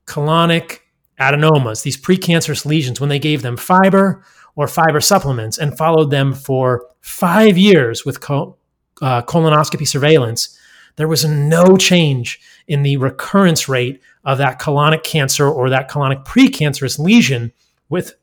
colonic 0.07 0.79
adenomas, 1.21 1.83
these 1.83 2.01
precancerous 2.01 2.65
lesions, 2.65 3.01
when 3.01 3.11
they 3.11 3.19
gave 3.19 3.43
them 3.43 3.57
fiber 3.57 4.25
or 4.57 4.67
fiber 4.67 5.01
supplements 5.01 5.59
and 5.59 5.77
followed 5.77 6.11
them 6.11 6.33
for 6.33 6.89
five 7.01 7.59
years 7.59 8.05
with 8.05 8.21
col- 8.21 8.59
uh, 9.03 9.21
colonoscopy 9.23 9.87
surveillance, 9.87 10.57
there 10.97 11.09
was 11.09 11.25
no 11.25 11.77
change 11.77 12.41
in 12.67 12.83
the 12.83 12.97
recurrence 12.97 13.69
rate 13.69 14.01
of 14.25 14.39
that 14.39 14.61
colonic 14.61 15.03
cancer 15.03 15.49
or 15.49 15.69
that 15.69 15.91
colonic 15.91 16.25
precancerous 16.25 16.99
lesion 16.99 17.53
with 17.89 18.15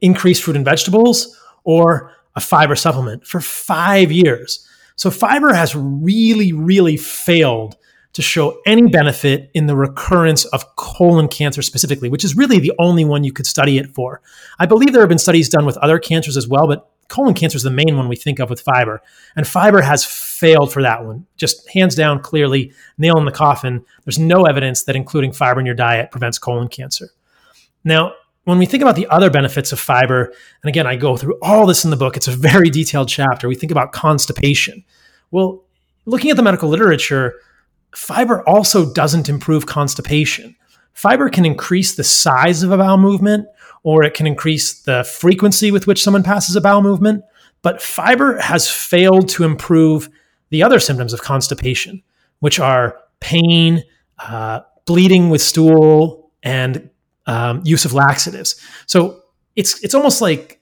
increased 0.00 0.42
fruit 0.42 0.56
and 0.56 0.64
vegetables 0.64 1.40
or 1.62 2.12
a 2.34 2.40
fiber 2.40 2.74
supplement 2.74 3.26
for 3.26 3.40
five 3.40 4.10
years. 4.10 4.68
So 4.96 5.10
fiber 5.10 5.54
has 5.54 5.74
really, 5.74 6.52
really 6.52 6.96
failed 6.96 7.76
to 8.14 8.22
show 8.22 8.60
any 8.64 8.88
benefit 8.88 9.50
in 9.54 9.66
the 9.66 9.76
recurrence 9.76 10.44
of 10.46 10.76
colon 10.76 11.28
cancer 11.28 11.62
specifically, 11.62 12.08
which 12.08 12.24
is 12.24 12.36
really 12.36 12.58
the 12.58 12.72
only 12.78 13.04
one 13.04 13.24
you 13.24 13.32
could 13.32 13.46
study 13.46 13.76
it 13.76 13.94
for. 13.94 14.22
I 14.58 14.66
believe 14.66 14.92
there 14.92 15.02
have 15.02 15.08
been 15.08 15.18
studies 15.18 15.48
done 15.48 15.66
with 15.66 15.76
other 15.78 15.98
cancers 15.98 16.36
as 16.36 16.48
well, 16.48 16.66
but 16.66 16.88
colon 17.08 17.34
cancer 17.34 17.56
is 17.56 17.64
the 17.64 17.70
main 17.70 17.96
one 17.96 18.08
we 18.08 18.16
think 18.16 18.38
of 18.38 18.50
with 18.50 18.60
fiber. 18.60 19.02
And 19.36 19.46
fiber 19.46 19.82
has 19.82 20.04
failed 20.04 20.72
for 20.72 20.80
that 20.82 21.04
one. 21.04 21.26
Just 21.36 21.68
hands 21.70 21.96
down, 21.96 22.22
clearly, 22.22 22.72
nail 22.98 23.18
in 23.18 23.24
the 23.24 23.32
coffin. 23.32 23.84
There's 24.04 24.18
no 24.18 24.44
evidence 24.44 24.84
that 24.84 24.96
including 24.96 25.32
fiber 25.32 25.60
in 25.60 25.66
your 25.66 25.74
diet 25.74 26.12
prevents 26.12 26.38
colon 26.38 26.68
cancer. 26.68 27.10
Now, 27.82 28.14
when 28.44 28.58
we 28.58 28.66
think 28.66 28.82
about 28.82 28.96
the 28.96 29.08
other 29.08 29.30
benefits 29.30 29.72
of 29.72 29.80
fiber, 29.80 30.26
and 30.62 30.68
again, 30.68 30.86
I 30.86 30.96
go 30.96 31.16
through 31.16 31.38
all 31.42 31.66
this 31.66 31.84
in 31.84 31.90
the 31.90 31.96
book, 31.96 32.16
it's 32.16 32.28
a 32.28 32.32
very 32.32 32.70
detailed 32.70 33.08
chapter. 33.08 33.48
We 33.48 33.54
think 33.56 33.72
about 33.72 33.92
constipation. 33.92 34.84
Well, 35.30 35.64
looking 36.04 36.30
at 36.30 36.36
the 36.36 36.42
medical 36.42 36.68
literature, 36.68 37.34
fiber 37.94 38.46
also 38.48 38.92
doesn't 38.92 39.28
improve 39.28 39.66
constipation. 39.66 40.56
Fiber 40.92 41.28
can 41.28 41.44
increase 41.44 41.94
the 41.94 42.04
size 42.04 42.62
of 42.62 42.70
a 42.70 42.78
bowel 42.78 42.98
movement, 42.98 43.46
or 43.82 44.04
it 44.04 44.14
can 44.14 44.26
increase 44.26 44.82
the 44.82 45.04
frequency 45.04 45.70
with 45.70 45.86
which 45.86 46.02
someone 46.02 46.22
passes 46.22 46.56
a 46.56 46.60
bowel 46.60 46.82
movement. 46.82 47.24
But 47.62 47.82
fiber 47.82 48.38
has 48.38 48.70
failed 48.70 49.28
to 49.30 49.44
improve 49.44 50.08
the 50.50 50.62
other 50.62 50.78
symptoms 50.78 51.12
of 51.12 51.22
constipation, 51.22 52.02
which 52.40 52.60
are 52.60 52.98
pain, 53.20 53.82
uh, 54.18 54.60
bleeding 54.86 55.30
with 55.30 55.42
stool, 55.42 56.30
and 56.42 56.90
um, 57.26 57.62
use 57.64 57.84
of 57.84 57.92
laxatives. 57.92 58.60
So 58.86 59.22
it's 59.56 59.82
it's 59.82 59.94
almost 59.94 60.20
like 60.20 60.60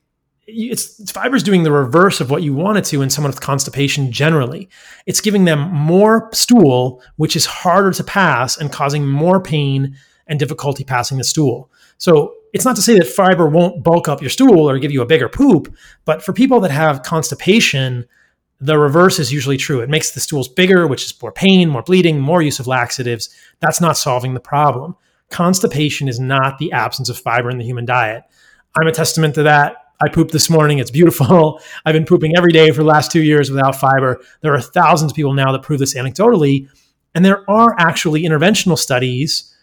it's 0.53 1.11
fiber's 1.11 1.43
doing 1.43 1.63
the 1.63 1.73
reverse 1.73 2.21
of 2.21 2.31
what 2.31 2.43
you 2.43 2.55
want 2.55 2.79
it 2.79 2.85
to 2.87 3.03
in 3.03 3.11
someone 3.11 3.31
with 3.31 3.41
constipation 3.41 4.13
generally. 4.13 4.69
It's 5.07 5.21
giving 5.21 5.45
them 5.45 5.73
more 5.73 6.29
stool, 6.33 7.03
which 7.17 7.37
is 7.37 7.47
harder 7.47 7.93
to 7.93 8.05
pass 8.05 8.57
and 8.57 8.73
causing 8.73 9.07
more 9.07 9.41
pain 9.41 9.97
and 10.27 10.39
difficulty 10.39 10.85
passing 10.85 11.19
the 11.19 11.25
stool. 11.25 11.71
So 11.99 12.35
it's 12.53 12.65
not 12.65 12.77
to 12.77 12.83
say 12.83 12.99
that 12.99 13.07
fiber 13.07 13.49
won't 13.49 13.83
bulk 13.83 14.09
up 14.09 14.21
your 14.21 14.31
stool 14.31 14.69
or 14.69 14.79
give 14.79 14.93
you 14.93 15.03
a 15.03 15.07
bigger 15.07 15.29
poop, 15.29 15.75
but 16.05 16.23
for 16.23 16.33
people 16.33 16.61
that 16.61 16.71
have 16.71 17.03
constipation, 17.03 18.07
the 18.61 18.79
reverse 18.79 19.19
is 19.19 19.33
usually 19.33 19.57
true. 19.57 19.81
It 19.81 19.89
makes 19.89 20.13
the 20.13 20.21
stools 20.21 20.49
bigger, 20.49 20.87
which 20.87 21.05
is 21.05 21.21
more 21.21 21.33
pain, 21.33 21.69
more 21.69 21.83
bleeding, 21.83 22.21
more 22.21 22.43
use 22.43 22.61
of 22.61 22.67
laxatives. 22.67 23.29
That's 23.61 23.81
not 23.81 23.97
solving 23.97 24.35
the 24.35 24.41
problem. 24.41 24.97
Constipation 25.31 26.09
is 26.09 26.21
not 26.21 26.59
the 26.59 26.73
absence 26.73 27.09
of 27.09 27.19
fiber 27.19 27.51
in 27.51 27.59
the 27.59 27.65
human 27.65 27.87
diet. 27.87 28.23
I'm 28.77 28.87
a 28.87 28.93
testament 28.93 29.35
to 29.35 29.43
that. 29.45 29.77
I 30.03 30.09
pooped 30.09 30.33
this 30.33 30.51
morning. 30.51 30.79
It's 30.79 30.91
beautiful. 30.91 31.61
I've 31.85 31.93
been 31.93 32.05
pooping 32.05 32.37
every 32.37 32.53
day 32.53 32.71
for 32.71 32.79
the 32.79 32.89
last 32.89 33.13
two 33.13 33.23
years 33.23 33.51
without 33.51 33.77
fiber. 33.77 34.21
There 34.41 34.53
are 34.53 34.61
thousands 34.61 35.13
of 35.13 35.17
people 35.17 35.33
now 35.33 35.53
that 35.53 35.63
prove 35.63 35.79
this 35.79 35.95
anecdotally. 35.95 36.69
And 37.15 37.25
there 37.25 37.49
are 37.49 37.77
actually 37.79 38.23
interventional 38.23 38.77
studies 38.77 39.55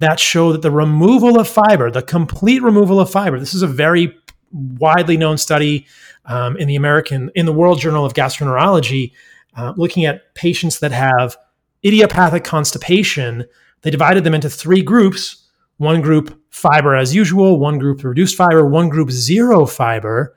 that 0.00 0.20
show 0.20 0.52
that 0.52 0.62
the 0.62 0.70
removal 0.70 1.38
of 1.38 1.48
fiber, 1.48 1.90
the 1.90 2.02
complete 2.02 2.62
removal 2.62 3.00
of 3.00 3.10
fiber, 3.10 3.38
this 3.38 3.54
is 3.54 3.62
a 3.62 3.66
very 3.66 4.14
widely 4.52 5.16
known 5.16 5.38
study 5.38 5.86
um, 6.26 6.56
in 6.56 6.68
the 6.68 6.76
American, 6.76 7.30
in 7.34 7.46
the 7.46 7.52
World 7.52 7.80
Journal 7.80 8.04
of 8.04 8.12
Gastroenterology, 8.12 9.12
uh, 9.56 9.72
looking 9.76 10.04
at 10.04 10.34
patients 10.34 10.80
that 10.80 10.92
have 10.92 11.36
idiopathic 11.84 12.44
constipation. 12.44 13.46
They 13.82 13.90
divided 13.90 14.24
them 14.24 14.34
into 14.34 14.50
three 14.50 14.82
groups 14.82 15.48
one 15.80 16.02
group 16.02 16.38
fiber 16.50 16.94
as 16.94 17.14
usual, 17.14 17.58
one 17.58 17.78
group 17.78 18.04
reduced 18.04 18.36
fiber, 18.36 18.66
one 18.66 18.90
group 18.90 19.10
zero 19.10 19.64
fiber. 19.64 20.36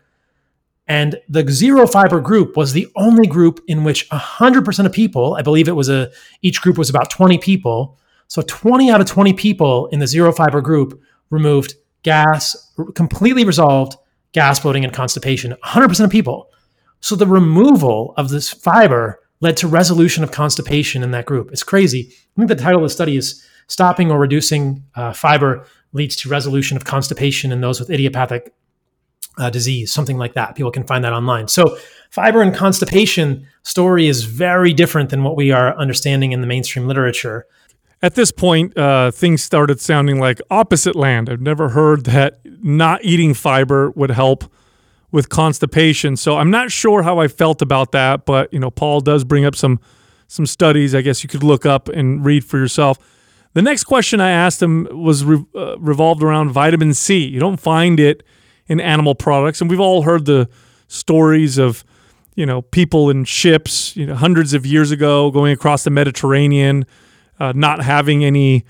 And 0.88 1.20
the 1.28 1.46
zero 1.52 1.86
fiber 1.86 2.22
group 2.22 2.56
was 2.56 2.72
the 2.72 2.88
only 2.96 3.28
group 3.28 3.62
in 3.68 3.84
which 3.84 4.10
100% 4.10 4.86
of 4.86 4.94
people, 4.94 5.36
I 5.36 5.42
believe 5.42 5.68
it 5.68 5.74
was 5.74 5.90
a, 5.90 6.10
each 6.42 6.62
group 6.62 6.78
was 6.78 6.90
about 6.90 7.10
20 7.10 7.40
people, 7.40 8.00
so 8.30 8.42
20 8.42 8.90
out 8.90 9.02
of 9.02 9.08
20 9.08 9.34
people 9.34 9.88
in 9.88 10.00
the 10.00 10.08
zero 10.08 10.32
fiber 10.32 10.62
group 10.62 11.02
removed 11.30 11.76
gas, 12.04 12.72
completely 12.96 13.44
resolved 13.44 13.98
gas 14.32 14.62
bloating 14.62 14.86
and 14.86 14.94
constipation. 14.94 15.54
100% 15.66 16.06
of 16.06 16.10
people. 16.10 16.52
So 17.02 17.18
the 17.18 17.28
removal 17.28 18.14
of 18.16 18.30
this 18.30 18.50
fiber 18.50 19.20
led 19.42 19.58
to 19.58 19.68
resolution 19.68 20.24
of 20.24 20.32
constipation 20.32 21.04
in 21.04 21.12
that 21.12 21.26
group. 21.26 21.52
It's 21.52 21.64
crazy. 21.64 22.14
I 22.14 22.40
think 22.40 22.48
the 22.48 22.56
title 22.56 22.80
of 22.80 22.84
the 22.84 22.90
study 22.94 23.18
is 23.18 23.46
Stopping 23.68 24.12
or 24.12 24.20
Reducing 24.20 24.84
uh, 24.96 25.14
Fiber 25.14 25.66
Leads 25.94 26.16
to 26.18 26.30
Resolution 26.30 26.78
of 26.78 26.86
Constipation 26.86 27.52
in 27.52 27.62
Those 27.62 27.80
with 27.80 27.90
Idiopathic 27.90 28.54
uh, 29.38 29.50
Disease, 29.50 29.92
something 29.92 30.18
like 30.18 30.34
that. 30.34 30.56
People 30.56 30.72
can 30.72 30.84
find 30.84 31.04
that 31.04 31.14
online. 31.14 31.48
So, 31.48 31.78
fiber 32.10 32.42
and 32.42 32.54
constipation 32.54 33.48
story 33.64 34.08
is 34.08 34.24
very 34.26 34.74
different 34.74 35.10
than 35.10 35.24
what 35.24 35.36
we 35.36 35.52
are 35.52 35.76
understanding 35.78 36.32
in 36.32 36.42
the 36.42 36.48
mainstream 36.48 36.88
literature 36.88 37.48
at 38.04 38.16
this 38.16 38.32
point, 38.32 38.78
uh, 38.78 39.12
things 39.12 39.42
started 39.42 39.80
sounding 39.80 40.20
like 40.20 40.42
opposite 40.52 40.94
land. 40.94 41.30
I've 41.30 41.40
never 41.40 41.70
heard 41.70 42.04
that 42.04 42.42
not 42.62 43.04
eating 43.04 43.34
fiber 43.34 43.92
would 43.92 44.12
help 44.12 44.44
with 45.12 45.30
constipation. 45.30 46.18
So 46.18 46.38
I'm 46.38 46.52
not 46.52 46.70
sure 46.70 47.04
how 47.04 47.20
I 47.20 47.30
felt 47.30 47.62
about 47.62 47.94
that, 47.94 48.26
but 48.26 48.52
you 48.52 48.60
know, 48.60 48.70
Paul 48.70 49.00
does 49.00 49.24
bring 49.24 49.46
up 49.46 49.56
some 49.56 49.80
some 50.28 50.46
studies. 50.46 50.94
I 50.94 51.02
guess 51.02 51.24
you 51.24 51.30
could 51.30 51.44
look 51.44 51.66
up 51.66 51.88
and 51.88 52.26
read 52.26 52.44
for 52.44 52.58
yourself. 52.58 52.98
The 53.54 53.62
next 53.62 53.84
question 53.84 54.20
I 54.20 54.32
asked 54.32 54.62
him 54.62 54.88
was 54.92 55.24
re- 55.24 55.46
uh, 55.56 55.78
revolved 55.78 56.24
around 56.24 56.52
vitamin 56.52 56.94
C. 56.94 57.20
You 57.26 57.40
don't 57.40 57.60
find 57.60 58.00
it 58.00 58.24
in 58.68 58.80
animal 58.80 59.16
products, 59.16 59.62
and 59.62 59.70
we've 59.70 59.80
all 59.80 60.04
heard 60.04 60.26
the 60.26 60.50
stories 60.88 61.58
of 61.58 61.84
you 62.36 62.46
know 62.46 62.62
people 62.62 63.10
in 63.10 63.26
ships, 63.26 63.96
you 63.96 64.06
know, 64.06 64.16
hundreds 64.16 64.54
of 64.54 64.66
years 64.66 64.92
ago 64.92 65.30
going 65.32 65.54
across 65.54 65.84
the 65.84 65.92
Mediterranean 65.92 66.86
uh, 67.40 67.54
not 67.56 67.84
having 67.84 68.24
any 68.24 68.66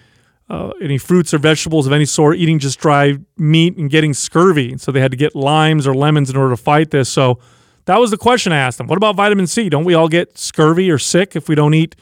uh, 0.50 0.72
any 0.82 0.98
fruits 0.98 1.34
or 1.34 1.38
vegetables 1.38 1.88
of 1.88 1.94
any 1.94 2.06
sort, 2.06 2.38
eating 2.38 2.60
just 2.60 2.80
dry 2.80 3.18
meat 3.38 3.78
and 3.78 3.90
getting 3.90 4.14
scurvy. 4.14 4.78
So 4.78 4.92
they 4.92 5.00
had 5.00 5.12
to 5.12 5.18
get 5.18 5.36
limes 5.36 5.88
or 5.88 5.94
lemons 5.94 6.30
in 6.30 6.36
order 6.36 6.50
to 6.56 6.62
fight 6.62 6.92
this. 6.92 7.10
So 7.10 7.40
that 7.86 8.00
was 8.00 8.12
the 8.12 8.18
question 8.18 8.52
I 8.52 8.58
asked 8.58 8.78
them. 8.78 8.88
What 8.88 8.98
about 8.98 9.16
vitamin 9.16 9.48
C? 9.48 9.70
Don't 9.70 9.86
we 9.86 9.94
all 9.94 10.10
get 10.10 10.38
scurvy 10.38 10.92
or 10.92 10.98
sick 10.98 11.36
if 11.36 11.48
we 11.48 11.56
don't 11.56 11.74
eat 11.74 11.96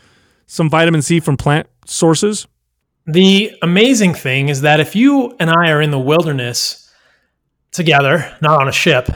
some 0.48 0.70
vitamin 0.70 1.02
C 1.02 1.20
from 1.20 1.38
plant 1.38 1.68
sources? 1.86 2.48
The 3.12 3.58
amazing 3.62 4.14
thing 4.14 4.48
is 4.48 4.62
that 4.62 4.80
if 4.80 4.96
you 4.96 5.36
and 5.38 5.50
I 5.50 5.72
are 5.72 5.82
in 5.82 5.92
the 5.92 6.00
wilderness 6.00 6.90
together, 7.74 8.34
not 8.42 8.62
on 8.62 8.70
a 8.70 8.72
ship, 8.72 9.10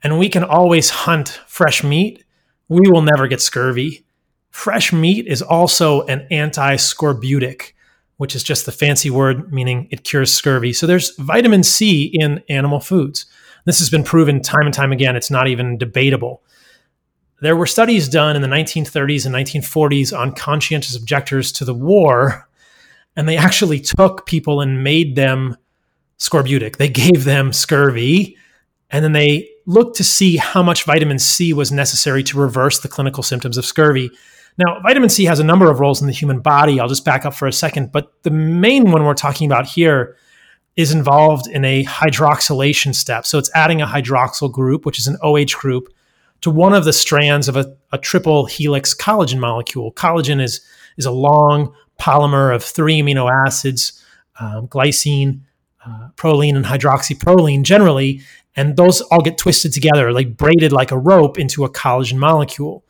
and 0.00 0.16
we 0.16 0.28
can 0.28 0.44
always 0.44 0.90
hunt 0.90 1.40
fresh 1.48 1.82
meat, 1.82 2.24
we 2.68 2.88
will 2.88 3.02
never 3.02 3.26
get 3.26 3.40
scurvy. 3.40 4.06
Fresh 4.50 4.92
meat 4.92 5.26
is 5.26 5.42
also 5.42 6.02
an 6.02 6.24
anti-scorbutic, 6.30 7.72
which 8.16 8.36
is 8.36 8.44
just 8.44 8.64
the 8.64 8.70
fancy 8.70 9.10
word 9.10 9.52
meaning 9.52 9.88
it 9.90 10.04
cures 10.04 10.32
scurvy. 10.32 10.72
So 10.72 10.86
there's 10.86 11.16
vitamin 11.16 11.64
C 11.64 12.12
in 12.14 12.44
animal 12.48 12.78
foods. 12.78 13.26
This 13.64 13.80
has 13.80 13.90
been 13.90 14.04
proven 14.04 14.40
time 14.40 14.66
and 14.66 14.74
time 14.74 14.92
again. 14.92 15.16
It's 15.16 15.32
not 15.32 15.48
even 15.48 15.78
debatable. 15.78 16.44
There 17.40 17.56
were 17.56 17.66
studies 17.66 18.08
done 18.08 18.36
in 18.36 18.42
the 18.42 18.46
1930s 18.46 19.26
and 19.26 19.34
1940s 19.34 20.16
on 20.16 20.32
conscientious 20.32 20.96
objectors 20.96 21.50
to 21.52 21.64
the 21.64 21.74
war, 21.74 22.48
and 23.16 23.28
they 23.28 23.36
actually 23.36 23.80
took 23.80 24.26
people 24.26 24.60
and 24.60 24.82
made 24.82 25.16
them 25.16 25.56
scorbutic. 26.18 26.76
They 26.76 26.88
gave 26.88 27.24
them 27.24 27.52
scurvy, 27.52 28.36
and 28.90 29.04
then 29.04 29.12
they 29.12 29.48
looked 29.66 29.96
to 29.96 30.04
see 30.04 30.36
how 30.36 30.62
much 30.62 30.84
vitamin 30.84 31.18
C 31.18 31.52
was 31.52 31.72
necessary 31.72 32.22
to 32.24 32.38
reverse 32.38 32.80
the 32.80 32.88
clinical 32.88 33.22
symptoms 33.22 33.56
of 33.56 33.64
scurvy. 33.64 34.10
Now, 34.58 34.80
vitamin 34.80 35.08
C 35.08 35.24
has 35.24 35.40
a 35.40 35.44
number 35.44 35.70
of 35.70 35.80
roles 35.80 36.00
in 36.00 36.06
the 36.06 36.12
human 36.12 36.40
body. 36.40 36.78
I'll 36.78 36.88
just 36.88 37.04
back 37.04 37.24
up 37.24 37.34
for 37.34 37.48
a 37.48 37.52
second, 37.52 37.92
but 37.92 38.22
the 38.22 38.30
main 38.30 38.90
one 38.90 39.04
we're 39.04 39.14
talking 39.14 39.46
about 39.46 39.66
here 39.66 40.16
is 40.76 40.92
involved 40.92 41.46
in 41.48 41.64
a 41.64 41.84
hydroxylation 41.84 42.94
step. 42.94 43.26
So 43.26 43.38
it's 43.38 43.50
adding 43.54 43.82
a 43.82 43.86
hydroxyl 43.86 44.52
group, 44.52 44.86
which 44.86 44.98
is 44.98 45.06
an 45.06 45.16
OH 45.22 45.58
group, 45.58 45.88
to 46.40 46.50
one 46.50 46.72
of 46.72 46.84
the 46.84 46.92
strands 46.92 47.48
of 47.48 47.56
a, 47.56 47.74
a 47.92 47.98
triple 47.98 48.46
helix 48.46 48.94
collagen 48.94 49.38
molecule. 49.38 49.92
Collagen 49.92 50.42
is, 50.42 50.60
is 50.96 51.06
a 51.06 51.10
long 51.10 51.74
polymer 52.02 52.54
of 52.54 52.64
three 52.64 53.00
amino 53.00 53.30
acids, 53.46 54.02
um, 54.40 54.66
glycine, 54.66 55.40
uh, 55.86 56.08
proline, 56.16 56.56
and 56.56 56.64
hydroxyproline 56.64 57.62
generally, 57.62 58.20
and 58.56 58.76
those 58.76 59.00
all 59.02 59.20
get 59.20 59.38
twisted 59.38 59.72
together, 59.72 60.12
like 60.12 60.36
braided 60.36 60.72
like 60.72 60.90
a 60.90 60.98
rope 60.98 61.38
into 61.38 61.64
a 61.64 61.70
collagen 61.70 62.16
molecule. 62.16 62.84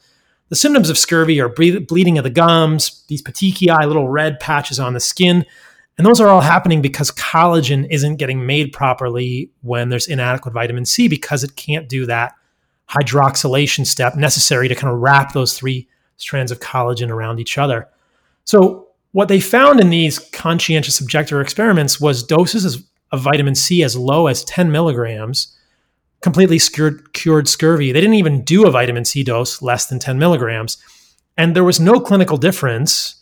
The 0.48 0.56
symptoms 0.56 0.90
of 0.90 0.98
scurvy 0.98 1.40
are 1.40 1.48
bleeding 1.48 2.18
of 2.18 2.24
the 2.24 2.30
gums, 2.30 3.04
these 3.08 3.22
petechiae, 3.22 3.86
little 3.86 4.08
red 4.08 4.40
patches 4.40 4.80
on 4.80 4.94
the 4.94 5.00
skin. 5.00 5.46
And 5.96 6.06
those 6.06 6.20
are 6.20 6.28
all 6.28 6.40
happening 6.40 6.82
because 6.82 7.10
collagen 7.10 7.86
isn't 7.90 8.16
getting 8.16 8.44
made 8.44 8.72
properly 8.72 9.50
when 9.60 9.88
there's 9.88 10.08
inadequate 10.08 10.54
vitamin 10.54 10.84
C 10.84 11.06
because 11.06 11.44
it 11.44 11.56
can't 11.56 11.88
do 11.88 12.06
that 12.06 12.34
hydroxylation 12.90 13.86
step 13.86 14.16
necessary 14.16 14.68
to 14.68 14.74
kind 14.74 14.92
of 14.92 15.00
wrap 15.00 15.32
those 15.32 15.56
three 15.56 15.88
strands 16.16 16.50
of 16.50 16.60
collagen 16.60 17.10
around 17.10 17.40
each 17.40 17.56
other. 17.56 17.88
So, 18.44 18.81
what 19.12 19.28
they 19.28 19.40
found 19.40 19.80
in 19.80 19.90
these 19.90 20.18
conscientious 20.18 21.00
objector 21.00 21.40
experiments 21.40 22.00
was 22.00 22.22
doses 22.22 22.82
of 23.10 23.22
vitamin 23.22 23.54
C 23.54 23.82
as 23.82 23.96
low 23.96 24.26
as 24.26 24.44
10 24.44 24.72
milligrams 24.72 25.56
completely 26.22 26.58
cured, 26.58 27.12
cured 27.12 27.48
scurvy. 27.48 27.92
They 27.92 28.00
didn't 28.00 28.14
even 28.14 28.42
do 28.42 28.66
a 28.66 28.70
vitamin 28.70 29.04
C 29.04 29.22
dose 29.22 29.60
less 29.60 29.86
than 29.86 29.98
10 29.98 30.18
milligrams. 30.18 30.78
And 31.36 31.54
there 31.54 31.64
was 31.64 31.80
no 31.80 32.00
clinical 32.00 32.36
difference 32.36 33.16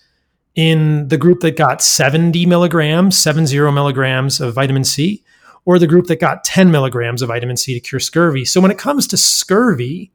in 0.55 1.09
the 1.09 1.19
group 1.19 1.41
that 1.41 1.57
got 1.57 1.83
70 1.83 2.47
milligrams, 2.47 3.17
70 3.19 3.59
milligrams 3.73 4.41
of 4.41 4.55
vitamin 4.55 4.85
C, 4.85 5.25
or 5.65 5.79
the 5.79 5.87
group 5.87 6.07
that 6.07 6.21
got 6.21 6.45
10 6.45 6.71
milligrams 6.71 7.23
of 7.23 7.29
vitamin 7.29 7.57
C 7.57 7.75
to 7.75 7.81
cure 7.81 8.01
scurvy. 8.01 8.45
So 8.45 8.61
when 8.61 8.71
it 8.71 8.79
comes 8.79 9.07
to 9.09 9.17
scurvy, 9.17 10.13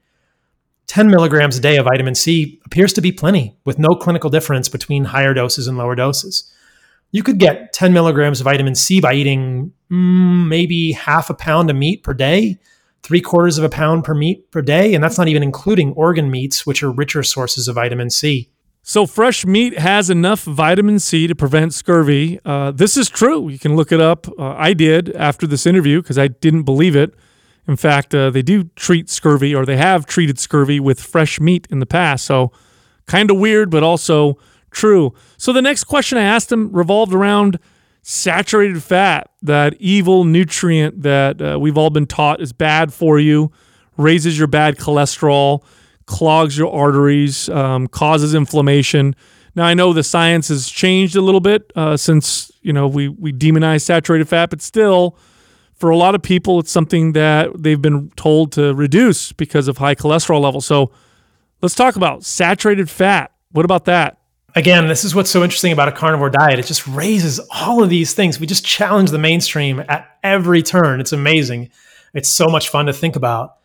10 0.87 1.09
milligrams 1.09 1.57
a 1.57 1.61
day 1.61 1.77
of 1.77 1.85
vitamin 1.85 2.15
C 2.15 2.59
appears 2.65 2.93
to 2.93 3.01
be 3.01 3.11
plenty 3.11 3.57
with 3.65 3.79
no 3.79 3.89
clinical 3.95 4.29
difference 4.29 4.69
between 4.69 5.05
higher 5.05 5.33
doses 5.33 5.67
and 5.67 5.77
lower 5.77 5.95
doses. 5.95 6.51
You 7.11 7.23
could 7.23 7.39
get 7.39 7.73
10 7.73 7.93
milligrams 7.93 8.39
of 8.39 8.45
vitamin 8.45 8.75
C 8.75 8.99
by 8.99 9.13
eating 9.13 9.71
mm, 9.91 10.47
maybe 10.47 10.91
half 10.91 11.29
a 11.29 11.33
pound 11.33 11.69
of 11.69 11.75
meat 11.75 12.03
per 12.03 12.13
day, 12.13 12.59
three 13.03 13.21
quarters 13.21 13.57
of 13.57 13.63
a 13.63 13.69
pound 13.69 14.03
per 14.03 14.13
meat 14.13 14.51
per 14.51 14.61
day. 14.61 14.93
And 14.93 15.03
that's 15.03 15.17
not 15.17 15.27
even 15.27 15.41
including 15.41 15.93
organ 15.93 16.29
meats, 16.29 16.65
which 16.65 16.83
are 16.83 16.91
richer 16.91 17.23
sources 17.23 17.67
of 17.67 17.75
vitamin 17.75 18.09
C. 18.09 18.49
So, 18.87 19.07
fresh 19.07 19.47
meat 19.47 19.79
has 19.79 20.11
enough 20.11 20.43
vitamin 20.43 20.99
C 20.99 21.25
to 21.25 21.33
prevent 21.33 21.73
scurvy. 21.73 22.39
Uh, 22.45 22.69
this 22.69 22.97
is 22.97 23.09
true. 23.09 23.49
You 23.49 23.57
can 23.57 23.75
look 23.75 23.91
it 23.91 23.99
up. 23.99 24.27
Uh, 24.37 24.53
I 24.55 24.73
did 24.73 25.15
after 25.15 25.47
this 25.47 25.65
interview 25.65 26.03
because 26.03 26.19
I 26.19 26.27
didn't 26.27 26.63
believe 26.63 26.95
it. 26.95 27.15
In 27.67 27.75
fact, 27.75 28.13
uh, 28.13 28.29
they 28.29 28.41
do 28.41 28.65
treat 28.75 29.09
scurvy 29.09 29.55
or 29.55 29.65
they 29.65 29.77
have 29.77 30.05
treated 30.05 30.37
scurvy 30.39 30.79
with 30.79 30.99
fresh 30.99 31.39
meat 31.39 31.67
in 31.71 31.79
the 31.79 31.85
past. 31.85 32.25
So, 32.25 32.51
kind 33.07 33.31
of 33.31 33.37
weird, 33.37 33.69
but 33.69 33.83
also 33.83 34.37
true. 34.71 35.13
So, 35.37 35.51
the 35.51 35.61
next 35.61 35.85
question 35.85 36.17
I 36.17 36.23
asked 36.23 36.51
him 36.51 36.71
revolved 36.71 37.13
around 37.13 37.59
saturated 38.03 38.83
fat, 38.83 39.31
that 39.41 39.75
evil 39.79 40.25
nutrient 40.25 41.01
that 41.01 41.41
uh, 41.41 41.57
we've 41.59 41.77
all 41.77 41.89
been 41.89 42.05
taught 42.05 42.39
is 42.39 42.53
bad 42.53 42.93
for 42.93 43.19
you, 43.19 43.51
raises 43.97 44.37
your 44.37 44.47
bad 44.47 44.77
cholesterol 44.77 45.63
clogs 46.05 46.57
your 46.57 46.71
arteries, 46.71 47.49
um, 47.49 47.87
causes 47.87 48.33
inflammation. 48.33 49.15
Now 49.55 49.65
I 49.65 49.73
know 49.73 49.93
the 49.93 50.03
science 50.03 50.49
has 50.49 50.69
changed 50.69 51.15
a 51.15 51.21
little 51.21 51.39
bit 51.39 51.71
uh, 51.75 51.97
since 51.97 52.51
you 52.61 52.73
know 52.73 52.87
we 52.87 53.07
we 53.07 53.31
demonize 53.33 53.81
saturated 53.81 54.27
fat, 54.27 54.49
but 54.49 54.61
still, 54.61 55.17
for 55.75 55.89
a 55.89 55.97
lot 55.97 56.15
of 56.15 56.21
people, 56.21 56.59
it's 56.59 56.71
something 56.71 57.13
that 57.13 57.51
they've 57.61 57.81
been 57.81 58.09
told 58.15 58.51
to 58.53 58.73
reduce 58.73 59.31
because 59.31 59.67
of 59.67 59.77
high 59.77 59.95
cholesterol 59.95 60.41
levels. 60.41 60.65
So 60.65 60.91
let's 61.61 61.75
talk 61.75 61.95
about 61.95 62.23
saturated 62.23 62.89
fat. 62.89 63.31
What 63.51 63.65
about 63.65 63.85
that? 63.85 64.17
Again, 64.55 64.87
this 64.87 65.03
is 65.03 65.13
what's 65.13 65.29
so 65.29 65.43
interesting 65.43 65.73
about 65.73 65.89
a 65.89 65.91
carnivore 65.91 66.29
diet. 66.29 66.59
It 66.59 66.65
just 66.65 66.87
raises 66.87 67.41
all 67.53 67.83
of 67.83 67.89
these 67.89 68.13
things. 68.13 68.39
We 68.39 68.47
just 68.47 68.65
challenge 68.65 69.11
the 69.11 69.17
mainstream 69.19 69.83
at 69.89 70.17
every 70.23 70.63
turn. 70.63 71.01
It's 71.01 71.11
amazing. 71.11 71.71
It's 72.13 72.29
so 72.29 72.45
much 72.47 72.69
fun 72.69 72.85
to 72.85 72.93
think 72.93 73.17
about. 73.17 73.57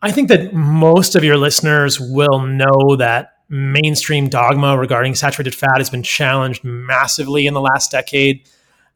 I 0.00 0.12
think 0.12 0.28
that 0.28 0.54
most 0.54 1.16
of 1.16 1.24
your 1.24 1.36
listeners 1.36 1.98
will 1.98 2.46
know 2.46 2.94
that 2.96 3.32
mainstream 3.48 4.28
dogma 4.28 4.78
regarding 4.78 5.16
saturated 5.16 5.54
fat 5.56 5.78
has 5.78 5.90
been 5.90 6.04
challenged 6.04 6.62
massively 6.62 7.48
in 7.48 7.54
the 7.54 7.60
last 7.60 7.90
decade. 7.90 8.48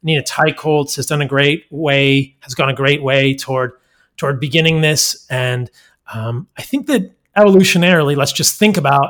Nina 0.03 0.23
Teicholz 0.23 0.95
has 0.95 1.05
done 1.05 1.21
a 1.21 1.27
great 1.27 1.65
way, 1.69 2.35
has 2.41 2.53
gone 2.53 2.69
a 2.69 2.73
great 2.73 3.03
way 3.03 3.35
toward 3.35 3.73
toward 4.17 4.39
beginning 4.39 4.81
this, 4.81 5.25
and 5.29 5.69
um, 6.13 6.47
I 6.57 6.61
think 6.61 6.87
that 6.87 7.11
evolutionarily, 7.37 8.15
let's 8.15 8.33
just 8.33 8.59
think 8.59 8.77
about 8.77 9.09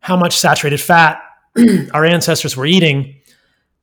how 0.00 0.16
much 0.16 0.36
saturated 0.36 0.80
fat 0.80 1.20
our 1.92 2.04
ancestors 2.04 2.56
were 2.56 2.66
eating 2.66 3.18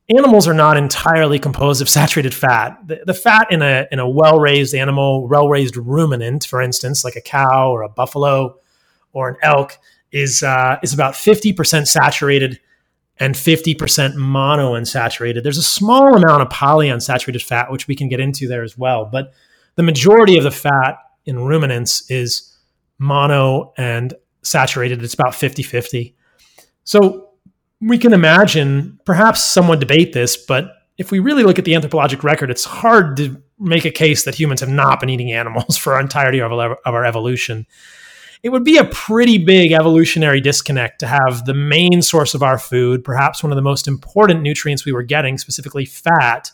animals 0.10 0.48
are 0.48 0.54
not 0.54 0.78
entirely 0.78 1.40
composed 1.40 1.82
of 1.82 1.90
saturated 1.90 2.34
fat. 2.34 2.78
The, 2.88 3.02
the 3.06 3.14
fat 3.14 3.48
in 3.52 3.62
a 3.62 3.88
in 3.92 4.00
a 4.00 4.08
well 4.08 4.40
raised 4.40 4.76
animal, 4.76 5.28
well 5.28 5.50
raised 5.50 5.78
ruminant, 5.78 6.46
for 6.46 6.62
instance, 6.62 7.04
like 7.04 7.16
a 7.16 7.22
cow 7.22 7.72
or 7.72 7.82
a 7.82 7.90
buffalo 7.90 8.58
or 9.14 9.30
an 9.30 9.38
elk, 9.42 9.78
is 10.12 10.44
uh, 10.44 10.78
is 10.84 10.94
about 10.94 11.16
fifty 11.16 11.54
percent 11.54 11.88
saturated 11.88 12.60
and 13.18 13.36
fifty 13.36 13.74
percent 13.74 14.16
mono 14.16 14.74
monounsaturated. 14.74 15.44
There's 15.44 15.58
a 15.58 15.64
small 15.64 16.16
amount 16.16 16.42
of 16.42 16.50
polyunsaturated 16.50 17.42
fat, 17.42 17.72
which 17.72 17.88
we 17.88 17.96
can 17.96 18.10
get 18.10 18.20
into 18.20 18.48
there 18.48 18.64
as 18.64 18.78
well, 18.78 19.06
but 19.06 19.34
the 19.76 19.84
majority 19.84 20.38
of 20.38 20.44
the 20.44 20.52
fat 20.52 20.98
in 21.26 21.40
ruminants 21.40 22.10
is 22.10 22.56
mono 22.98 23.74
and 23.78 24.14
saturated. 24.42 25.04
It's 25.04 25.14
about 25.14 25.36
50 25.36 25.64
50. 25.64 26.16
So 26.84 27.30
we 27.82 27.98
can 27.98 28.14
imagine 28.14 29.00
perhaps 29.06 29.44
someone 29.44 29.80
debate 29.80 30.14
this, 30.14 30.38
but 30.38 30.72
if 30.98 31.12
we 31.12 31.20
really 31.20 31.44
look 31.44 31.60
at 31.60 31.66
the 31.66 31.76
anthropologic 31.76 32.24
record, 32.24 32.50
it's 32.50 32.64
hard 32.64 33.18
to 33.18 33.42
make 33.60 33.86
a 33.86 33.92
case 33.92 34.24
that 34.24 34.36
humans 34.36 34.60
have 34.60 34.70
not 34.70 35.00
been 35.00 35.10
eating 35.10 35.32
animals 35.32 35.78
for 35.82 35.94
our 35.94 36.02
entirety 36.02 36.42
of 36.42 36.52
our 36.52 37.06
evolution. 37.06 37.66
It 38.46 38.52
would 38.52 38.64
be 38.64 38.78
a 38.78 38.86
pretty 38.86 39.40
big 39.40 39.72
evolutionary 39.72 40.40
disconnect 40.40 41.00
to 41.00 41.08
have 41.08 41.46
the 41.46 41.56
main 41.56 42.04
source 42.04 42.36
of 42.36 42.44
our 42.44 42.60
food, 42.60 43.04
perhaps 43.04 43.42
one 43.42 43.52
of 43.52 43.56
the 43.56 43.64
most 43.64 43.88
important 43.88 44.44
nutrients 44.44 44.86
we 44.86 44.92
were 44.92 45.02
getting, 45.02 45.40
specifically 45.40 45.84
fat, 45.84 46.52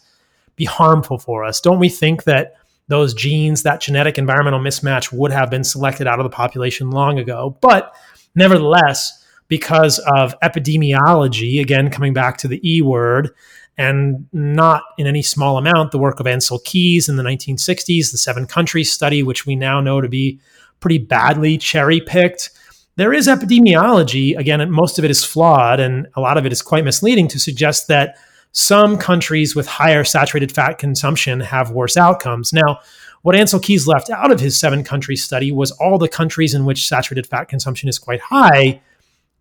be 0.55 0.63
harmful 0.63 1.17
for 1.17 1.43
us. 1.43 1.59
Don't 1.59 1.79
we 1.79 1.89
think 1.89 2.23
that 2.23 2.55
those 2.87 3.13
genes, 3.13 3.63
that 3.63 3.81
genetic 3.81 4.17
environmental 4.17 4.61
mismatch, 4.61 5.11
would 5.11 5.33
have 5.33 5.49
been 5.49 5.65
selected 5.65 6.07
out 6.07 6.17
of 6.17 6.23
the 6.23 6.29
population 6.29 6.91
long 6.91 7.19
ago? 7.19 7.57
But 7.59 7.93
nevertheless, 8.35 9.25
because 9.49 9.99
of 10.15 10.33
epidemiology, 10.39 11.59
again, 11.59 11.89
coming 11.89 12.13
back 12.13 12.37
to 12.37 12.47
the 12.47 12.61
E 12.65 12.81
word, 12.81 13.31
and 13.77 14.27
not 14.31 14.83
in 14.97 15.07
any 15.07 15.21
small 15.21 15.57
amount 15.57 15.91
the 15.91 15.97
work 15.97 16.21
of 16.21 16.25
Ancel 16.25 16.63
Keys 16.63 17.09
in 17.09 17.17
the 17.17 17.23
1960s, 17.23 18.11
the 18.11 18.17
seven 18.17 18.45
countries 18.45 18.93
study, 18.93 19.23
which 19.23 19.45
we 19.45 19.57
now 19.57 19.81
know 19.81 19.99
to 19.99 20.07
be 20.07 20.39
pretty 20.81 20.97
badly 20.97 21.57
cherry 21.57 22.01
picked. 22.01 22.49
There 22.97 23.13
is 23.13 23.27
epidemiology, 23.27 24.37
again, 24.37 24.69
most 24.69 24.99
of 24.99 25.05
it 25.05 25.11
is 25.11 25.23
flawed, 25.23 25.79
and 25.79 26.07
a 26.15 26.21
lot 26.21 26.37
of 26.37 26.45
it 26.45 26.51
is 26.51 26.61
quite 26.61 26.83
misleading 26.83 27.29
to 27.29 27.39
suggest 27.39 27.87
that 27.87 28.17
some 28.51 28.97
countries 28.97 29.55
with 29.55 29.65
higher 29.65 30.03
saturated 30.03 30.51
fat 30.51 30.77
consumption 30.77 31.39
have 31.39 31.71
worse 31.71 31.95
outcomes. 31.95 32.51
Now, 32.51 32.79
what 33.21 33.35
Ancel 33.35 33.63
Keys 33.63 33.87
left 33.87 34.09
out 34.09 34.31
of 34.31 34.39
his 34.39 34.59
seven 34.59 34.83
country 34.83 35.15
study 35.15 35.51
was 35.51 35.71
all 35.71 35.97
the 35.97 36.09
countries 36.09 36.53
in 36.53 36.65
which 36.65 36.87
saturated 36.87 37.27
fat 37.27 37.45
consumption 37.45 37.87
is 37.87 37.97
quite 37.97 38.19
high 38.19 38.81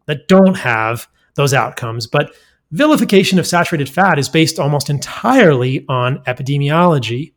that 0.07 0.29
don't 0.29 0.57
have 0.57 1.09
those 1.35 1.55
outcomes. 1.55 2.07
But 2.07 2.33
vilification 2.71 3.39
of 3.39 3.47
saturated 3.47 3.89
fat 3.89 4.19
is 4.19 4.29
based 4.29 4.59
almost 4.59 4.91
entirely 4.91 5.85
on 5.89 6.19
epidemiology 6.25 7.33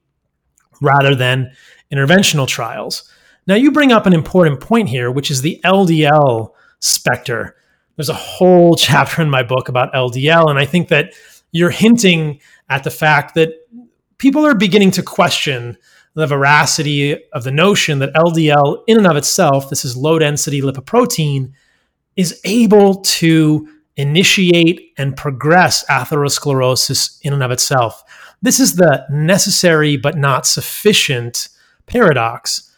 rather 0.82 1.16
than 1.16 1.52
interventional 1.92 2.48
trials. 2.48 3.10
Now, 3.46 3.56
you 3.56 3.72
bring 3.72 3.92
up 3.92 4.06
an 4.06 4.14
important 4.14 4.62
point 4.62 4.90
here, 4.90 5.12
which 5.12 5.30
is 5.30 5.42
the 5.42 5.60
LDL 5.66 6.52
specter. 6.80 7.56
There's 7.96 8.10
a 8.10 8.14
whole 8.14 8.76
chapter 8.78 9.22
in 9.22 9.30
my 9.30 9.44
book 9.44 9.70
about 9.70 9.94
LDL, 9.94 10.50
and 10.50 10.60
I 10.60 10.66
think 10.66 10.90
that 10.90 11.14
you're 11.52 11.70
hinting 11.70 12.40
at 12.70 12.84
the 12.84 12.92
fact 12.92 13.36
that 13.36 13.54
people 14.18 14.46
are 14.46 14.56
beginning 14.56 14.92
to 14.92 15.04
question 15.04 15.78
the 16.16 16.28
veracity 16.28 17.18
of 17.34 17.44
the 17.44 17.52
notion 17.52 18.00
that 18.00 18.14
LDL, 18.14 18.84
in 18.88 18.98
and 18.98 19.08
of 19.08 19.18
itself, 19.18 19.70
this 19.70 19.84
is 19.84 19.98
low 19.98 20.20
density 20.20 20.62
lipoprotein, 20.62 21.52
is 22.16 22.40
able 22.44 23.02
to 23.02 23.68
initiate 23.96 24.94
and 24.98 25.16
progress 25.16 25.86
atherosclerosis 25.88 27.20
in 27.24 27.34
and 27.34 27.44
of 27.44 27.52
itself. 27.52 28.04
This 28.42 28.60
is 28.60 28.76
the 28.76 29.06
necessary 29.10 29.98
but 29.98 30.18
not 30.18 30.46
sufficient 30.46 31.50
paradox. 31.86 32.73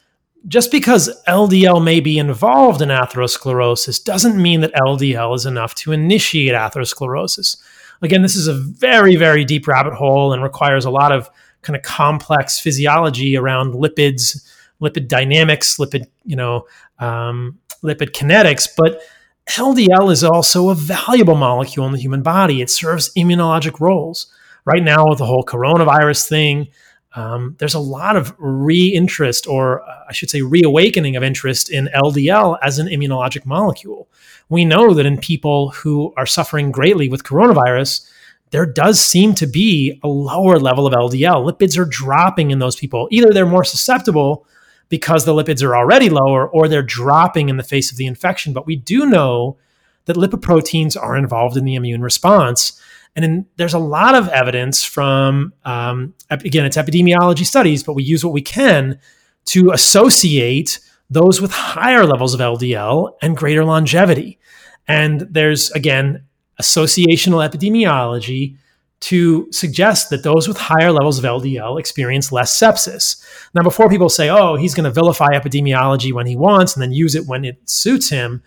Just 0.47 0.71
because 0.71 1.09
LDL 1.27 1.83
may 1.83 1.99
be 1.99 2.19
involved 2.19 2.81
in 2.81 2.89
atherosclerosis 2.89 4.03
doesn't 4.03 4.39
mean 4.39 4.61
that 4.61 4.73
LDL 4.75 5.35
is 5.35 5.45
enough 5.45 5.73
to 5.75 5.91
initiate 5.91 6.53
atherosclerosis. 6.53 7.57
Again, 8.01 8.21
this 8.21 8.35
is 8.35 8.47
a 8.47 8.53
very, 8.53 9.15
very 9.15 9.43
deep 9.43 9.67
rabbit 9.67 9.93
hole 9.93 10.33
and 10.33 10.43
requires 10.43 10.85
a 10.85 10.91
lot 10.91 11.11
of 11.11 11.29
kind 11.63 11.75
of 11.75 11.81
complex 11.81 12.59
physiology 12.59 13.35
around 13.35 13.73
lipids, 13.73 14.47
lipid 14.79 15.07
dynamics, 15.07 15.77
lipid, 15.77 16.05
you 16.25 16.35
know, 16.35 16.67
um, 16.99 17.57
lipid 17.83 18.11
kinetics. 18.11 18.69
But 18.77 19.01
LDL 19.49 20.11
is 20.11 20.23
also 20.23 20.69
a 20.69 20.75
valuable 20.75 21.35
molecule 21.35 21.87
in 21.87 21.93
the 21.93 21.99
human 21.99 22.21
body. 22.21 22.61
It 22.61 22.69
serves 22.69 23.11
immunologic 23.15 23.79
roles. 23.79 24.31
Right 24.65 24.83
now, 24.83 25.07
with 25.07 25.19
the 25.19 25.25
whole 25.25 25.43
coronavirus 25.43 26.27
thing, 26.27 26.69
um, 27.15 27.55
there's 27.59 27.73
a 27.73 27.79
lot 27.79 28.17
of 28.17 28.35
re-interest, 28.37 29.47
or 29.47 29.81
uh, 29.87 30.05
I 30.09 30.13
should 30.13 30.29
say, 30.29 30.41
reawakening 30.41 31.15
of 31.15 31.23
interest 31.23 31.69
in 31.69 31.89
LDL 31.95 32.57
as 32.61 32.77
an 32.77 32.87
immunologic 32.87 33.45
molecule. 33.45 34.09
We 34.49 34.65
know 34.65 34.93
that 34.93 35.05
in 35.05 35.17
people 35.17 35.69
who 35.69 36.13
are 36.17 36.25
suffering 36.25 36.71
greatly 36.71 37.07
with 37.07 37.23
coronavirus, 37.23 38.07
there 38.51 38.65
does 38.65 38.99
seem 39.03 39.33
to 39.35 39.47
be 39.47 39.99
a 40.03 40.07
lower 40.07 40.59
level 40.59 40.85
of 40.85 40.93
LDL. 40.93 41.49
Lipids 41.49 41.77
are 41.77 41.85
dropping 41.85 42.51
in 42.51 42.59
those 42.59 42.75
people. 42.75 43.07
Either 43.11 43.31
they're 43.31 43.45
more 43.45 43.63
susceptible 43.63 44.45
because 44.89 45.25
the 45.25 45.33
lipids 45.33 45.63
are 45.63 45.75
already 45.75 46.09
lower 46.09 46.47
or 46.47 46.67
they're 46.67 46.83
dropping 46.83 47.49
in 47.49 47.57
the 47.57 47.63
face 47.63 47.91
of 47.91 47.97
the 47.97 48.05
infection. 48.05 48.53
But 48.53 48.67
we 48.67 48.75
do 48.75 49.05
know 49.05 49.57
that 50.05 50.15
lipoproteins 50.15 50.95
are 51.01 51.17
involved 51.17 51.57
in 51.57 51.65
the 51.65 51.75
immune 51.75 52.01
response. 52.01 52.79
And 53.15 53.25
in, 53.25 53.45
there's 53.55 53.73
a 53.73 53.79
lot 53.79 54.15
of 54.15 54.27
evidence 54.29 54.83
from, 54.83 55.53
um, 55.63 56.13
again, 56.29 56.65
it's 56.65 56.77
epidemiology 56.77 57.45
studies, 57.45 57.83
but 57.83 57.93
we 57.93 58.03
use 58.03 58.25
what 58.25 58.33
we 58.33 58.41
can 58.41 58.99
to 59.45 59.71
associate 59.71 60.79
those 61.09 61.39
with 61.39 61.51
higher 61.51 62.05
levels 62.05 62.33
of 62.33 62.39
LDL 62.39 63.13
and 63.21 63.37
greater 63.37 63.63
longevity. 63.63 64.39
And 64.87 65.21
there's, 65.21 65.71
again, 65.71 66.23
associational 66.59 67.47
epidemiology 67.47 68.57
to 69.01 69.47
suggest 69.51 70.09
that 70.09 70.23
those 70.23 70.47
with 70.47 70.57
higher 70.57 70.91
levels 70.91 71.19
of 71.19 71.25
LDL 71.25 71.79
experience 71.79 72.31
less 72.31 72.57
sepsis. 72.57 73.23
Now, 73.53 73.61
before 73.61 73.89
people 73.89 74.09
say, 74.09 74.29
oh, 74.29 74.55
he's 74.55 74.73
going 74.73 74.85
to 74.85 74.91
vilify 74.91 75.29
epidemiology 75.29 76.11
when 76.11 76.25
he 76.25 76.35
wants 76.35 76.73
and 76.73 76.81
then 76.81 76.91
use 76.91 77.13
it 77.13 77.27
when 77.27 77.45
it 77.45 77.69
suits 77.69 78.09
him, 78.09 78.41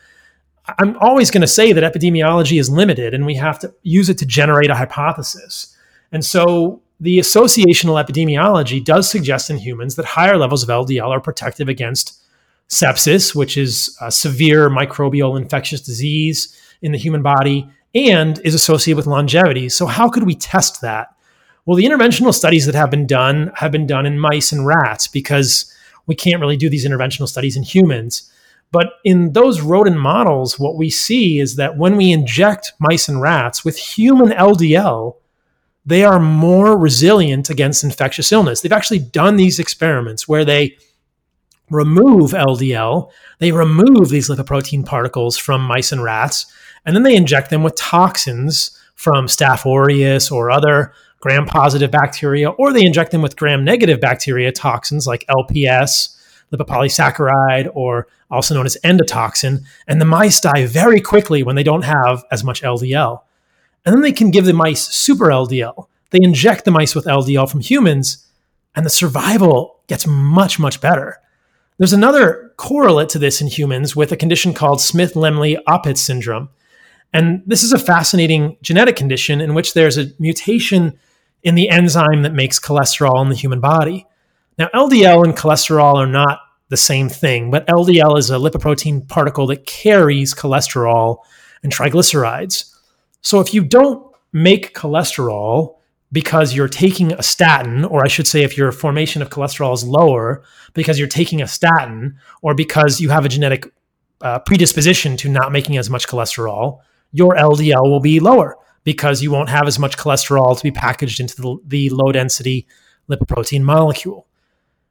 I'm 0.79 0.97
always 0.99 1.31
going 1.31 1.41
to 1.41 1.47
say 1.47 1.73
that 1.73 1.85
epidemiology 1.85 2.61
is 2.61 2.69
limited 2.69 3.15
and 3.15 3.25
we 3.25 3.35
have 3.37 3.59
to 3.61 3.73
use 3.83 4.09
it 4.09 4.19
to 4.19 4.27
generate 4.27 4.71
a 4.71 4.75
hypothesis. 4.75 5.75
And 6.13 6.25
so 6.25 6.83
the 7.01 7.19
associational 7.19 8.03
epidemiology 8.03 8.85
does 8.85 9.11
suggest 9.11 9.51
in 9.51 9.59
humans 9.59 9.97
that 9.97 10.05
higher 10.05 10.37
levels 10.37 10.63
of 10.63 10.69
LDL 10.69 11.09
are 11.09 11.21
protective 11.21 11.69
against 11.69 12.21
sepsis, 12.69 13.35
which 13.35 13.57
is 13.57 13.97
a 14.01 14.11
severe 14.11 14.69
microbial 14.69 15.41
infectious 15.41 15.81
disease 15.81 16.55
in 16.83 16.93
the 16.93 16.99
human 16.99 17.23
body, 17.23 17.69
and 17.95 18.41
is 18.41 18.55
associated 18.55 18.97
with 18.97 19.07
longevity. 19.07 19.69
So, 19.69 19.87
how 19.87 20.09
could 20.09 20.25
we 20.25 20.35
test 20.35 20.81
that? 20.83 21.15
Well, 21.65 21.77
the 21.77 21.85
interventional 21.85 22.35
studies 22.35 22.67
that 22.67 22.75
have 22.75 22.91
been 22.91 23.07
done 23.07 23.53
have 23.57 23.73
been 23.73 23.87
done 23.87 24.07
in 24.07 24.19
mice 24.19 24.53
and 24.53 24.67
rats 24.67 25.07
because 25.07 25.73
we 26.07 26.15
can't 26.15 26.41
really 26.41 26.57
do 26.57 26.69
these 26.69 26.87
interventional 26.87 27.29
studies 27.29 27.57
in 27.57 27.63
humans. 27.63 28.31
But 28.71 28.95
in 29.05 29.33
those 29.33 29.61
rodent 29.61 29.97
models, 29.99 30.59
what 30.59 30.77
we 30.77 30.91
see 30.91 31.39
is 31.39 31.57
that 31.57 31.79
when 31.79 31.97
we 31.97 32.13
inject 32.13 32.73
mice 32.79 33.09
and 33.09 33.21
rats 33.21 33.65
with 33.65 33.79
human 33.79 34.29
LDL, 34.29 35.17
they 35.87 36.05
are 36.05 36.21
more 36.21 36.77
resilient 36.77 37.49
against 37.49 37.83
infectious 37.83 38.31
illness. 38.31 38.61
They've 38.61 38.73
actually 38.73 38.99
done 38.99 39.37
these 39.37 39.59
experiments 39.59 40.29
where 40.29 40.45
they 40.45 40.77
remove 41.71 42.33
LDL, 42.33 43.11
they 43.39 43.53
remove 43.53 44.09
these 44.09 44.29
lipoprotein 44.29 44.85
particles 44.85 45.37
from 45.37 45.63
mice 45.63 45.93
and 45.93 46.03
rats, 46.03 46.47
and 46.85 46.95
then 46.95 47.03
they 47.03 47.17
inject 47.17 47.51
them 47.51 47.63
with 47.63 47.75
toxins 47.75 48.79
from 48.95 49.27
Staph 49.27 49.65
aureus 49.65 50.31
or 50.31 50.51
other 50.51 50.93
gram 51.21 51.47
positive 51.47 51.91
bacteria, 51.91 52.51
or 52.51 52.73
they 52.73 52.85
inject 52.85 53.11
them 53.11 53.23
with 53.23 53.37
gram 53.37 53.65
negative 53.65 54.01
bacteria 54.01 54.53
toxins 54.53 55.07
like 55.07 55.25
LPS, 55.29 56.17
lipopolysaccharide, 56.53 57.71
or 57.75 58.07
also 58.31 58.55
known 58.55 58.67
as 58.67 58.77
endotoxin. 58.85 59.65
And 59.87 60.01
the 60.01 60.05
mice 60.05 60.41
die 60.41 60.67
very 60.67 61.01
quickly 61.01 61.43
when 61.43 61.57
they 61.57 61.63
don't 61.63 61.83
have 61.83 62.25
as 62.31 62.45
much 62.45 62.63
LDL. 62.63 63.21
And 63.85 63.95
then 63.95 64.03
they 64.03 64.13
can 64.13 64.31
give 64.31 64.45
the 64.45 64.53
mice 64.53 64.87
super 64.89 65.27
LDL. 65.27 65.87
They 66.11 66.21
inject 66.23 66.65
the 66.65 66.71
mice 66.71 66.95
with 66.95 67.05
LDL 67.05 67.51
from 67.51 67.61
humans, 67.61 68.27
and 68.75 68.85
the 68.85 68.91
survival 68.91 69.81
gets 69.87 70.07
much, 70.07 70.59
much 70.59 70.81
better. 70.81 71.19
There's 71.79 71.93
another 71.93 72.53
correlate 72.57 73.09
to 73.11 73.19
this 73.19 73.41
in 73.41 73.47
humans 73.47 73.95
with 73.95 74.11
a 74.11 74.17
condition 74.17 74.53
called 74.53 74.81
Smith 74.81 75.15
Lemli 75.15 75.57
Opitz 75.69 75.99
syndrome. 75.99 76.49
And 77.13 77.43
this 77.47 77.63
is 77.63 77.73
a 77.73 77.79
fascinating 77.79 78.57
genetic 78.63 78.97
condition 78.97 79.41
in 79.41 79.55
which 79.55 79.75
there's 79.75 79.97
a 79.97 80.13
mutation 80.19 80.99
in 81.43 81.55
the 81.55 81.71
enzyme 81.71 82.23
that 82.23 82.35
makes 82.35 82.59
cholesterol 82.59 83.23
in 83.23 83.29
the 83.29 83.37
human 83.37 83.61
body. 83.61 84.07
Now, 84.59 84.69
LDL 84.75 85.25
and 85.25 85.37
cholesterol 85.37 85.95
are 85.95 86.07
not 86.07 86.41
the 86.69 86.77
same 86.77 87.09
thing, 87.09 87.51
but 87.51 87.67
LDL 87.69 88.19
is 88.19 88.31
a 88.31 88.35
lipoprotein 88.35 89.09
particle 89.09 89.47
that 89.47 89.67
carries 89.67 90.35
cholesterol 90.35 91.19
and 91.63 91.73
triglycerides. 91.73 92.75
So 93.21 93.41
if 93.41 93.55
you 93.55 93.63
don't 93.63 94.05
make 94.33 94.75
cholesterol 94.75 95.77
because 96.11 96.55
you're 96.55 96.69
taking 96.69 97.13
a 97.13 97.23
statin, 97.23 97.85
or 97.85 98.05
I 98.05 98.09
should 98.09 98.27
say, 98.27 98.43
if 98.43 98.57
your 98.57 98.73
formation 98.73 99.23
of 99.23 99.31
cholesterol 99.31 99.75
is 99.75 99.85
lower 99.85 100.43
because 100.75 100.99
you're 100.99 101.09
taking 101.09 101.43
a 101.43 101.47
statin, 101.47 102.19
or 102.43 102.55
because 102.55 103.01
you 103.01 103.11
have 103.11 103.25
a 103.25 103.29
genetic 103.29 103.71
uh, 104.23 104.39
predisposition 104.41 105.17
to 105.19 105.29
not 105.29 105.53
making 105.53 105.77
as 105.77 105.91
much 105.91 106.09
cholesterol, 106.09 106.81
your 107.13 107.35
LDL 107.35 107.83
will 107.83 108.01
be 108.01 108.21
lower 108.21 108.57
because 108.85 109.23
you 109.23 109.31
won't 109.31 109.51
have 109.51 109.67
as 109.67 109.79
much 109.79 109.97
cholesterol 109.97 110.57
to 110.57 110.63
be 110.63 110.71
packaged 110.71 111.21
into 111.21 111.37
the, 111.37 111.59
the 111.67 111.91
low 111.91 112.11
density 112.11 112.67
lipoprotein 113.09 113.63
molecule. 113.63 114.28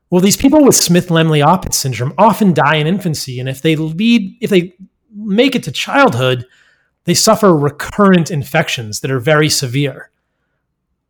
Well, 0.09 0.21
these 0.21 0.38
people 0.38 0.63
with 0.63 0.75
Smith-Lemli-Opitz 0.75 1.73
syndrome 1.73 2.13
often 2.17 2.53
die 2.53 2.75
in 2.75 2.88
infancy, 2.88 3.39
and 3.39 3.49
if 3.49 3.61
they 3.61 3.75
lead, 3.75 4.38
if 4.39 4.49
they 4.49 4.73
make 5.13 5.55
it 5.55 5.63
to 5.63 5.71
childhood, 5.71 6.45
they 7.03 7.13
suffer 7.13 7.55
recurrent 7.55 8.31
infections 8.31 9.01
that 9.01 9.11
are 9.11 9.19
very 9.19 9.49
severe. 9.49 10.11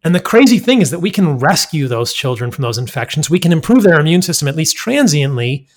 And 0.03 0.15
the 0.15 0.19
crazy 0.19 0.57
thing 0.57 0.82
is 0.82 0.91
that 0.91 0.99
we 0.99 1.11
can 1.11 1.38
rescue 1.38 1.88
those 1.88 2.14
children 2.14 2.49
from 2.49 2.61
those 2.61 2.78
infections. 2.78 3.30
We 3.30 3.40
can 3.40 3.52
improve 3.52 3.84
their 3.84 3.99
immune 3.99 4.22
system, 4.22 4.48
at 4.48 4.56
least 4.56 4.78
transiently, 4.78 5.68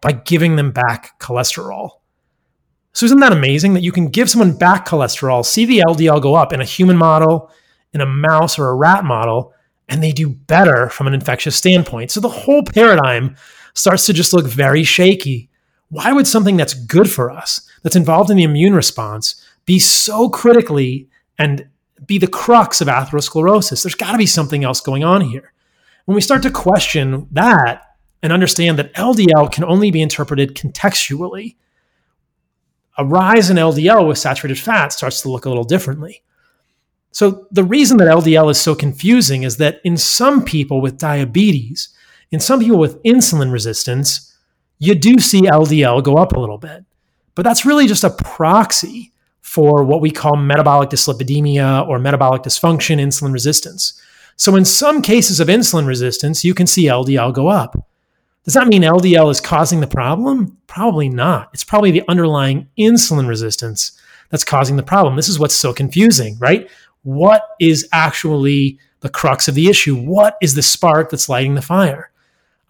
by 0.00 0.12
giving 0.12 0.56
them 0.56 0.70
back 0.70 1.18
cholesterol. 1.18 1.90
So, 2.92 3.06
isn't 3.06 3.20
that 3.20 3.32
amazing 3.32 3.74
that 3.74 3.82
you 3.82 3.90
can 3.90 4.08
give 4.08 4.30
someone 4.30 4.56
back 4.56 4.86
cholesterol, 4.86 5.44
see 5.44 5.64
the 5.64 5.82
LDL 5.86 6.22
go 6.22 6.34
up 6.34 6.52
in 6.52 6.60
a 6.60 6.64
human 6.64 6.96
model, 6.96 7.50
in 7.92 8.00
a 8.00 8.06
mouse 8.06 8.58
or 8.58 8.68
a 8.68 8.74
rat 8.74 9.04
model, 9.04 9.52
and 9.88 10.02
they 10.02 10.12
do 10.12 10.30
better 10.30 10.88
from 10.88 11.06
an 11.06 11.14
infectious 11.14 11.56
standpoint? 11.56 12.10
So, 12.10 12.20
the 12.20 12.28
whole 12.28 12.62
paradigm 12.62 13.36
starts 13.74 14.06
to 14.06 14.12
just 14.12 14.32
look 14.32 14.46
very 14.46 14.84
shaky. 14.84 15.50
Why 15.88 16.12
would 16.12 16.26
something 16.26 16.56
that's 16.56 16.74
good 16.74 17.10
for 17.10 17.30
us, 17.30 17.68
that's 17.82 17.96
involved 17.96 18.30
in 18.30 18.36
the 18.36 18.44
immune 18.44 18.74
response, 18.74 19.42
be 19.66 19.78
so 19.78 20.28
critically 20.28 21.08
and 21.38 21.68
be 22.06 22.18
the 22.18 22.26
crux 22.26 22.80
of 22.80 22.88
atherosclerosis. 22.88 23.82
There's 23.82 23.94
got 23.94 24.12
to 24.12 24.18
be 24.18 24.26
something 24.26 24.64
else 24.64 24.80
going 24.80 25.04
on 25.04 25.22
here. 25.22 25.52
When 26.04 26.14
we 26.14 26.20
start 26.20 26.42
to 26.42 26.50
question 26.50 27.28
that 27.32 27.96
and 28.22 28.32
understand 28.32 28.78
that 28.78 28.92
LDL 28.94 29.50
can 29.52 29.64
only 29.64 29.90
be 29.90 30.02
interpreted 30.02 30.54
contextually, 30.54 31.56
a 32.98 33.04
rise 33.04 33.50
in 33.50 33.56
LDL 33.56 34.06
with 34.06 34.18
saturated 34.18 34.58
fat 34.58 34.92
starts 34.92 35.22
to 35.22 35.30
look 35.30 35.44
a 35.44 35.48
little 35.48 35.64
differently. 35.64 36.22
So, 37.14 37.46
the 37.52 37.62
reason 37.62 37.98
that 37.98 38.08
LDL 38.08 38.50
is 38.50 38.60
so 38.60 38.74
confusing 38.74 39.44
is 39.44 39.58
that 39.58 39.80
in 39.84 39.96
some 39.96 40.44
people 40.44 40.80
with 40.80 40.98
diabetes, 40.98 41.90
in 42.32 42.40
some 42.40 42.58
people 42.58 42.76
with 42.76 43.00
insulin 43.04 43.52
resistance, 43.52 44.36
you 44.80 44.96
do 44.96 45.20
see 45.20 45.42
LDL 45.42 46.02
go 46.02 46.16
up 46.16 46.32
a 46.32 46.40
little 46.40 46.58
bit. 46.58 46.84
But 47.36 47.44
that's 47.44 47.64
really 47.64 47.86
just 47.86 48.02
a 48.02 48.10
proxy 48.10 49.12
for 49.42 49.84
what 49.84 50.00
we 50.00 50.10
call 50.10 50.34
metabolic 50.34 50.90
dyslipidemia 50.90 51.86
or 51.86 52.00
metabolic 52.00 52.42
dysfunction, 52.42 52.98
insulin 52.98 53.32
resistance. 53.32 54.02
So, 54.34 54.56
in 54.56 54.64
some 54.64 55.00
cases 55.00 55.38
of 55.38 55.46
insulin 55.46 55.86
resistance, 55.86 56.44
you 56.44 56.52
can 56.52 56.66
see 56.66 56.86
LDL 56.86 57.32
go 57.32 57.46
up. 57.46 57.76
Does 58.42 58.54
that 58.54 58.66
mean 58.66 58.82
LDL 58.82 59.30
is 59.30 59.40
causing 59.40 59.78
the 59.78 59.86
problem? 59.86 60.58
Probably 60.66 61.08
not. 61.08 61.50
It's 61.54 61.62
probably 61.62 61.92
the 61.92 62.02
underlying 62.08 62.66
insulin 62.76 63.28
resistance 63.28 63.92
that's 64.30 64.42
causing 64.42 64.74
the 64.74 64.82
problem. 64.82 65.14
This 65.14 65.28
is 65.28 65.38
what's 65.38 65.54
so 65.54 65.72
confusing, 65.72 66.36
right? 66.40 66.68
What 67.04 67.42
is 67.60 67.88
actually 67.92 68.78
the 69.00 69.08
crux 69.08 69.46
of 69.48 69.54
the 69.54 69.68
issue? 69.68 69.94
What 69.94 70.36
is 70.42 70.54
the 70.54 70.62
spark 70.62 71.10
that's 71.10 71.28
lighting 71.28 71.54
the 71.54 71.62
fire? 71.62 72.10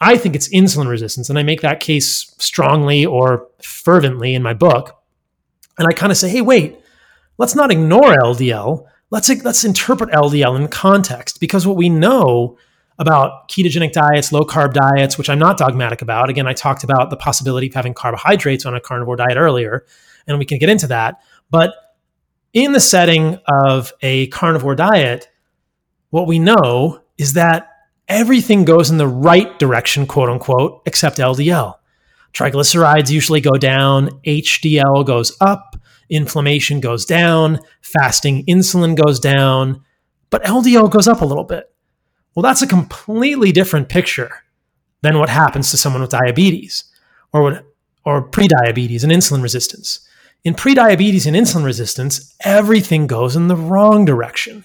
I 0.01 0.17
think 0.19 0.35
it's 0.35 0.49
insulin 0.49 0.89
resistance, 0.89 1.31
and 1.31 1.39
I 1.39 1.43
make 1.43 1.63
that 1.63 1.81
case 1.81 2.35
strongly 2.39 3.07
or 3.07 3.49
fervently 3.63 4.35
in 4.35 4.43
my 4.43 4.53
book. 4.53 5.01
And 5.79 5.89
I 5.89 5.93
kind 5.93 6.13
of 6.13 6.19
say, 6.19 6.29
hey, 6.29 6.43
wait, 6.43 6.79
let's 7.39 7.55
not 7.55 7.71
ignore 7.71 8.15
LDL. 8.17 8.87
Let's, 9.11 9.29
let's 9.45 9.65
interpret 9.65 10.11
LDL 10.11 10.61
in 10.61 10.69
context 10.69 11.41
because 11.41 11.67
what 11.67 11.77
we 11.77 11.89
know 11.89 12.59
about 12.99 13.49
ketogenic 13.49 13.93
diets, 13.93 14.33
low 14.33 14.45
carb 14.45 14.73
diets, 14.73 15.19
which 15.19 15.29
I'm 15.29 15.39
not 15.39 15.59
dogmatic 15.59 16.03
about. 16.03 16.31
Again, 16.31 16.47
I 16.47 16.53
talked 16.53 16.85
about 16.85 17.11
the 17.11 17.17
possibility 17.17 17.69
of 17.69 17.75
having 17.75 17.95
carbohydrates 17.95 18.67
on 18.67 18.75
a 18.75 18.81
carnivore 18.81 19.17
diet 19.17 19.37
earlier, 19.37 19.85
and 20.27 20.39
we 20.39 20.45
can 20.45 20.59
get 20.59 20.69
into 20.69 20.87
that. 20.89 21.21
But 21.51 21.75
in 22.55 22.73
the 22.73 22.81
setting 22.81 23.39
of 23.47 23.93
a 24.01 24.29
carnivore 24.29 24.77
diet, 24.77 25.29
what 26.11 26.29
we 26.29 26.39
know 26.39 27.01
is 27.19 27.35
that 27.35 27.69
everything 28.09 28.65
goes 28.65 28.91
in 28.91 28.97
the 28.97 29.09
right 29.09 29.59
direction, 29.59 30.07
quote 30.07 30.31
unquote, 30.31 30.83
except 30.87 31.19
LDL. 31.19 31.75
Triglycerides 32.33 33.11
usually 33.11 33.41
go 33.41 33.53
down, 33.53 34.09
HDL 34.25 35.05
goes 35.05 35.37
up, 35.41 35.77
inflammation 36.09 36.81
goes 36.81 37.05
down, 37.05 37.61
fasting 37.81 38.45
insulin 38.47 38.97
goes 38.97 39.21
down, 39.21 39.83
but 40.31 40.45
LDL 40.45 40.91
goes 40.91 41.09
up 41.09 41.21
a 41.21 41.27
little 41.27 41.45
bit. 41.45 41.73
Well, 42.35 42.43
that's 42.43 42.63
a 42.63 42.67
completely 42.67 43.53
different 43.53 43.89
picture 43.89 44.31
than 45.03 45.19
what 45.19 45.29
happens 45.29 45.71
to 45.71 45.77
someone 45.77 46.03
with 46.03 46.11
diabetes 46.11 46.85
or 47.33 47.63
or 48.05 48.29
prediabetes 48.29 49.03
and 49.03 49.13
insulin 49.13 49.43
resistance. 49.43 50.07
In 50.45 50.55
prediabetes 50.55 51.27
and 51.27 51.35
insulin 51.35 51.65
resistance, 51.65 52.35
everything 52.41 53.07
goes 53.07 53.35
in 53.35 53.49
the 53.49 53.57
wrong 53.57 54.05
direction. 54.05 54.65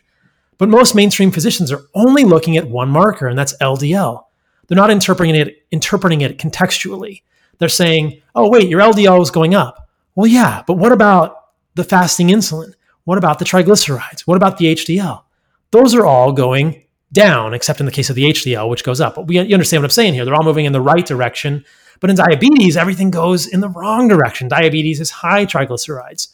But 0.57 0.69
most 0.69 0.93
mainstream 0.93 1.31
physicians 1.31 1.71
are 1.71 1.85
only 1.95 2.25
looking 2.25 2.57
at 2.57 2.69
one 2.69 2.89
marker, 2.89 3.27
and 3.27 3.37
that's 3.39 3.55
LDL. 3.57 4.25
They're 4.67 4.75
not 4.75 4.91
interpreting 4.91 5.35
it, 5.35 5.65
interpreting 5.71 6.21
it 6.21 6.37
contextually 6.37 7.21
they're 7.59 7.69
saying, 7.69 8.21
oh, 8.33 8.49
wait, 8.49 8.69
your 8.69 8.81
LDL 8.81 9.21
is 9.21 9.31
going 9.31 9.53
up. 9.53 9.89
Well, 10.15 10.27
yeah, 10.27 10.63
but 10.65 10.75
what 10.75 10.91
about 10.91 11.51
the 11.75 11.83
fasting 11.83 12.29
insulin? 12.29 12.73
What 13.03 13.17
about 13.17 13.39
the 13.39 13.45
triglycerides? 13.45 14.21
What 14.21 14.37
about 14.37 14.57
the 14.57 14.73
HDL? 14.73 15.23
Those 15.71 15.93
are 15.93 16.05
all 16.05 16.31
going 16.31 16.83
down, 17.11 17.53
except 17.53 17.79
in 17.79 17.85
the 17.85 17.91
case 17.91 18.09
of 18.09 18.15
the 18.15 18.23
HDL, 18.23 18.69
which 18.69 18.83
goes 18.83 19.01
up. 19.01 19.15
But 19.15 19.27
we, 19.27 19.39
you 19.39 19.53
understand 19.53 19.83
what 19.83 19.87
I'm 19.87 19.91
saying 19.91 20.13
here. 20.13 20.25
They're 20.25 20.35
all 20.35 20.43
moving 20.43 20.65
in 20.65 20.73
the 20.73 20.81
right 20.81 21.05
direction. 21.05 21.65
But 21.99 22.09
in 22.09 22.15
diabetes, 22.15 22.77
everything 22.77 23.11
goes 23.11 23.47
in 23.47 23.59
the 23.59 23.69
wrong 23.69 24.07
direction. 24.07 24.47
Diabetes 24.47 24.99
is 24.99 25.09
high 25.09 25.45
triglycerides, 25.45 26.29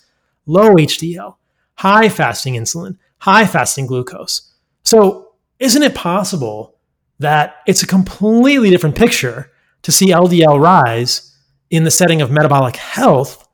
low 0.45 0.73
HDL, 0.73 1.35
high 1.75 2.09
fasting 2.09 2.55
insulin, 2.55 2.97
high 3.19 3.45
fasting 3.45 3.87
glucose. 3.87 4.53
So, 4.83 5.33
isn't 5.59 5.83
it 5.83 5.95
possible 5.95 6.75
that 7.19 7.57
it's 7.65 7.81
a 7.81 7.87
completely 7.87 8.69
different 8.69 8.95
picture 8.95 9.51
to 9.83 9.91
see 9.91 10.07
LDL 10.07 10.61
rise 10.61 11.35
in 11.69 11.83
the 11.83 11.91
setting 11.91 12.21
of 12.21 12.31
metabolic 12.31 12.75
health 12.75 13.47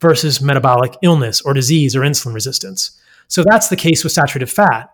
versus 0.00 0.40
metabolic 0.40 0.96
illness 1.02 1.40
or 1.40 1.52
disease 1.52 1.94
or 1.94 2.00
insulin 2.00 2.34
resistance. 2.34 2.98
So 3.28 3.44
that's 3.44 3.68
the 3.68 3.76
case 3.76 4.02
with 4.02 4.12
saturated 4.12 4.50
fat. 4.50 4.90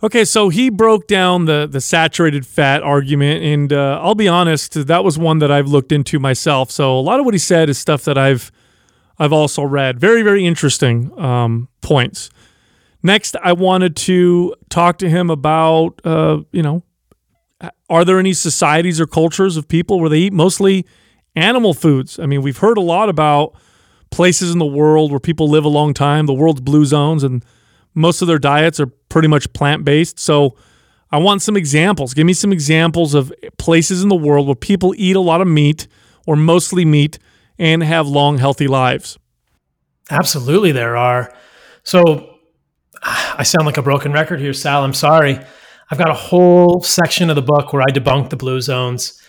Okay, 0.00 0.24
so 0.24 0.48
he 0.48 0.70
broke 0.70 1.08
down 1.08 1.46
the 1.46 1.66
the 1.66 1.80
saturated 1.80 2.46
fat 2.46 2.82
argument, 2.82 3.42
and 3.42 3.72
uh, 3.72 3.98
I'll 4.00 4.14
be 4.14 4.28
honest, 4.28 4.86
that 4.86 5.02
was 5.02 5.18
one 5.18 5.40
that 5.40 5.50
I've 5.50 5.66
looked 5.66 5.90
into 5.90 6.20
myself. 6.20 6.70
So 6.70 6.96
a 6.96 7.00
lot 7.00 7.18
of 7.18 7.24
what 7.24 7.34
he 7.34 7.38
said 7.38 7.68
is 7.68 7.78
stuff 7.78 8.04
that 8.04 8.16
I've 8.16 8.52
I've 9.18 9.32
also 9.32 9.64
read. 9.64 9.98
Very 9.98 10.22
very 10.22 10.46
interesting 10.46 11.18
um, 11.18 11.68
points. 11.80 12.30
Next, 13.02 13.34
I 13.42 13.52
wanted 13.52 13.96
to 13.96 14.54
talk 14.70 14.98
to 14.98 15.08
him 15.08 15.30
about 15.30 16.00
uh, 16.04 16.42
you 16.52 16.62
know, 16.62 16.84
are 17.90 18.04
there 18.04 18.20
any 18.20 18.34
societies 18.34 19.00
or 19.00 19.06
cultures 19.06 19.56
of 19.56 19.66
people 19.66 19.98
where 19.98 20.08
they 20.08 20.18
eat 20.18 20.32
mostly 20.32 20.86
animal 21.34 21.74
foods? 21.74 22.20
I 22.20 22.26
mean, 22.26 22.42
we've 22.42 22.58
heard 22.58 22.78
a 22.78 22.82
lot 22.82 23.08
about 23.08 23.56
places 24.10 24.52
in 24.52 24.60
the 24.60 24.66
world 24.66 25.10
where 25.10 25.20
people 25.20 25.48
live 25.48 25.64
a 25.64 25.68
long 25.68 25.92
time, 25.92 26.26
the 26.26 26.34
world's 26.34 26.60
blue 26.60 26.84
zones, 26.84 27.24
and 27.24 27.44
most 27.98 28.22
of 28.22 28.28
their 28.28 28.38
diets 28.38 28.78
are 28.80 28.86
pretty 28.86 29.28
much 29.28 29.52
plant 29.52 29.84
based. 29.84 30.18
So 30.18 30.56
I 31.10 31.18
want 31.18 31.42
some 31.42 31.56
examples. 31.56 32.14
Give 32.14 32.26
me 32.26 32.32
some 32.32 32.52
examples 32.52 33.14
of 33.14 33.32
places 33.58 34.02
in 34.02 34.08
the 34.08 34.16
world 34.16 34.46
where 34.46 34.54
people 34.54 34.94
eat 34.96 35.16
a 35.16 35.20
lot 35.20 35.40
of 35.40 35.48
meat 35.48 35.88
or 36.26 36.36
mostly 36.36 36.84
meat 36.84 37.18
and 37.58 37.82
have 37.82 38.06
long, 38.06 38.38
healthy 38.38 38.68
lives. 38.68 39.18
Absolutely, 40.10 40.72
there 40.72 40.96
are. 40.96 41.32
So 41.82 42.38
I 43.02 43.42
sound 43.42 43.66
like 43.66 43.78
a 43.78 43.82
broken 43.82 44.12
record 44.12 44.40
here, 44.40 44.52
Sal. 44.52 44.84
I'm 44.84 44.94
sorry. 44.94 45.38
I've 45.90 45.98
got 45.98 46.10
a 46.10 46.14
whole 46.14 46.82
section 46.82 47.30
of 47.30 47.36
the 47.36 47.42
book 47.42 47.72
where 47.72 47.82
I 47.82 47.90
debunk 47.92 48.30
the 48.30 48.36
blue 48.36 48.60
zones. 48.60 49.20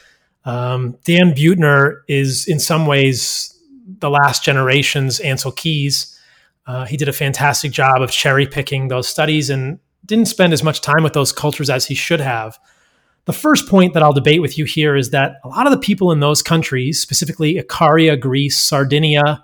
Um, 0.45 0.97
Dan 1.05 1.33
Buettner 1.33 2.01
is, 2.07 2.47
in 2.47 2.59
some 2.59 2.85
ways, 2.85 3.57
the 3.99 4.09
last 4.09 4.43
generation's 4.43 5.19
Ancel 5.19 5.55
Keys. 5.55 6.18
Uh, 6.69 6.85
he 6.85 6.97
did 6.97 7.09
a 7.09 7.13
fantastic 7.13 7.71
job 7.71 7.99
of 7.99 8.11
cherry 8.11 8.45
picking 8.45 8.89
those 8.89 9.07
studies 9.07 9.49
and 9.49 9.79
didn't 10.05 10.27
spend 10.27 10.53
as 10.53 10.63
much 10.63 10.81
time 10.81 11.01
with 11.01 11.13
those 11.13 11.31
cultures 11.31 11.67
as 11.67 11.87
he 11.87 11.95
should 11.95 12.19
have. 12.19 12.59
The 13.25 13.33
first 13.33 13.67
point 13.67 13.95
that 13.95 14.03
I'll 14.03 14.13
debate 14.13 14.39
with 14.39 14.55
you 14.55 14.65
here 14.65 14.95
is 14.95 15.09
that 15.09 15.37
a 15.43 15.47
lot 15.47 15.65
of 15.65 15.71
the 15.71 15.79
people 15.79 16.11
in 16.11 16.19
those 16.19 16.43
countries, 16.43 17.01
specifically 17.01 17.55
Icaria, 17.55 18.19
Greece, 18.19 18.55
Sardinia, 18.55 19.43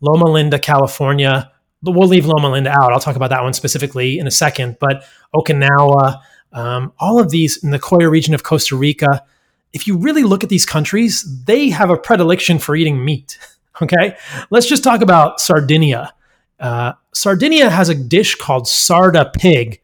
Loma 0.00 0.30
Linda, 0.30 0.58
California, 0.58 1.52
we'll 1.82 2.08
leave 2.08 2.24
Loma 2.24 2.48
Linda 2.48 2.70
out. 2.70 2.90
I'll 2.90 3.00
talk 3.00 3.16
about 3.16 3.28
that 3.28 3.42
one 3.42 3.52
specifically 3.52 4.18
in 4.18 4.26
a 4.26 4.30
second, 4.30 4.78
but 4.80 5.04
Okinawa, 5.34 6.22
um, 6.54 6.94
all 6.98 7.20
of 7.20 7.30
these 7.30 7.62
in 7.62 7.70
the 7.70 7.78
Nicoya 7.78 8.10
region 8.10 8.32
of 8.32 8.44
Costa 8.44 8.76
Rica, 8.76 9.22
if 9.74 9.86
you 9.86 9.98
really 9.98 10.22
look 10.22 10.42
at 10.42 10.48
these 10.48 10.64
countries, 10.64 11.44
they 11.44 11.68
have 11.68 11.90
a 11.90 11.98
predilection 11.98 12.58
for 12.58 12.74
eating 12.74 13.04
meat. 13.04 13.38
Okay, 13.80 14.16
let's 14.50 14.66
just 14.66 14.84
talk 14.84 15.00
about 15.00 15.40
Sardinia. 15.40 16.12
Uh, 16.62 16.92
Sardinia 17.12 17.68
has 17.68 17.88
a 17.88 17.94
dish 17.94 18.36
called 18.36 18.64
sarda 18.64 19.32
pig. 19.32 19.82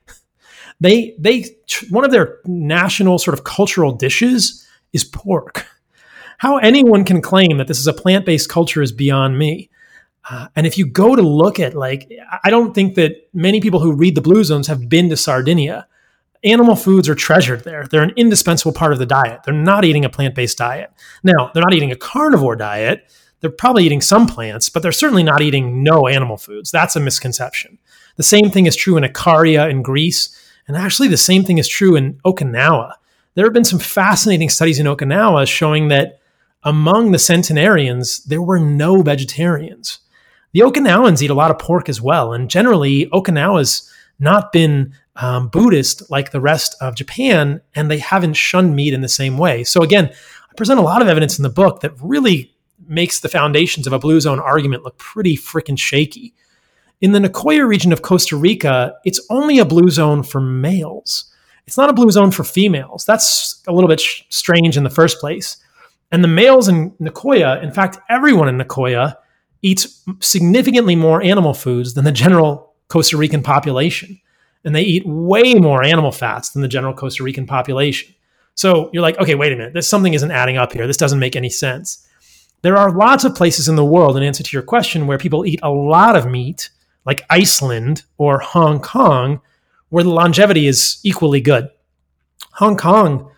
They 0.80 1.16
they 1.18 1.44
one 1.90 2.04
of 2.04 2.12
their 2.12 2.38
national 2.46 3.18
sort 3.18 3.36
of 3.36 3.44
cultural 3.44 3.92
dishes 3.92 4.66
is 4.92 5.02
pork. 5.04 5.66
How 6.38 6.58
anyone 6.58 7.04
can 7.04 7.20
claim 7.20 7.58
that 7.58 7.66
this 7.66 7.80
is 7.80 7.88
a 7.88 7.92
plant 7.92 8.24
based 8.24 8.48
culture 8.48 8.80
is 8.80 8.92
beyond 8.92 9.36
me. 9.36 9.70
Uh, 10.30 10.46
and 10.54 10.66
if 10.66 10.78
you 10.78 10.86
go 10.86 11.16
to 11.16 11.22
look 11.22 11.58
at 11.58 11.74
like, 11.74 12.12
I 12.44 12.50
don't 12.50 12.74
think 12.74 12.94
that 12.94 13.28
many 13.32 13.60
people 13.60 13.80
who 13.80 13.92
read 13.92 14.14
the 14.14 14.20
Blue 14.20 14.44
Zones 14.44 14.68
have 14.68 14.88
been 14.88 15.08
to 15.08 15.16
Sardinia. 15.16 15.88
Animal 16.44 16.76
foods 16.76 17.08
are 17.08 17.16
treasured 17.16 17.64
there. 17.64 17.86
They're 17.86 18.02
an 18.02 18.12
indispensable 18.16 18.72
part 18.72 18.92
of 18.92 19.00
the 19.00 19.06
diet. 19.06 19.40
They're 19.44 19.54
not 19.54 19.84
eating 19.84 20.04
a 20.04 20.10
plant 20.10 20.36
based 20.36 20.58
diet. 20.58 20.92
Now, 21.24 21.50
they're 21.52 21.62
not 21.62 21.74
eating 21.74 21.90
a 21.90 21.96
carnivore 21.96 22.54
diet 22.54 23.10
they're 23.40 23.50
probably 23.50 23.84
eating 23.84 24.00
some 24.00 24.26
plants, 24.26 24.68
but 24.68 24.82
they're 24.82 24.92
certainly 24.92 25.22
not 25.22 25.42
eating 25.42 25.82
no 25.82 26.08
animal 26.08 26.36
foods. 26.36 26.70
That's 26.70 26.96
a 26.96 27.00
misconception. 27.00 27.78
The 28.16 28.22
same 28.22 28.50
thing 28.50 28.66
is 28.66 28.74
true 28.74 28.96
in 28.96 29.04
Icaria 29.04 29.70
in 29.70 29.82
Greece, 29.82 30.36
and 30.66 30.76
actually 30.76 31.08
the 31.08 31.16
same 31.16 31.44
thing 31.44 31.58
is 31.58 31.68
true 31.68 31.96
in 31.96 32.14
Okinawa. 32.24 32.94
There 33.34 33.46
have 33.46 33.54
been 33.54 33.64
some 33.64 33.78
fascinating 33.78 34.48
studies 34.48 34.80
in 34.80 34.86
Okinawa 34.86 35.46
showing 35.46 35.88
that 35.88 36.20
among 36.64 37.12
the 37.12 37.18
centenarians, 37.18 38.24
there 38.24 38.42
were 38.42 38.58
no 38.58 39.02
vegetarians. 39.02 40.00
The 40.52 40.60
Okinawans 40.60 41.22
eat 41.22 41.30
a 41.30 41.34
lot 41.34 41.52
of 41.52 41.58
pork 41.58 41.88
as 41.88 42.00
well, 42.00 42.32
and 42.32 42.50
generally, 42.50 43.06
Okinawa's 43.06 43.88
not 44.18 44.52
been 44.52 44.94
um, 45.14 45.48
Buddhist 45.48 46.10
like 46.10 46.32
the 46.32 46.40
rest 46.40 46.74
of 46.80 46.96
Japan, 46.96 47.60
and 47.74 47.90
they 47.90 47.98
haven't 47.98 48.34
shunned 48.34 48.74
meat 48.74 48.94
in 48.94 49.00
the 49.00 49.08
same 49.08 49.38
way. 49.38 49.62
So, 49.62 49.82
again, 49.82 50.06
I 50.50 50.54
present 50.56 50.80
a 50.80 50.82
lot 50.82 51.02
of 51.02 51.08
evidence 51.08 51.38
in 51.38 51.44
the 51.44 51.48
book 51.48 51.80
that 51.80 51.92
really 52.00 52.52
makes 52.88 53.20
the 53.20 53.28
foundations 53.28 53.86
of 53.86 53.92
a 53.92 53.98
blue 53.98 54.20
zone 54.20 54.40
argument 54.40 54.84
look 54.84 54.98
pretty 54.98 55.36
freaking 55.36 55.78
shaky. 55.78 56.34
In 57.00 57.12
the 57.12 57.20
Nicoya 57.20 57.66
region 57.66 57.92
of 57.92 58.02
Costa 58.02 58.36
Rica, 58.36 58.94
it's 59.04 59.20
only 59.30 59.58
a 59.58 59.64
blue 59.64 59.90
zone 59.90 60.22
for 60.22 60.40
males. 60.40 61.32
It's 61.66 61.76
not 61.76 61.90
a 61.90 61.92
blue 61.92 62.10
zone 62.10 62.30
for 62.30 62.44
females. 62.44 63.04
That's 63.04 63.62
a 63.68 63.72
little 63.72 63.88
bit 63.88 64.00
sh- 64.00 64.22
strange 64.30 64.76
in 64.76 64.84
the 64.84 64.90
first 64.90 65.20
place. 65.20 65.58
And 66.10 66.24
the 66.24 66.28
males 66.28 66.68
in 66.68 66.90
Nicoya, 66.92 67.62
in 67.62 67.70
fact, 67.70 67.98
everyone 68.08 68.48
in 68.48 68.56
Nicoya 68.56 69.16
eats 69.62 70.02
significantly 70.20 70.96
more 70.96 71.22
animal 71.22 71.52
foods 71.54 71.94
than 71.94 72.04
the 72.04 72.12
general 72.12 72.74
Costa 72.88 73.16
Rican 73.16 73.42
population. 73.42 74.18
And 74.64 74.74
they 74.74 74.82
eat 74.82 75.06
way 75.06 75.54
more 75.54 75.84
animal 75.84 76.10
fats 76.10 76.50
than 76.50 76.62
the 76.62 76.68
general 76.68 76.94
Costa 76.94 77.22
Rican 77.22 77.46
population. 77.46 78.14
So 78.54 78.90
you're 78.92 79.02
like, 79.02 79.18
okay, 79.18 79.34
wait 79.34 79.52
a 79.52 79.56
minute. 79.56 79.74
This 79.74 79.86
something 79.86 80.14
isn't 80.14 80.30
adding 80.30 80.56
up 80.56 80.72
here. 80.72 80.86
This 80.86 80.96
doesn't 80.96 81.20
make 81.20 81.36
any 81.36 81.50
sense. 81.50 82.07
There 82.62 82.76
are 82.76 82.90
lots 82.90 83.24
of 83.24 83.34
places 83.34 83.68
in 83.68 83.76
the 83.76 83.84
world, 83.84 84.16
in 84.16 84.22
answer 84.22 84.42
to 84.42 84.56
your 84.56 84.62
question, 84.62 85.06
where 85.06 85.18
people 85.18 85.46
eat 85.46 85.60
a 85.62 85.70
lot 85.70 86.16
of 86.16 86.26
meat, 86.26 86.70
like 87.06 87.24
Iceland 87.30 88.02
or 88.16 88.40
Hong 88.40 88.80
Kong, 88.80 89.40
where 89.90 90.04
the 90.04 90.10
longevity 90.10 90.66
is 90.66 90.98
equally 91.04 91.40
good. 91.40 91.68
Hong 92.54 92.76
Kong 92.76 93.30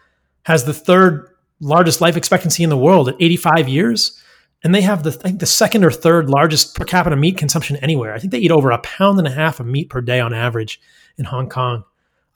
has 0.45 0.65
the 0.65 0.73
third 0.73 1.29
largest 1.61 2.01
life 2.01 2.17
expectancy 2.17 2.63
in 2.63 2.71
the 2.71 2.79
world 2.79 3.09
at 3.09 3.17
85 3.21 3.69
years, 3.69 4.19
and 4.65 4.75
they 4.75 4.81
have 4.81 5.03
the 5.03 5.11
I 5.11 5.29
think 5.29 5.41
the 5.41 5.47
second 5.47 5.85
or 5.85 5.91
third 5.91 6.31
largest 6.31 6.75
per 6.75 6.85
capita 6.85 7.17
meat 7.17 7.37
consumption 7.37 7.77
anywhere. 7.77 8.15
I 8.15 8.19
think 8.19 8.31
they 8.31 8.39
eat 8.39 8.51
over 8.51 8.71
a 8.71 8.79
pound 8.79 9.19
and 9.19 9.29
a 9.29 9.33
half 9.33 9.61
of 9.61 9.67
meat 9.67 9.91
per 9.91 10.01
day 10.01 10.21
on 10.21 10.33
average 10.33 10.81
in 11.19 11.27
Hong 11.27 11.49
Kong. 11.49 11.85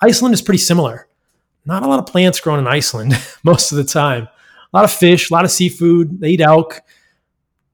Iceland 0.03 0.35
is 0.35 0.43
pretty 0.43 0.59
similar. 0.59 1.09
Not 1.65 1.83
a 1.83 1.89
lot 1.89 1.99
of 1.99 2.07
plants 2.07 2.41
grown 2.41 2.59
in 2.59 2.67
Iceland 2.67 3.15
most 3.43 3.73
of 3.73 3.79
the 3.79 3.85
time 3.85 4.29
a 4.75 4.77
lot 4.77 4.85
of 4.85 4.93
fish, 4.93 5.31
a 5.31 5.33
lot 5.33 5.45
of 5.45 5.53
seafood. 5.53 6.21
They 6.21 6.31
eat 6.31 6.41
elk. 6.41 6.83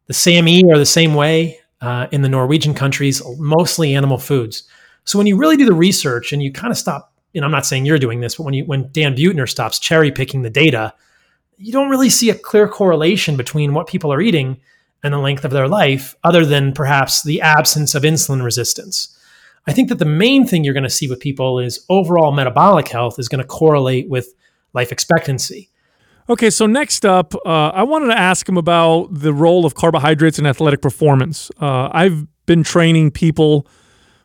The 0.07 0.13
Sami 0.13 0.71
are 0.71 0.77
the 0.77 0.85
same 0.85 1.15
way 1.15 1.59
uh, 1.81 2.09
in 2.13 2.21
the 2.21 2.29
Norwegian 2.29 2.75
countries, 2.75 3.23
mostly 3.39 3.95
animal 3.95 4.19
foods. 4.19 4.65
So 5.05 5.17
when 5.17 5.27
you 5.27 5.39
really 5.39 5.57
do 5.57 5.65
the 5.65 5.73
research 5.73 6.33
and 6.33 6.43
you 6.43 6.53
kind 6.53 6.71
of 6.71 6.77
stop, 6.77 7.15
know, 7.33 7.47
I'm 7.47 7.51
not 7.51 7.65
saying 7.65 7.87
you're 7.87 7.99
doing 7.99 8.21
this, 8.21 8.35
but 8.35 8.43
when 8.43 8.53
you 8.53 8.67
when 8.67 8.91
Dan 8.93 9.17
Buettner 9.17 9.49
stops 9.49 9.79
cherry 9.79 10.13
picking 10.13 10.43
the 10.43 10.51
data, 10.51 10.93
you 11.57 11.73
don't 11.73 11.89
really 11.89 12.11
see 12.11 12.29
a 12.29 12.35
clear 12.35 12.69
correlation 12.69 13.37
between 13.37 13.73
what 13.73 13.87
people 13.87 14.13
are 14.13 14.21
eating 14.21 14.61
and 15.03 15.15
the 15.15 15.19
length 15.19 15.47
of 15.47 15.53
their 15.53 15.69
life, 15.69 16.15
other 16.23 16.45
than 16.45 16.73
perhaps 16.73 17.23
the 17.23 17.41
absence 17.41 17.95
of 17.95 18.03
insulin 18.03 18.45
resistance. 18.45 19.17
I 19.67 19.73
think 19.73 19.89
that 19.89 19.99
the 19.99 20.05
main 20.05 20.47
thing 20.47 20.65
you're 20.65 20.75
going 20.75 20.85
to 20.85 20.91
see 20.91 21.09
with 21.09 21.21
people 21.21 21.61
is 21.61 21.87
overall 21.89 22.33
metabolic 22.33 22.89
health 22.89 23.19
is 23.19 23.29
going 23.29 23.41
to 23.41 23.47
correlate 23.47 24.11
with 24.11 24.35
life 24.75 24.93
expectancy. 24.93 25.70
Okay, 26.31 26.49
so 26.49 26.65
next 26.67 27.05
up, 27.05 27.35
uh, 27.45 27.71
I 27.71 27.83
wanted 27.83 28.07
to 28.07 28.17
ask 28.17 28.49
him 28.49 28.57
about 28.57 29.09
the 29.11 29.33
role 29.33 29.67
of 29.67 29.75
carbohydrates 29.75 30.39
in 30.39 30.47
athletic 30.47 30.81
performance. 30.81 31.51
Uh, 31.61 31.91
I've 31.93 32.25
been 32.47 32.63
training 32.63 33.11
people 33.11 33.67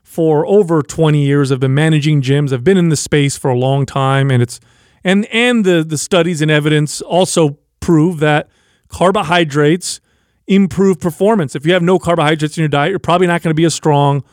for 0.03 0.45
over 0.45 0.84
20 0.84 1.26
years. 1.26 1.52
I've 1.52 1.60
been 1.60 1.73
managing 1.73 2.22
gyms. 2.22 2.53
I've 2.53 2.64
been 2.64 2.77
in 2.77 2.90
the 2.90 2.95
space 2.95 3.38
for 3.38 3.49
a 3.49 3.57
long 3.57 3.88
time, 3.88 4.30
and 4.30 4.44
it's 4.44 4.60
and 5.03 5.26
and 5.34 5.65
the 5.65 5.84
the 5.84 5.98
studies 5.98 6.44
and 6.44 6.52
evidence 6.52 7.02
also 7.02 7.57
prove 7.80 8.19
that 8.19 8.49
carbohydrates 8.88 9.99
improve 10.45 10.99
performance. 10.99 11.56
If 11.56 11.65
you 11.65 11.73
have 11.73 11.82
no 11.82 11.98
carbohydrates 11.98 12.56
in 12.56 12.61
your 12.61 12.69
diet, 12.69 12.91
you're 12.91 12.99
probably 12.99 13.26
not 13.26 13.41
going 13.41 13.49
to 13.49 13.56
be 13.56 13.65
as 13.65 13.73
strong 13.73 14.23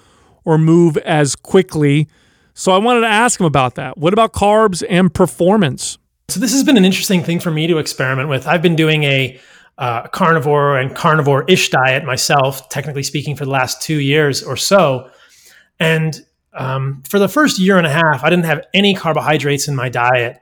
or 0.44 0.59
move 0.59 0.99
as 0.99 1.35
quickly. 1.35 2.07
So 2.53 2.73
I 2.73 2.77
wanted 2.77 3.01
to 3.01 3.09
ask 3.09 3.40
him 3.40 3.47
about 3.47 3.77
that. 3.77 3.97
What 3.97 4.12
about 4.12 4.35
carbs 4.35 4.85
and 4.90 5.12
performance? 5.15 5.97
So 6.33 6.41
this 6.41 6.53
has 6.53 6.65
been 6.65 6.79
an 6.79 6.85
interesting 6.87 7.23
thing 7.23 7.41
for 7.41 7.51
me 7.51 7.67
to 7.67 7.77
experiment 7.77 8.31
with. 8.31 8.47
I've 8.47 8.63
been 8.63 8.75
doing 8.75 9.05
a 9.05 9.39
uh, 9.77 10.09
carnivore 10.09 10.79
and 10.79 10.97
carnivore-ish 10.97 11.69
diet 11.69 12.05
myself, 12.05 12.71
technically 12.71 13.03
speaking, 13.03 13.37
for 13.37 13.45
the 13.45 13.51
last 13.51 13.83
two 13.83 14.01
years 14.01 14.43
or 14.43 14.57
so. 14.57 15.11
And 15.79 16.19
um, 16.55 17.03
for 17.07 17.19
the 17.19 17.29
first 17.29 17.59
year 17.59 17.77
and 17.77 17.87
a 17.87 17.91
half, 17.91 18.25
I 18.25 18.31
didn't 18.31 18.47
have 18.47 18.65
any 18.73 18.95
carbohydrates 18.95 19.69
in 19.69 19.77
my 19.77 19.91
diet. 19.91 20.41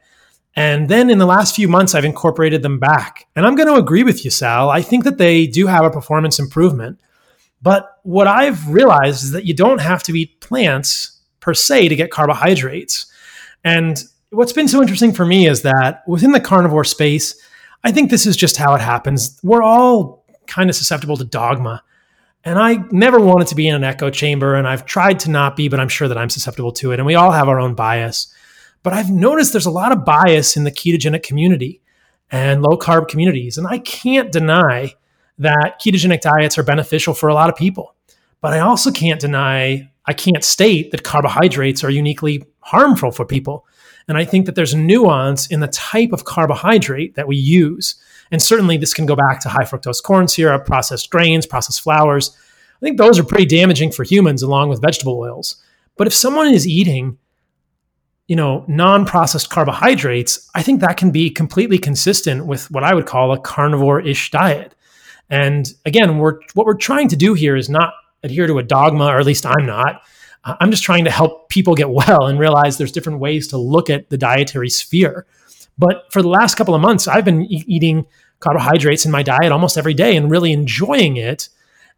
And 0.54 0.88
then 0.88 1.10
in 1.10 1.18
the 1.18 1.26
last 1.26 1.56
few 1.56 1.66
months, 1.66 1.96
I've 1.96 2.04
incorporated 2.04 2.62
them 2.62 2.78
back. 2.78 3.26
And 3.34 3.44
I'm 3.44 3.56
going 3.56 3.66
to 3.66 3.74
agree 3.74 4.04
with 4.04 4.24
you, 4.24 4.30
Sal. 4.30 4.70
I 4.70 4.82
think 4.82 5.02
that 5.02 5.18
they 5.18 5.48
do 5.48 5.66
have 5.66 5.84
a 5.84 5.90
performance 5.90 6.38
improvement. 6.38 7.00
But 7.60 7.98
what 8.04 8.28
I've 8.28 8.68
realized 8.68 9.24
is 9.24 9.32
that 9.32 9.44
you 9.44 9.54
don't 9.54 9.80
have 9.80 10.04
to 10.04 10.16
eat 10.16 10.40
plants 10.40 11.20
per 11.40 11.52
se 11.52 11.88
to 11.88 11.96
get 11.96 12.12
carbohydrates. 12.12 13.06
And 13.64 14.04
what's 14.30 14.52
been 14.52 14.68
so 14.68 14.80
interesting 14.80 15.12
for 15.12 15.26
me 15.26 15.46
is 15.46 15.62
that 15.62 16.02
within 16.06 16.32
the 16.32 16.40
carnivore 16.40 16.84
space, 16.84 17.40
I 17.84 17.92
think 17.92 18.10
this 18.10 18.26
is 18.26 18.36
just 18.36 18.56
how 18.56 18.74
it 18.74 18.80
happens. 18.80 19.38
We're 19.42 19.62
all 19.62 20.24
kind 20.46 20.70
of 20.70 20.76
susceptible 20.76 21.16
to 21.16 21.24
dogma. 21.24 21.82
And 22.42 22.58
I 22.58 22.84
never 22.90 23.20
wanted 23.20 23.48
to 23.48 23.54
be 23.54 23.68
in 23.68 23.74
an 23.74 23.84
echo 23.84 24.08
chamber, 24.08 24.54
and 24.54 24.66
I've 24.66 24.86
tried 24.86 25.20
to 25.20 25.30
not 25.30 25.56
be, 25.56 25.68
but 25.68 25.78
I'm 25.78 25.90
sure 25.90 26.08
that 26.08 26.16
I'm 26.16 26.30
susceptible 26.30 26.72
to 26.72 26.92
it. 26.92 26.98
And 26.98 27.06
we 27.06 27.14
all 27.14 27.32
have 27.32 27.48
our 27.48 27.60
own 27.60 27.74
bias. 27.74 28.32
But 28.82 28.94
I've 28.94 29.10
noticed 29.10 29.52
there's 29.52 29.66
a 29.66 29.70
lot 29.70 29.92
of 29.92 30.06
bias 30.06 30.56
in 30.56 30.64
the 30.64 30.70
ketogenic 30.70 31.22
community 31.22 31.82
and 32.30 32.62
low 32.62 32.78
carb 32.78 33.08
communities. 33.08 33.58
And 33.58 33.66
I 33.66 33.78
can't 33.78 34.32
deny 34.32 34.94
that 35.38 35.80
ketogenic 35.84 36.22
diets 36.22 36.56
are 36.56 36.62
beneficial 36.62 37.12
for 37.12 37.28
a 37.28 37.34
lot 37.34 37.50
of 37.50 37.56
people. 37.56 37.94
But 38.40 38.54
I 38.54 38.60
also 38.60 38.90
can't 38.90 39.20
deny, 39.20 39.90
I 40.06 40.14
can't 40.14 40.42
state 40.42 40.92
that 40.92 41.02
carbohydrates 41.02 41.84
are 41.84 41.90
uniquely 41.90 42.44
harmful 42.60 43.10
for 43.10 43.26
people. 43.26 43.66
And 44.08 44.18
I 44.18 44.24
think 44.24 44.46
that 44.46 44.54
there's 44.54 44.74
nuance 44.74 45.46
in 45.46 45.60
the 45.60 45.68
type 45.68 46.12
of 46.12 46.24
carbohydrate 46.24 47.14
that 47.14 47.28
we 47.28 47.36
use. 47.36 47.94
And 48.30 48.42
certainly 48.42 48.76
this 48.76 48.94
can 48.94 49.06
go 49.06 49.16
back 49.16 49.40
to 49.40 49.48
high 49.48 49.64
fructose 49.64 50.02
corn 50.02 50.28
syrup, 50.28 50.66
processed 50.66 51.10
grains, 51.10 51.46
processed 51.46 51.80
flours. 51.80 52.36
I 52.76 52.80
think 52.80 52.98
those 52.98 53.18
are 53.18 53.24
pretty 53.24 53.46
damaging 53.46 53.92
for 53.92 54.04
humans 54.04 54.42
along 54.42 54.68
with 54.68 54.80
vegetable 54.82 55.18
oils. 55.18 55.62
But 55.96 56.06
if 56.06 56.14
someone 56.14 56.48
is 56.48 56.66
eating, 56.66 57.18
you 58.26 58.36
know, 58.36 58.64
non-processed 58.68 59.50
carbohydrates, 59.50 60.48
I 60.54 60.62
think 60.62 60.80
that 60.80 60.96
can 60.96 61.10
be 61.10 61.30
completely 61.30 61.78
consistent 61.78 62.46
with 62.46 62.70
what 62.70 62.84
I 62.84 62.94
would 62.94 63.06
call 63.06 63.32
a 63.32 63.40
carnivore-ish 63.40 64.30
diet. 64.30 64.74
And 65.28 65.72
again, 65.84 66.18
we're 66.18 66.40
what 66.54 66.66
we're 66.66 66.76
trying 66.76 67.08
to 67.08 67.16
do 67.16 67.34
here 67.34 67.54
is 67.56 67.68
not 67.68 67.92
adhere 68.22 68.46
to 68.46 68.58
a 68.58 68.62
dogma, 68.62 69.06
or 69.06 69.18
at 69.18 69.26
least 69.26 69.46
I'm 69.46 69.66
not. 69.66 70.02
I'm 70.44 70.70
just 70.70 70.82
trying 70.82 71.04
to 71.04 71.10
help 71.10 71.48
people 71.48 71.74
get 71.74 71.90
well 71.90 72.26
and 72.26 72.38
realize 72.38 72.78
there's 72.78 72.92
different 72.92 73.20
ways 73.20 73.48
to 73.48 73.58
look 73.58 73.90
at 73.90 74.08
the 74.10 74.18
dietary 74.18 74.70
sphere. 74.70 75.26
But 75.78 76.12
for 76.12 76.22
the 76.22 76.28
last 76.28 76.56
couple 76.56 76.74
of 76.74 76.80
months, 76.80 77.08
I've 77.08 77.24
been 77.24 77.42
e- 77.42 77.64
eating 77.66 78.06
carbohydrates 78.40 79.04
in 79.04 79.12
my 79.12 79.22
diet 79.22 79.52
almost 79.52 79.76
every 79.76 79.94
day 79.94 80.16
and 80.16 80.30
really 80.30 80.52
enjoying 80.52 81.16
it. 81.16 81.48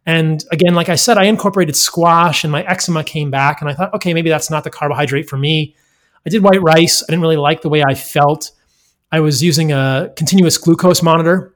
And 0.05 0.43
again, 0.51 0.75
like 0.75 0.89
I 0.89 0.95
said, 0.95 1.17
I 1.17 1.25
incorporated 1.25 1.75
squash 1.75 2.43
and 2.43 2.51
my 2.51 2.63
eczema 2.63 3.03
came 3.03 3.31
back. 3.31 3.61
And 3.61 3.69
I 3.69 3.73
thought, 3.73 3.93
okay, 3.93 4.13
maybe 4.13 4.29
that's 4.29 4.49
not 4.49 4.65
the 4.65 4.69
carbohydrate 4.69 5.29
for 5.29 5.37
me. 5.37 5.75
I 6.25 6.29
did 6.29 6.43
white 6.43 6.61
rice. 6.61 7.03
I 7.03 7.07
didn't 7.07 7.21
really 7.21 7.37
like 7.37 7.61
the 7.61 7.69
way 7.69 7.83
I 7.87 7.95
felt. 7.95 8.51
I 9.11 9.19
was 9.19 9.43
using 9.43 9.71
a 9.71 10.11
continuous 10.15 10.57
glucose 10.57 11.01
monitor. 11.01 11.52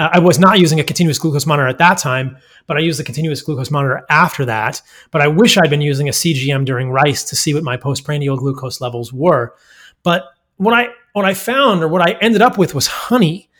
I 0.00 0.18
was 0.18 0.38
not 0.38 0.58
using 0.58 0.80
a 0.80 0.84
continuous 0.84 1.18
glucose 1.18 1.44
monitor 1.44 1.68
at 1.68 1.76
that 1.78 1.98
time, 1.98 2.38
but 2.66 2.78
I 2.78 2.80
used 2.80 2.98
a 3.00 3.04
continuous 3.04 3.42
glucose 3.42 3.70
monitor 3.70 4.02
after 4.08 4.46
that. 4.46 4.80
But 5.10 5.20
I 5.20 5.28
wish 5.28 5.58
I'd 5.58 5.68
been 5.68 5.82
using 5.82 6.08
a 6.08 6.12
CGM 6.12 6.64
during 6.64 6.90
rice 6.90 7.22
to 7.24 7.36
see 7.36 7.52
what 7.52 7.64
my 7.64 7.76
postprandial 7.76 8.38
glucose 8.38 8.80
levels 8.80 9.12
were. 9.12 9.54
But 10.02 10.24
what 10.56 10.72
I 10.72 10.88
what 11.12 11.24
I 11.24 11.34
found 11.34 11.82
or 11.82 11.88
what 11.88 12.00
I 12.00 12.12
ended 12.20 12.40
up 12.40 12.56
with 12.56 12.74
was 12.74 12.86
honey. 12.86 13.50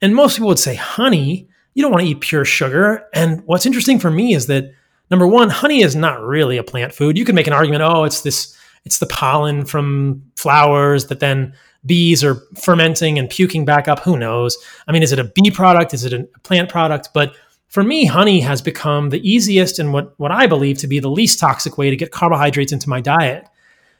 And 0.00 0.14
most 0.14 0.36
people 0.36 0.48
would 0.48 0.58
say, 0.58 0.74
honey, 0.74 1.48
you 1.74 1.82
don't 1.82 1.92
want 1.92 2.02
to 2.04 2.08
eat 2.08 2.20
pure 2.20 2.44
sugar. 2.44 3.06
And 3.12 3.42
what's 3.44 3.66
interesting 3.66 3.98
for 3.98 4.10
me 4.10 4.34
is 4.34 4.46
that 4.46 4.72
number 5.10 5.26
one, 5.26 5.50
honey 5.50 5.82
is 5.82 5.94
not 5.94 6.22
really 6.22 6.56
a 6.56 6.64
plant 6.64 6.94
food. 6.94 7.18
You 7.18 7.24
can 7.24 7.34
make 7.34 7.46
an 7.46 7.52
argument, 7.52 7.82
oh, 7.82 8.04
it's 8.04 8.22
this, 8.22 8.56
it's 8.84 8.98
the 8.98 9.06
pollen 9.06 9.64
from 9.64 10.22
flowers 10.36 11.06
that 11.06 11.20
then 11.20 11.54
bees 11.84 12.22
are 12.22 12.36
fermenting 12.60 13.18
and 13.18 13.28
puking 13.28 13.64
back 13.64 13.88
up. 13.88 14.00
Who 14.00 14.16
knows? 14.16 14.56
I 14.86 14.92
mean, 14.92 15.02
is 15.02 15.12
it 15.12 15.18
a 15.18 15.24
bee 15.24 15.50
product? 15.50 15.94
Is 15.94 16.04
it 16.04 16.12
a 16.12 16.24
plant 16.42 16.68
product? 16.68 17.10
But 17.12 17.34
for 17.68 17.82
me, 17.82 18.04
honey 18.04 18.40
has 18.40 18.60
become 18.60 19.10
the 19.10 19.28
easiest 19.28 19.78
and 19.78 19.92
what, 19.92 20.18
what 20.18 20.30
I 20.30 20.46
believe 20.46 20.78
to 20.78 20.86
be 20.86 21.00
the 21.00 21.10
least 21.10 21.38
toxic 21.38 21.78
way 21.78 21.90
to 21.90 21.96
get 21.96 22.12
carbohydrates 22.12 22.72
into 22.72 22.88
my 22.88 23.00
diet. 23.00 23.48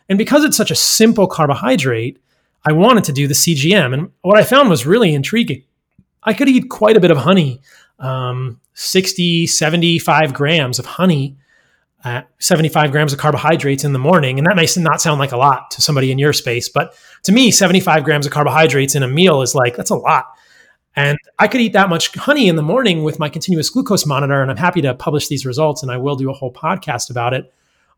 And 0.09 0.18
because 0.18 0.44
it's 0.44 0.56
such 0.56 0.70
a 0.70 0.76
simple 0.76 1.26
carbohydrate, 1.26 2.20
I 2.64 2.72
wanted 2.72 3.04
to 3.04 3.12
do 3.12 3.26
the 3.26 3.34
CGM. 3.34 3.94
And 3.94 4.10
what 4.22 4.38
I 4.38 4.44
found 4.44 4.68
was 4.68 4.86
really 4.86 5.14
intriguing. 5.14 5.64
I 6.22 6.34
could 6.34 6.48
eat 6.48 6.70
quite 6.70 6.96
a 6.96 7.00
bit 7.00 7.10
of 7.10 7.16
honey, 7.16 7.60
um, 7.98 8.60
60, 8.74 9.46
75 9.46 10.34
grams 10.34 10.78
of 10.78 10.86
honey, 10.86 11.36
uh, 12.04 12.22
75 12.38 12.90
grams 12.90 13.12
of 13.12 13.18
carbohydrates 13.18 13.84
in 13.84 13.92
the 13.92 13.98
morning. 13.98 14.38
And 14.38 14.46
that 14.46 14.56
may 14.56 14.66
not 14.82 15.00
sound 15.00 15.20
like 15.20 15.32
a 15.32 15.36
lot 15.36 15.70
to 15.72 15.82
somebody 15.82 16.10
in 16.10 16.18
your 16.18 16.32
space, 16.32 16.68
but 16.68 16.94
to 17.24 17.32
me, 17.32 17.50
75 17.50 18.04
grams 18.04 18.26
of 18.26 18.32
carbohydrates 18.32 18.94
in 18.94 19.02
a 19.02 19.08
meal 19.08 19.42
is 19.42 19.54
like, 19.54 19.76
that's 19.76 19.90
a 19.90 19.96
lot. 19.96 20.26
And 20.94 21.16
I 21.38 21.48
could 21.48 21.60
eat 21.60 21.72
that 21.72 21.88
much 21.88 22.14
honey 22.14 22.48
in 22.48 22.56
the 22.56 22.62
morning 22.62 23.02
with 23.02 23.18
my 23.18 23.28
continuous 23.28 23.70
glucose 23.70 24.04
monitor. 24.04 24.42
And 24.42 24.50
I'm 24.50 24.56
happy 24.56 24.82
to 24.82 24.94
publish 24.94 25.28
these 25.28 25.46
results. 25.46 25.82
And 25.82 25.90
I 25.90 25.96
will 25.96 26.16
do 26.16 26.28
a 26.28 26.34
whole 26.34 26.52
podcast 26.52 27.10
about 27.10 27.34
it 27.34 27.52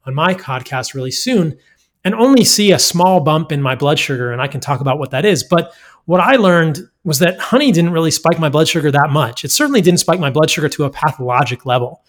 on 0.07 0.15
my 0.15 0.35
podcast 0.35 0.95
really 0.95 1.11
soon 1.11 1.59
and 2.05 2.15
only 2.15 2.45
see 2.45 2.73
a 2.73 2.79
small 2.79 3.21
bump 3.21 3.51
in 3.51 3.63
my 3.63 3.75
blood 3.75 3.99
sugar. 3.99 4.33
And 4.33 4.41
I 4.41 4.47
can 4.47 4.61
talk 4.61 4.81
about 4.81 4.99
what 4.99 5.11
that 5.11 5.25
is. 5.25 5.43
But 5.43 5.73
what 6.05 6.21
I 6.21 6.37
learned 6.37 6.81
was 7.03 7.19
that 7.21 7.39
honey 7.39 7.73
didn't 7.73 7.93
really 7.93 8.11
spike 8.11 8.39
my 8.39 8.51
blood 8.51 8.69
sugar 8.69 8.91
that 8.91 9.11
much. 9.11 9.45
It 9.45 9.51
certainly 9.51 9.81
didn't 9.81 10.01
spike 10.01 10.21
my 10.21 10.31
blood 10.31 10.51
sugar 10.51 10.69
to 10.69 10.85
a 10.85 10.91
pathologic 10.91 11.65
level. 11.65 12.05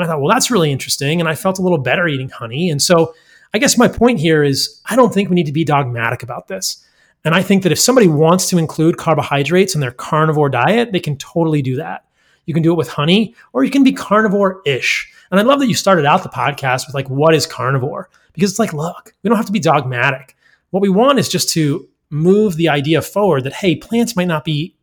And 0.00 0.04
I 0.04 0.12
thought, 0.12 0.20
well, 0.20 0.32
that's 0.32 0.50
really 0.50 0.72
interesting. 0.72 1.20
And 1.20 1.28
I 1.28 1.34
felt 1.34 1.58
a 1.58 1.62
little 1.62 1.78
better 1.78 2.08
eating 2.08 2.30
honey. 2.30 2.70
And 2.70 2.80
so 2.80 3.14
I 3.52 3.58
guess 3.58 3.76
my 3.76 3.88
point 3.88 4.20
here 4.20 4.42
is 4.42 4.80
I 4.88 4.96
don't 4.96 5.12
think 5.12 5.28
we 5.28 5.34
need 5.34 5.46
to 5.46 5.52
be 5.52 5.64
dogmatic 5.64 6.22
about 6.22 6.48
this. 6.48 6.84
And 7.24 7.34
I 7.34 7.42
think 7.42 7.62
that 7.64 7.72
if 7.72 7.78
somebody 7.78 8.08
wants 8.08 8.48
to 8.48 8.58
include 8.58 8.96
carbohydrates 8.96 9.74
in 9.74 9.80
their 9.80 9.90
carnivore 9.90 10.48
diet, 10.48 10.92
they 10.92 11.00
can 11.00 11.16
totally 11.16 11.60
do 11.60 11.76
that. 11.76 12.04
You 12.46 12.54
can 12.54 12.62
do 12.62 12.72
it 12.72 12.76
with 12.76 12.88
honey, 12.88 13.34
or 13.52 13.62
you 13.62 13.70
can 13.70 13.84
be 13.84 13.92
carnivore 13.92 14.62
ish. 14.64 15.12
And 15.30 15.38
I 15.38 15.42
love 15.42 15.60
that 15.60 15.68
you 15.68 15.74
started 15.74 16.06
out 16.06 16.22
the 16.22 16.30
podcast 16.30 16.86
with 16.86 16.94
like, 16.94 17.10
what 17.10 17.34
is 17.34 17.46
carnivore? 17.46 18.08
Because 18.32 18.50
it's 18.50 18.58
like, 18.58 18.72
look, 18.72 19.14
we 19.22 19.28
don't 19.28 19.36
have 19.36 19.46
to 19.46 19.52
be 19.52 19.60
dogmatic. 19.60 20.36
What 20.70 20.80
we 20.80 20.88
want 20.88 21.18
is 21.18 21.28
just 21.28 21.50
to 21.50 21.86
move 22.08 22.56
the 22.56 22.68
idea 22.68 23.02
forward 23.02 23.44
that, 23.44 23.52
hey, 23.52 23.76
plants 23.76 24.16
might 24.16 24.28
not 24.28 24.44
be 24.44 24.74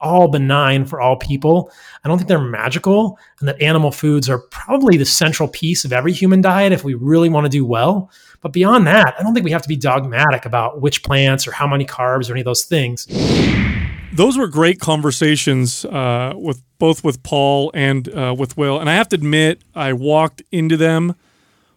all 0.00 0.28
benign 0.28 0.84
for 0.84 1.00
all 1.00 1.16
people. 1.16 1.72
I 2.04 2.08
don't 2.08 2.18
think 2.18 2.28
they're 2.28 2.38
magical, 2.38 3.18
and 3.40 3.48
that 3.48 3.60
animal 3.60 3.90
foods 3.90 4.28
are 4.28 4.38
probably 4.38 4.96
the 4.96 5.04
central 5.04 5.48
piece 5.48 5.84
of 5.84 5.92
every 5.92 6.12
human 6.12 6.40
diet 6.40 6.72
if 6.72 6.84
we 6.84 6.94
really 6.94 7.28
want 7.28 7.44
to 7.44 7.50
do 7.50 7.64
well. 7.64 8.10
But 8.40 8.52
beyond 8.52 8.86
that, 8.86 9.14
I 9.18 9.22
don't 9.22 9.32
think 9.34 9.44
we 9.44 9.52
have 9.52 9.62
to 9.62 9.68
be 9.68 9.76
dogmatic 9.76 10.44
about 10.44 10.82
which 10.82 11.02
plants 11.02 11.48
or 11.48 11.52
how 11.52 11.66
many 11.66 11.86
carbs 11.86 12.28
or 12.28 12.32
any 12.32 12.42
of 12.42 12.44
those 12.44 12.64
things. 12.64 13.06
Those 14.12 14.36
were 14.36 14.46
great 14.46 14.80
conversations 14.80 15.84
uh, 15.86 16.34
with 16.36 16.62
both 16.78 17.02
with 17.02 17.22
Paul 17.22 17.70
and 17.74 18.08
uh, 18.14 18.34
with 18.36 18.56
Will, 18.56 18.78
and 18.78 18.90
I 18.90 18.94
have 18.94 19.08
to 19.08 19.16
admit, 19.16 19.62
I 19.74 19.92
walked 19.92 20.42
into 20.52 20.76
them 20.76 21.14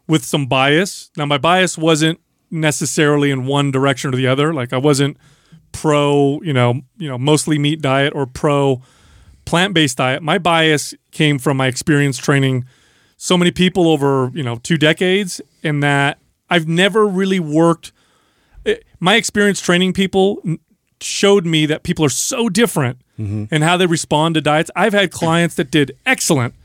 with 0.07 0.26
some 0.26 0.48
bias. 0.48 1.10
Now, 1.18 1.26
my 1.26 1.38
bias 1.38 1.77
wasn't 1.77 2.19
necessarily 2.52 3.31
in 3.31 3.45
one 3.45 3.72
direction 3.72 4.14
or 4.14 4.18
the 4.18 4.27
other. 4.27 4.53
Like 4.53 4.73
I 4.73 4.77
wasn't 4.77 5.18
pro, 5.78 6.41
you 6.41 6.54
know, 6.54 6.82
you 6.98 7.08
know, 7.08 7.20
mostly 7.20 7.60
meat 7.60 7.82
diet 7.82 8.14
or 8.16 8.26
pro 8.26 8.82
plant-based 9.45 9.98
diet. 9.98 10.24
My 10.24 10.40
bias 10.40 10.95
came 11.12 11.38
from 11.38 11.56
my 11.56 11.68
experience 11.68 12.18
training 12.18 12.66
so 13.16 13.38
many 13.38 13.52
people 13.52 13.88
over, 13.88 14.32
you 14.34 14.44
know, 14.44 14.56
two 14.58 14.78
decades 14.78 15.40
and 15.64 15.84
that 15.84 16.18
I've 16.49 16.68
never 16.68 17.06
really 17.06 17.40
worked 17.40 17.91
eh, 18.66 18.78
my 18.99 19.16
experience 19.16 19.62
training 19.62 19.94
people 19.94 20.41
showed 20.99 21.45
me 21.45 21.68
that 21.68 21.84
people 21.84 22.04
are 22.04 22.10
so 22.10 22.49
different 22.49 22.98
mm-hmm. 23.20 23.45
and 23.52 23.64
how 23.64 23.78
they 23.78 23.86
respond 23.86 24.34
to 24.36 24.41
diets. 24.41 24.72
I've 24.76 24.94
had 24.94 25.12
clients 25.22 25.56
that 25.56 25.70
did 25.70 25.95
excellent 26.08 26.56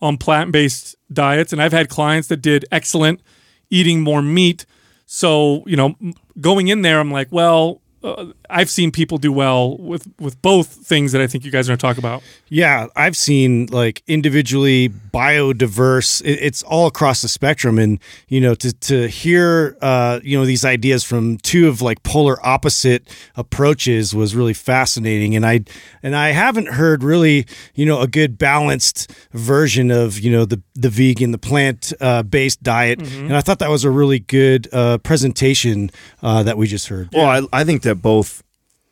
on 0.00 0.16
plant-based 0.16 0.96
diets 1.12 1.52
and 1.52 1.62
I've 1.62 1.72
had 1.72 1.90
clients 1.90 2.28
that 2.28 2.38
did 2.38 2.64
excellent 2.72 3.20
eating 3.68 4.00
more 4.00 4.22
meat 4.22 4.64
so, 5.06 5.62
you 5.66 5.76
know, 5.76 5.94
going 6.40 6.68
in 6.68 6.82
there, 6.82 6.98
I'm 6.98 7.10
like, 7.10 7.28
well, 7.30 7.80
uh, 8.02 8.26
I've 8.50 8.70
seen 8.70 8.90
people 8.90 9.18
do 9.18 9.32
well 9.32 9.76
with 9.78 10.06
with 10.20 10.40
both 10.42 10.68
things 10.68 11.12
that 11.12 11.20
I 11.20 11.26
think 11.26 11.44
you 11.44 11.50
guys 11.50 11.68
are 11.68 11.70
going 11.70 11.78
to 11.78 11.82
talk 11.82 11.98
about. 11.98 12.22
Yeah, 12.48 12.86
I've 12.94 13.16
seen 13.16 13.66
like 13.66 14.02
individually 14.06 14.88
biodiverse. 14.88 16.22
It, 16.22 16.38
it's 16.40 16.62
all 16.62 16.86
across 16.86 17.22
the 17.22 17.28
spectrum, 17.28 17.78
and 17.78 17.98
you 18.28 18.40
know 18.40 18.54
to 18.56 18.72
to 18.72 19.08
hear 19.08 19.76
uh, 19.80 20.20
you 20.22 20.38
know 20.38 20.44
these 20.44 20.64
ideas 20.64 21.04
from 21.04 21.38
two 21.38 21.68
of 21.68 21.82
like 21.82 22.02
polar 22.02 22.44
opposite 22.46 23.08
approaches 23.36 24.14
was 24.14 24.34
really 24.34 24.54
fascinating. 24.54 25.34
And 25.34 25.44
I 25.44 25.64
and 26.02 26.14
I 26.14 26.30
haven't 26.30 26.68
heard 26.68 27.02
really 27.02 27.46
you 27.74 27.86
know 27.86 28.00
a 28.00 28.06
good 28.06 28.38
balanced 28.38 29.10
version 29.32 29.90
of 29.90 30.20
you 30.20 30.30
know 30.30 30.44
the 30.44 30.62
the 30.74 30.90
vegan 30.90 31.32
the 31.32 31.38
plant 31.38 31.92
uh, 32.00 32.22
based 32.22 32.62
diet, 32.62 33.00
mm-hmm. 33.00 33.26
and 33.26 33.36
I 33.36 33.40
thought 33.40 33.58
that 33.58 33.70
was 33.70 33.84
a 33.84 33.90
really 33.90 34.20
good 34.20 34.68
uh, 34.72 34.98
presentation 34.98 35.90
uh, 36.22 36.42
that 36.42 36.56
we 36.56 36.66
just 36.66 36.88
heard. 36.88 37.08
Well, 37.12 37.48
I, 37.52 37.60
I 37.60 37.64
think 37.64 37.82
that 37.82 37.96
both 37.96 38.43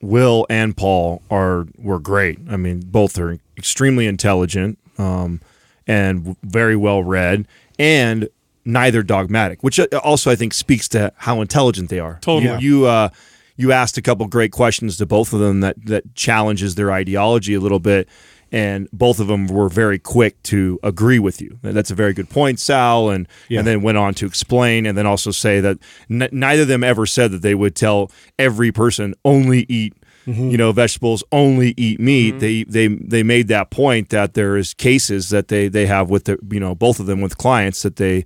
Will 0.03 0.47
and 0.51 0.77
Paul 0.77 1.23
are 1.31 1.67
were 1.79 2.01
great. 2.01 2.39
I 2.51 2.57
mean, 2.57 2.81
both 2.81 3.19
are 3.19 3.39
extremely 3.57 4.07
intelligent 4.07 4.79
um, 4.99 5.41
and 5.87 6.37
very 6.43 6.77
well 6.77 7.03
read, 7.03 7.47
and 7.79 8.29
neither 8.65 9.03
dogmatic, 9.03 9.63
which 9.63 9.79
uh, 9.79 9.87
also 10.03 10.31
I 10.31 10.35
think 10.37 10.55
speaks 10.55 10.89
to 10.89 11.13
how 11.17 11.41
intelligent 11.41 11.89
they 11.89 12.01
are. 12.01 12.19
Totally. 12.21 12.61
You 12.63 12.81
you, 12.81 12.87
uh, 12.87 13.09
you 13.57 13.73
asked 13.73 13.97
a 13.97 14.03
couple 14.03 14.27
great 14.27 14.51
questions 14.51 14.97
to 14.97 15.07
both 15.07 15.33
of 15.33 15.39
them 15.39 15.61
that 15.61 15.77
that 15.87 16.15
challenges 16.17 16.75
their 16.75 16.91
ideology 16.91 17.55
a 17.55 17.61
little 17.61 17.81
bit, 17.81 18.09
and 18.53 18.89
both 18.93 19.19
of 19.19 19.27
them 19.27 19.47
were 19.47 19.71
very 19.71 19.99
quick 19.99 20.41
to 20.45 20.79
agree 20.83 21.19
with 21.19 21.41
you. 21.41 21.59
That's 21.63 21.91
a 21.91 21.95
very 21.95 22.13
good 22.13 22.29
point, 22.29 22.61
Sal, 22.61 23.09
and 23.09 23.27
yeah. 23.49 23.61
and 23.61 23.67
then 23.67 23.83
went 23.83 23.99
on 23.99 24.15
to 24.15 24.27
explain, 24.27 24.85
and 24.85 24.97
then 24.97 25.07
also 25.07 25.31
say 25.31 25.61
that 25.61 25.79
n- 26.11 26.29
neither 26.31 26.63
of 26.63 26.69
them 26.69 26.85
ever 26.85 27.07
said 27.07 27.33
that 27.33 27.43
they 27.43 27.55
would 27.55 27.75
tell 27.75 28.11
every 28.39 28.71
person 28.71 29.15
only 29.25 29.65
eat 29.69 29.95
mm-hmm. 30.27 30.51
you 30.51 30.59
know 30.59 30.71
vegetables, 30.73 31.25
only 31.33 31.75
eat 31.77 31.99
meat. 31.99 32.35
Mm-hmm. 32.35 32.39
They 32.39 32.65
they 32.65 32.87
they 32.89 33.23
made 33.23 33.49
that 33.49 33.71
point 33.71 34.11
that 34.11 34.35
there 34.35 34.57
is 34.57 34.75
cases 34.75 35.31
that 35.31 35.49
they 35.49 35.69
they 35.69 35.87
have 35.87 36.11
with 36.11 36.25
the 36.25 36.39
you 36.51 36.61
know 36.61 36.75
both 36.75 37.01
of 37.01 37.07
them 37.07 37.21
with 37.21 37.39
clients 37.39 37.83
that 37.83 37.97
they 37.97 38.25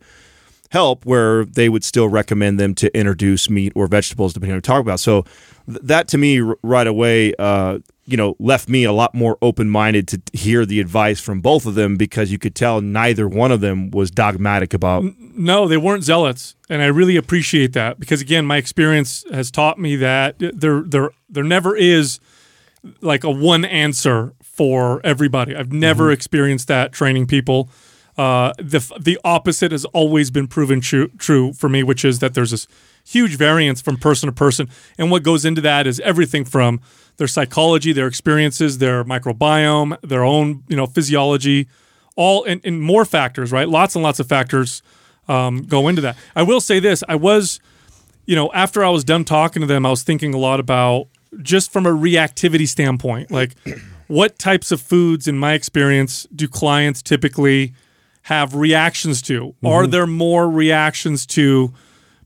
help 0.71 1.05
where 1.07 1.45
they 1.45 1.69
would 1.69 1.85
still 1.85 2.09
recommend 2.09 2.59
them 2.59 2.75
to 2.77 2.97
introduce 2.97 3.49
meat 3.49 3.73
or 3.77 3.87
vegetables 3.87 4.33
depending 4.33 4.53
on 4.53 4.57
what 4.57 4.65
we 4.65 4.75
talk 4.75 4.81
about. 4.81 5.01
So 5.01 5.23
th- 5.67 5.79
that 5.83 6.09
to 6.09 6.19
me 6.19 6.41
r- 6.41 6.57
right 6.63 6.87
away, 6.87 7.35
uh, 7.39 7.79
you 8.05 8.17
know, 8.17 8.37
left 8.39 8.69
me 8.69 8.85
a 8.85 8.93
lot 8.93 9.15
more 9.15 9.37
open 9.43 9.69
minded 9.69 10.07
to 10.09 10.21
hear 10.33 10.65
the 10.65 10.81
advice 10.81 11.21
from 11.21 11.41
both 11.41 11.67
of 11.67 11.75
them 11.75 11.97
because 11.97 12.31
you 12.31 12.39
could 12.39 12.55
tell 12.55 12.81
neither 12.81 13.29
one 13.29 13.51
of 13.51 13.61
them 13.61 13.91
was 13.91 14.11
dogmatic 14.11 14.73
about. 14.73 15.05
No, 15.19 15.67
they 15.67 15.77
weren't 15.77 16.05
zealots, 16.05 16.55
and 16.69 16.83
I 16.83 16.87
really 16.87 17.17
appreciate 17.17 17.73
that 17.73 17.99
because 17.99 18.21
again, 18.21 18.47
my 18.47 18.59
experience 18.59 19.25
has 19.33 19.51
taught 19.51 19.79
me 19.79 19.97
that 19.97 20.37
there 20.39 20.83
there 20.87 21.11
there 21.29 21.45
never 21.45 21.75
is 21.77 22.21
like 23.01 23.25
a 23.25 23.31
one 23.31 23.65
answer 23.65 24.35
for 24.41 25.01
everybody. 25.05 25.55
I've 25.55 25.73
never 25.73 26.11
experienced 26.13 26.69
that 26.69 26.93
training 26.93 27.27
people. 27.27 27.69
Uh, 28.19 28.55
the 28.57 28.81
the 28.99 29.19
opposite 29.25 29.73
has 29.73 29.85
always 29.87 30.31
been 30.31 30.47
proven 30.47 30.81
true 30.81 31.09
true 31.19 31.53
for 31.53 31.69
me, 31.69 31.83
which 31.83 32.05
is 32.05 32.19
that 32.21 32.33
there's 32.33 32.51
this 32.51 32.67
huge 33.05 33.37
variance 33.37 33.83
from 33.83 33.99
person 33.99 34.27
to 34.27 34.33
person, 34.33 34.69
and 34.97 35.11
what 35.11 35.23
goes 35.23 35.45
into 35.45 35.61
that 35.61 35.87
is 35.87 36.01
everything 36.01 36.45
from 36.45 36.81
their 37.19 37.27
psychology, 37.27 37.93
their 37.93 38.07
experiences, 38.07 38.79
their 38.79 39.05
microbiome, 39.05 40.01
their 40.01 40.25
own 40.25 40.63
you 40.67 40.77
know 40.77 40.87
physiology, 40.87 41.69
all 42.17 42.43
and, 42.45 42.63
and 42.65 42.81
more 42.81 43.05
factors, 43.05 43.53
right? 43.53 43.69
Lots 43.69 43.95
and 43.95 44.03
lots 44.03 44.19
of 44.19 44.27
factors 44.27 44.83
um, 45.29 45.63
go 45.65 45.87
into 45.87 46.01
that. 46.01 46.17
I 46.35 46.43
will 46.43 46.61
say 46.61 46.81
this: 46.81 47.05
I 47.07 47.17
was, 47.17 47.61
you 48.25 48.35
know, 48.35 48.51
after 48.55 48.83
I 48.83 48.89
was 48.89 49.05
done 49.05 49.25
talking 49.25 49.61
to 49.61 49.67
them, 49.67 49.85
I 49.85 49.91
was 49.91 50.03
thinking 50.03 50.33
a 50.33 50.39
lot 50.39 50.59
about 50.59 51.09
just 51.43 51.71
from 51.71 51.85
a 51.85 51.91
reactivity 51.91 52.67
standpoint, 52.67 53.31
like 53.31 53.55
what 54.07 54.39
types 54.39 54.73
of 54.73 54.81
foods, 54.81 55.29
in 55.29 55.37
my 55.37 55.53
experience, 55.53 56.27
do 56.35 56.49
clients 56.49 57.03
typically 57.03 57.75
have 58.27 58.57
reactions 58.57 59.23
to? 59.23 59.55
Are 59.65 59.87
there 59.87 60.05
more 60.05 60.51
reactions 60.51 61.27
to 61.27 61.73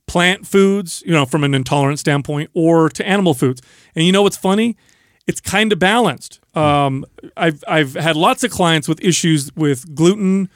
plant 0.07 0.47
foods, 0.47 1.03
you 1.05 1.13
know, 1.13 1.27
from 1.27 1.45
an 1.45 1.53
intolerance 1.53 2.01
standpoint, 2.01 2.49
or 2.55 2.89
to 2.89 3.07
animal 3.07 3.35
foods? 3.35 3.61
And 3.95 4.07
you 4.07 4.11
know 4.11 4.23
what's 4.23 4.39
funny? 4.39 4.79
It's 5.27 5.43
kind 5.43 5.71
of 5.75 5.79
balanced. 5.79 6.41
Um, 6.57 7.05
I've 7.37 7.63
I've 7.69 7.93
had 7.93 8.17
lots 8.17 8.43
of 8.43 8.51
clients 8.51 8.89
with 8.89 8.99
issues 9.05 9.55
with 9.55 9.95
gluten 9.95 10.49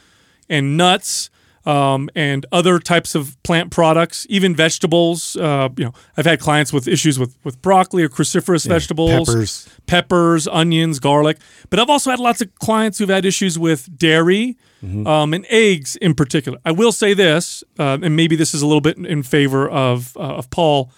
and 0.49 0.79
nuts 0.79 1.29
um, 1.67 2.09
and 2.15 2.47
other 2.51 2.79
types 2.79 3.15
of 3.15 3.37
plant 3.43 3.71
products, 3.71 4.27
even 4.31 4.57
vegetables. 4.57 5.37
Uh, 5.37 5.69
you 5.77 5.85
know, 5.85 5.93
I've 6.17 6.25
had 6.25 6.41
clients 6.41 6.73
with 6.73 6.89
issues 6.89 7.19
with 7.19 7.37
with 7.45 7.61
broccoli 7.61 8.03
or 8.03 8.09
cruciferous 8.09 8.67
vegetables, 8.67 9.29
peppers. 9.29 9.69
peppers, 9.85 10.49
onions, 10.49 11.01
garlic. 11.01 11.37
But 11.69 11.81
I've 11.81 11.91
also 11.91 12.11
had 12.11 12.19
lots 12.19 12.41
of 12.41 12.55
clients 12.55 12.97
who've 12.97 13.11
had 13.11 13.27
issues 13.27 13.59
with 13.59 13.99
dairy 13.99 14.57
um, 15.07 15.35
and 15.35 15.47
eggs 15.49 15.97
in 15.97 16.15
particular. 16.15 16.59
I 16.65 16.73
will 16.73 16.93
say 16.93 17.15
this, 17.15 17.65
uh, 17.79 17.99
and 18.03 18.17
maybe 18.17 18.37
this 18.37 18.55
is 18.55 18.63
a 18.63 18.67
little 18.67 18.81
bit 18.81 18.99
in 18.99 19.23
favor 19.23 19.69
of 19.69 20.17
uh, 20.17 20.37
of 20.37 20.51
Paul. 20.51 20.91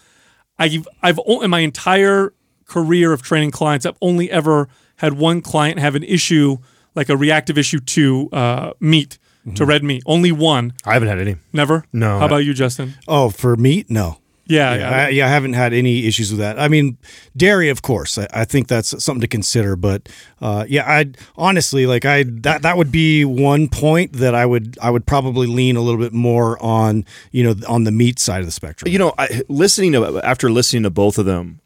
I've 0.58 0.88
I've 1.02 1.20
in 1.42 1.50
my 1.50 1.60
entire 1.60 2.32
career 2.66 3.12
of 3.12 3.22
training 3.22 3.50
clients, 3.52 3.86
I've 3.86 3.98
only 4.00 4.30
ever 4.30 4.68
had 4.96 5.14
one 5.14 5.40
client 5.40 5.78
have 5.78 5.94
an 5.94 6.02
issue 6.02 6.58
like 6.94 7.08
a 7.08 7.16
reactive 7.16 7.58
issue 7.58 7.78
to 7.78 8.28
uh, 8.32 8.72
meat, 8.80 9.18
to 9.54 9.64
red 9.64 9.84
meat. 9.84 10.02
Only 10.06 10.32
one. 10.32 10.72
I 10.84 10.94
haven't 10.94 11.08
had 11.08 11.20
any. 11.20 11.36
Never. 11.52 11.84
No. 11.92 12.18
How 12.18 12.26
about 12.26 12.38
you, 12.38 12.54
Justin? 12.54 12.94
Oh, 13.06 13.28
for 13.30 13.54
meat, 13.56 13.90
no. 13.90 14.18
Yeah, 14.46 14.74
Yeah, 14.74 14.78
yeah. 14.78 14.96
I, 14.96 15.08
yeah, 15.08 15.26
I 15.26 15.28
haven't 15.28 15.54
had 15.54 15.72
any 15.72 16.06
issues 16.06 16.30
with 16.30 16.38
that. 16.40 16.58
I 16.58 16.68
mean, 16.68 16.98
dairy, 17.36 17.68
of 17.68 17.82
course. 17.82 18.16
I, 18.16 18.26
I 18.32 18.44
think 18.44 18.68
that's 18.68 19.02
something 19.02 19.20
to 19.20 19.26
consider. 19.28 19.76
But 19.76 20.08
uh, 20.40 20.64
yeah, 20.68 20.84
I 20.88 21.12
honestly 21.36 21.86
like 21.86 22.04
I 22.04 22.24
that 22.28 22.62
that 22.62 22.76
would 22.76 22.92
be 22.92 23.24
one 23.24 23.68
point 23.68 24.14
that 24.14 24.34
I 24.34 24.46
would 24.46 24.78
I 24.80 24.90
would 24.90 25.06
probably 25.06 25.46
lean 25.46 25.76
a 25.76 25.80
little 25.80 26.00
bit 26.00 26.12
more 26.12 26.62
on 26.62 27.04
you 27.32 27.42
know 27.42 27.54
on 27.68 27.84
the 27.84 27.92
meat 27.92 28.18
side 28.18 28.40
of 28.40 28.46
the 28.46 28.52
spectrum. 28.52 28.90
You 28.90 28.98
know, 28.98 29.14
I, 29.18 29.42
listening 29.48 29.92
to 29.92 30.20
after 30.24 30.50
listening 30.50 30.84
to 30.84 30.90
both 30.90 31.18
of 31.18 31.26
them, 31.26 31.60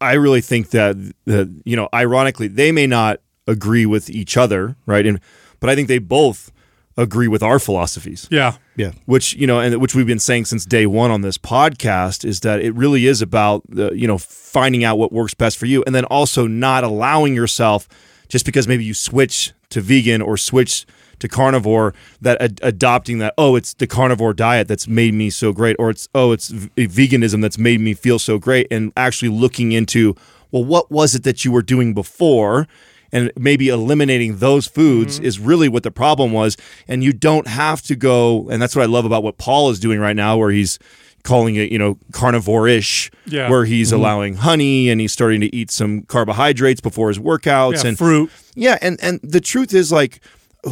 I 0.00 0.14
really 0.14 0.40
think 0.40 0.70
that 0.70 0.96
that 1.24 1.62
you 1.64 1.76
know, 1.76 1.88
ironically, 1.94 2.48
they 2.48 2.72
may 2.72 2.86
not 2.86 3.20
agree 3.46 3.86
with 3.86 4.10
each 4.10 4.36
other, 4.36 4.76
right? 4.86 5.06
And 5.06 5.20
but 5.60 5.70
I 5.70 5.74
think 5.74 5.88
they 5.88 5.98
both 5.98 6.52
agree 6.96 7.28
with 7.28 7.42
our 7.42 7.58
philosophies. 7.58 8.26
yeah. 8.30 8.56
yeah, 8.76 8.92
which 9.04 9.34
you 9.34 9.46
know, 9.46 9.60
and 9.60 9.80
which 9.80 9.94
we've 9.94 10.06
been 10.06 10.18
saying 10.18 10.46
since 10.46 10.64
day 10.64 10.86
one 10.86 11.10
on 11.10 11.20
this 11.20 11.38
podcast, 11.38 12.24
is 12.24 12.40
that 12.40 12.60
it 12.60 12.74
really 12.74 13.06
is 13.06 13.22
about 13.22 13.62
the 13.68 13.90
you 13.94 14.06
know 14.06 14.18
finding 14.18 14.84
out 14.84 14.98
what 14.98 15.12
works 15.12 15.34
best 15.34 15.58
for 15.58 15.66
you, 15.66 15.82
and 15.86 15.94
then 15.94 16.04
also 16.06 16.46
not 16.46 16.84
allowing 16.84 17.34
yourself 17.34 17.88
just 18.28 18.44
because 18.44 18.66
maybe 18.66 18.84
you 18.84 18.94
switch 18.94 19.52
to 19.70 19.80
vegan 19.80 20.22
or 20.22 20.36
switch 20.36 20.86
to 21.18 21.28
carnivore 21.28 21.94
that 22.20 22.40
ad- 22.42 22.60
adopting 22.62 23.18
that 23.18 23.32
oh 23.38 23.56
it's 23.56 23.72
the 23.74 23.86
carnivore 23.86 24.34
diet 24.34 24.68
that's 24.68 24.86
made 24.86 25.14
me 25.14 25.30
so 25.30 25.52
great 25.52 25.74
or 25.78 25.88
it's 25.90 26.08
oh 26.14 26.32
it's 26.32 26.48
v- 26.48 26.86
veganism 26.86 27.40
that's 27.40 27.58
made 27.58 27.80
me 27.80 27.94
feel 27.94 28.18
so 28.18 28.38
great 28.38 28.66
and 28.70 28.92
actually 28.96 29.30
looking 29.30 29.72
into 29.72 30.14
well 30.50 30.64
what 30.64 30.90
was 30.90 31.14
it 31.14 31.22
that 31.22 31.44
you 31.44 31.50
were 31.50 31.62
doing 31.62 31.94
before 31.94 32.68
and 33.16 33.32
maybe 33.36 33.68
eliminating 33.68 34.36
those 34.38 34.66
foods 34.66 35.16
mm-hmm. 35.16 35.24
is 35.24 35.38
really 35.38 35.68
what 35.68 35.82
the 35.82 35.90
problem 35.90 36.32
was 36.32 36.56
and 36.88 37.02
you 37.02 37.12
don't 37.12 37.46
have 37.46 37.80
to 37.82 37.94
go 37.96 38.48
and 38.50 38.60
that's 38.60 38.76
what 38.76 38.82
i 38.82 38.86
love 38.86 39.04
about 39.04 39.22
what 39.22 39.38
paul 39.38 39.70
is 39.70 39.78
doing 39.80 39.98
right 39.98 40.16
now 40.16 40.36
where 40.36 40.50
he's 40.50 40.78
calling 41.22 41.56
it 41.56 41.72
you 41.72 41.78
know 41.78 41.98
carnivore-ish 42.12 43.10
Yeah. 43.26 43.50
where 43.50 43.64
he's 43.64 43.88
mm-hmm. 43.88 43.98
allowing 44.00 44.34
honey 44.34 44.88
and 44.90 45.00
he's 45.00 45.12
starting 45.12 45.40
to 45.40 45.54
eat 45.54 45.70
some 45.70 46.02
carbohydrates 46.02 46.80
before 46.80 47.08
his 47.08 47.18
workouts 47.18 47.82
Yeah, 47.82 47.88
and 47.88 47.98
fruit. 47.98 48.30
yeah 48.54 48.78
and 48.80 48.98
and 49.02 49.20
the 49.22 49.40
truth 49.40 49.74
is 49.74 49.90
like 49.90 50.20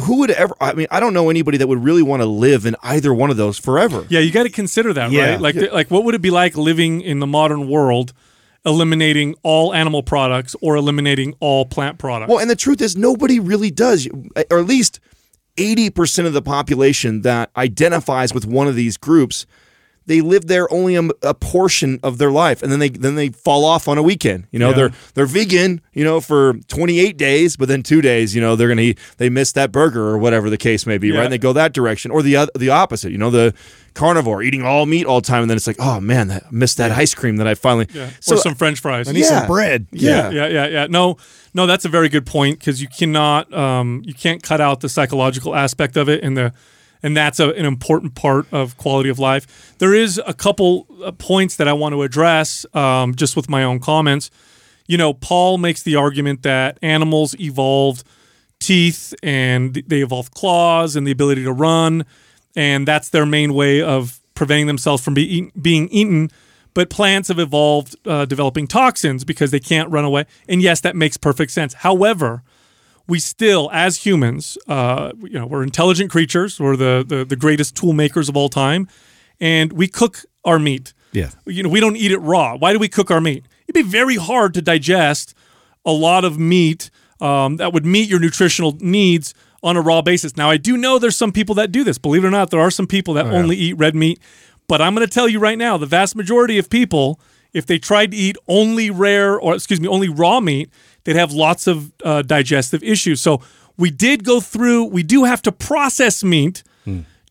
who 0.05 0.19
would 0.19 0.31
ever 0.31 0.53
i 0.61 0.73
mean 0.73 0.87
i 0.91 0.99
don't 0.99 1.13
know 1.13 1.29
anybody 1.29 1.57
that 1.57 1.67
would 1.67 1.83
really 1.83 2.01
want 2.03 2.21
to 2.21 2.25
live 2.25 2.65
in 2.65 2.75
either 2.83 3.13
one 3.13 3.29
of 3.31 3.37
those 3.37 3.57
forever 3.57 4.05
Yeah, 4.09 4.19
you 4.21 4.31
got 4.31 4.43
to 4.43 4.49
consider 4.49 4.93
that, 4.93 5.11
Yeah. 5.11 5.31
right? 5.31 5.41
Like, 5.41 5.55
like, 5.71 5.89
what 5.91 6.03
would 6.05 6.15
it 6.15 6.21
be 6.21 6.31
like 6.31 6.55
living 6.57 7.01
in 7.01 7.19
the 7.19 7.27
modern 7.27 7.67
world, 7.69 8.13
eliminating 8.65 9.35
all 9.43 9.73
animal 9.73 10.03
products 10.03 10.55
or 10.61 10.75
eliminating 10.75 11.35
all 11.39 11.65
plant 11.65 11.97
products? 11.97 12.29
Well, 12.29 12.39
and 12.39 12.49
the 12.49 12.55
truth 12.55 12.81
is, 12.81 12.95
nobody 12.97 13.39
really 13.39 13.71
does, 13.71 14.07
or 14.49 14.59
at 14.59 14.65
least 14.65 14.99
80% 15.57 16.25
of 16.25 16.33
the 16.33 16.41
population 16.41 17.21
that 17.21 17.51
identifies 17.55 18.33
with 18.33 18.45
one 18.45 18.67
of 18.67 18.75
these 18.75 18.97
groups. 18.97 19.45
They 20.07 20.21
live 20.21 20.45
there 20.47 20.71
only 20.71 20.95
a, 20.95 21.03
a 21.23 21.33
portion 21.33 21.99
of 22.03 22.17
their 22.19 22.31
life, 22.31 22.61
and 22.61 22.71
then 22.71 22.79
they 22.79 22.89
then 22.89 23.15
they 23.15 23.29
fall 23.29 23.65
off 23.65 23.87
on 23.87 23.97
a 23.97 24.03
weekend. 24.03 24.45
You 24.51 24.59
know, 24.59 24.69
Yeah. 24.69 24.75
they're 24.75 24.91
they're 25.15 25.25
vegan, 25.25 25.81
you 25.93 26.03
know, 26.03 26.21
for 26.21 26.53
28 26.67 27.17
days, 27.17 27.57
but 27.57 27.67
then 27.67 27.81
two 27.81 28.01
days, 28.01 28.35
you 28.35 28.41
know, 28.41 28.55
they're 28.55 28.67
gonna 28.67 28.81
eat, 28.83 28.99
they 29.17 29.29
miss 29.29 29.51
that 29.53 29.71
burger 29.71 30.03
or 30.07 30.17
whatever 30.19 30.49
the 30.49 30.57
case 30.57 30.85
may 30.85 30.97
be, 30.99 31.07
Yeah. 31.07 31.15
right? 31.17 31.23
And 31.25 31.33
they 31.33 31.37
go 31.39 31.53
that 31.53 31.73
direction, 31.73 32.11
or 32.11 32.21
the 32.21 32.49
the 32.55 32.69
opposite. 32.69 33.11
You 33.11 33.17
know, 33.17 33.31
the 33.31 33.53
carnivore 33.95 34.43
eating 34.43 34.61
all 34.63 34.85
meat 34.85 35.05
all 35.05 35.21
the 35.21 35.27
time, 35.27 35.41
and 35.41 35.49
then 35.49 35.57
it's 35.57 35.67
like, 35.67 35.77
oh 35.79 35.99
man, 35.99 36.29
I 36.29 36.41
missed 36.51 36.77
that 36.77 36.91
ice 36.91 37.15
cream 37.15 37.37
that 37.37 37.47
I 37.47 37.55
finally. 37.55 37.87
yeah. 37.93 38.09
So 38.19 38.35
or 38.35 38.37
some 38.37 38.53
French 38.55 38.79
fries. 38.79 39.07
I 39.07 39.11
need 39.13 39.21
Yeah. 39.21 39.39
some 39.39 39.47
bread. 39.47 39.87
yeah, 39.91 40.29
yeah, 40.29 40.47
yeah, 40.47 40.67
yeah. 40.67 40.87
No, 40.89 41.17
no, 41.53 41.65
that's 41.65 41.85
a 41.85 41.89
very 41.89 42.09
good 42.09 42.25
point 42.25 42.59
because 42.59 42.81
you 42.81 42.87
cannot, 42.89 43.51
um, 43.53 44.01
you 44.05 44.13
can't 44.13 44.43
cut 44.43 44.59
out 44.61 44.81
the 44.81 44.89
psychological 44.89 45.55
aspect 45.55 45.95
of 45.97 46.09
it, 46.09 46.23
and 46.23 46.35
the, 46.37 46.51
and 47.05 47.15
that's 47.15 47.39
a, 47.39 47.49
an 47.51 47.65
important 47.65 48.15
part 48.15 48.51
of 48.51 48.77
quality 48.77 49.09
of 49.09 49.19
life. 49.19 49.75
There 49.77 49.93
is 49.93 50.19
a 50.25 50.33
couple 50.33 50.87
uh, 51.03 51.11
points 51.11 51.57
that 51.57 51.67
I 51.67 51.73
want 51.73 51.93
to 51.93 52.01
address, 52.01 52.65
um, 52.73 53.13
just 53.13 53.35
with 53.35 53.47
my 53.47 53.63
own 53.63 53.79
comments. 53.79 54.31
You 54.87 54.97
know, 54.97 55.13
Paul 55.13 55.59
makes 55.59 55.83
the 55.83 55.97
argument 55.97 56.41
that 56.41 56.79
animals 56.81 57.35
evolved 57.39 58.03
teeth 58.59 59.13
and 59.21 59.75
they 59.75 60.01
evolved 60.01 60.33
claws 60.33 60.95
and 60.95 61.05
the 61.05 61.11
ability 61.11 61.43
to 61.43 61.53
run, 61.53 62.05
and 62.55 62.87
that's 62.87 63.09
their 63.09 63.27
main 63.27 63.53
way 63.53 63.83
of 63.83 64.19
preventing 64.33 64.65
themselves 64.65 65.03
from 65.03 65.13
be 65.13 65.51
being 65.61 65.87
eaten. 65.89 66.31
But 66.73 66.89
plants 66.89 67.27
have 67.27 67.37
evolved 67.37 67.95
uh, 68.07 68.25
developing 68.25 68.65
toxins 68.65 69.23
because 69.23 69.51
they 69.51 69.59
can't 69.59 69.91
run 69.91 70.05
away. 70.05 70.25
And 70.49 70.59
yes, 70.59 70.81
that 70.81 70.95
makes 70.95 71.17
perfect 71.17 71.51
sense. 71.51 71.75
However, 71.75 72.41
we 73.07 73.19
still, 73.19 73.69
as 73.71 74.05
humans, 74.05 74.57
uh, 74.67 75.11
you 75.21 75.37
know, 75.39 75.45
we're 75.45 75.63
intelligent 75.63 76.11
creatures. 76.11 76.59
We're 76.59 76.75
the, 76.75 77.05
the 77.07 77.25
the 77.25 77.35
greatest 77.35 77.75
tool 77.75 77.93
makers 77.93 78.29
of 78.29 78.37
all 78.37 78.49
time, 78.49 78.87
and 79.39 79.73
we 79.73 79.87
cook 79.87 80.25
our 80.43 80.59
meat. 80.59 80.93
Yeah. 81.11 81.29
You 81.45 81.63
know, 81.63 81.69
we 81.69 81.79
don't 81.79 81.95
eat 81.95 82.11
it 82.11 82.19
raw. 82.19 82.55
Why 82.55 82.73
do 82.73 82.79
we 82.79 82.89
cook 82.89 83.09
our 83.09 83.21
meat? 83.21 83.45
It'd 83.67 83.73
be 83.73 83.89
very 83.89 84.15
hard 84.15 84.53
to 84.55 84.61
digest 84.61 85.33
a 85.85 85.91
lot 85.91 86.25
of 86.25 86.37
meat 86.37 86.89
um, 87.21 87.57
that 87.57 87.73
would 87.73 87.85
meet 87.85 88.09
your 88.09 88.19
nutritional 88.19 88.77
needs 88.81 89.33
on 89.63 89.77
a 89.77 89.81
raw 89.81 90.01
basis. 90.01 90.35
Now, 90.35 90.49
I 90.49 90.57
do 90.57 90.77
know 90.77 90.99
there's 90.99 91.15
some 91.15 91.31
people 91.31 91.55
that 91.55 91.71
do 91.71 91.83
this. 91.83 91.97
Believe 91.97 92.23
it 92.23 92.27
or 92.27 92.31
not, 92.31 92.51
there 92.51 92.59
are 92.59 92.71
some 92.71 92.85
people 92.85 93.13
that 93.15 93.25
only 93.25 93.55
eat 93.55 93.73
red 93.73 93.95
meat. 93.95 94.19
But 94.67 94.81
I'm 94.81 94.93
going 94.93 95.07
to 95.07 95.13
tell 95.13 95.27
you 95.27 95.39
right 95.39 95.57
now, 95.57 95.77
the 95.77 95.85
vast 95.85 96.15
majority 96.15 96.57
of 96.57 96.69
people, 96.69 97.19
if 97.53 97.65
they 97.65 97.79
tried 97.79 98.11
to 98.11 98.17
eat 98.17 98.35
only 98.47 98.89
rare 98.89 99.39
or 99.39 99.55
excuse 99.55 99.79
me, 99.79 99.87
only 99.87 100.09
raw 100.09 100.39
meat, 100.39 100.69
they'd 101.05 101.15
have 101.15 101.31
lots 101.31 101.65
of 101.67 101.93
uh, 102.03 102.21
digestive 102.21 102.83
issues. 102.83 103.21
So 103.21 103.41
we 103.77 103.89
did 103.89 104.23
go 104.25 104.41
through. 104.41 104.85
We 104.85 105.03
do 105.03 105.23
have 105.23 105.41
to 105.43 105.51
process 105.51 106.23
meat 106.23 106.63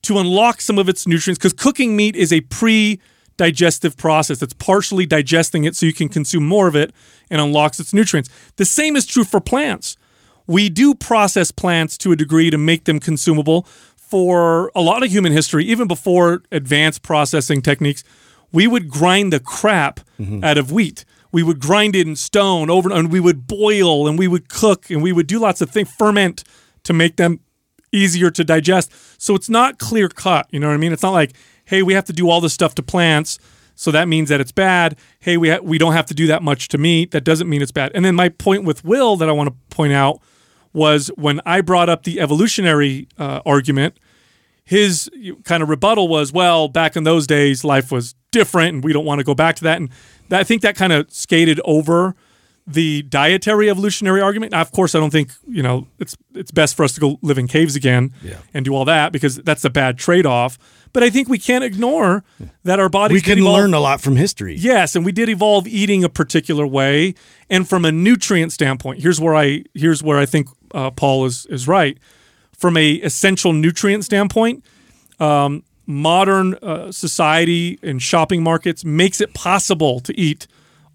to 0.03 0.19
unlock 0.19 0.61
some 0.61 0.79
of 0.79 0.89
its 0.89 1.07
nutrients 1.07 1.39
because 1.39 1.53
cooking 1.53 1.95
meat 1.97 2.17
is 2.17 2.33
a 2.33 2.41
pre 2.41 3.01
digestive 3.37 3.97
process. 3.97 4.43
It's 4.43 4.53
partially 4.55 5.07
digesting 5.07 5.65
it 5.65 5.75
so 5.77 5.87
you 5.87 5.93
can 5.93 6.09
consume 6.09 6.47
more 6.47 6.69
of 6.69 6.77
it 6.77 6.93
and 7.31 7.41
unlocks 7.41 7.81
its 7.81 7.93
nutrients. 7.93 8.31
The 8.57 8.65
same 8.65 8.97
is 8.97 9.07
true 9.07 9.25
for 9.25 9.41
plants. 9.41 9.97
We 10.47 10.69
do 10.69 10.95
process 10.95 11.51
plants 11.51 11.97
to 11.99 12.13
a 12.13 12.17
degree 12.17 12.51
to 12.51 12.59
make 12.59 12.85
them 12.85 13.01
consumable. 13.01 13.67
For 13.97 14.71
a 14.77 14.81
lot 14.81 15.03
of 15.03 15.11
human 15.11 15.33
history, 15.33 15.65
even 15.65 15.89
before 15.89 16.43
advanced 16.53 17.03
processing 17.03 17.63
techniques, 17.63 18.05
we 18.53 18.69
would 18.69 18.89
grind 18.89 19.33
the 19.33 19.41
crap 19.41 20.01
out 20.45 20.59
of 20.59 20.71
wheat. 20.71 21.05
We 21.35 21.43
would 21.43 21.59
grind 21.59 21.97
it 21.97 22.07
in 22.07 22.15
stone 22.15 22.71
over 22.71 22.93
and 22.93 23.11
we 23.11 23.19
would 23.19 23.49
boil 23.49 24.07
and 24.07 24.17
we 24.17 24.29
would 24.29 24.49
cook 24.49 24.89
and 24.89 25.03
we 25.03 25.13
would 25.13 25.27
do 25.27 25.41
lots 25.41 25.61
of 25.61 25.69
things, 25.69 25.91
ferment 25.91 26.45
to 26.85 26.93
make 26.93 27.17
them 27.17 27.41
easier 27.91 28.31
to 28.31 28.45
digest. 28.45 28.93
So 29.21 29.35
it's 29.35 29.51
not 29.51 29.81
clear 29.81 30.09
cut. 30.09 30.47
You 30.51 30.61
know 30.61 30.69
what 30.69 30.75
I 30.75 30.77
mean? 30.77 30.93
It's 30.93 31.03
not 31.03 31.11
like, 31.11 31.33
hey, 31.65 31.83
we 31.83 31.93
have 31.95 32.05
to 32.05 32.13
do 32.13 32.31
all 32.31 32.41
this 32.41 32.53
stuff 32.53 32.77
to 32.77 32.85
plants, 32.85 33.41
so 33.75 33.91
that 33.91 34.07
means 34.07 34.29
that 34.29 34.41
it's 34.41 34.53
bad. 34.53 34.97
Hey, 35.19 35.37
we 35.37 35.51
ha- 35.51 35.59
we 35.61 35.77
don't 35.77 35.95
have 35.95 36.07
to 36.07 36.15
do 36.15 36.29
that 36.29 36.41
much 36.41 36.69
to 36.69 36.79
meat. 36.79 37.11
That 37.11 37.25
doesn't 37.25 37.49
mean 37.49 37.63
it's 37.63 37.73
bad. 37.73 37.91
And 37.97 38.05
then 38.05 38.15
my 38.15 38.29
point 38.29 38.63
with 38.63 38.85
Will 38.85 39.17
that 39.17 39.29
I 39.29 39.33
want 39.33 39.49
to 39.49 39.57
point 39.75 39.93
out 39.93 40.21
was 40.73 41.09
when 41.17 41.41
I 41.45 41.63
brought 41.63 41.89
up 41.89 42.05
the 42.05 42.21
evolutionary 42.21 43.09
uh, 43.19 43.41
argument. 43.45 43.99
His 44.65 45.11
kind 45.45 45.63
of 45.63 45.69
rebuttal 45.69 46.09
was, 46.09 46.33
well, 46.33 46.69
back 46.69 46.97
in 46.97 47.05
those 47.05 47.27
days, 47.27 47.65
life 47.65 47.93
was 47.93 48.15
different, 48.31 48.75
and 48.75 48.85
we 48.85 48.93
don't 48.93 49.05
want 49.05 49.19
to 49.19 49.25
go 49.25 49.35
back 49.35 49.57
to 49.57 49.65
that. 49.65 49.77
And 49.79 49.91
that, 50.31 50.41
I 50.41 50.45
think 50.45 50.63
that 50.63 50.75
kind 50.75 50.93
of 50.93 51.11
skated 51.13 51.61
over 51.65 52.15
the 52.67 53.03
dietary 53.03 53.69
evolutionary 53.69 54.23
argument. 54.23 54.53
Now, 54.53 54.63
of 54.63 54.73
course, 54.73 54.95
I 54.95 54.99
don't 54.99 55.11
think 55.11 55.33
you 55.47 55.63
know 55.63 55.87
it's 55.99 56.17
it's 56.35 56.51
best 56.51 56.77
for 56.77 56.83
us 56.83 56.95
to 56.95 57.01
go 57.01 57.19
live 57.21 57.37
in 57.37 57.47
caves 57.47 57.77
again 57.77 58.13
and 58.55 58.65
do 58.65 58.75
all 58.75 58.87
that 58.87 59.13
because 59.13 59.37
that's 59.37 59.65
a 59.65 59.71
bad 59.71 59.99
trade 59.99 60.25
off. 60.25 60.59
But 60.95 61.03
I 61.03 61.11
think 61.11 61.29
we 61.29 61.39
can't 61.39 61.65
ignore 61.65 62.25
that 62.63 62.81
our 62.81 62.89
bodies 62.89 63.17
we 63.17 63.21
can 63.21 63.39
evolve- 63.39 63.57
learn 63.59 63.75
a 63.75 63.81
lot 63.81 64.01
from 64.01 64.17
history. 64.17 64.57
Yes, 64.57 64.97
and 64.97 65.05
we 65.05 65.13
did 65.13 65.29
evolve 65.29 65.67
eating 65.67 66.05
a 66.05 66.09
particular 66.09 66.67
way, 66.67 67.15
and 67.51 67.69
from 67.69 67.85
a 67.85 67.93
nutrient 67.93 68.53
standpoint, 68.53 69.03
here's 69.03 69.21
where 69.21 69.35
I 69.37 69.65
here's 69.75 70.03
where 70.03 70.19
I 70.19 70.25
think 70.25 70.49
uh, 70.73 70.91
Paul 70.91 71.27
is 71.27 71.45
is 71.47 71.69
right. 71.69 71.99
From 72.65 72.79
a 72.79 72.93
essential 72.93 73.53
nutrient 73.53 74.07
standpoint, 74.07 74.65
um, 75.21 75.65
modern 75.85 76.55
uh, 76.55 76.91
society 76.93 77.79
and 77.83 78.01
shopping 78.01 78.43
markets 78.43 78.87
makes 78.87 79.21
it 79.21 79.35
possible 79.35 80.01
to 80.01 80.19
eat 80.19 80.47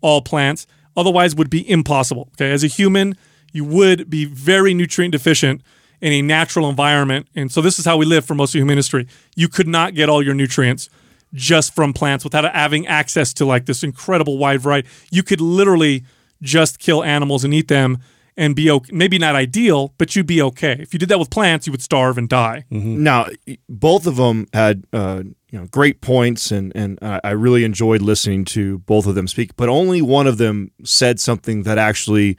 all 0.02 0.24
plants. 0.24 0.66
Otherwise, 0.98 1.36
would 1.36 1.52
be 1.52 1.70
impossible. 1.70 2.28
Okay, 2.34 2.52
as 2.52 2.64
a 2.64 2.68
human, 2.68 3.16
you 3.54 3.64
would 3.66 4.10
be 4.10 4.26
very 4.26 4.74
nutrient 4.74 5.12
deficient 5.12 5.62
in 6.02 6.12
a 6.12 6.24
natural 6.24 6.68
environment, 6.68 7.28
and 7.36 7.52
so 7.52 7.62
this 7.62 7.78
is 7.78 7.86
how 7.86 7.98
we 7.98 8.06
live 8.08 8.26
for 8.26 8.34
most 8.34 8.56
of 8.56 8.60
human 8.60 8.78
history. 8.78 9.06
You 9.36 9.48
could 9.48 9.68
not 9.68 9.94
get 9.94 10.10
all 10.10 10.24
your 10.24 10.34
nutrients 10.34 10.90
just 11.36 11.76
from 11.76 11.94
plants 11.94 12.24
without 12.24 12.52
having 12.52 12.88
access 12.88 13.32
to 13.36 13.46
like 13.46 13.68
this 13.68 13.84
incredible 13.84 14.40
wide 14.40 14.62
variety. 14.62 14.90
You 15.12 15.22
could 15.22 15.40
literally 15.40 16.04
just 16.42 16.80
kill 16.80 17.04
animals 17.04 17.44
and 17.44 17.54
eat 17.54 17.68
them 17.68 18.00
and 18.40 18.56
be 18.56 18.72
okay. 18.72 18.90
Maybe 18.94 19.20
not 19.20 19.36
ideal, 19.36 19.94
but 19.98 20.16
you'd 20.16 20.26
be 20.26 20.42
okay. 20.42 20.78
If 20.80 20.94
you 20.94 21.00
did 21.00 21.10
that 21.10 21.20
with 21.20 21.30
plants, 21.30 21.68
you 21.68 21.72
would 21.72 21.84
starve 21.84 22.18
and 22.18 22.30
die. 22.30 22.64
Now, 23.04 23.28
both 23.68 24.08
of 24.08 24.16
them 24.16 24.48
had 24.54 24.86
uh, 24.94 25.24
you 25.52 25.60
know 25.60 25.68
great 25.68 26.00
points, 26.02 26.50
and 26.50 26.72
and 26.74 26.98
I 27.02 27.20
I 27.24 27.32
really 27.32 27.66
enjoyed 27.66 28.02
listening 28.02 28.46
to 28.46 28.80
both 28.80 29.06
of 29.06 29.14
them 29.14 29.28
speak. 29.28 29.56
But 29.58 29.68
only 29.68 30.02
one 30.02 30.26
of 30.26 30.38
them 30.38 30.72
said 30.84 31.20
something 31.20 31.64
that 31.64 31.78
actually 31.78 32.38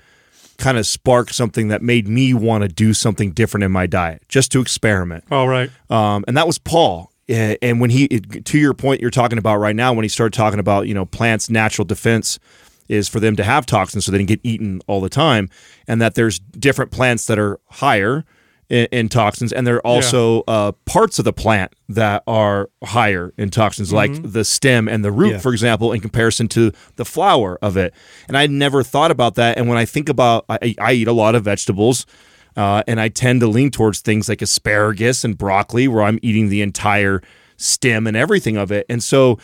kind 0.57 0.79
of 0.79 0.87
sparked 0.87 1.35
something 1.35 1.69
that 1.69 1.83
made 1.83 2.09
me 2.09 2.35
want 2.35 2.63
to 2.63 2.69
do 2.69 2.95
something 2.95 3.33
different 3.33 3.65
in 3.65 3.73
my 3.73 3.87
diet, 3.87 4.23
just 4.29 4.51
to 4.53 4.61
experiment. 4.61 5.25
All 5.31 5.49
right. 5.49 5.71
um, 5.91 6.25
and 6.27 6.37
that 6.37 6.47
was 6.47 6.59
Paul. 6.59 7.13
And 7.29 7.81
when 7.81 7.91
he, 7.91 8.09
to 8.09 8.59
your 8.59 8.75
point, 8.75 9.01
you're 9.01 9.09
talking 9.09 9.39
about 9.39 9.59
right 9.59 9.77
now, 9.77 9.93
when 9.93 10.03
he 10.03 10.09
started 10.09 10.33
talking 10.33 10.59
about 10.59 10.89
you 10.89 10.95
know 10.95 11.05
plants' 11.05 11.51
natural 11.51 11.85
defense 11.85 12.39
is 12.91 13.09
for 13.09 13.21
them 13.21 13.37
to 13.37 13.45
have 13.45 13.65
toxins 13.67 14.05
so 14.05 14.13
they 14.13 14.19
don't 14.19 14.27
get 14.27 14.41
eaten 14.43 14.81
all 14.87 15.01
the 15.01 15.09
time, 15.09 15.49
and 15.89 16.01
that 16.03 16.15
there's 16.15 16.39
different 16.39 16.91
plants 16.91 17.27
that 17.27 17.39
are 17.39 17.59
higher 17.71 18.25
in, 18.69 18.87
in 18.93 19.09
toxins, 19.09 19.53
and 19.53 19.67
there 19.67 19.77
are 19.77 19.87
also 19.87 20.43
uh, 20.47 20.73
parts 20.85 21.19
of 21.19 21.25
the 21.25 21.33
plant 21.33 21.73
that 21.89 22.23
are 22.27 22.69
higher 22.85 23.33
in 23.37 23.51
toxins, 23.51 23.93
like 23.93 24.13
the 24.23 24.45
stem 24.45 24.89
and 24.89 25.05
the 25.05 25.11
root, 25.11 25.33
Yeah. 25.33 25.39
for 25.39 25.53
example, 25.53 25.93
in 25.93 26.01
comparison 26.01 26.47
to 26.49 26.73
the 26.97 27.05
flower 27.05 27.59
of 27.63 27.77
it. 27.77 27.93
And 28.29 28.37
I 28.37 28.47
never 28.47 28.83
thought 28.83 29.11
about 29.11 29.35
that. 29.37 29.59
And 29.59 29.69
when 29.69 29.79
I 29.79 29.85
think 29.85 30.09
about, 30.09 30.45
I, 30.49 30.75
I 30.79 30.93
eat 30.93 31.09
a 31.09 31.13
lot 31.13 31.35
of 31.35 31.45
vegetables. 31.45 32.07
Uh, 32.57 32.83
and 32.89 33.01
I 33.01 33.09
tend 33.09 33.41
to 33.41 33.47
lean 33.47 33.71
towards 33.71 34.01
things 34.01 34.29
like 34.29 34.43
asparagus 34.43 35.25
and 35.25 35.39
broccoli, 35.39 35.87
where 35.87 36.03
I'm 36.03 36.19
eating 36.21 36.49
the 36.49 36.63
entire 36.63 37.23
stem 37.57 38.07
and 38.09 38.17
everything 38.17 38.57
of 38.57 38.73
it. 38.73 38.87
And 38.89 39.03
so, 39.03 39.39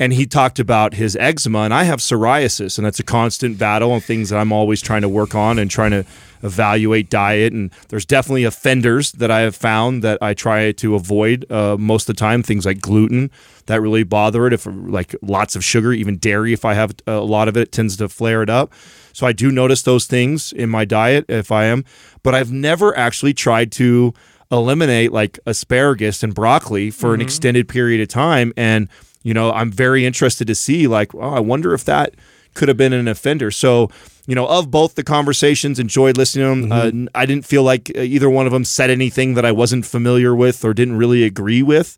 and 0.00 0.14
he 0.14 0.24
talked 0.24 0.58
about 0.58 0.94
his 0.94 1.14
eczema, 1.16 1.58
and 1.58 1.74
I 1.74 1.84
have 1.84 1.98
psoriasis, 2.00 2.78
and 2.78 2.86
that's 2.86 2.98
a 2.98 3.04
constant 3.04 3.58
battle 3.58 3.92
and 3.92 4.02
things 4.02 4.30
that 4.30 4.38
I'm 4.38 4.50
always 4.50 4.80
trying 4.80 5.02
to 5.02 5.10
work 5.10 5.34
on 5.34 5.58
and 5.58 5.70
trying 5.70 5.90
to 5.90 6.06
evaluate 6.42 7.10
diet. 7.10 7.52
And 7.52 7.70
there's 7.90 8.06
definitely 8.06 8.44
offenders 8.44 9.12
that 9.12 9.30
I 9.30 9.40
have 9.40 9.54
found 9.54 10.02
that 10.02 10.16
I 10.22 10.32
try 10.32 10.72
to 10.72 10.94
avoid 10.94 11.44
uh, 11.52 11.76
most 11.78 12.08
of 12.08 12.16
the 12.16 12.18
time. 12.18 12.42
Things 12.42 12.64
like 12.64 12.80
gluten 12.80 13.30
that 13.66 13.82
really 13.82 14.02
bother 14.02 14.46
it. 14.46 14.54
If 14.54 14.66
like 14.66 15.14
lots 15.20 15.54
of 15.54 15.62
sugar, 15.62 15.92
even 15.92 16.16
dairy, 16.16 16.54
if 16.54 16.64
I 16.64 16.72
have 16.72 16.94
a 17.06 17.20
lot 17.20 17.48
of 17.48 17.58
it, 17.58 17.60
it 17.64 17.72
tends 17.72 17.98
to 17.98 18.08
flare 18.08 18.42
it 18.42 18.48
up. 18.48 18.72
So 19.12 19.26
I 19.26 19.32
do 19.32 19.52
notice 19.52 19.82
those 19.82 20.06
things 20.06 20.50
in 20.50 20.70
my 20.70 20.86
diet 20.86 21.26
if 21.28 21.52
I 21.52 21.66
am, 21.66 21.84
but 22.22 22.34
I've 22.34 22.50
never 22.50 22.96
actually 22.96 23.34
tried 23.34 23.70
to 23.72 24.14
eliminate 24.50 25.12
like 25.12 25.38
asparagus 25.44 26.22
and 26.22 26.34
broccoli 26.34 26.90
for 26.90 27.12
an 27.12 27.20
extended 27.20 27.68
period 27.68 28.00
of 28.00 28.08
time. 28.08 28.54
And, 28.56 28.88
you 29.22 29.34
know, 29.34 29.52
I'm 29.52 29.70
very 29.70 30.04
interested 30.04 30.46
to 30.46 30.54
see 30.54 30.86
like, 30.86 31.14
oh, 31.14 31.20
I 31.20 31.40
wonder 31.40 31.74
if 31.74 31.84
that 31.84 32.14
could 32.54 32.68
have 32.68 32.76
been 32.76 32.92
an 32.92 33.06
offender. 33.06 33.50
So, 33.50 33.90
you 34.26 34.34
know, 34.34 34.46
of 34.46 34.70
both 34.70 34.94
the 34.94 35.04
conversations, 35.04 35.78
enjoyed 35.78 36.16
listening 36.16 36.62
to 36.62 36.68
them. 36.68 36.72
Uh, 36.72 36.86
n- 36.86 37.08
I 37.14 37.26
didn't 37.26 37.46
feel 37.46 37.62
like 37.62 37.90
uh, 37.96 38.00
either 38.00 38.28
one 38.28 38.46
of 38.46 38.52
them 38.52 38.64
said 38.64 38.90
anything 38.90 39.34
that 39.34 39.44
I 39.44 39.52
wasn't 39.52 39.86
familiar 39.86 40.34
with 40.34 40.64
or 40.64 40.74
didn't 40.74 40.96
really 40.96 41.24
agree 41.24 41.62
with. 41.62 41.96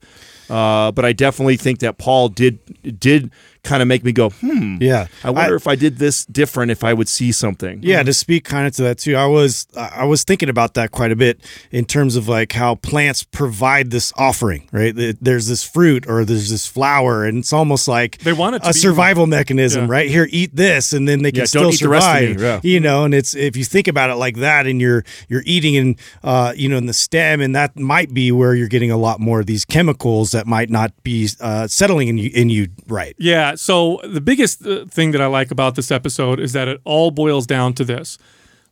Uh, 0.51 0.93
but 0.93 1.05
I 1.05 1.13
definitely 1.13 1.57
think 1.57 1.79
that 1.79 1.97
Paul 1.97 2.29
did 2.29 2.59
did 3.01 3.31
kind 3.65 3.81
of 3.81 3.87
make 3.87 4.03
me 4.03 4.11
go, 4.11 4.31
hmm. 4.31 4.77
Yeah. 4.81 5.07
I 5.23 5.31
wonder 5.31 5.55
if 5.55 5.69
I 5.69 5.77
did 5.77 5.99
this 5.99 6.25
different, 6.27 6.73
if 6.73 6.83
I 6.83 6.93
would 6.93 7.09
see 7.09 7.31
something. 7.31 7.79
Yeah, 7.83 8.03
to 8.03 8.13
speak 8.13 8.45
kind 8.45 8.67
of 8.67 8.75
to 8.77 8.83
that 8.83 8.99
too. 8.99 9.15
I 9.15 9.27
was 9.27 9.67
I 9.77 10.05
was 10.05 10.25
thinking 10.25 10.49
about 10.49 10.75
that 10.75 10.91
quite 10.91 11.13
a 11.13 11.17
bit 11.17 11.41
in 11.71 11.85
terms 11.85 12.17
of 12.17 12.27
like 12.29 12.53
how 12.53 12.75
plants 12.77 13.23
provide 13.23 13.91
this 13.93 14.13
offering, 14.17 14.69
right? 14.73 14.93
There's 15.21 15.47
this 15.47 15.63
fruit 15.63 16.09
or 16.09 16.25
there's 16.25 16.51
this 16.51 16.67
flower, 16.67 17.25
and 17.25 17.39
it's 17.39 17.53
almost 17.53 17.87
like 17.87 18.19
They 18.19 18.33
want 18.33 18.57
it 18.57 18.63
to 18.65 18.71
a 18.71 18.73
be- 18.73 18.79
survival 18.79 19.27
mechanism, 19.29 19.85
Yeah. 19.87 19.93
right? 19.93 20.11
Here, 20.11 20.27
eat 20.31 20.57
this, 20.57 20.93
and 20.93 21.07
then 21.09 21.23
they 21.23 21.31
can 21.31 21.41
Yeah, 21.41 21.45
still 21.47 21.63
don't 21.63 21.75
eat 21.75 21.81
the 21.81 21.89
rest 21.89 22.07
of 22.09 22.17
survive. 22.37 22.41
yeah. 22.43 22.61
You 22.65 22.81
know, 22.81 23.05
and 23.05 23.15
it's 23.15 23.35
if 23.37 23.57
you 23.57 23.65
think 23.65 23.87
about 23.87 24.11
it 24.11 24.17
like 24.17 24.37
that, 24.39 24.67
and 24.67 24.81
you're 24.81 25.05
you're 25.29 25.45
eating 25.47 25.75
in 25.75 25.97
uh 26.25 26.53
you 26.57 26.69
know 26.69 26.77
in 26.79 26.87
the 26.87 26.93
stem, 26.93 27.41
and 27.41 27.55
that 27.55 27.79
might 27.79 28.13
be 28.13 28.33
where 28.33 28.55
you're 28.57 28.69
getting 28.69 28.91
a 28.91 28.97
lot 28.97 29.21
more 29.21 29.39
of 29.41 29.47
these 29.47 29.65
chemicals 29.65 30.33
that 30.33 30.47
might 30.49 30.69
not 30.71 30.93
be 31.05 31.29
uh, 31.41 31.67
settling 31.69 32.09
in 32.09 32.19
you 32.19 32.31
in 32.35 32.51
you 32.51 32.67
right. 32.89 33.15
Yeah. 33.19 33.52
So 33.59 34.01
the 34.05 34.21
biggest 34.21 34.67
uh, 34.67 34.87
thing 34.87 35.13
that 35.13 35.21
I 35.21 35.27
like 35.27 35.51
about 35.51 35.75
this 35.75 35.91
episode 35.91 36.41
is 36.41 36.53
that 36.53 36.69
it 36.69 36.81
all 36.85 37.11
boils 37.11 37.47
down 37.47 37.75
to 37.75 37.85
this: 37.85 38.19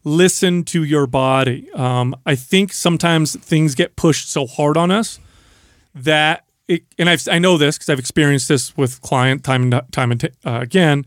listen 0.05 0.65
to 0.65 0.85
your 0.85 1.07
body. 1.07 1.71
Um, 1.73 2.15
I 2.27 2.35
think 2.35 2.73
sometimes 2.73 3.37
things 3.37 3.75
get 3.75 3.97
pushed 3.97 4.31
so 4.31 4.47
hard 4.47 4.77
on 4.77 4.91
us 4.91 5.19
that 5.95 6.45
it, 6.69 6.85
and 6.99 7.11
I've, 7.11 7.27
I 7.29 7.39
know 7.39 7.59
this 7.59 7.77
because 7.77 7.89
I've 7.89 7.99
experienced 7.99 8.49
this 8.49 8.77
with 8.77 9.01
client 9.03 9.43
time 9.43 9.73
and 9.73 9.83
time 9.91 10.13
and 10.13 10.21
t- 10.21 10.31
uh, 10.45 10.61
again, 10.61 11.05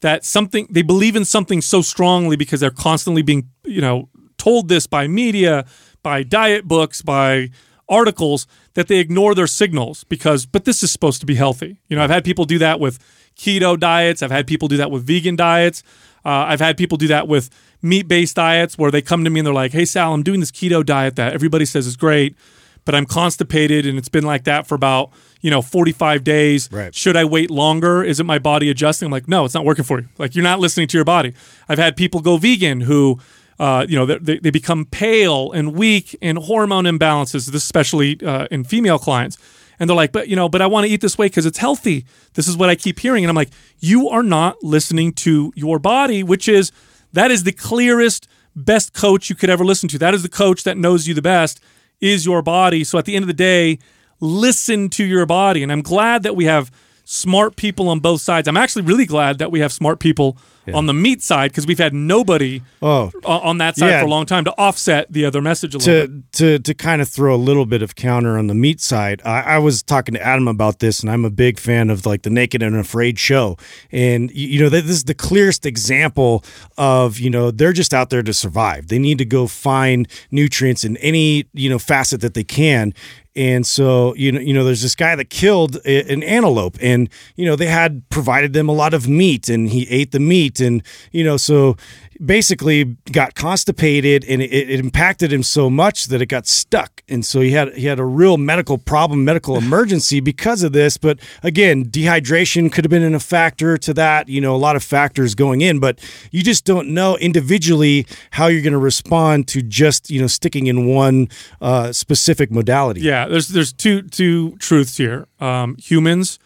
that 0.00 0.24
something 0.24 0.66
they 0.70 0.82
believe 0.82 1.16
in 1.16 1.24
something 1.24 1.60
so 1.60 1.82
strongly 1.82 2.36
because 2.36 2.60
they're 2.60 2.70
constantly 2.70 3.22
being 3.22 3.48
you 3.64 3.80
know 3.80 4.08
told 4.38 4.68
this 4.68 4.86
by 4.86 5.06
media, 5.06 5.64
by 6.02 6.22
diet 6.22 6.66
books, 6.66 7.02
by 7.02 7.50
articles 7.88 8.46
that 8.74 8.88
they 8.88 8.98
ignore 8.98 9.34
their 9.34 9.46
signals 9.46 10.04
because 10.04 10.46
but 10.46 10.64
this 10.64 10.82
is 10.82 10.90
supposed 10.90 11.20
to 11.20 11.26
be 11.26 11.34
healthy. 11.34 11.76
You 11.88 11.96
know, 11.96 12.02
I've 12.02 12.10
had 12.10 12.24
people 12.24 12.44
do 12.44 12.58
that 12.58 12.80
with 12.80 12.98
keto 13.36 13.78
diets. 13.78 14.22
I've 14.22 14.30
had 14.30 14.46
people 14.46 14.68
do 14.68 14.76
that 14.78 14.90
with 14.90 15.06
vegan 15.06 15.36
diets. 15.36 15.82
Uh, 16.24 16.46
I've 16.48 16.60
had 16.60 16.76
people 16.76 16.98
do 16.98 17.08
that 17.08 17.26
with 17.26 17.50
meat-based 17.82 18.36
diets 18.36 18.78
where 18.78 18.90
they 18.92 19.02
come 19.02 19.24
to 19.24 19.30
me 19.30 19.40
and 19.40 19.46
they're 19.46 19.54
like, 19.54 19.72
"Hey 19.72 19.84
Sal, 19.84 20.14
I'm 20.14 20.22
doing 20.22 20.40
this 20.40 20.50
keto 20.50 20.84
diet 20.84 21.16
that 21.16 21.32
everybody 21.32 21.64
says 21.64 21.86
is 21.86 21.96
great, 21.96 22.36
but 22.84 22.94
I'm 22.94 23.06
constipated 23.06 23.86
and 23.86 23.98
it's 23.98 24.08
been 24.08 24.24
like 24.24 24.44
that 24.44 24.66
for 24.66 24.74
about, 24.74 25.10
you 25.40 25.50
know, 25.50 25.62
45 25.62 26.24
days. 26.24 26.68
Right. 26.72 26.94
Should 26.94 27.16
I 27.16 27.24
wait 27.24 27.50
longer? 27.50 28.02
Isn't 28.02 28.26
my 28.26 28.38
body 28.38 28.70
adjusting? 28.70 29.06
I'm 29.06 29.12
like, 29.12 29.28
no, 29.28 29.44
it's 29.44 29.54
not 29.54 29.64
working 29.64 29.84
for 29.84 30.00
you. 30.00 30.08
Like 30.18 30.34
you're 30.34 30.44
not 30.44 30.60
listening 30.60 30.88
to 30.88 30.96
your 30.96 31.04
body. 31.04 31.34
I've 31.68 31.78
had 31.78 31.96
people 31.96 32.20
go 32.20 32.36
vegan 32.36 32.82
who, 32.82 33.18
uh, 33.62 33.86
you 33.88 33.96
know, 33.96 34.04
they, 34.04 34.40
they 34.40 34.50
become 34.50 34.84
pale 34.84 35.52
and 35.52 35.72
weak 35.72 36.18
and 36.20 36.36
hormone 36.36 36.82
imbalances, 36.82 37.54
especially 37.54 38.20
uh, 38.20 38.48
in 38.50 38.64
female 38.64 38.98
clients. 38.98 39.38
And 39.78 39.88
they're 39.88 39.96
like, 39.96 40.10
but 40.10 40.26
you 40.26 40.34
know, 40.34 40.48
but 40.48 40.60
I 40.60 40.66
want 40.66 40.84
to 40.84 40.92
eat 40.92 41.00
this 41.00 41.16
way 41.16 41.26
because 41.26 41.46
it's 41.46 41.58
healthy. 41.58 42.04
This 42.34 42.48
is 42.48 42.56
what 42.56 42.68
I 42.70 42.74
keep 42.74 42.98
hearing. 42.98 43.22
And 43.22 43.28
I'm 43.28 43.36
like, 43.36 43.50
you 43.78 44.08
are 44.08 44.24
not 44.24 44.60
listening 44.64 45.12
to 45.12 45.52
your 45.54 45.78
body, 45.78 46.24
which 46.24 46.48
is 46.48 46.72
that 47.12 47.30
is 47.30 47.44
the 47.44 47.52
clearest, 47.52 48.26
best 48.56 48.94
coach 48.94 49.30
you 49.30 49.36
could 49.36 49.48
ever 49.48 49.64
listen 49.64 49.88
to. 49.90 49.98
That 49.98 50.12
is 50.12 50.24
the 50.24 50.28
coach 50.28 50.64
that 50.64 50.76
knows 50.76 51.06
you 51.06 51.14
the 51.14 51.22
best 51.22 51.60
is 52.00 52.26
your 52.26 52.42
body. 52.42 52.82
So 52.82 52.98
at 52.98 53.04
the 53.04 53.14
end 53.14 53.22
of 53.22 53.28
the 53.28 53.32
day, 53.32 53.78
listen 54.18 54.88
to 54.88 55.04
your 55.04 55.24
body. 55.24 55.62
And 55.62 55.70
I'm 55.70 55.82
glad 55.82 56.24
that 56.24 56.34
we 56.34 56.46
have 56.46 56.72
smart 57.04 57.54
people 57.54 57.88
on 57.88 58.00
both 58.00 58.22
sides. 58.22 58.48
I'm 58.48 58.56
actually 58.56 58.82
really 58.82 59.06
glad 59.06 59.38
that 59.38 59.52
we 59.52 59.60
have 59.60 59.72
smart 59.72 60.00
people 60.00 60.36
on 60.72 60.86
the 60.86 60.94
meat 60.94 61.22
side 61.22 61.50
because 61.50 61.66
we've 61.66 61.78
had 61.78 61.92
nobody 61.94 62.60
Oh. 62.80 63.10
on 63.24 63.58
that 63.58 63.76
side 63.76 63.88
Yeah. 63.90 64.00
for 64.00 64.06
a 64.06 64.10
long 64.10 64.26
time 64.26 64.44
to 64.44 64.52
offset 64.58 65.12
the 65.12 65.24
other 65.24 65.40
message 65.42 65.74
a 65.74 65.78
little 65.78 66.06
bit. 66.06 66.32
to 66.32 66.58
to 66.58 66.58
to 66.60 66.74
kind 66.74 67.02
of 67.02 67.08
throw 67.08 67.34
a 67.34 67.36
little 67.36 67.66
bit 67.66 67.82
of 67.82 67.94
counter 67.96 68.38
on 68.38 68.46
the 68.46 68.54
meat 68.54 68.80
side, 68.80 69.20
I, 69.24 69.40
I 69.42 69.58
was 69.58 69.82
talking 69.82 70.14
to 70.14 70.22
Adam 70.22 70.46
about 70.48 70.78
this, 70.78 71.00
and 71.00 71.10
I'm 71.10 71.24
a 71.24 71.30
big 71.30 71.58
fan 71.58 71.90
of 71.90 72.06
like 72.06 72.22
the 72.22 72.30
Naked 72.30 72.62
and 72.62 72.76
Afraid 72.76 73.18
show, 73.18 73.56
and 73.90 74.30
you, 74.30 74.48
you 74.48 74.60
know 74.60 74.68
this 74.68 74.84
is 74.86 75.04
the 75.04 75.14
clearest 75.14 75.66
example 75.66 76.44
of 76.78 77.18
you 77.18 77.30
know 77.30 77.50
they're 77.50 77.72
just 77.72 77.92
out 77.92 78.10
there 78.10 78.22
to 78.22 78.32
survive. 78.34 78.88
They 78.88 78.98
need 78.98 79.18
to 79.18 79.24
go 79.24 79.46
find 79.46 80.06
nutrients 80.30 80.84
in 80.84 80.96
any 80.98 81.46
you 81.54 81.68
know 81.70 81.78
facet 81.78 82.20
that 82.20 82.34
they 82.34 82.44
can. 82.44 82.94
And 83.34 83.66
so, 83.66 84.14
you 84.14 84.30
know, 84.30 84.40
you 84.40 84.52
know, 84.52 84.64
there's 84.64 84.82
this 84.82 84.94
guy 84.94 85.16
that 85.16 85.30
killed 85.30 85.76
an 85.86 86.22
antelope, 86.22 86.76
and 86.82 87.08
you 87.36 87.46
know, 87.46 87.56
they 87.56 87.66
had 87.66 88.08
provided 88.10 88.52
them 88.52 88.68
a 88.68 88.72
lot 88.72 88.92
of 88.92 89.08
meat, 89.08 89.48
and 89.48 89.70
he 89.70 89.88
ate 89.88 90.12
the 90.12 90.20
meat, 90.20 90.60
and 90.60 90.82
you 91.12 91.24
know, 91.24 91.38
so 91.38 91.76
basically 92.24 92.84
got 93.10 93.34
constipated, 93.34 94.24
and 94.24 94.40
it, 94.40 94.52
it 94.52 94.80
impacted 94.80 95.32
him 95.32 95.42
so 95.42 95.68
much 95.68 96.06
that 96.06 96.22
it 96.22 96.26
got 96.26 96.46
stuck, 96.46 97.02
and 97.08 97.24
so 97.24 97.40
he 97.40 97.50
had 97.50 97.74
he 97.74 97.86
had 97.86 97.98
a 97.98 98.04
real 98.04 98.36
medical 98.36 98.78
problem, 98.78 99.24
medical 99.24 99.56
emergency 99.58 100.20
because 100.20 100.62
of 100.62 100.72
this. 100.72 100.96
But 100.96 101.18
again, 101.42 101.86
dehydration 101.86 102.70
could 102.72 102.84
have 102.84 102.90
been 102.90 103.02
in 103.02 103.14
a 103.14 103.20
factor 103.20 103.76
to 103.78 103.94
that. 103.94 104.28
You 104.28 104.40
know, 104.40 104.54
a 104.54 104.58
lot 104.58 104.76
of 104.76 104.82
factors 104.82 105.34
going 105.34 105.60
in, 105.60 105.80
but 105.80 105.98
you 106.30 106.42
just 106.42 106.64
don't 106.64 106.88
know 106.88 107.16
individually 107.18 108.06
how 108.32 108.46
you're 108.46 108.62
going 108.62 108.72
to 108.72 108.78
respond 108.78 109.48
to 109.48 109.62
just 109.62 110.10
you 110.10 110.20
know 110.20 110.26
sticking 110.26 110.66
in 110.66 110.86
one 110.86 111.28
uh, 111.60 111.92
specific 111.92 112.50
modality. 112.50 113.00
Yeah, 113.00 113.26
there's 113.26 113.48
there's 113.48 113.72
two 113.72 114.02
two 114.02 114.56
truths 114.58 114.96
here. 114.96 115.26
Um, 115.40 115.76
humans 115.76 116.38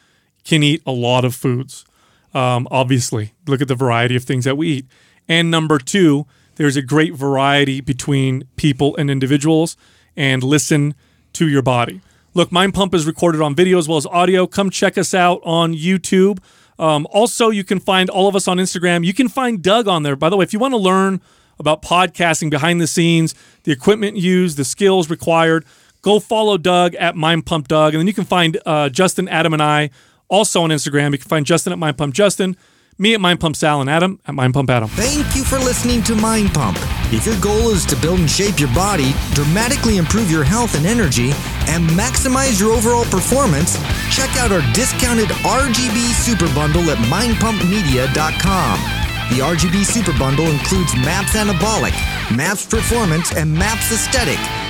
can 0.44 0.62
eat 0.62 0.82
a 0.86 0.92
lot 0.92 1.24
of 1.24 1.34
foods. 1.34 1.84
Um, 2.34 2.68
obviously, 2.70 3.32
look 3.46 3.60
at 3.60 3.68
the 3.68 3.74
variety 3.74 4.14
of 4.14 4.24
things 4.24 4.44
that 4.44 4.56
we 4.56 4.68
eat. 4.68 4.86
And 5.28 5.50
number 5.50 5.78
two, 5.78 6.26
there's 6.56 6.76
a 6.76 6.82
great 6.82 7.14
variety 7.14 7.80
between 7.80 8.44
people 8.56 8.96
and 8.96 9.10
individuals. 9.10 9.76
And 10.16 10.42
listen 10.42 10.94
to 11.34 11.48
your 11.48 11.62
body. 11.62 12.00
Look, 12.32 12.52
Mind 12.52 12.74
Pump 12.74 12.94
is 12.94 13.06
recorded 13.06 13.40
on 13.40 13.54
video 13.54 13.78
as 13.78 13.88
well 13.88 13.98
as 13.98 14.06
audio. 14.06 14.46
Come 14.46 14.70
check 14.70 14.98
us 14.98 15.14
out 15.14 15.40
on 15.44 15.74
YouTube. 15.74 16.38
Um, 16.78 17.06
also, 17.10 17.50
you 17.50 17.64
can 17.64 17.80
find 17.80 18.10
all 18.10 18.28
of 18.28 18.36
us 18.36 18.46
on 18.46 18.58
Instagram. 18.58 19.04
You 19.04 19.14
can 19.14 19.28
find 19.28 19.62
Doug 19.62 19.88
on 19.88 20.02
there. 20.02 20.16
By 20.16 20.28
the 20.28 20.36
way, 20.36 20.42
if 20.42 20.52
you 20.52 20.58
want 20.58 20.72
to 20.72 20.78
learn 20.78 21.20
about 21.58 21.82
podcasting 21.82 22.50
behind 22.50 22.80
the 22.80 22.86
scenes, 22.86 23.34
the 23.64 23.72
equipment 23.72 24.16
used, 24.16 24.58
the 24.58 24.64
skills 24.64 25.08
required, 25.08 25.64
go 26.02 26.20
follow 26.20 26.58
Doug 26.58 26.94
at 26.96 27.16
Mind 27.16 27.46
Pump 27.46 27.68
Doug. 27.68 27.94
And 27.94 28.00
then 28.00 28.06
you 28.06 28.12
can 28.14 28.24
find 28.24 28.58
uh, 28.66 28.90
Justin, 28.90 29.28
Adam, 29.28 29.52
and 29.52 29.62
I 29.62 29.90
also 30.28 30.62
on 30.62 30.70
Instagram. 30.70 31.12
You 31.12 31.18
can 31.18 31.28
find 31.28 31.46
Justin 31.46 31.72
at 31.72 31.78
Mind 31.78 31.96
Pump 31.96 32.14
Justin, 32.14 32.56
me 32.98 33.14
at 33.14 33.20
Mind 33.20 33.40
Pump 33.40 33.56
Sal, 33.56 33.80
and 33.80 33.90
Adam 33.90 34.20
at 34.26 34.34
Mind 34.34 34.54
Pump 34.54 34.70
Adam. 34.70 34.88
Thank 34.88 35.36
you 35.36 35.44
for 35.44 35.58
listening 35.58 36.02
to 36.04 36.14
Mind 36.14 36.52
Pump. 36.54 36.78
If 37.12 37.26
your 37.26 37.38
goal 37.40 37.70
is 37.70 37.84
to 37.86 37.96
build 37.96 38.18
and 38.18 38.30
shape 38.30 38.58
your 38.58 38.72
body, 38.74 39.14
dramatically 39.34 39.96
improve 39.98 40.30
your 40.30 40.44
health 40.44 40.74
and 40.76 40.86
energy, 40.86 41.30
and 41.68 41.88
maximize 41.90 42.60
your 42.60 42.72
overall 42.72 43.04
performance, 43.04 43.76
check 44.10 44.30
out 44.36 44.52
our 44.52 44.62
discounted 44.72 45.28
RGB 45.44 46.12
Super 46.14 46.52
Bundle 46.54 46.90
at 46.90 46.98
mindpumpmedia.com. 47.08 48.80
The 49.30 49.42
RGB 49.42 49.84
Super 49.84 50.16
Bundle 50.18 50.46
includes 50.46 50.94
MAPS 50.96 51.34
Anabolic, 51.34 51.94
MAPS 52.36 52.66
Performance, 52.66 53.34
and 53.34 53.52
MAPS 53.52 53.92
Aesthetic. 53.92 54.38